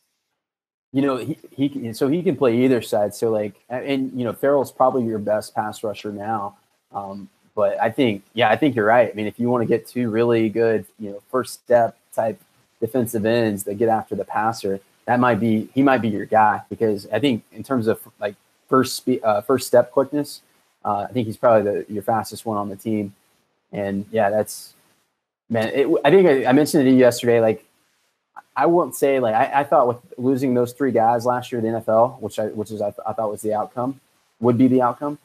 you 0.96 1.02
know, 1.02 1.18
he, 1.18 1.36
he 1.50 1.92
so 1.92 2.08
he 2.08 2.22
can 2.22 2.36
play 2.36 2.64
either 2.64 2.80
side. 2.80 3.14
So 3.14 3.30
like, 3.30 3.52
and 3.68 4.10
you 4.18 4.24
know, 4.24 4.32
Ferrell's 4.32 4.72
probably 4.72 5.04
your 5.04 5.18
best 5.18 5.54
pass 5.54 5.84
rusher 5.84 6.10
now. 6.10 6.56
Um, 6.90 7.28
but 7.54 7.78
I 7.78 7.90
think, 7.90 8.22
yeah, 8.32 8.48
I 8.48 8.56
think 8.56 8.74
you're 8.74 8.86
right. 8.86 9.10
I 9.10 9.12
mean, 9.12 9.26
if 9.26 9.38
you 9.38 9.50
want 9.50 9.60
to 9.60 9.66
get 9.66 9.86
two 9.86 10.08
really 10.08 10.48
good, 10.48 10.86
you 10.98 11.10
know, 11.10 11.22
first 11.30 11.52
step 11.52 11.98
type 12.14 12.40
defensive 12.80 13.26
ends 13.26 13.64
that 13.64 13.74
get 13.74 13.90
after 13.90 14.14
the 14.14 14.24
passer, 14.24 14.80
that 15.06 15.20
might 15.20 15.40
be 15.40 15.68
he 15.74 15.82
might 15.82 16.02
be 16.02 16.08
your 16.08 16.26
guy 16.26 16.62
because 16.68 17.06
I 17.12 17.18
think 17.18 17.44
in 17.52 17.62
terms 17.62 17.86
of 17.86 18.00
like 18.20 18.34
first 18.68 19.08
uh, 19.22 19.40
first 19.40 19.66
step 19.66 19.90
quickness. 19.90 20.42
Uh, 20.84 21.06
I 21.08 21.12
think 21.12 21.26
he's 21.26 21.36
probably 21.36 21.70
the 21.70 21.92
your 21.92 22.02
fastest 22.02 22.46
one 22.46 22.56
on 22.56 22.68
the 22.68 22.76
team, 22.76 23.14
and 23.72 24.06
yeah, 24.10 24.30
that's 24.30 24.74
man. 25.48 25.68
It, 25.68 25.88
I 26.04 26.10
think 26.10 26.28
I, 26.28 26.46
I, 26.46 26.52
mentioned 26.52 26.82
it 26.82 26.84
to 26.84 26.90
you 26.90 26.96
yesterday. 26.96 27.40
Like, 27.40 27.64
I 28.54 28.66
won't 28.66 28.94
say 28.94 29.18
like 29.18 29.34
I, 29.34 29.60
I, 29.60 29.64
thought 29.64 29.88
with 29.88 29.98
losing 30.16 30.54
those 30.54 30.72
three 30.72 30.92
guys 30.92 31.26
last 31.26 31.50
year 31.50 31.60
the 31.60 31.68
NFL, 31.68 32.20
which 32.20 32.38
I 32.38 32.46
which 32.46 32.70
is 32.70 32.80
I, 32.80 32.92
I 33.06 33.12
thought 33.12 33.30
was 33.30 33.42
the 33.42 33.54
outcome, 33.54 34.00
would 34.40 34.58
be 34.58 34.68
the 34.68 34.82
outcome. 34.82 35.18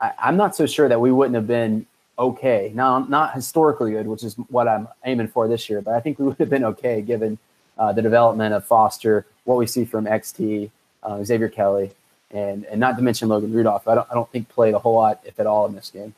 I, 0.00 0.12
I'm 0.18 0.36
not 0.36 0.56
so 0.56 0.66
sure 0.66 0.88
that 0.88 1.00
we 1.00 1.12
wouldn't 1.12 1.34
have 1.34 1.46
been 1.46 1.86
okay. 2.18 2.72
Now, 2.74 2.98
not 3.00 3.34
historically 3.34 3.92
good, 3.92 4.06
which 4.06 4.24
is 4.24 4.34
what 4.48 4.66
I'm 4.66 4.88
aiming 5.04 5.28
for 5.28 5.46
this 5.46 5.68
year, 5.68 5.82
but 5.82 5.94
I 5.94 6.00
think 6.00 6.18
we 6.18 6.26
would 6.26 6.38
have 6.38 6.50
been 6.50 6.64
okay 6.64 7.02
given 7.02 7.38
uh, 7.78 7.92
the 7.92 8.02
development 8.02 8.54
of 8.54 8.64
Foster, 8.64 9.26
what 9.44 9.58
we 9.58 9.66
see 9.66 9.84
from 9.84 10.06
XT, 10.06 10.70
uh, 11.02 11.22
Xavier 11.24 11.48
Kelly, 11.48 11.92
and 12.30 12.64
and 12.66 12.80
not 12.80 12.96
to 12.96 13.02
mention 13.02 13.28
Logan 13.28 13.52
Rudolph. 13.52 13.86
I 13.86 13.94
don't 13.94 14.06
I 14.10 14.14
don't 14.14 14.30
think 14.30 14.48
played 14.48 14.74
a 14.74 14.78
whole 14.78 14.94
lot, 14.94 15.20
if 15.24 15.38
at 15.38 15.46
all, 15.46 15.66
in 15.66 15.74
this 15.74 15.90
game. 15.90 16.14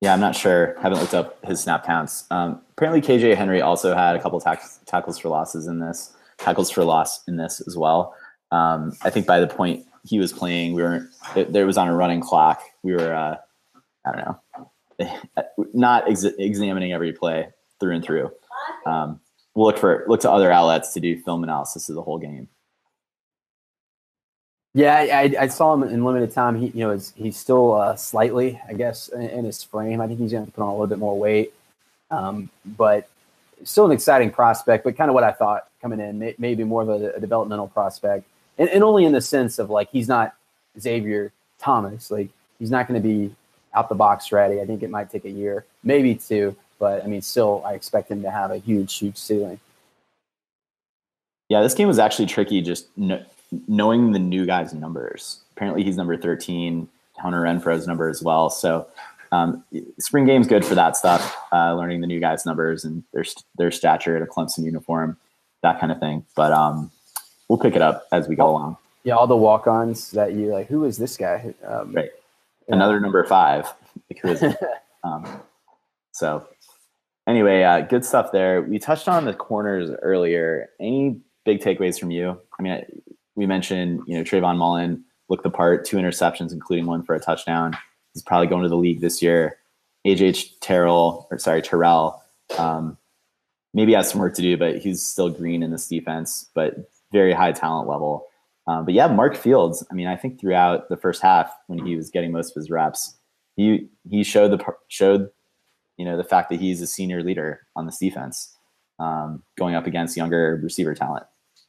Yeah, 0.00 0.12
I'm 0.12 0.20
not 0.20 0.36
sure. 0.36 0.76
Haven't 0.82 0.98
looked 0.98 1.14
up 1.14 1.42
his 1.46 1.60
snap 1.60 1.86
counts. 1.86 2.24
Um, 2.30 2.60
apparently, 2.76 3.00
KJ 3.00 3.36
Henry 3.36 3.62
also 3.62 3.94
had 3.94 4.16
a 4.16 4.20
couple 4.20 4.38
tack- 4.40 4.62
tackles 4.84 5.18
for 5.18 5.30
losses 5.30 5.66
in 5.66 5.78
this, 5.78 6.14
tackles 6.36 6.70
for 6.70 6.84
loss 6.84 7.26
in 7.26 7.36
this 7.36 7.62
as 7.66 7.76
well. 7.76 8.14
Um, 8.50 8.92
I 9.02 9.10
think 9.10 9.26
by 9.26 9.40
the 9.40 9.46
point 9.46 9.86
he 10.04 10.18
was 10.18 10.32
playing, 10.32 10.74
we 10.74 10.82
were 10.82 11.08
there 11.34 11.66
was 11.66 11.78
on 11.78 11.88
a 11.88 11.94
running 11.94 12.20
clock. 12.20 12.62
We 12.82 12.92
were 12.92 13.14
uh, 13.14 13.36
I 14.06 14.12
don't 14.12 14.26
know, 14.98 15.54
not 15.72 16.08
ex- 16.08 16.24
examining 16.24 16.92
every 16.92 17.12
play 17.12 17.48
through 17.80 17.94
and 17.94 18.04
through. 18.04 18.30
Um, 18.86 19.20
we'll 19.54 19.66
look 19.66 19.78
for 19.78 20.04
look 20.08 20.20
to 20.20 20.30
other 20.30 20.50
outlets 20.50 20.92
to 20.94 21.00
do 21.00 21.20
film 21.20 21.42
analysis 21.44 21.88
of 21.88 21.94
the 21.94 22.02
whole 22.02 22.18
game. 22.18 22.48
Yeah, 24.76 24.96
I, 24.96 25.34
I 25.38 25.46
saw 25.46 25.72
him 25.72 25.84
in 25.84 26.04
limited 26.04 26.32
time. 26.32 26.58
He, 26.60 26.66
you 26.66 26.80
know, 26.80 26.90
is, 26.90 27.12
he's 27.16 27.36
still 27.36 27.74
uh, 27.74 27.94
slightly, 27.94 28.60
I 28.68 28.72
guess, 28.72 29.06
in, 29.06 29.22
in, 29.22 29.44
his 29.44 29.62
frame. 29.62 30.00
I 30.00 30.08
think 30.08 30.18
he's 30.18 30.32
going 30.32 30.46
to 30.46 30.50
put 30.50 30.62
on 30.62 30.68
a 30.68 30.72
little 30.72 30.88
bit 30.88 30.98
more 30.98 31.16
weight, 31.16 31.54
um, 32.10 32.50
but 32.64 33.08
still 33.62 33.86
an 33.86 33.92
exciting 33.92 34.32
prospect. 34.32 34.82
But 34.82 34.96
kind 34.96 35.10
of 35.10 35.14
what 35.14 35.22
I 35.22 35.30
thought 35.30 35.68
coming 35.80 36.00
in, 36.00 36.18
may, 36.18 36.34
maybe 36.38 36.64
more 36.64 36.82
of 36.82 36.88
a, 36.88 37.12
a 37.12 37.20
developmental 37.20 37.68
prospect, 37.68 38.26
and, 38.58 38.68
and, 38.68 38.82
only 38.82 39.04
in 39.04 39.12
the 39.12 39.20
sense 39.20 39.60
of 39.60 39.70
like 39.70 39.90
he's 39.92 40.08
not 40.08 40.34
Xavier 40.80 41.30
Thomas. 41.60 42.10
Like 42.10 42.30
he's 42.58 42.72
not 42.72 42.88
going 42.88 43.00
to 43.00 43.08
be 43.08 43.32
out 43.74 43.88
the 43.88 43.94
box 43.94 44.32
ready. 44.32 44.60
I 44.60 44.66
think 44.66 44.82
it 44.82 44.90
might 44.90 45.08
take 45.08 45.24
a 45.24 45.30
year, 45.30 45.64
maybe 45.84 46.16
two, 46.16 46.56
but 46.78 47.04
I 47.04 47.06
mean, 47.06 47.22
still, 47.22 47.62
I 47.64 47.74
expect 47.74 48.10
him 48.10 48.22
to 48.22 48.30
have 48.30 48.50
a 48.50 48.58
huge, 48.58 48.96
huge 48.96 49.16
ceiling. 49.16 49.60
Yeah, 51.48 51.62
this 51.62 51.74
game 51.74 51.88
was 51.88 51.98
actually 51.98 52.26
tricky. 52.26 52.62
Just 52.62 52.88
knowing 53.68 54.12
the 54.12 54.18
new 54.18 54.46
guy's 54.46 54.72
numbers. 54.72 55.40
Apparently, 55.52 55.84
he's 55.84 55.96
number 55.96 56.16
13. 56.16 56.88
Hunter 57.16 57.42
Renfrow's 57.42 57.86
number 57.86 58.08
as 58.08 58.22
well. 58.22 58.50
So, 58.50 58.86
um, 59.30 59.64
spring 59.98 60.26
game's 60.26 60.46
good 60.46 60.64
for 60.64 60.74
that 60.74 60.96
stuff. 60.96 61.36
Uh, 61.52 61.74
learning 61.74 62.00
the 62.00 62.06
new 62.06 62.20
guys' 62.20 62.46
numbers 62.46 62.84
and 62.84 63.02
their 63.12 63.24
their 63.56 63.70
stature 63.70 64.16
at 64.16 64.22
a 64.22 64.26
Clemson 64.26 64.64
uniform, 64.64 65.16
that 65.62 65.80
kind 65.80 65.92
of 65.92 65.98
thing. 65.98 66.24
But 66.36 66.52
um, 66.52 66.90
we'll 67.48 67.58
pick 67.58 67.76
it 67.76 67.82
up 67.82 68.06
as 68.12 68.28
we 68.28 68.36
go 68.36 68.48
along. 68.48 68.76
Yeah, 69.02 69.14
all 69.16 69.26
the 69.26 69.36
walk-ons 69.36 70.12
that 70.12 70.32
you 70.32 70.52
like. 70.52 70.68
Who 70.68 70.84
is 70.84 70.96
this 70.96 71.16
guy? 71.16 71.54
Um, 71.66 71.92
right. 71.92 72.10
Another 72.68 72.98
number 73.00 73.24
five. 73.24 73.72
um, 75.04 75.42
so, 76.12 76.48
anyway, 77.26 77.62
uh, 77.62 77.80
good 77.80 78.04
stuff 78.04 78.32
there. 78.32 78.62
We 78.62 78.78
touched 78.78 79.08
on 79.08 79.24
the 79.24 79.34
corners 79.34 79.90
earlier. 80.02 80.70
Any 80.80 81.20
big 81.44 81.60
takeaways 81.60 81.98
from 81.98 82.10
you? 82.10 82.40
I 82.58 82.62
mean, 82.62 82.84
we 83.34 83.46
mentioned, 83.46 84.02
you 84.06 84.16
know, 84.16 84.24
Trayvon 84.24 84.56
Mullen 84.56 85.04
looked 85.28 85.42
the 85.42 85.50
part, 85.50 85.84
two 85.84 85.96
interceptions, 85.96 86.52
including 86.52 86.86
one 86.86 87.02
for 87.02 87.14
a 87.14 87.20
touchdown. 87.20 87.76
He's 88.12 88.22
probably 88.22 88.46
going 88.46 88.62
to 88.62 88.68
the 88.68 88.76
league 88.76 89.00
this 89.00 89.22
year. 89.22 89.58
AJ 90.06 90.60
Terrell, 90.60 91.26
or 91.30 91.38
sorry, 91.38 91.62
Terrell, 91.62 92.22
um, 92.58 92.98
maybe 93.72 93.94
has 93.94 94.10
some 94.10 94.20
work 94.20 94.34
to 94.34 94.42
do, 94.42 94.56
but 94.56 94.78
he's 94.78 95.02
still 95.02 95.30
green 95.30 95.62
in 95.62 95.70
this 95.70 95.88
defense, 95.88 96.50
but 96.54 96.90
very 97.10 97.32
high 97.32 97.52
talent 97.52 97.88
level. 97.88 98.26
Um, 98.66 98.84
but 98.84 98.94
yeah, 98.94 99.06
Mark 99.08 99.34
Fields. 99.34 99.84
I 99.90 99.94
mean, 99.94 100.06
I 100.06 100.16
think 100.16 100.40
throughout 100.40 100.88
the 100.88 100.96
first 100.96 101.22
half, 101.22 101.52
when 101.66 101.84
he 101.84 101.96
was 101.96 102.10
getting 102.10 102.32
most 102.32 102.50
of 102.50 102.54
his 102.56 102.70
reps, 102.70 103.16
he 103.56 103.88
he 104.08 104.24
showed 104.24 104.50
the 104.50 104.64
showed 104.88 105.30
you 105.96 106.04
know 106.04 106.16
the 106.16 106.24
fact 106.24 106.50
that 106.50 106.60
he's 106.60 106.80
a 106.80 106.86
senior 106.86 107.22
leader 107.22 107.66
on 107.76 107.86
this 107.86 107.98
defense, 107.98 108.56
um, 108.98 109.42
going 109.56 109.74
up 109.74 109.86
against 109.86 110.16
younger 110.16 110.60
receiver 110.62 110.94
talent 110.94 111.26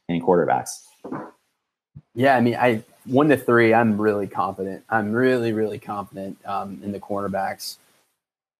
and 0.08 0.22
quarterbacks. 0.22 0.82
Yeah, 2.14 2.36
I 2.36 2.40
mean, 2.40 2.56
I 2.56 2.82
one 3.04 3.28
to 3.28 3.36
three, 3.36 3.72
I'm 3.72 4.00
really 4.00 4.26
confident. 4.26 4.84
I'm 4.88 5.12
really, 5.12 5.52
really 5.52 5.78
confident 5.78 6.38
um, 6.44 6.80
in 6.82 6.92
the 6.92 7.00
cornerbacks. 7.00 7.76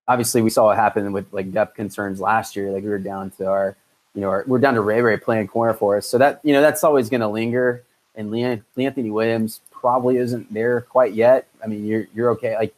Obviously, 0.08 0.42
we 0.42 0.50
saw 0.50 0.66
what 0.66 0.76
happened 0.76 1.12
with 1.12 1.32
like 1.32 1.52
depth 1.52 1.74
concerns 1.74 2.20
last 2.20 2.54
year. 2.54 2.70
Like 2.70 2.84
we 2.84 2.90
were 2.90 2.98
down 2.98 3.30
to 3.38 3.48
our, 3.48 3.76
you 4.14 4.20
know, 4.20 4.28
our, 4.28 4.44
we're 4.46 4.58
down 4.58 4.74
to 4.74 4.80
Ray 4.80 5.00
Ray 5.02 5.16
playing 5.16 5.48
corner 5.48 5.74
for 5.74 5.96
us. 5.96 6.06
So 6.06 6.18
that 6.18 6.40
you 6.44 6.52
know 6.52 6.60
that's 6.60 6.84
always 6.84 7.08
going 7.10 7.22
to 7.22 7.28
linger. 7.28 7.82
And 8.14 8.30
LeAnthony 8.30 9.12
Williams 9.12 9.60
probably 9.70 10.16
isn't 10.16 10.52
there 10.52 10.80
quite 10.82 11.12
yet. 11.12 11.48
I 11.62 11.66
mean, 11.66 11.84
you're 11.84 12.06
you're 12.14 12.30
okay. 12.32 12.56
Like, 12.56 12.74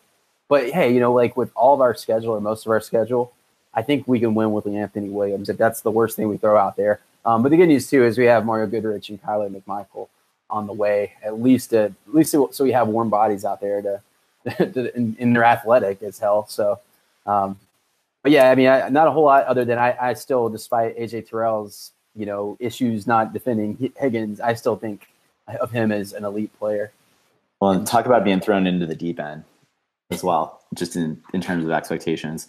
but 0.49 0.71
hey, 0.71 0.93
you 0.93 1.01
know, 1.01 1.13
like 1.13 1.37
with 1.37 1.51
all 1.55 1.75
of 1.75 1.81
our 1.81 1.95
schedule 1.95 2.31
or 2.31 2.41
most 2.41 2.67
of 2.67 2.73
our 2.73 2.81
schedule, 2.81 3.33
I 3.75 3.83
think 3.83 4.09
we 4.09 4.19
can 4.19 4.35
win 4.35 4.53
with 4.53 4.67
Anthony 4.67 5.11
Williams 5.11 5.49
if 5.49 5.57
that's 5.57 5.83
the 5.83 5.91
worst 5.91 6.17
thing 6.17 6.29
we 6.29 6.39
throw 6.39 6.57
out 6.57 6.77
there. 6.77 7.01
Um, 7.25 7.43
but 7.43 7.51
the 7.51 7.57
good 7.57 7.69
news 7.69 7.89
too 7.89 8.05
is 8.05 8.17
we 8.17 8.25
have 8.25 8.47
Mario 8.47 8.67
Goodrich 8.67 9.11
and 9.11 9.23
Kyler 9.23 9.51
McMichael 9.51 10.09
on 10.51 10.67
the 10.67 10.73
way, 10.73 11.13
at 11.23 11.41
least 11.41 11.75
at 11.75 11.93
least 12.07 12.33
so 12.33 12.51
we 12.61 12.73
have 12.73 12.89
warm 12.89 13.11
bodies 13.11 13.45
out 13.45 13.61
there 13.61 13.83
to, 13.83 14.01
to 14.73 14.97
and, 14.97 15.37
athletic 15.37 16.03
as 16.03 16.19
hell. 16.19 16.47
So, 16.49 16.81
um, 17.27 17.59
but 18.23 18.33
yeah, 18.33 18.51
I 18.51 18.55
mean, 18.55 18.69
I, 18.69 18.89
not 18.89 19.07
a 19.07 19.11
whole 19.11 19.25
lot 19.25 19.45
other 19.45 19.65
than 19.65 19.79
I, 19.79 19.97
I 20.01 20.15
still, 20.15 20.49
despite 20.49 20.99
AJ 20.99 21.29
Terrell's 21.29 21.93
you 22.17 22.25
know 22.25 22.57
issues 22.59 23.07
not 23.07 23.35
defending 23.35 23.93
Higgins, 23.97 24.41
I 24.41 24.55
still 24.55 24.77
think 24.77 25.09
of 25.61 25.71
him 25.71 25.93
as 25.93 26.15
an 26.15 26.25
elite 26.25 26.57
player. 26.59 26.93
Well, 27.61 27.73
and 27.73 27.87
talk 27.87 28.07
about 28.07 28.25
being 28.25 28.41
thrown 28.41 28.67
into 28.67 28.87
the 28.87 28.95
deep 28.95 29.21
end 29.21 29.45
as 30.11 30.23
well, 30.23 30.63
just 30.75 30.97
in 30.97 31.23
in 31.33 31.41
terms 31.41 31.65
of 31.65 31.71
expectations. 31.71 32.49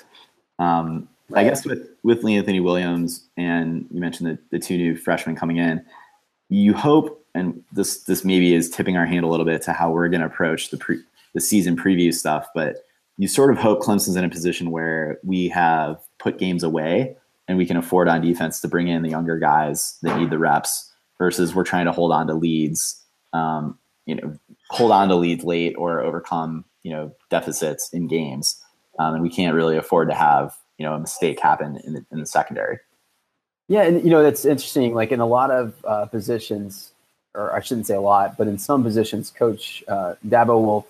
Um, 0.59 1.07
right. 1.29 1.45
I 1.45 1.49
guess 1.49 1.65
with 1.65 1.87
with 2.03 2.23
LeAnthony 2.23 2.63
Williams 2.63 3.27
and 3.37 3.87
you 3.91 3.99
mentioned 3.99 4.29
the, 4.29 4.39
the 4.51 4.59
two 4.59 4.77
new 4.77 4.95
freshmen 4.95 5.35
coming 5.35 5.57
in, 5.57 5.83
you 6.49 6.73
hope 6.73 7.25
and 7.35 7.63
this 7.71 8.03
this 8.03 8.23
maybe 8.23 8.53
is 8.53 8.69
tipping 8.69 8.97
our 8.97 9.05
hand 9.05 9.23
a 9.23 9.27
little 9.27 9.45
bit 9.45 9.61
to 9.63 9.73
how 9.73 9.91
we're 9.91 10.09
going 10.09 10.21
to 10.21 10.27
approach 10.27 10.69
the 10.69 10.77
pre, 10.77 10.99
the 11.33 11.41
season 11.41 11.75
preview 11.75 12.13
stuff. 12.13 12.47
But 12.53 12.77
you 13.17 13.27
sort 13.27 13.51
of 13.51 13.57
hope 13.57 13.81
Clemson's 13.81 14.15
in 14.15 14.23
a 14.23 14.29
position 14.29 14.71
where 14.71 15.19
we 15.23 15.49
have 15.49 15.99
put 16.19 16.37
games 16.37 16.63
away 16.63 17.17
and 17.47 17.57
we 17.57 17.65
can 17.65 17.77
afford 17.77 18.07
on 18.07 18.21
defense 18.21 18.61
to 18.61 18.67
bring 18.67 18.87
in 18.87 19.01
the 19.01 19.09
younger 19.09 19.37
guys 19.37 19.97
that 20.03 20.17
need 20.17 20.29
the 20.29 20.37
reps 20.37 20.91
versus 21.17 21.53
we're 21.53 21.65
trying 21.65 21.85
to 21.85 21.91
hold 21.91 22.11
on 22.13 22.27
to 22.27 22.33
leads, 22.33 23.03
um, 23.33 23.77
you 24.05 24.15
know, 24.15 24.37
hold 24.69 24.91
on 24.91 25.09
to 25.09 25.15
leads 25.15 25.43
late 25.43 25.75
or 25.77 25.99
overcome 25.99 26.63
you 26.83 26.91
know 26.91 27.11
deficits 27.29 27.89
in 27.93 28.07
games, 28.07 28.61
um, 28.97 29.15
and 29.15 29.23
we 29.23 29.29
can't 29.29 29.55
really 29.55 29.77
afford 29.77 30.09
to 30.09 30.15
have 30.15 30.55
you 30.77 30.85
know 30.85 30.93
a 30.93 30.99
mistake 30.99 31.39
happen 31.39 31.79
in 31.85 31.93
the, 31.93 32.05
in 32.11 32.19
the 32.19 32.25
secondary. 32.25 32.79
Yeah, 33.67 33.83
and 33.83 34.03
you 34.03 34.09
know 34.09 34.23
that's 34.23 34.45
interesting. 34.45 34.93
Like 34.93 35.11
in 35.11 35.19
a 35.19 35.25
lot 35.25 35.51
of 35.51 35.73
uh, 35.85 36.05
positions, 36.05 36.91
or 37.35 37.53
I 37.55 37.61
shouldn't 37.61 37.87
say 37.87 37.95
a 37.95 38.01
lot, 38.01 38.37
but 38.37 38.47
in 38.47 38.57
some 38.57 38.83
positions, 38.83 39.31
Coach 39.31 39.83
uh, 39.87 40.15
Dabo 40.27 40.63
will 40.63 40.87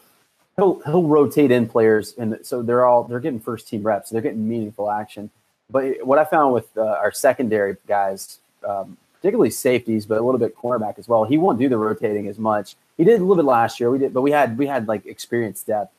he'll 0.55 0.79
he'll 0.85 1.03
rotate 1.03 1.51
in 1.51 1.67
players, 1.67 2.13
and 2.17 2.39
so 2.43 2.61
they're 2.61 2.85
all 2.85 3.03
they're 3.03 3.19
getting 3.19 3.39
first 3.39 3.67
team 3.67 3.83
reps, 3.83 4.09
they're 4.09 4.21
getting 4.21 4.47
meaningful 4.47 4.91
action. 4.91 5.29
But 5.69 6.05
what 6.05 6.17
I 6.17 6.25
found 6.25 6.53
with 6.53 6.65
uh, 6.77 6.81
our 6.81 7.11
secondary 7.11 7.77
guys, 7.87 8.39
um, 8.67 8.97
particularly 9.15 9.51
safeties, 9.51 10.05
but 10.05 10.19
a 10.19 10.23
little 10.23 10.39
bit 10.39 10.55
cornerback 10.55 10.97
as 10.97 11.07
well, 11.07 11.25
he 11.25 11.37
won't 11.37 11.59
do 11.59 11.69
the 11.69 11.77
rotating 11.77 12.27
as 12.27 12.39
much. 12.39 12.75
He 12.99 13.05
did 13.05 13.15
a 13.15 13.23
little 13.23 13.37
bit 13.37 13.45
last 13.45 13.79
year. 13.79 13.89
We 13.89 13.97
did, 13.97 14.13
but 14.13 14.21
we 14.21 14.31
had 14.31 14.57
we 14.57 14.67
had 14.67 14.89
like 14.89 15.05
experienced 15.05 15.65
depth. 15.67 15.93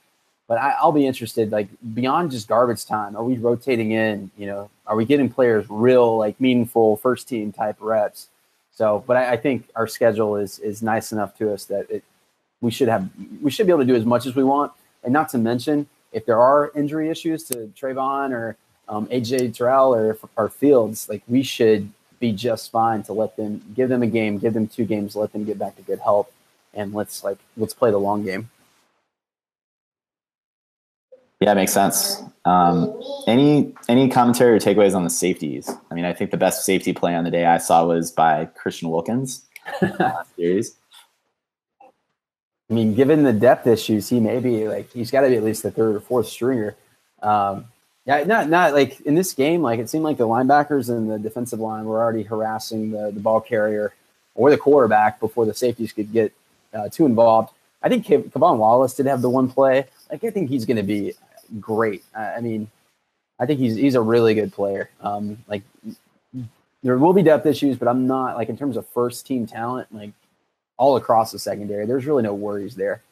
But 0.46 0.58
I, 0.58 0.72
I'll 0.72 0.92
be 0.92 1.06
interested, 1.06 1.50
like 1.50 1.68
beyond 1.94 2.30
just 2.30 2.46
garbage 2.46 2.84
time, 2.84 3.16
are 3.16 3.24
we 3.24 3.38
rotating 3.38 3.92
in? 3.92 4.30
You 4.36 4.46
know, 4.48 4.70
are 4.86 4.94
we 4.94 5.06
getting 5.06 5.30
players 5.30 5.64
real 5.70 6.18
like 6.18 6.38
meaningful 6.38 6.98
first 6.98 7.26
team 7.26 7.52
type 7.52 7.76
reps? 7.80 8.28
So, 8.74 9.02
but 9.06 9.16
I, 9.16 9.32
I, 9.32 9.36
think 9.38 9.66
our 9.76 9.86
schedule 9.86 10.36
is 10.36 10.58
is 10.58 10.82
nice 10.82 11.10
enough 11.10 11.38
to 11.38 11.54
us 11.54 11.64
that 11.66 11.90
it 11.90 12.04
we 12.60 12.70
should 12.70 12.88
have 12.88 13.08
we 13.40 13.50
should 13.50 13.64
be 13.64 13.72
able 13.72 13.80
to 13.80 13.86
do 13.86 13.96
as 13.96 14.04
much 14.04 14.26
as 14.26 14.36
we 14.36 14.44
want, 14.44 14.70
and 15.02 15.10
not 15.10 15.30
to 15.30 15.38
mention 15.38 15.86
if 16.12 16.26
there 16.26 16.38
are 16.38 16.70
injury 16.74 17.08
issues 17.08 17.44
to 17.44 17.72
Trayvon 17.80 18.32
or 18.32 18.58
um, 18.90 19.06
AJ 19.06 19.54
Terrell 19.56 19.94
or 19.94 20.18
our 20.36 20.50
Fields, 20.50 21.08
like 21.08 21.22
we 21.28 21.42
should 21.42 21.90
be 22.18 22.30
just 22.30 22.70
fine 22.70 23.02
to 23.04 23.14
let 23.14 23.36
them 23.36 23.64
give 23.74 23.88
them 23.88 24.02
a 24.02 24.06
game, 24.06 24.36
give 24.36 24.52
them 24.52 24.68
two 24.68 24.84
games, 24.84 25.16
let 25.16 25.32
them 25.32 25.46
get 25.46 25.58
back 25.58 25.76
to 25.76 25.82
good 25.82 26.00
health, 26.00 26.30
and 26.74 26.94
let's 26.94 27.24
like 27.24 27.38
let's 27.56 27.74
play 27.74 27.90
the 27.90 27.98
long 27.98 28.24
game. 28.24 28.50
Yeah, 31.40 31.52
it 31.52 31.54
makes 31.54 31.72
sense. 31.72 32.22
Um, 32.44 33.00
any 33.26 33.74
any 33.88 34.10
commentary 34.10 34.56
or 34.56 34.60
takeaways 34.60 34.94
on 34.94 35.04
the 35.04 35.10
safeties? 35.10 35.70
I 35.90 35.94
mean, 35.94 36.04
I 36.04 36.12
think 36.12 36.30
the 36.30 36.36
best 36.36 36.64
safety 36.64 36.92
play 36.92 37.14
on 37.14 37.24
the 37.24 37.30
day 37.30 37.46
I 37.46 37.58
saw 37.58 37.86
was 37.86 38.10
by 38.10 38.44
Christian 38.44 38.90
Wilkins 38.90 39.46
series. 40.36 40.76
I 42.70 42.72
mean, 42.72 42.94
given 42.94 43.24
the 43.24 43.32
depth 43.32 43.66
issues, 43.66 44.08
he 44.08 44.20
may 44.20 44.38
be 44.38 44.68
like 44.68 44.90
he's 44.92 45.10
got 45.10 45.22
to 45.22 45.28
be 45.28 45.36
at 45.36 45.42
least 45.42 45.62
the 45.62 45.70
third 45.70 45.96
or 45.96 46.00
fourth 46.00 46.28
stringer. 46.28 46.76
Um, 47.22 47.66
yeah, 48.04 48.22
not 48.24 48.48
not 48.50 48.74
like 48.74 49.00
in 49.00 49.14
this 49.14 49.32
game. 49.32 49.62
Like 49.62 49.80
it 49.80 49.88
seemed 49.88 50.04
like 50.04 50.18
the 50.18 50.28
linebackers 50.28 50.90
and 50.90 51.10
the 51.10 51.18
defensive 51.18 51.58
line 51.58 51.86
were 51.86 52.00
already 52.00 52.22
harassing 52.22 52.90
the 52.90 53.10
the 53.12 53.20
ball 53.20 53.40
carrier 53.40 53.94
or 54.34 54.50
the 54.50 54.58
quarterback 54.58 55.20
before 55.20 55.46
the 55.46 55.54
safeties 55.54 55.92
could 55.92 56.12
get 56.12 56.32
uh, 56.74 56.88
too 56.88 57.06
involved. 57.06 57.52
I 57.82 57.88
think 57.88 58.06
K'Von 58.06 58.58
Wallace 58.58 58.94
did 58.94 59.06
have 59.06 59.22
the 59.22 59.30
one 59.30 59.48
play. 59.48 59.86
Like 60.10 60.24
I 60.24 60.30
think 60.30 60.50
he's 60.50 60.66
going 60.66 60.76
to 60.76 60.82
be 60.82 61.14
great. 61.58 62.04
I 62.14 62.40
mean, 62.40 62.70
I 63.38 63.46
think 63.46 63.58
he's 63.58 63.76
he's 63.76 63.94
a 63.94 64.00
really 64.00 64.34
good 64.34 64.52
player. 64.52 64.90
Um, 65.00 65.38
like 65.48 65.62
there 66.82 66.98
will 66.98 67.12
be 67.12 67.22
depth 67.22 67.46
issues, 67.46 67.76
but 67.76 67.88
I'm 67.88 68.06
not 68.06 68.36
like 68.36 68.48
in 68.48 68.56
terms 68.56 68.76
of 68.76 68.86
first 68.88 69.26
team 69.26 69.46
talent. 69.46 69.88
Like 69.92 70.12
all 70.80 70.96
across 70.96 71.30
the 71.30 71.38
secondary. 71.38 71.84
There's 71.84 72.06
really 72.06 72.22
no 72.22 72.32
worries 72.32 72.74
there. 72.74 73.02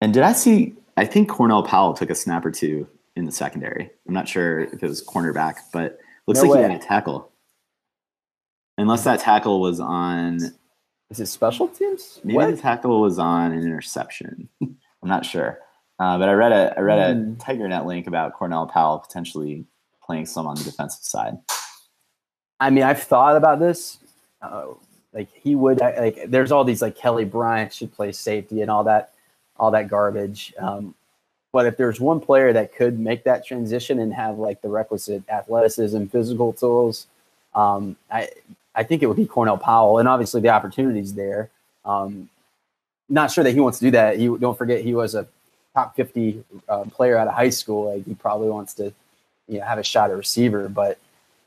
And 0.00 0.14
did 0.14 0.22
I 0.22 0.32
see? 0.32 0.74
I 0.96 1.04
think 1.04 1.28
Cornell 1.28 1.64
Powell 1.64 1.92
took 1.92 2.08
a 2.08 2.14
snap 2.14 2.46
or 2.46 2.52
two 2.52 2.86
in 3.16 3.24
the 3.24 3.32
secondary. 3.32 3.90
I'm 4.06 4.14
not 4.14 4.28
sure 4.28 4.60
if 4.60 4.74
it 4.74 4.82
was 4.82 5.04
cornerback, 5.04 5.56
but 5.72 5.98
looks 6.28 6.40
no 6.40 6.48
like 6.48 6.52
way. 6.52 6.58
he 6.58 6.72
had 6.72 6.80
a 6.80 6.84
tackle. 6.84 7.28
Unless 8.78 9.04
that 9.04 9.18
tackle 9.18 9.60
was 9.60 9.80
on. 9.80 10.38
Is 11.12 11.20
it 11.20 11.26
special 11.26 11.68
teams? 11.68 12.20
Maybe 12.24 12.36
what? 12.36 12.50
the 12.50 12.56
tackle 12.56 13.02
was 13.02 13.18
on 13.18 13.52
an 13.52 13.58
interception. 13.58 14.48
I'm 14.62 14.78
not 15.02 15.26
sure. 15.26 15.58
Uh, 15.98 16.16
but 16.16 16.30
I 16.30 16.32
read 16.32 16.52
a 16.52 16.74
I 16.74 16.80
read 16.80 16.98
a 16.98 17.14
mm. 17.14 17.36
TigerNet 17.36 17.84
link 17.84 18.06
about 18.06 18.32
Cornell 18.32 18.66
Powell 18.66 18.98
potentially 18.98 19.66
playing 20.02 20.24
some 20.24 20.46
on 20.46 20.56
the 20.56 20.64
defensive 20.64 21.04
side. 21.04 21.36
I 22.58 22.70
mean, 22.70 22.82
I've 22.82 23.02
thought 23.02 23.36
about 23.36 23.60
this. 23.60 23.98
Uh, 24.40 24.68
like 25.12 25.28
he 25.34 25.54
would 25.54 25.80
like 25.80 26.18
there's 26.28 26.50
all 26.50 26.64
these 26.64 26.80
like 26.80 26.96
Kelly 26.96 27.26
Bryant 27.26 27.74
should 27.74 27.92
play 27.92 28.10
safety 28.12 28.62
and 28.62 28.70
all 28.70 28.84
that 28.84 29.12
all 29.58 29.70
that 29.72 29.88
garbage. 29.88 30.54
Um, 30.58 30.94
but 31.52 31.66
if 31.66 31.76
there's 31.76 32.00
one 32.00 32.20
player 32.20 32.54
that 32.54 32.74
could 32.74 32.98
make 32.98 33.24
that 33.24 33.44
transition 33.44 33.98
and 33.98 34.14
have 34.14 34.38
like 34.38 34.62
the 34.62 34.70
requisite 34.70 35.28
athleticism, 35.28 36.06
physical 36.06 36.54
tools, 36.54 37.06
um, 37.54 37.96
I 38.10 38.30
I 38.74 38.82
think 38.82 39.02
it 39.02 39.06
would 39.06 39.16
be 39.16 39.26
Cornell 39.26 39.58
Powell, 39.58 39.98
and 39.98 40.08
obviously 40.08 40.40
the 40.40 40.48
opportunities 40.48 41.14
there. 41.14 41.50
Um, 41.84 42.28
not 43.08 43.30
sure 43.30 43.44
that 43.44 43.52
he 43.52 43.60
wants 43.60 43.78
to 43.80 43.86
do 43.86 43.90
that. 43.92 44.18
He 44.18 44.26
don't 44.38 44.56
forget 44.56 44.82
he 44.82 44.94
was 44.94 45.14
a 45.14 45.26
top 45.74 45.96
50 45.96 46.44
uh, 46.68 46.84
player 46.84 47.16
out 47.16 47.28
of 47.28 47.34
high 47.34 47.50
school. 47.50 47.92
Like 47.92 48.06
he 48.06 48.14
probably 48.14 48.48
wants 48.48 48.74
to, 48.74 48.92
you 49.48 49.58
know, 49.58 49.64
have 49.64 49.78
a 49.78 49.82
shot 49.82 50.10
at 50.10 50.16
receiver, 50.16 50.68
but 50.68 50.98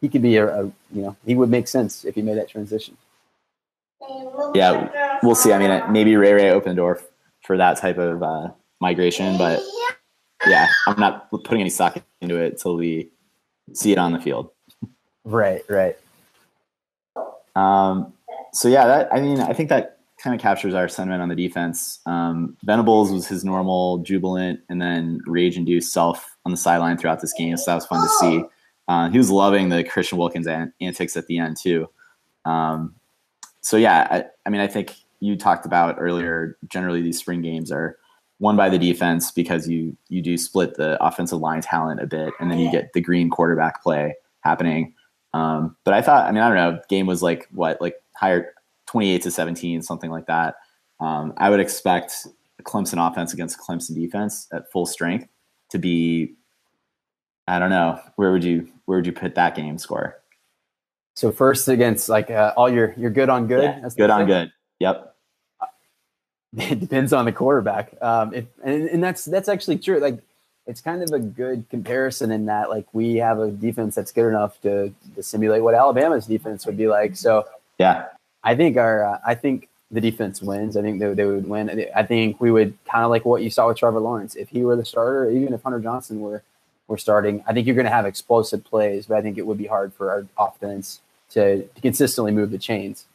he 0.02 0.10
could 0.10 0.22
be 0.22 0.38
a, 0.38 0.48
a 0.48 0.64
you 0.66 1.02
know 1.02 1.16
he 1.26 1.36
would 1.36 1.50
make 1.50 1.68
sense 1.68 2.06
if 2.06 2.16
he 2.16 2.22
made 2.22 2.38
that 2.38 2.50
transition 2.50 2.98
yeah, 4.54 5.20
we'll 5.24 5.36
see. 5.36 5.54
I 5.54 5.60
mean, 5.60 5.92
maybe 5.92 6.16
Ray 6.16 6.34
Ray 6.34 6.52
opened 6.52 6.72
the 6.72 6.76
door 6.76 7.02
for 7.42 7.58
that 7.58 7.78
type 7.78 7.98
of 7.98 8.22
uh, 8.24 8.50
migration, 8.80 9.38
but 9.38 9.62
yeah, 10.48 10.68
I'm 10.88 11.00
not 11.00 11.30
putting 11.32 11.62
any 11.62 11.70
stock 11.70 11.98
into 12.22 12.38
it 12.38 12.54
until 12.54 12.76
we 12.76 13.10
see 13.74 13.92
it 13.92 13.98
on 13.98 14.14
the 14.14 14.20
field. 14.20 14.52
Right, 15.24 15.64
right. 15.70 15.98
Um, 17.56 18.14
so 18.54 18.68
yeah, 18.68 18.86
that 18.88 19.14
I 19.14 19.22
mean, 19.22 19.40
I 19.40 19.54
think 19.54 19.70
that 19.70 20.00
kind 20.18 20.36
of 20.36 20.42
captures 20.42 20.74
our 20.74 20.88
sentiment 20.88 21.22
on 21.22 21.30
the 21.30 21.36
defense. 21.36 22.00
Um, 22.06 22.58
Venables 22.64 23.12
was 23.12 23.28
his 23.28 23.44
normal 23.44 24.00
jubilant 24.00 24.62
and 24.70 24.82
then 24.82 25.20
rage-induced 25.26 25.92
self 25.92 26.38
on 26.46 26.52
the 26.52 26.58
sideline 26.58 26.98
throughout 26.98 27.22
this 27.22 27.34
game, 27.34 27.56
so 27.58 27.72
that 27.72 27.76
was 27.76 27.86
fun 27.86 28.02
to 28.02 28.10
see. 28.20 28.44
Uh, 28.88 29.10
he 29.10 29.18
was 29.18 29.32
loving 29.32 29.70
the 29.70 29.84
Christian 29.84 30.18
Wilkins 30.18 30.48
antics 30.48 31.18
at 31.18 31.28
the 31.28 31.38
end 31.38 31.58
too. 31.58 31.90
Um, 32.46 32.96
so 33.62 33.78
yeah, 33.78 34.08
I, 34.10 34.26
I 34.46 34.50
mean, 34.50 34.62
I 34.62 34.68
think 34.68 34.94
you 35.20 35.36
talked 35.36 35.66
about 35.66 35.96
earlier. 36.00 36.58
Generally, 36.68 37.02
these 37.02 37.18
spring 37.18 37.42
games 37.42 37.72
are 37.72 37.98
won 38.40 38.56
by 38.56 38.70
the 38.70 38.78
defense 38.78 39.32
because 39.32 39.68
you 39.68 39.96
you 40.10 40.22
do 40.22 40.38
split 40.38 40.76
the 40.76 41.04
offensive 41.04 41.40
line 41.40 41.62
talent 41.62 42.02
a 42.02 42.08
bit, 42.08 42.34
and 42.40 42.52
then 42.52 42.60
you 42.60 42.72
get 42.72 42.94
the 42.94 43.02
green 43.02 43.30
quarterback 43.30 43.82
play 43.84 44.16
happening. 44.42 44.94
Um, 45.36 45.76
but 45.84 45.94
I 45.94 46.02
thought, 46.02 46.28
I 46.28 46.32
mean, 46.32 46.42
I 46.42 46.48
don't 46.48 46.58
know, 46.58 46.82
game 46.88 47.08
was 47.08 47.22
like 47.22 47.50
what, 47.52 47.82
like 47.82 48.02
higher 48.16 48.54
twenty 48.86 49.12
eight 49.12 49.22
to 49.24 49.32
seventeen, 49.32 49.82
something 49.82 50.10
like 50.10 50.28
that. 50.28 50.56
Um, 51.02 51.34
I 51.36 51.50
would 51.50 51.60
expect 51.60 52.26
Clemson 52.64 53.06
offense 53.06 53.34
against 53.34 53.60
Clemson 53.60 53.96
defense 53.96 54.48
at 54.54 54.72
full 54.72 54.86
strength 54.86 55.28
to 55.72 55.78
be. 55.78 56.36
I 57.48 57.60
don't 57.60 57.70
know 57.70 58.00
where 58.16 58.32
would 58.32 58.46
you 58.46 58.72
where 58.86 58.98
would 58.98 59.06
you 59.06 59.12
put 59.12 59.36
that 59.36 59.56
game 59.56 59.78
score? 59.78 60.16
So 61.16 61.32
first 61.34 61.68
against 61.68 62.08
like 62.08 62.32
uh, 62.32 62.54
all 62.56 62.70
your 62.70 62.94
you're 62.96 63.12
good 63.12 63.30
on 63.30 63.48
good. 63.48 63.64
Yeah, 63.64 63.90
good 63.98 64.10
on 64.10 64.26
good. 64.26 64.52
Yep. 64.80 65.12
It 66.58 66.80
depends 66.80 67.12
on 67.12 67.26
the 67.26 67.34
quarterback. 67.34 67.94
Um, 68.02 68.34
if, 68.34 68.46
and, 68.64 68.88
and 68.88 69.04
that's 69.04 69.26
that's 69.26 69.50
actually 69.50 69.78
true. 69.78 70.00
Like 70.00 70.24
it's 70.68 70.82
kind 70.82 71.04
of 71.04 71.12
a 71.12 71.20
good 71.20 71.66
comparison 71.70 72.32
in 72.32 72.46
that 72.48 72.70
like 72.70 72.86
we 72.94 73.16
have 73.18 73.40
a 73.40 73.52
defense 73.52 73.96
that's 73.96 74.12
good 74.12 74.28
enough 74.28 74.60
to, 74.62 74.94
to 75.16 75.24
simulate 75.24 75.62
what 75.64 75.76
Alabama's 75.76 76.26
defense 76.26 76.66
would 76.66 76.78
be 76.78 76.88
like. 76.88 77.16
So 77.16 77.46
yeah, 77.78 78.08
I 78.44 78.56
think 78.56 78.78
our 78.78 79.04
uh, 79.04 79.20
I 79.26 79.36
think 79.36 79.70
the 79.92 80.02
defense 80.02 80.42
wins. 80.42 80.76
I 80.76 80.82
think 80.82 81.00
they, 81.00 81.14
they 81.14 81.26
would 81.26 81.48
win. 81.48 81.86
I 81.96 82.04
think 82.04 82.42
we 82.42 82.52
would 82.52 82.78
kind 82.86 83.04
of 83.04 83.12
like 83.12 83.26
what 83.26 83.44
you 83.44 83.50
saw 83.50 83.68
with 83.68 83.78
Trevor 83.78 84.00
Lawrence. 84.00 84.36
If 84.36 84.50
he 84.50 84.64
were 84.64 84.76
the 84.76 84.86
starter, 84.86 85.30
even 85.30 85.54
if 85.54 85.62
Hunter 85.64 85.80
Johnson 85.80 86.20
were 86.20 86.42
were 86.88 86.98
starting, 86.98 87.44
I 87.48 87.54
think 87.54 87.66
you're 87.66 87.76
going 87.76 87.86
to 87.86 87.92
have 87.92 88.06
explosive 88.06 88.64
plays. 88.64 89.06
But 89.08 89.18
I 89.18 89.22
think 89.22 89.38
it 89.38 89.46
would 89.46 89.58
be 89.58 89.68
hard 89.68 89.94
for 89.94 90.12
our 90.12 90.28
offense 90.38 91.02
to, 91.32 91.64
to 91.64 91.82
consistently 91.82 92.32
move 92.32 92.52
the 92.52 92.58
chains. 92.58 93.06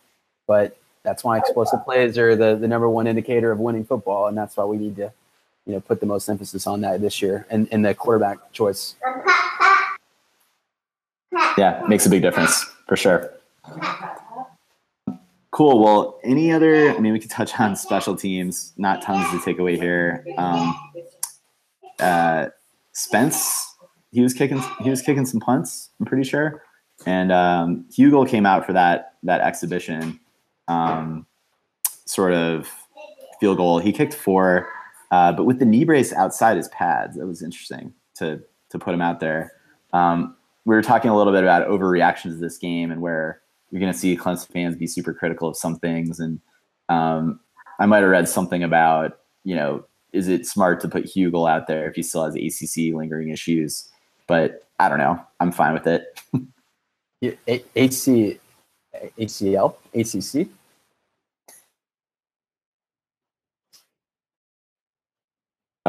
But 0.46 0.76
that's 1.02 1.24
why 1.24 1.38
explosive 1.38 1.84
plays 1.84 2.18
are 2.18 2.36
the, 2.36 2.56
the 2.56 2.68
number 2.68 2.88
one 2.88 3.06
indicator 3.06 3.50
of 3.50 3.58
winning 3.58 3.84
football, 3.84 4.26
and 4.26 4.36
that's 4.36 4.56
why 4.56 4.64
we 4.64 4.76
need 4.76 4.96
to, 4.96 5.12
you 5.66 5.74
know, 5.74 5.80
put 5.80 6.00
the 6.00 6.06
most 6.06 6.28
emphasis 6.28 6.66
on 6.66 6.80
that 6.80 7.00
this 7.00 7.20
year 7.22 7.46
and 7.50 7.68
in 7.68 7.82
the 7.82 7.94
quarterback 7.94 8.52
choice. 8.52 8.96
Yeah, 11.56 11.84
makes 11.88 12.06
a 12.06 12.10
big 12.10 12.22
difference 12.22 12.64
for 12.86 12.96
sure. 12.96 13.32
Cool. 15.50 15.82
Well, 15.82 16.18
any 16.24 16.52
other? 16.52 16.90
I 16.90 16.98
mean, 16.98 17.12
we 17.12 17.18
could 17.18 17.30
touch 17.30 17.58
on 17.58 17.76
special 17.76 18.16
teams. 18.16 18.72
Not 18.76 19.02
tons 19.02 19.30
to 19.30 19.44
take 19.44 19.58
away 19.58 19.76
here. 19.76 20.24
Um, 20.38 20.78
uh, 21.98 22.46
Spence, 22.92 23.74
he 24.12 24.20
was 24.22 24.32
kicking. 24.32 24.62
He 24.82 24.90
was 24.90 25.02
kicking 25.02 25.26
some 25.26 25.40
punts. 25.40 25.90
I'm 25.98 26.06
pretty 26.06 26.24
sure. 26.24 26.62
And 27.06 27.32
um, 27.32 27.84
Huegel 27.90 28.28
came 28.28 28.46
out 28.46 28.64
for 28.64 28.72
that 28.72 29.14
that 29.22 29.40
exhibition 29.40 30.20
um, 30.68 31.26
sort 32.04 32.32
of 32.32 32.68
field 33.40 33.56
goal. 33.56 33.78
He 33.80 33.92
kicked 33.92 34.14
four, 34.14 34.68
uh, 35.10 35.32
but 35.32 35.44
with 35.44 35.58
the 35.58 35.64
knee 35.64 35.84
brace 35.84 36.12
outside 36.12 36.56
his 36.56 36.68
pads. 36.68 37.16
That 37.16 37.26
was 37.26 37.42
interesting 37.42 37.92
to 38.16 38.40
to 38.70 38.78
put 38.78 38.94
him 38.94 39.00
out 39.00 39.20
there. 39.20 39.52
Um, 39.92 40.36
we 40.64 40.74
were 40.74 40.82
talking 40.82 41.10
a 41.10 41.16
little 41.16 41.32
bit 41.32 41.42
about 41.42 41.68
overreactions 41.68 42.32
to 42.32 42.36
this 42.36 42.58
game 42.58 42.90
and 42.90 43.00
where 43.00 43.40
you're 43.70 43.80
going 43.80 43.92
to 43.92 43.98
see 43.98 44.16
Clemson 44.16 44.48
fans 44.52 44.76
be 44.76 44.86
super 44.86 45.12
critical 45.12 45.48
of 45.48 45.56
some 45.56 45.76
things. 45.76 46.20
And 46.20 46.40
um, 46.88 47.40
I 47.78 47.86
might 47.86 48.02
have 48.02 48.10
read 48.10 48.28
something 48.28 48.62
about, 48.62 49.18
you 49.44 49.56
know, 49.56 49.84
is 50.12 50.28
it 50.28 50.46
smart 50.46 50.80
to 50.80 50.88
put 50.88 51.04
Huegel 51.06 51.50
out 51.50 51.66
there 51.66 51.88
if 51.88 51.96
he 51.96 52.02
still 52.02 52.24
has 52.24 52.34
ACC 52.34 52.94
lingering 52.94 53.30
issues? 53.30 53.88
But 54.26 54.64
I 54.78 54.88
don't 54.88 54.98
know. 54.98 55.20
I'm 55.40 55.52
fine 55.52 55.72
with 55.72 55.86
it. 55.86 56.20
HC, 57.22 58.38
HCL, 59.18 59.74
ACC. 59.94 60.48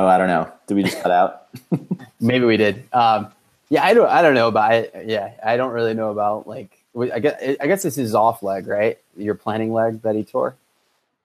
Oh, 0.01 0.07
I 0.07 0.17
don't 0.17 0.29
know. 0.29 0.51
Did 0.65 0.73
we 0.73 0.83
just 0.83 0.99
cut 0.99 1.11
out? 1.11 1.47
Maybe 2.19 2.43
we 2.43 2.57
did. 2.57 2.83
Um, 2.91 3.27
yeah, 3.69 3.85
I 3.85 3.93
don't. 3.93 4.09
I 4.09 4.23
don't 4.23 4.33
know 4.33 4.47
about. 4.47 4.73
it. 4.73 5.03
yeah, 5.05 5.33
I 5.45 5.57
don't 5.57 5.71
really 5.71 5.93
know 5.93 6.09
about 6.09 6.47
like. 6.47 6.75
I 6.99 7.19
guess. 7.19 7.57
I 7.59 7.67
guess 7.67 7.83
this 7.83 7.99
is 7.99 8.15
off 8.15 8.41
leg, 8.41 8.65
right? 8.65 8.97
Your 9.15 9.35
planning 9.35 9.73
leg 9.73 10.01
that 10.01 10.15
he 10.15 10.23
tore. 10.23 10.55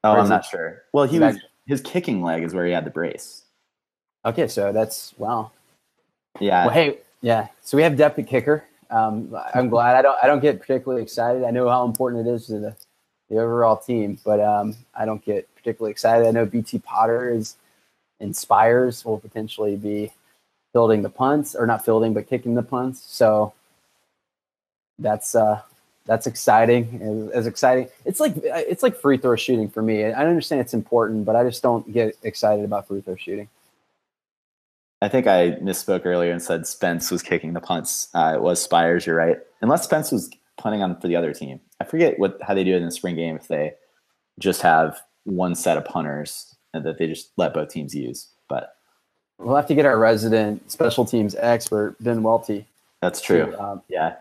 Oh, 0.05 0.12
I'm 0.12 0.28
not 0.28 0.44
it, 0.44 0.48
sure. 0.51 0.82
Well, 0.93 1.07
he 1.07 1.19
was 1.19 1.39
his 1.66 1.81
kicking 1.81 2.23
leg 2.23 2.43
is 2.43 2.53
where 2.53 2.66
he 2.66 2.73
had 2.73 2.85
the 2.85 2.90
brace. 2.90 3.44
Okay, 4.27 4.47
so 4.47 4.73
that's 4.73 5.15
wow. 5.16 5.53
Yeah. 6.39 6.66
Well, 6.66 6.74
hey, 6.74 6.98
yeah. 7.23 7.48
So 7.62 7.78
we 7.78 7.82
have 7.82 7.97
depth 7.97 8.19
at 8.19 8.27
kicker. 8.27 8.62
Um, 8.90 9.35
I'm 9.55 9.70
glad. 9.70 9.97
I 9.97 10.03
don't. 10.03 10.19
I 10.23 10.27
don't 10.27 10.40
get 10.40 10.61
particularly 10.61 11.03
excited. 11.03 11.44
I 11.44 11.51
know 11.51 11.70
how 11.70 11.86
important 11.86 12.28
it 12.28 12.31
is 12.31 12.47
to 12.48 12.59
the, 12.59 12.77
the 13.31 13.39
overall 13.39 13.78
team, 13.78 14.19
but 14.23 14.39
um, 14.39 14.77
I 14.94 15.07
don't 15.07 15.24
get 15.24 15.48
particularly 15.57 15.93
excited. 15.93 16.27
I 16.27 16.31
know 16.31 16.44
BT 16.44 16.81
Potter 16.81 17.31
is 17.31 17.57
inspires 18.20 19.05
will 19.05 19.18
potentially 19.18 19.76
be 19.76 20.12
fielding 20.72 21.02
the 21.02 21.10
punts 21.10 21.55
or 21.55 21.66
not 21.66 21.84
fielding 21.84 22.12
but 22.12 22.28
kicking 22.28 22.55
the 22.55 22.62
punts. 22.62 23.05
So 23.06 23.52
that's 24.98 25.34
uh, 25.34 25.60
that's 26.06 26.26
exciting. 26.26 27.30
As 27.34 27.47
exciting, 27.47 27.88
it's 28.05 28.20
like 28.20 28.34
it's 28.43 28.82
like 28.82 28.97
free 28.97 29.18
throw 29.18 29.36
shooting 29.36 29.68
for 29.68 29.82
me. 29.82 30.05
I 30.05 30.26
understand 30.26 30.60
it's 30.60 30.74
important, 30.74 31.24
but 31.24 31.36
I 31.36 31.44
just 31.44 31.62
don't 31.62 31.90
get 31.93 32.16
excited 32.22 32.64
about 32.64 32.86
free 32.88 33.01
throw 33.01 33.16
shooting. 33.16 33.48
I 35.02 35.09
think 35.09 35.26
I 35.26 35.52
misspoke 35.62 36.06
earlier 36.06 36.32
and 36.32 36.43
said 36.43 36.66
Spence 36.66 37.10
was 37.10 37.22
kicking 37.22 37.52
the 37.52 37.60
punts. 37.60 38.09
Uh, 38.14 38.32
it 38.36 38.40
was 38.40 38.62
Spiers. 38.62 39.05
You're 39.05 39.16
right. 39.16 39.38
Unless 39.60 39.84
Spence 39.84 40.10
was 40.10 40.30
punting 40.56 40.82
on 40.82 40.98
for 40.98 41.09
the 41.09 41.16
other 41.16 41.34
team. 41.34 41.60
I 41.80 41.84
forget 41.84 42.18
what 42.18 42.38
how 42.43 42.55
they 42.55 42.64
do 42.64 42.74
it 42.74 42.78
in 42.78 42.86
the 42.86 42.90
spring 42.90 43.16
game 43.16 43.36
if 43.36 43.48
they 43.48 43.74
just 44.38 44.62
have 44.62 45.01
one 45.24 45.55
set 45.55 45.76
of 45.76 45.84
punters 45.84 46.56
that 46.85 46.98
they 46.98 47.07
just 47.07 47.31
let 47.36 47.55
both 47.55 47.69
teams 47.69 47.94
use. 47.94 48.28
But 48.48 48.77
we'll 49.39 49.57
have 49.57 49.66
to 49.69 49.74
get 49.74 49.86
our 49.86 49.98
resident 49.98 50.70
special 50.70 51.05
teams 51.05 51.35
expert 51.36 51.97
Ben 52.01 52.23
Welty. 52.23 52.66
That's 53.03 53.20
true. 53.20 53.47
To, 53.47 53.62
um, 53.62 53.82
yeah, 53.89 54.16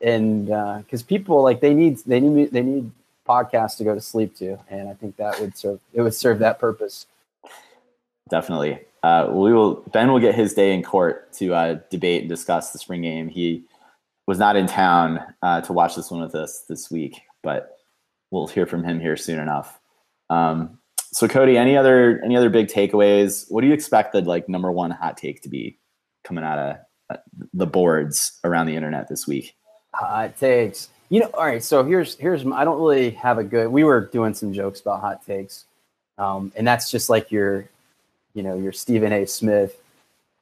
and 0.00 0.46
because 0.46 1.02
uh, 1.02 1.06
people 1.06 1.42
like 1.42 1.60
they 1.60 1.74
need 1.74 1.98
they 2.06 2.20
need 2.20 2.52
they 2.52 2.62
need 2.62 2.90
podcasts 3.26 3.76
to 3.78 3.84
go 3.84 3.94
to 3.94 4.00
sleep 4.00 4.36
to, 4.36 4.58
and 4.70 4.88
I 4.88 4.94
think 4.94 5.16
that 5.16 5.40
would 5.40 5.56
serve 5.56 5.80
it 5.92 6.02
would 6.02 6.14
serve 6.14 6.38
that 6.40 6.58
purpose. 6.58 7.06
Definitely. 8.28 8.80
Uh, 9.02 9.28
we 9.30 9.52
will. 9.52 9.76
Ben 9.92 10.10
will 10.10 10.18
get 10.18 10.34
his 10.34 10.54
day 10.54 10.74
in 10.74 10.82
court 10.82 11.32
to 11.34 11.54
uh, 11.54 11.78
debate 11.90 12.22
and 12.22 12.28
discuss 12.28 12.72
the 12.72 12.78
spring 12.78 13.02
game. 13.02 13.28
He 13.28 13.64
was 14.26 14.38
not 14.38 14.56
in 14.56 14.66
town 14.66 15.20
uh, 15.42 15.60
to 15.62 15.72
watch 15.72 15.96
this 15.96 16.10
one 16.10 16.20
with 16.20 16.34
us 16.34 16.60
this 16.68 16.90
week, 16.90 17.22
but 17.42 17.78
we'll 18.30 18.46
hear 18.46 18.66
from 18.66 18.84
him 18.84 19.00
here 19.00 19.16
soon 19.16 19.38
enough. 19.38 19.78
Um, 20.30 20.77
so, 21.12 21.26
Cody, 21.26 21.56
any 21.56 21.76
other 21.76 22.20
any 22.24 22.36
other 22.36 22.50
big 22.50 22.68
takeaways? 22.68 23.50
What 23.50 23.62
do 23.62 23.66
you 23.66 23.72
expect 23.72 24.12
the 24.12 24.20
like 24.22 24.48
number 24.48 24.70
one 24.70 24.90
hot 24.90 25.16
take 25.16 25.42
to 25.42 25.48
be 25.48 25.78
coming 26.24 26.44
out 26.44 26.58
of 26.58 26.76
uh, 27.10 27.20
the 27.54 27.66
boards 27.66 28.38
around 28.44 28.66
the 28.66 28.76
internet 28.76 29.08
this 29.08 29.26
week? 29.26 29.54
Hot 29.94 30.36
takes. 30.38 30.90
You 31.08 31.20
know, 31.20 31.30
all 31.34 31.46
right. 31.46 31.62
So 31.62 31.82
here's 31.84 32.16
here's 32.16 32.44
I 32.46 32.64
don't 32.64 32.80
really 32.80 33.10
have 33.12 33.38
a 33.38 33.44
good. 33.44 33.68
We 33.68 33.84
were 33.84 34.02
doing 34.02 34.34
some 34.34 34.52
jokes 34.52 34.80
about 34.80 35.00
hot 35.00 35.24
takes, 35.24 35.64
um, 36.18 36.52
and 36.56 36.66
that's 36.66 36.90
just 36.90 37.08
like 37.08 37.32
your, 37.32 37.68
you 38.34 38.42
know, 38.42 38.56
your 38.56 38.72
Stephen 38.72 39.12
A. 39.12 39.24
Smith. 39.26 39.80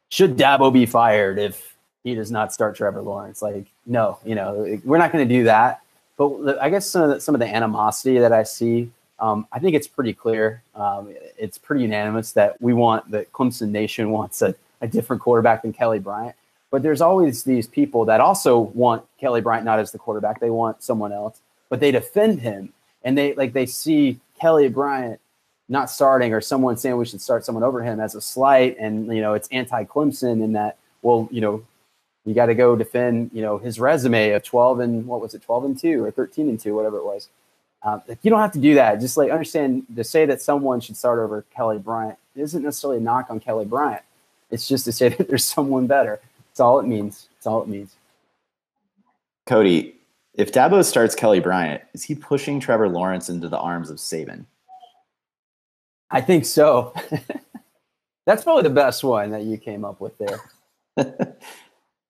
Should 0.09 0.37
Dabo 0.37 0.73
be 0.73 0.87
fired 0.87 1.39
if 1.39 1.77
he 2.03 2.15
does 2.15 2.31
not 2.31 2.53
start 2.53 2.77
Trevor 2.77 3.03
Lawrence? 3.03 3.43
Like, 3.43 3.67
no, 3.87 4.19
you 4.25 4.35
know, 4.35 4.79
we're 4.85 4.99
not 4.99 5.13
going 5.13 5.29
to 5.29 5.35
do 5.35 5.45
that. 5.45 5.83
But 6.17 6.61
I 6.61 6.71
guess 6.71 6.89
some 6.89 7.03
of 7.03 7.11
the, 7.11 7.21
some 7.21 7.35
of 7.35 7.41
the 7.41 7.47
animosity 7.47 8.19
that 8.19 8.33
I 8.33 8.43
see, 8.45 8.91
um, 9.19 9.47
I 9.53 9.59
think 9.59 9.75
it's 9.75 9.87
pretty 9.87 10.13
clear. 10.13 10.63
Um, 10.75 11.15
it's 11.39 11.59
pretty 11.59 11.83
unanimous 11.83 12.33
that 12.33 12.61
we 12.61 12.73
want 12.73 13.11
that 13.11 13.33
Clemson 13.33 13.71
Nation 13.71 14.11
wants 14.11 14.43
a, 14.43 14.55
a 14.81 14.89
different 14.89 15.23
quarterback 15.23 15.63
than 15.63 15.73
Kelly 15.73 15.99
Bryant. 15.99 16.37
But 16.71 16.83
there's 16.83 17.01
always 17.01 17.45
these 17.45 17.67
people 17.67 18.05
that 18.07 18.21
also 18.21 18.59
want 18.59 19.05
Kelly 19.19 19.41
Bryant 19.41 19.65
not 19.65 19.79
as 19.79 19.93
the 19.93 19.99
quarterback; 19.99 20.41
they 20.41 20.51
want 20.51 20.83
someone 20.83 21.13
else, 21.13 21.41
but 21.69 21.81
they 21.81 21.91
defend 21.91 22.41
him 22.41 22.73
and 23.07 23.17
they 23.17 23.35
like 23.35 23.53
they 23.53 23.67
see 23.67 24.19
Kelly 24.39 24.69
Bryant 24.69 25.21
not 25.69 25.91
starting 25.91 26.35
or 26.35 26.41
someone 26.41 26.77
saying 26.77 26.97
we 26.97 27.07
should 27.07 27.21
start 27.21 27.45
someone 27.45 27.65
over 27.65 27.83
him 27.83 28.01
as 28.01 28.15
a 28.15 28.21
slight, 28.21 28.77
and 28.79 29.07
you 29.07 29.23
know 29.23 29.33
it's 29.33 29.49
anti-Clemson 29.49 30.43
in 30.45 30.53
that 30.53 30.77
well 31.03 31.29
you 31.31 31.41
know 31.41 31.65
you 32.27 32.35
got 32.35 32.47
to 32.47 32.57
go 32.57 32.75
defend, 32.75 33.31
you 33.33 33.41
know, 33.41 33.57
his 33.57 33.79
resume 33.79 34.31
of 34.31 34.43
12 34.43 34.81
and 34.81 35.07
what 35.07 35.21
was 35.21 35.33
it, 35.33 35.43
12 35.43 35.65
and 35.65 35.79
two 35.79 36.03
or 36.03 36.11
13 36.11 36.49
and 36.49 36.59
two, 36.59 36.75
whatever 36.75 36.99
it 36.99 37.05
was. 37.05 37.29
Um, 37.87 38.03
you 38.23 38.31
don't 38.31 38.41
have 38.41 38.53
to 38.53 38.59
do 38.59 38.75
that. 38.75 39.01
Just 39.01 39.17
like 39.17 39.31
understand 39.31 39.87
to 39.95 40.03
say 40.03 40.27
that 40.27 40.43
someone 40.43 40.81
should 40.81 40.97
start 40.97 41.21
over 41.21 41.45
Kelly 41.55 41.79
Bryant 41.79 42.19
isn't 42.35 42.63
necessarily 42.63 42.99
a 42.99 43.01
knock 43.01 43.27
on 43.31 43.39
Kelly 43.39 43.65
Bryant. 43.65 44.03
It's 44.51 44.67
just 44.67 44.85
to 44.87 44.93
say 44.93 45.09
that 45.17 45.29
there's 45.29 45.45
someone 45.45 45.87
better. 45.87 46.21
That's 46.51 46.61
all 46.61 46.81
it 46.81 46.87
means. 46.87 47.29
That's 47.35 47.47
all 47.47 47.63
it 47.63 47.69
means. 47.69 47.95
Cody, 49.47 49.95
if 50.35 50.51
Dabo 50.53 50.85
starts 50.85 51.15
Kelly 51.15 51.41
Bryant, 51.41 51.81
is 51.95 52.03
he 52.03 52.17
pushing 52.17 52.59
Trevor 52.59 52.89
Lawrence 52.89 53.29
into 53.29 53.49
the 53.49 53.59
arms 53.59 53.91
of 53.91 53.99
Saban? 53.99 54.45
I 56.11 56.21
think 56.21 56.45
so. 56.45 56.93
That's 58.27 58.43
probably 58.43 58.65
the 58.65 58.71
best 58.71 59.05
one 59.05 59.31
that 59.31 59.45
you 59.45 59.57
came 59.57 59.85
up 59.85 60.01
with 60.01 60.19
there. 60.19 61.37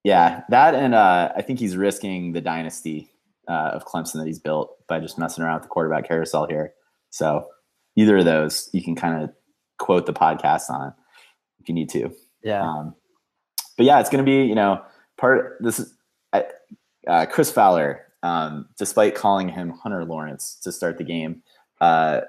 Yeah, 0.07 0.45
that 0.51 0.77
and 0.77 0.95
uh, 0.95 1.33
I 1.35 1.43
think 1.43 1.59
he's 1.59 1.77
risking 1.77 2.31
the 2.31 2.41
dynasty 2.41 3.11
uh, 3.49 3.71
of 3.75 3.85
Clemson 3.85 4.15
that 4.15 4.27
he's 4.27 4.39
built 4.39 4.77
by 4.89 5.01
just 5.01 5.19
messing 5.19 5.45
around 5.45 5.57
with 5.57 5.65
the 5.65 5.69
quarterback 5.69 6.09
carousel 6.09 6.47
here. 6.47 6.73
So 7.11 7.47
either 7.97 8.19
of 8.19 8.25
those, 8.25 8.69
you 8.73 8.83
can 8.83 8.95
kind 8.95 9.23
of 9.23 9.31
quote 9.79 10.07
the 10.07 10.13
podcast 10.13 10.71
on 10.71 10.93
if 11.61 11.69
you 11.69 11.75
need 11.75 11.91
to. 11.91 12.11
Yeah. 12.43 12.63
Um, 12.63 12.95
but 13.77 13.87
yeah, 13.87 14.01
it's 14.01 14.11
going 14.11 14.25
to 14.25 14.31
be 14.31 14.47
you 14.47 14.55
know 14.55 14.83
part. 15.19 15.59
This 15.61 15.79
is 15.79 15.93
uh, 16.33 17.27
Chris 17.27 17.51
Fowler, 17.51 18.05
um, 18.23 18.69
despite 18.79 19.15
calling 19.15 19.49
him 19.49 19.71
Hunter 19.71 20.05
Lawrence 20.05 20.59
to 20.63 20.73
start 20.73 20.99
the 20.99 21.05
game, 21.05 21.43
uh, 21.81 22.23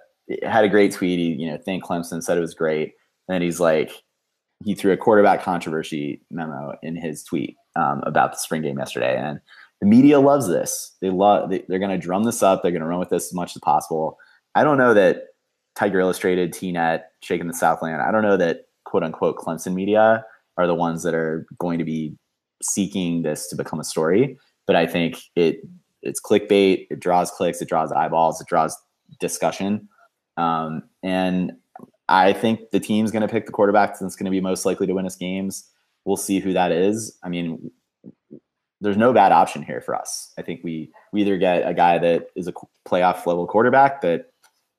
had 0.43 0.65
a 0.65 0.69
great 0.69 0.91
tweet. 0.91 1.19
He 1.19 1.43
you 1.43 1.49
know 1.49 1.57
thanked 1.57 1.87
Clemson, 1.87 2.21
said 2.21 2.37
it 2.37 2.41
was 2.41 2.53
great, 2.53 2.93
and 3.27 3.35
then 3.35 3.41
he's 3.41 3.59
like 3.59 4.03
he 4.63 4.75
threw 4.75 4.91
a 4.91 4.97
quarterback 4.97 5.43
controversy 5.43 6.21
memo 6.31 6.73
in 6.81 6.95
his 6.95 7.23
tweet 7.23 7.55
um, 7.75 8.01
about 8.05 8.31
the 8.31 8.37
spring 8.37 8.61
game 8.61 8.77
yesterday, 8.77 9.17
and 9.17 9.39
the 9.81 9.87
media 9.87 10.19
loves 10.19 10.47
this. 10.47 10.95
They 11.01 11.09
love. 11.09 11.49
They, 11.49 11.63
are 11.69 11.79
going 11.79 11.91
to 11.91 11.97
drum 11.97 12.23
this 12.23 12.41
up. 12.41 12.61
They're 12.61 12.71
going 12.71 12.81
to 12.81 12.87
run 12.87 12.99
with 12.99 13.09
this 13.09 13.27
as 13.27 13.33
much 13.33 13.55
as 13.55 13.61
possible. 13.61 14.17
I 14.55 14.63
don't 14.63 14.77
know 14.77 14.93
that 14.93 15.23
Tiger 15.75 15.99
Illustrated, 15.99 16.51
TNet, 16.51 17.01
Shaking 17.21 17.47
the 17.47 17.53
Southland. 17.53 18.01
I 18.01 18.11
don't 18.11 18.23
know 18.23 18.37
that 18.37 18.65
quote 18.85 19.03
unquote 19.03 19.37
Clemson 19.37 19.73
media 19.73 20.25
are 20.57 20.67
the 20.67 20.73
ones 20.73 21.03
that 21.03 21.13
are 21.13 21.45
going 21.59 21.77
to 21.77 21.85
be 21.85 22.15
seeking 22.63 23.21
this 23.21 23.47
to 23.49 23.55
become 23.55 23.79
a 23.79 23.83
story. 23.83 24.37
But 24.65 24.75
I 24.75 24.87
think 24.87 25.21
it 25.35 25.59
it's 26.01 26.21
clickbait. 26.21 26.87
It 26.89 26.99
draws 26.99 27.29
clicks. 27.31 27.61
It 27.61 27.69
draws 27.69 27.91
eyeballs. 27.91 28.41
It 28.41 28.47
draws 28.47 28.75
discussion. 29.19 29.87
Um, 30.37 30.83
and 31.03 31.53
I 32.09 32.33
think 32.33 32.71
the 32.71 32.79
team's 32.79 33.11
going 33.11 33.21
to 33.21 33.27
pick 33.27 33.45
the 33.45 33.51
quarterback 33.51 33.99
that's 33.99 34.15
going 34.15 34.25
to 34.25 34.31
be 34.31 34.41
most 34.41 34.65
likely 34.65 34.87
to 34.87 34.93
win 34.93 35.05
us 35.05 35.15
games. 35.15 35.69
We'll 36.05 36.17
see 36.17 36.39
who 36.39 36.53
that 36.53 36.71
is. 36.71 37.17
I 37.23 37.29
mean, 37.29 37.71
there's 38.81 38.97
no 38.97 39.13
bad 39.13 39.31
option 39.31 39.63
here 39.63 39.81
for 39.81 39.95
us. 39.95 40.33
I 40.37 40.41
think 40.41 40.61
we 40.63 40.91
we 41.11 41.21
either 41.21 41.37
get 41.37 41.67
a 41.67 41.73
guy 41.73 41.97
that 41.97 42.29
is 42.35 42.47
a 42.47 42.53
playoff 42.87 43.25
level 43.25 43.47
quarterback 43.47 44.01
that 44.01 44.31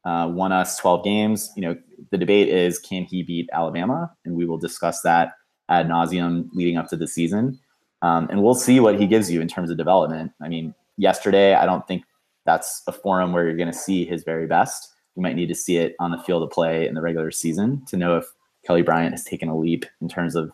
uh, 0.05 0.29
won 0.33 0.53
us 0.53 0.79
12 0.79 1.05
games. 1.05 1.51
You 1.57 1.63
know, 1.63 1.77
the 2.11 2.19
debate 2.19 2.49
is 2.49 2.79
can 2.79 3.05
he 3.05 3.23
beat 3.23 3.49
Alabama, 3.53 4.13
and 4.25 4.35
we 4.35 4.47
will 4.47 4.59
discuss 4.59 5.03
that 5.03 5.33
ad 5.69 5.89
nauseum 5.89 6.49
leading 6.53 6.77
up 6.77 6.89
to 6.89 6.97
the 6.97 7.09
season. 7.09 7.59
Um, 8.03 8.29
and 8.31 8.43
we'll 8.43 8.55
see 8.55 8.79
what 8.81 8.99
he 8.99 9.07
gives 9.07 9.31
you 9.31 9.41
in 9.41 9.49
terms 9.49 9.71
of 9.71 9.77
development. 9.77 10.33
I 10.41 10.49
mean, 10.49 10.75
yesterday 10.97 11.55
I 11.55 11.67
don't 11.67 11.87
think 11.87 12.05
that's 12.47 12.83
a 12.87 12.93
forum 12.93 13.33
where 13.33 13.45
you're 13.45 13.57
going 13.57 13.73
to 13.73 13.77
see 13.77 14.05
his 14.05 14.23
very 14.23 14.47
best. 14.47 14.95
You 15.17 15.23
might 15.23 15.35
need 15.35 15.49
to 15.49 15.55
see 15.55 15.79
it 15.79 15.97
on 15.99 16.13
the 16.13 16.19
field 16.19 16.45
of 16.45 16.51
play 16.51 16.87
in 16.87 16.95
the 16.95 17.03
regular 17.03 17.33
season 17.33 17.85
to 17.87 17.97
know 17.97 18.17
if 18.17 18.25
Kelly 18.65 18.83
Bryant 18.83 19.13
has 19.13 19.25
taken 19.25 19.49
a 19.49 19.59
leap 19.59 19.85
in 20.01 20.09
terms 20.09 20.37
of 20.37 20.53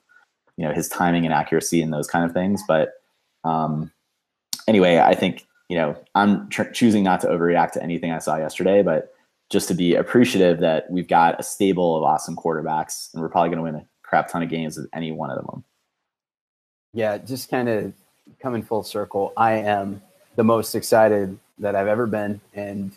you 0.56 0.66
know 0.66 0.72
his 0.72 0.88
timing 0.88 1.24
and 1.24 1.34
accuracy 1.34 1.82
and 1.82 1.92
those 1.92 2.06
kind 2.06 2.24
of 2.24 2.32
things. 2.32 2.62
But 2.66 2.92
um, 3.44 3.90
anyway, 4.66 4.98
I 4.98 5.14
think 5.14 5.46
you 5.68 5.76
know 5.76 5.96
I'm 6.14 6.48
tr- 6.48 6.70
choosing 6.70 7.02
not 7.02 7.20
to 7.22 7.28
overreact 7.28 7.72
to 7.72 7.82
anything 7.82 8.10
I 8.10 8.18
saw 8.18 8.36
yesterday, 8.36 8.82
but 8.82 9.14
just 9.50 9.68
to 9.68 9.74
be 9.74 9.94
appreciative 9.94 10.60
that 10.60 10.90
we've 10.90 11.08
got 11.08 11.38
a 11.38 11.42
stable 11.42 11.96
of 11.96 12.02
awesome 12.02 12.36
quarterbacks, 12.36 13.12
and 13.12 13.22
we're 13.22 13.28
probably 13.28 13.50
going 13.50 13.58
to 13.58 13.62
win 13.62 13.74
a 13.76 13.86
crap 14.02 14.28
ton 14.28 14.42
of 14.42 14.48
games 14.48 14.76
with 14.76 14.88
any 14.92 15.12
one 15.12 15.30
of 15.30 15.44
them. 15.46 15.64
Yeah, 16.92 17.18
just 17.18 17.50
kind 17.50 17.68
of 17.68 17.92
coming 18.40 18.62
full 18.62 18.82
circle. 18.82 19.32
I 19.36 19.54
am 19.54 20.00
the 20.36 20.44
most 20.44 20.74
excited 20.74 21.38
that 21.58 21.76
I've 21.76 21.88
ever 21.88 22.06
been, 22.06 22.40
and 22.54 22.92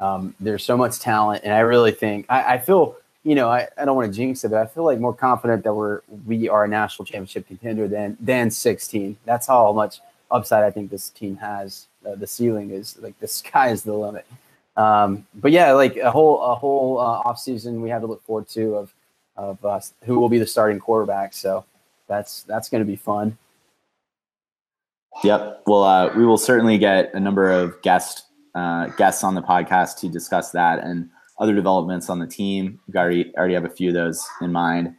um, 0.00 0.34
there's 0.40 0.64
so 0.64 0.76
much 0.76 0.98
talent, 0.98 1.44
and 1.44 1.52
I 1.52 1.60
really 1.60 1.92
think 1.92 2.26
I, 2.28 2.54
I 2.54 2.58
feel 2.58 2.96
you 3.24 3.34
know, 3.34 3.48
I, 3.48 3.68
I 3.78 3.84
don't 3.84 3.96
want 3.96 4.12
to 4.12 4.16
jinx 4.16 4.44
it, 4.44 4.50
but 4.50 4.58
I 4.58 4.66
feel 4.66 4.84
like 4.84 4.98
more 4.98 5.14
confident 5.14 5.62
that 5.64 5.74
we're 5.74 6.00
we 6.26 6.48
are 6.48 6.64
a 6.64 6.68
national 6.68 7.06
championship 7.06 7.46
contender 7.46 7.86
than 7.88 8.16
than 8.20 8.50
16. 8.50 9.16
That's 9.24 9.46
how 9.46 9.72
much 9.72 10.00
upside 10.30 10.64
I 10.64 10.70
think 10.70 10.90
this 10.90 11.10
team 11.10 11.36
has. 11.36 11.86
Uh, 12.04 12.16
the 12.16 12.26
ceiling 12.26 12.70
is 12.70 12.98
like 12.98 13.18
the 13.20 13.28
sky 13.40 13.70
is 13.70 13.82
the 13.82 13.94
limit. 13.94 14.26
Um, 14.76 15.26
but 15.34 15.52
yeah, 15.52 15.72
like 15.72 15.96
a 15.96 16.10
whole 16.10 16.42
a 16.42 16.54
whole 16.54 16.98
uh, 16.98 17.22
off 17.24 17.38
season 17.38 17.80
we 17.80 17.90
have 17.90 18.00
to 18.02 18.06
look 18.06 18.24
forward 18.24 18.48
to 18.50 18.76
of 18.76 18.94
of 19.36 19.64
uh, 19.64 19.80
who 20.04 20.18
will 20.18 20.28
be 20.28 20.38
the 20.38 20.46
starting 20.46 20.80
quarterback. 20.80 21.32
So 21.32 21.64
that's 22.08 22.42
that's 22.42 22.68
going 22.68 22.80
to 22.80 22.86
be 22.86 22.96
fun. 22.96 23.38
Yep. 25.22 25.62
Well, 25.66 25.82
uh, 25.84 26.16
we 26.16 26.24
will 26.24 26.38
certainly 26.38 26.78
get 26.78 27.12
a 27.14 27.20
number 27.20 27.50
of 27.50 27.80
guest 27.82 28.24
uh, 28.54 28.86
guests 28.86 29.22
on 29.22 29.34
the 29.34 29.42
podcast 29.42 29.98
to 30.00 30.08
discuss 30.08 30.50
that 30.52 30.82
and 30.82 31.08
other 31.38 31.54
developments 31.54 32.10
on 32.10 32.18
the 32.18 32.26
team. 32.26 32.80
We 32.88 32.98
already 32.98 33.32
already 33.36 33.54
have 33.54 33.64
a 33.64 33.70
few 33.70 33.88
of 33.88 33.94
those 33.94 34.24
in 34.40 34.52
mind. 34.52 34.94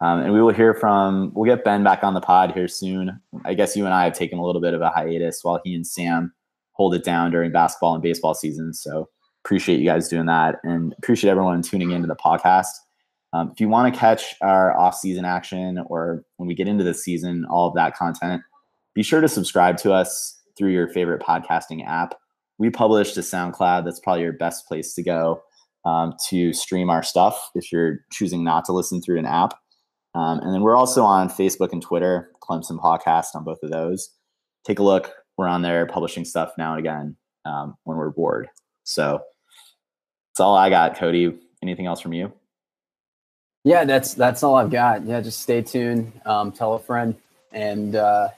Um, 0.00 0.20
and 0.20 0.32
we 0.32 0.42
will 0.42 0.52
hear 0.52 0.74
from 0.74 1.32
we'll 1.34 1.50
get 1.50 1.64
Ben 1.64 1.82
back 1.82 2.04
on 2.04 2.14
the 2.14 2.20
pod 2.20 2.52
here 2.52 2.68
soon. 2.68 3.18
I 3.44 3.54
guess 3.54 3.76
you 3.76 3.86
and 3.86 3.94
I 3.94 4.04
have 4.04 4.12
taken 4.12 4.38
a 4.38 4.44
little 4.44 4.60
bit 4.60 4.74
of 4.74 4.82
a 4.82 4.90
hiatus 4.90 5.40
while 5.42 5.60
he 5.64 5.74
and 5.74 5.86
Sam 5.86 6.32
hold 6.72 6.94
it 6.94 7.04
down 7.04 7.30
during 7.30 7.52
basketball 7.52 7.94
and 7.94 8.02
baseball 8.02 8.34
season. 8.34 8.74
So 8.74 9.08
appreciate 9.44 9.78
you 9.78 9.86
guys 9.86 10.08
doing 10.08 10.26
that 10.26 10.56
and 10.64 10.94
appreciate 10.98 11.30
everyone 11.30 11.62
tuning 11.62 11.92
into 11.92 12.08
the 12.08 12.16
podcast. 12.16 12.66
Um, 13.32 13.50
if 13.52 13.60
you 13.60 13.68
want 13.68 13.92
to 13.92 13.98
catch 13.98 14.34
our 14.42 14.76
off-season 14.76 15.24
action 15.24 15.82
or 15.86 16.24
when 16.36 16.46
we 16.46 16.54
get 16.54 16.68
into 16.68 16.84
the 16.84 16.94
season, 16.94 17.46
all 17.46 17.68
of 17.68 17.74
that 17.74 17.96
content, 17.96 18.42
be 18.94 19.02
sure 19.02 19.20
to 19.20 19.28
subscribe 19.28 19.76
to 19.78 19.92
us 19.92 20.38
through 20.56 20.70
your 20.70 20.88
favorite 20.88 21.22
podcasting 21.22 21.86
app. 21.86 22.14
We 22.58 22.70
published 22.70 23.16
a 23.16 23.20
SoundCloud. 23.20 23.84
That's 23.84 24.00
probably 24.00 24.22
your 24.22 24.32
best 24.32 24.66
place 24.66 24.94
to 24.94 25.02
go 25.02 25.42
um, 25.86 26.14
to 26.28 26.52
stream 26.52 26.90
our 26.90 27.02
stuff 27.02 27.50
if 27.54 27.72
you're 27.72 28.00
choosing 28.12 28.44
not 28.44 28.66
to 28.66 28.72
listen 28.72 29.00
through 29.00 29.18
an 29.18 29.26
app. 29.26 29.54
Um, 30.14 30.40
and 30.40 30.52
then 30.52 30.60
we're 30.60 30.76
also 30.76 31.02
on 31.04 31.30
Facebook 31.30 31.72
and 31.72 31.80
Twitter, 31.80 32.30
Clemson 32.42 32.78
Podcast 32.78 33.28
on 33.34 33.44
both 33.44 33.58
of 33.62 33.70
those. 33.70 34.10
Take 34.66 34.78
a 34.78 34.82
look. 34.82 35.14
We're 35.38 35.48
on 35.48 35.62
there 35.62 35.86
publishing 35.86 36.24
stuff 36.24 36.52
now 36.58 36.72
and 36.72 36.80
again 36.80 37.16
um, 37.44 37.76
when 37.84 37.96
we're 37.96 38.10
bored. 38.10 38.48
So 38.84 39.22
That's 40.36 40.40
all 40.40 40.54
I 40.54 40.68
got, 40.68 40.96
Cody. 40.98 41.34
Anything 41.62 41.86
else 41.86 42.00
from 42.00 42.12
you? 42.12 42.30
Yeah, 43.64 43.84
that's 43.84 44.14
that's 44.14 44.42
all 44.42 44.56
I've 44.56 44.70
got. 44.70 45.04
Yeah, 45.06 45.20
just 45.22 45.40
stay 45.40 45.62
tuned. 45.62 46.12
Um, 46.26 46.52
tell 46.52 46.74
a 46.74 46.78
friend, 46.78 47.16
and 47.52 47.96
uh, 47.96 48.28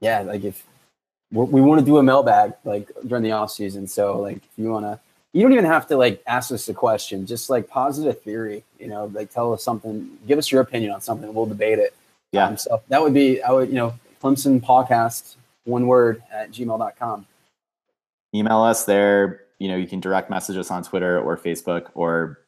yeah, 0.00 0.20
like 0.22 0.44
if 0.44 0.64
we 1.30 1.60
want 1.60 1.78
to 1.78 1.84
do 1.84 1.98
a 1.98 2.02
mailbag 2.02 2.54
like 2.64 2.90
during 3.06 3.22
the 3.22 3.32
off 3.32 3.50
season, 3.50 3.86
so 3.86 4.18
like 4.18 4.38
if 4.38 4.50
you 4.56 4.70
want 4.70 4.86
to, 4.86 4.98
you 5.32 5.42
don't 5.42 5.52
even 5.52 5.64
have 5.64 5.86
to 5.88 5.96
like 5.96 6.22
ask 6.26 6.50
us 6.50 6.68
a 6.68 6.74
question. 6.74 7.26
Just 7.26 7.50
like 7.50 7.68
positive 7.68 8.20
theory, 8.22 8.64
you 8.78 8.88
know, 8.88 9.10
like 9.14 9.32
tell 9.32 9.52
us 9.52 9.62
something, 9.62 10.18
give 10.26 10.38
us 10.38 10.50
your 10.50 10.60
opinion 10.60 10.92
on 10.92 11.00
something. 11.00 11.32
We'll 11.32 11.46
debate 11.46 11.78
it. 11.78 11.94
Yeah. 12.32 12.46
Um, 12.46 12.56
so 12.56 12.82
that 12.88 13.02
would 13.02 13.14
be, 13.14 13.42
I 13.42 13.52
would, 13.52 13.68
you 13.68 13.74
know, 13.74 13.94
Clemson 14.22 14.60
podcast, 14.60 15.36
one 15.64 15.86
word 15.86 16.22
at 16.32 16.50
gmail.com. 16.50 17.26
Email 18.34 18.60
us 18.60 18.84
there. 18.84 19.42
You 19.58 19.68
know, 19.68 19.76
you 19.76 19.86
can 19.86 20.00
direct 20.00 20.30
message 20.30 20.56
us 20.56 20.70
on 20.70 20.82
Twitter 20.82 21.20
or 21.20 21.36
Facebook 21.36 21.90
or 21.94 22.38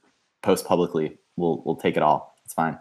post 0.43 0.65
publicly. 0.65 1.19
We'll, 1.37 1.63
we'll 1.65 1.77
take 1.77 1.97
it 1.97 2.03
all. 2.03 2.35
It's 2.45 2.55
fine. 2.55 2.79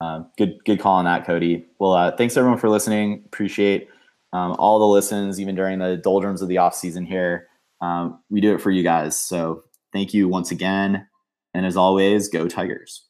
Uh, 0.00 0.24
good, 0.36 0.58
good 0.64 0.80
call 0.80 0.96
on 0.96 1.04
that, 1.04 1.24
Cody. 1.24 1.66
Well, 1.78 1.92
uh, 1.92 2.16
thanks 2.16 2.36
everyone 2.36 2.58
for 2.58 2.68
listening. 2.68 3.22
Appreciate 3.26 3.88
um, 4.32 4.56
all 4.58 4.78
the 4.78 4.86
listens, 4.86 5.40
even 5.40 5.54
during 5.54 5.78
the 5.78 5.96
doldrums 5.96 6.42
of 6.42 6.48
the 6.48 6.58
off 6.58 6.74
season 6.74 7.04
here. 7.04 7.48
Um, 7.82 8.22
we 8.30 8.40
do 8.40 8.54
it 8.54 8.60
for 8.62 8.70
you 8.70 8.82
guys. 8.82 9.20
So 9.20 9.64
thank 9.92 10.14
you 10.14 10.28
once 10.28 10.50
again. 10.50 11.06
And 11.52 11.66
as 11.66 11.76
always, 11.76 12.28
go 12.28 12.48
Tigers. 12.48 13.06